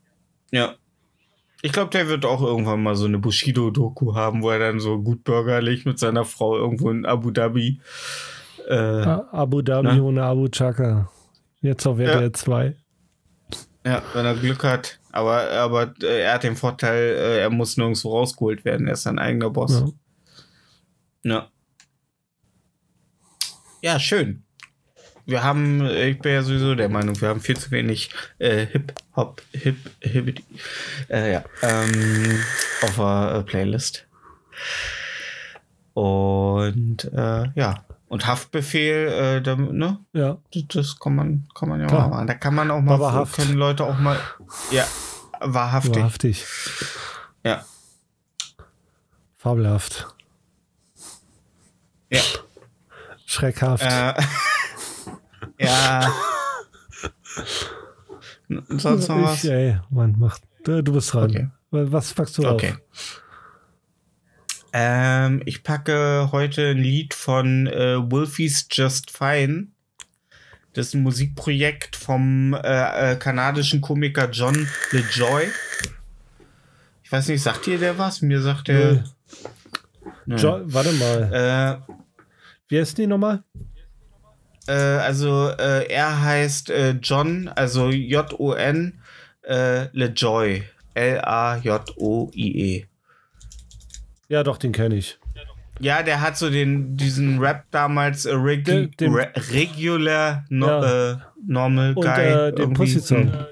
Ja. 0.51 0.75
Ich 1.63 1.73
glaube, 1.73 1.91
der 1.91 2.07
wird 2.09 2.25
auch 2.25 2.43
irgendwann 2.43 2.83
mal 2.83 2.97
so 2.97 3.07
eine 3.07 3.19
Bushido-Doku 3.19 4.15
haben, 4.15 4.43
wo 4.43 4.51
er 4.51 4.59
dann 4.59 4.79
so 4.79 4.99
gut 5.01 5.25
bürgerlich 5.25 5.85
mit 5.85 5.99
seiner 5.99 6.25
Frau 6.25 6.57
irgendwo 6.57 6.91
in 6.91 7.05
Abu 7.05 7.31
Dhabi. 7.31 7.81
Abu 8.69 9.63
Dhabi 9.63 9.89
Na? 9.89 10.01
ohne 10.01 10.23
Abu 10.23 10.49
Chaka. 10.49 11.09
Jetzt 11.61 11.87
auf 11.87 11.99
RTL 11.99 12.33
2. 12.33 12.75
Ja, 13.85 14.03
wenn 14.13 14.27
er 14.27 14.35
Glück 14.35 14.65
hat. 14.65 15.01
Aber, 15.13 15.51
aber 15.51 15.95
äh, 16.03 16.23
er 16.23 16.35
hat 16.35 16.45
den 16.45 16.57
Vorteil, 16.57 17.15
äh, 17.17 17.41
er 17.41 17.51
muss 17.51 17.77
nirgendwo 17.77 18.11
rausgeholt 18.19 18.65
werden. 18.65 18.87
Er 18.87 18.93
ist 18.93 19.03
sein 19.03 19.19
eigener 19.19 19.51
Boss. 19.51 19.85
Ja. 21.25 21.33
Ja. 21.33 21.51
Ja, 23.81 24.01
schön. 24.01 24.43
Wir 25.25 25.43
haben, 25.43 25.83
äh, 25.83 26.09
ich 26.09 26.19
bin 26.19 26.33
ja 26.33 26.43
sowieso 26.43 26.75
der 26.75 26.89
Meinung, 26.89 27.21
wir 27.21 27.29
haben 27.29 27.41
viel 27.41 27.57
zu 27.57 27.71
wenig 27.71 28.11
äh, 28.39 28.67
Hip-Hop, 28.67 29.43
Hip, 29.53 29.77
Hip, 30.01 30.41
äh, 31.11 31.33
ja, 31.33 31.45
ähm, 31.63 32.41
auf 32.83 32.97
der 32.97 33.35
äh, 33.39 33.43
Playlist. 33.43 34.07
Und 35.93 37.05
äh, 37.13 37.45
ja, 37.55 37.85
und 38.09 38.27
Haftbefehl, 38.27 39.09
äh, 39.09 39.43
da, 39.43 39.57
ne? 39.57 39.99
Ja. 40.13 40.39
Das, 40.69 40.99
kann 40.99 41.15
man, 41.15 41.49
kann 41.55 41.69
man 41.69 41.81
ja 41.81 41.87
Klar. 41.87 42.09
mal 42.09 42.17
machen. 42.17 42.27
Da 42.27 42.35
kann 42.35 42.55
man 42.55 42.71
auch 42.71 42.81
mal, 42.81 42.95
Aber 42.95 43.13
Haft. 43.13 43.37
können 43.37 43.55
Leute 43.55 43.85
auch 43.85 43.99
mal, 43.99 44.19
ja, 44.71 44.87
wahrhaftig. 45.41 45.97
Wahrhaftig. 45.97 46.47
Ja, 47.45 47.65
Fabelhaft. 49.37 50.07
ja. 52.11 52.21
Schreckhaft. 53.27 53.85
Äh, 53.85 54.15
ja. 55.65 56.11
Sonst 58.69 59.09
noch 59.09 59.23
was? 59.23 59.45
ich, 59.45 59.51
ey, 59.51 59.79
Mann, 59.91 60.17
mach. 60.19 60.39
Du, 60.65 60.83
bist 60.83 61.13
dran. 61.13 61.31
Okay. 61.31 61.49
Was 61.71 62.15
packst 62.15 62.39
du 62.39 62.47
Okay. 62.47 62.73
auf? 62.73 63.23
Ähm, 64.81 65.43
ich 65.45 65.65
packe 65.65 66.29
heute 66.31 66.69
ein 66.69 66.79
Lied 66.79 67.13
von 67.13 67.67
äh, 67.67 67.97
Wolfie's 67.99 68.69
Just 68.71 69.11
Fine. 69.11 69.67
Das 70.73 70.87
ist 70.87 70.95
ein 70.95 71.03
Musikprojekt 71.03 71.97
vom 71.97 72.55
äh, 72.55 73.15
äh, 73.15 73.17
kanadischen 73.17 73.81
Komiker 73.81 74.31
John 74.31 74.69
LeJoy. 74.93 75.49
Ich 77.03 77.11
weiß 77.11 77.27
nicht, 77.27 77.43
sagt 77.43 77.67
ihr 77.67 77.79
der 77.79 77.99
was? 77.99 78.23
Mir 78.23 78.41
sagt 78.41 78.69
der. 78.69 79.03
Jo, 80.27 80.61
warte 80.67 80.93
mal. 80.93 81.83
Äh, 81.89 81.95
Wie 82.69 82.79
heißt 82.79 82.99
die 82.99 83.09
nochmal? 83.09 83.43
äh, 84.69 84.73
also 84.73 85.49
äh, 85.59 85.91
er 85.91 86.23
heißt 86.23 86.71
äh, 86.71 86.91
John, 87.03 87.49
also 87.49 87.91
J-O-N, 87.91 89.01
LeJoy. 89.43 90.63
L-A-J-O-I-E. 90.95 92.88
Ja, 94.29 94.43
doch, 94.43 94.59
den 94.59 94.73
kenne 94.73 94.97
ich. 94.97 95.19
Ja, 95.81 96.03
der 96.03 96.21
hat 96.21 96.37
so 96.37 96.51
den, 96.51 96.97
diesen 96.97 97.39
Rap 97.39 97.65
damals 97.71 98.27
äh, 98.27 98.35
regu 98.35 98.89
Den- 98.99 99.15
re 99.15 99.29
regular 99.53 100.45
no, 100.49 100.67
Ja. 100.67 101.13
äh, 101.13 101.17
normal 101.47 101.93
Und 101.95 102.05
guy. 102.05 102.25
äh, 102.25 102.53
den. 102.53 102.73
Pussy-Song. 102.75 103.33
Hm, 103.33 103.47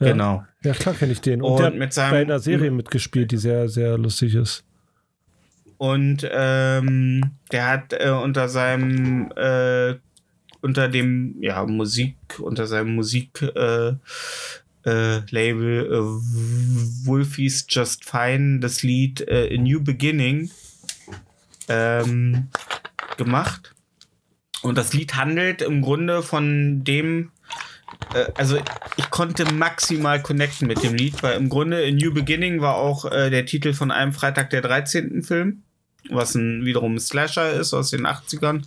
Ja. 0.00 0.12
Genau. 0.12 0.44
Ja, 0.64 0.72
klar 0.72 0.94
kenne 0.94 1.12
ich 1.12 1.20
den. 1.20 1.40
Und, 1.42 1.52
Und 1.52 1.58
der 1.58 1.66
hat 1.66 1.74
mit 1.76 1.92
seinem- 1.92 2.10
bei 2.10 2.20
einer 2.22 2.38
Serie 2.40 2.70
mitgespielt, 2.70 3.30
die 3.30 3.36
sehr, 3.36 3.68
sehr 3.68 3.96
lustig 3.98 4.34
ist. 4.34 4.64
Und 5.78 6.28
ähm, 6.30 7.30
der 7.52 7.66
hat 7.68 7.92
äh, 7.92 8.10
unter 8.10 8.48
seinem 8.48 9.30
äh, 9.36 9.94
unter 10.62 10.88
dem 10.88 11.36
ja 11.40 11.64
Musik 11.64 12.16
unter 12.38 12.66
seinem 12.66 12.94
Musik 12.94 13.40
äh, 13.42 13.92
äh, 14.84 15.20
Label 15.30 15.86
äh, 15.86 17.06
Wolfie's 17.06 17.66
Just 17.68 18.04
Fine 18.04 18.60
das 18.60 18.82
Lied 18.82 19.20
äh, 19.28 19.56
A 19.56 19.60
New 19.60 19.82
Beginning 19.82 20.50
ähm, 21.68 22.48
gemacht. 23.16 23.74
Und 24.62 24.76
das 24.76 24.92
Lied 24.92 25.14
handelt 25.14 25.62
im 25.62 25.80
Grunde 25.80 26.22
von 26.22 26.84
dem, 26.84 27.30
äh, 28.14 28.26
also 28.34 28.58
ich 28.96 29.10
konnte 29.10 29.50
maximal 29.52 30.22
connecten 30.22 30.66
mit 30.66 30.82
dem 30.82 30.94
Lied, 30.94 31.22
weil 31.22 31.36
im 31.36 31.48
Grunde 31.48 31.84
A 31.84 31.90
New 31.90 32.12
Beginning 32.12 32.60
war 32.60 32.76
auch 32.76 33.10
äh, 33.10 33.30
der 33.30 33.46
Titel 33.46 33.72
von 33.72 33.90
einem 33.90 34.12
Freitag 34.12 34.50
der 34.50 34.62
13. 34.62 35.22
Film, 35.22 35.62
was 36.10 36.34
ein 36.34 36.64
wiederum 36.64 36.94
ein 36.94 37.00
Slasher 37.00 37.52
ist 37.52 37.72
aus 37.72 37.90
den 37.90 38.06
80ern. 38.06 38.64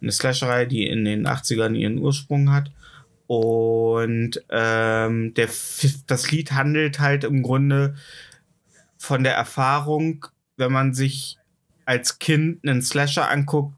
Eine 0.00 0.12
Slasherei, 0.12 0.64
die 0.64 0.86
in 0.86 1.04
den 1.04 1.26
80ern 1.26 1.74
ihren 1.74 1.98
Ursprung 1.98 2.52
hat. 2.52 2.70
Und 3.28 4.42
ähm, 4.48 5.34
der, 5.34 5.48
das 6.06 6.30
Lied 6.30 6.52
handelt 6.52 6.98
halt 6.98 7.24
im 7.24 7.42
Grunde 7.42 7.94
von 8.96 9.22
der 9.22 9.34
Erfahrung, 9.34 10.26
wenn 10.56 10.72
man 10.72 10.94
sich 10.94 11.36
als 11.84 12.18
Kind 12.18 12.66
einen 12.66 12.82
Slasher 12.82 13.30
anguckt 13.30 13.76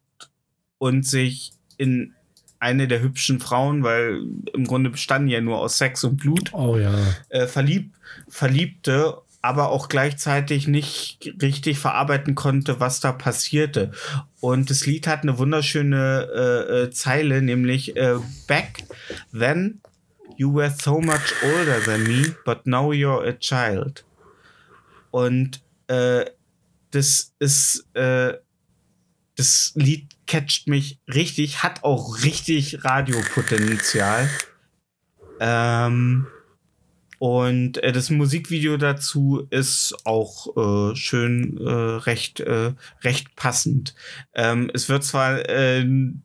und 0.78 1.04
sich 1.04 1.52
in 1.76 2.14
eine 2.60 2.86
der 2.86 3.02
hübschen 3.02 3.40
Frauen, 3.40 3.82
weil 3.82 4.22
im 4.54 4.66
Grunde 4.66 4.90
bestanden 4.90 5.28
ja 5.28 5.40
nur 5.40 5.58
aus 5.58 5.78
Sex 5.78 6.04
und 6.04 6.18
Blut, 6.18 6.52
Oh 6.52 6.76
ja. 6.76 6.94
äh, 7.30 7.46
verlieb, 7.48 7.92
verliebte, 8.28 9.18
aber 9.42 9.70
auch 9.70 9.88
gleichzeitig 9.88 10.68
nicht 10.68 11.34
richtig 11.42 11.78
verarbeiten 11.78 12.34
konnte, 12.36 12.78
was 12.78 13.00
da 13.00 13.12
passierte. 13.12 13.90
Und 14.40 14.70
das 14.70 14.86
Lied 14.86 15.06
hat 15.06 15.22
eine 15.22 15.38
wunderschöne 15.38 16.28
äh, 16.34 16.82
äh, 16.82 16.90
Zeile, 16.90 17.42
nämlich 17.42 17.96
äh, 17.96 18.16
Back 18.46 18.84
then 19.32 19.80
you 20.36 20.54
were 20.54 20.70
so 20.70 21.00
much 21.00 21.34
older 21.42 21.80
than 21.84 22.04
me, 22.04 22.34
but 22.46 22.66
now 22.66 22.92
you're 22.92 23.22
a 23.28 23.32
child. 23.32 24.04
Und 25.10 25.60
äh, 25.88 26.24
das 26.92 27.34
ist 27.38 27.84
äh, 27.94 28.34
das 29.36 29.72
Lied 29.74 30.08
catcht 30.26 30.68
mich 30.68 31.00
richtig, 31.12 31.62
hat 31.62 31.84
auch 31.84 32.22
richtig 32.22 32.84
Radiopotenzial. 32.84 34.28
Ähm, 35.40 36.26
und 37.20 37.76
äh, 37.82 37.92
das 37.92 38.08
Musikvideo 38.08 38.78
dazu 38.78 39.46
ist 39.50 39.94
auch 40.06 40.56
äh, 40.56 40.96
schön 40.96 41.58
äh, 41.58 41.70
recht, 41.70 42.40
äh, 42.40 42.72
recht 43.02 43.36
passend. 43.36 43.94
Ähm, 44.34 44.70
es 44.72 44.88
wird 44.88 45.04
zwar, 45.04 45.46
äh, 45.46 45.84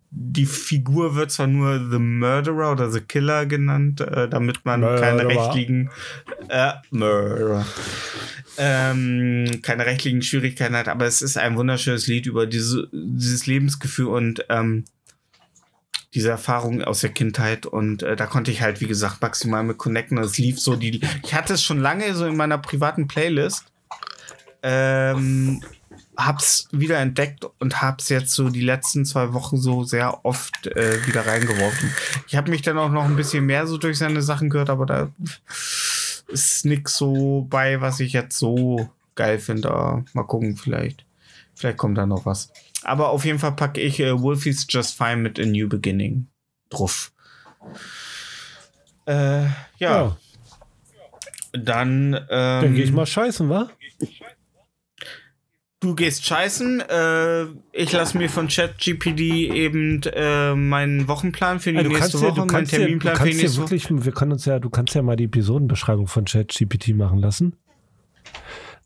die 0.09 0.45
Figur 0.45 1.17
wird 1.17 1.31
zwar 1.31 1.47
nur 1.47 1.85
The 1.91 1.99
Murderer 1.99 2.72
oder 2.72 2.89
The 2.89 3.01
Killer 3.01 3.45
genannt, 3.45 3.99
äh, 3.99 4.30
damit 4.30 4.63
man 4.63 4.84
keine 4.84 5.23
Murderer. 5.23 5.47
rechtlichen 5.47 5.89
äh, 6.47 6.72
Murderer. 6.91 7.65
Ähm, 8.57 9.59
keine 9.63 9.85
rechtlichen 9.85 10.22
Schwierigkeiten 10.22 10.77
hat, 10.77 10.88
aber 10.88 11.07
es 11.07 11.22
ist 11.22 11.38
ein 11.38 11.57
wunderschönes 11.57 12.07
Lied 12.07 12.26
über 12.26 12.47
diese, 12.47 12.88
dieses 12.93 13.47
Lebensgefühl 13.47 14.07
und 14.07 14.45
ähm, 14.47 14.85
diese 16.15 16.29
Erfahrung 16.29 16.81
aus 16.81 17.01
der 17.01 17.11
Kindheit 17.11 17.65
und 17.65 18.01
äh, 18.01 18.15
da 18.15 18.25
konnte 18.25 18.49
ich 18.49 18.61
halt, 18.61 18.79
wie 18.79 18.87
gesagt, 18.87 19.21
maximal 19.21 19.63
mit 19.63 19.77
connecten. 19.77 20.17
Es 20.17 20.37
lief 20.37 20.59
so 20.59 20.77
die. 20.77 21.01
Ich 21.23 21.33
hatte 21.33 21.53
es 21.53 21.63
schon 21.63 21.79
lange 21.79 22.15
so 22.15 22.25
in 22.25 22.37
meiner 22.37 22.57
privaten 22.57 23.07
Playlist. 23.07 23.65
Ähm, 24.63 25.61
hab's 26.15 26.69
wieder 26.71 26.99
entdeckt 26.99 27.45
und 27.59 27.81
hab's 27.81 28.07
jetzt 28.07 28.31
so 28.31 28.49
die 28.49 28.61
letzten 28.61 29.05
zwei 29.05 29.33
Wochen 29.33 29.57
so 29.57 29.83
sehr 29.83 30.25
oft 30.25 30.67
äh, 30.67 31.05
wieder 31.05 31.27
reingeworfen. 31.27 31.93
Ich 32.27 32.35
habe 32.35 32.49
mich 32.49 32.61
dann 32.61 32.77
auch 32.77 32.91
noch 32.91 33.03
ein 33.03 33.17
bisschen 33.17 33.45
mehr 33.45 33.67
so 33.67 33.77
durch 33.77 33.97
seine 33.97 34.21
Sachen 34.21 34.49
gehört, 34.49 34.69
aber 34.69 34.85
da 34.85 35.09
ist 36.29 36.65
nix 36.65 36.95
so 36.95 37.45
bei, 37.49 37.81
was 37.81 37.99
ich 37.99 38.13
jetzt 38.13 38.37
so 38.37 38.89
geil 39.15 39.37
finde. 39.39 40.05
Mal 40.13 40.23
gucken, 40.23 40.55
vielleicht. 40.55 41.03
Vielleicht 41.55 41.77
kommt 41.77 41.97
da 41.97 42.05
noch 42.05 42.25
was. 42.25 42.51
Aber 42.86 43.10
auf 43.10 43.26
jeden 43.26 43.40
Fall 43.40 43.53
packe 43.53 43.82
ich 43.82 43.99
äh, 43.99 44.20
Wolfie's 44.22 44.66
Just 44.70 44.98
Fine 44.98 45.18
mit 45.18 45.40
A 45.40 45.45
New 45.45 45.68
Beginning 45.68 46.28
drauf. 46.70 47.12
Äh, 49.07 49.44
ja, 49.44 49.52
Ja. 49.80 50.18
dann. 51.53 52.14
Ähm, 52.14 52.20
Dann 52.30 52.74
gehe 52.76 52.84
ich 52.86 52.91
mal 52.91 53.06
scheißen, 53.06 53.49
wa? 53.49 53.70
Du 55.82 55.94
gehst 55.94 56.26
scheißen. 56.26 56.80
Äh, 56.82 57.44
ich 57.72 57.91
lasse 57.91 58.18
mir 58.18 58.30
von 58.30 58.48
ChatGPD 58.48 59.49
eben 59.52 60.02
äh, 60.03 60.56
meinen 60.56 61.07
Wochenplan 61.07 61.60
für 61.60 61.72
die 61.74 61.78
Also 61.80 61.91
nächste 61.91 62.18
ja, 62.18 62.24
Woche, 62.24 62.34
du 62.34 62.40
meinen 62.41 62.49
kannst 62.49 62.72
ja, 62.72 62.78
du 62.80 62.84
Terminplan 62.86 63.16
für 63.18 63.24
die 63.24 63.30
kannst 63.30 63.41
ja 63.41 63.44
nächste 63.44 63.62
Woche. 63.62 63.72
wirklich, 63.72 64.06
wir 64.06 64.12
können 64.14 64.32
uns 64.32 64.45
ja, 64.45 64.60
du 64.60 64.70
kannst 64.70 64.95
ja 64.95 65.02
mal 65.03 65.16
die 65.16 65.26
Episodenbeschreibung 65.26 66.07
von 66.07 66.26
ChatGPT 66.26 66.90
machen 66.95 67.20
lassen. 67.20 67.56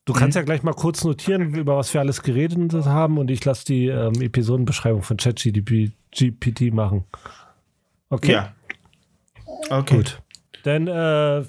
Du 0.10 0.14
kannst 0.16 0.36
Mhm. 0.36 0.40
ja 0.40 0.46
gleich 0.46 0.64
mal 0.64 0.74
kurz 0.74 1.04
notieren, 1.04 1.54
über 1.54 1.78
was 1.78 1.94
wir 1.94 2.02
alles 2.02 2.24
geredet 2.24 2.74
haben 2.86 3.20
und 3.20 3.30
ich 3.30 3.46
lasse 3.46 3.64
die 3.66 3.86
ähm, 3.86 4.20
Episodenbeschreibung 4.20 5.04
von 5.04 5.18
ChatGPT 5.18 6.74
machen. 6.74 7.04
Okay, 8.10 8.32
Ja. 8.32 8.56
Okay. 9.70 9.98
gut. 9.98 10.20
Dann 10.64 10.88
äh, 10.88 11.44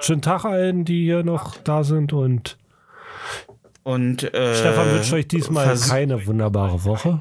schönen 0.00 0.22
Tag 0.22 0.44
allen, 0.44 0.84
die 0.84 1.04
hier 1.04 1.22
noch 1.22 1.56
da 1.58 1.84
sind 1.84 2.12
und 2.12 2.58
Und 3.84 4.24
äh, 4.34 4.54
Stefan 4.56 4.90
wünscht 4.90 5.12
euch 5.12 5.28
diesmal 5.28 5.78
keine 5.78 6.26
wunderbare 6.26 6.82
Woche. 6.84 7.20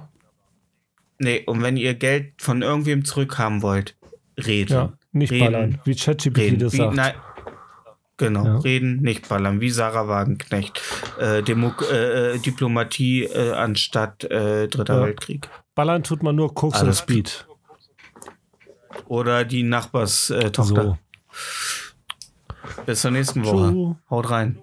Nee, 1.19 1.43
und 1.45 1.61
wenn 1.61 1.77
ihr 1.77 1.93
Geld 1.93 2.33
von 2.41 2.63
irgendwem 2.63 3.05
zurückhaben 3.05 3.61
wollt, 3.61 3.95
reden. 4.37 4.73
Ja, 4.73 4.93
nicht 5.11 5.31
Reden. 5.31 5.45
ballern, 5.45 5.79
wie 5.85 5.95
ChatGPT 5.95 6.59
das 6.61 6.73
Wie, 6.73 6.77
sagt. 6.77 6.95
nein. 6.95 7.13
Genau, 8.17 8.45
Ja. 8.45 8.57
reden, 8.59 8.97
nicht 9.01 9.29
ballern, 9.29 9.61
wie 9.61 9.69
Sarah 9.69 10.07
Wagenknecht. 10.07 10.81
Äh, 11.19 11.39
äh, 11.39 11.41
äh, 12.33 12.39
Diplomatie 12.39 13.25
äh, 13.25 13.51
anstatt 13.53 14.23
äh, 14.23 14.67
Dritter 14.67 14.95
Ja. 14.99 15.05
Weltkrieg. 15.05 15.47
Ballern 15.75 16.03
tut 16.03 16.23
man 16.23 16.35
nur 16.35 16.53
Koks 16.53 16.81
und 16.81 16.95
Speed. 16.95 17.45
Oder 19.05 19.45
die 19.45 19.61
Nachbarstochter. 19.63 20.47
Äh. 20.47 20.65
So. 20.65 20.97
Bis 22.87 23.01
zur 23.01 23.11
nächsten 23.11 23.45
Woche. 23.45 23.69
Tschu. 23.71 23.95
Haut 24.09 24.29
rein. 24.31 24.57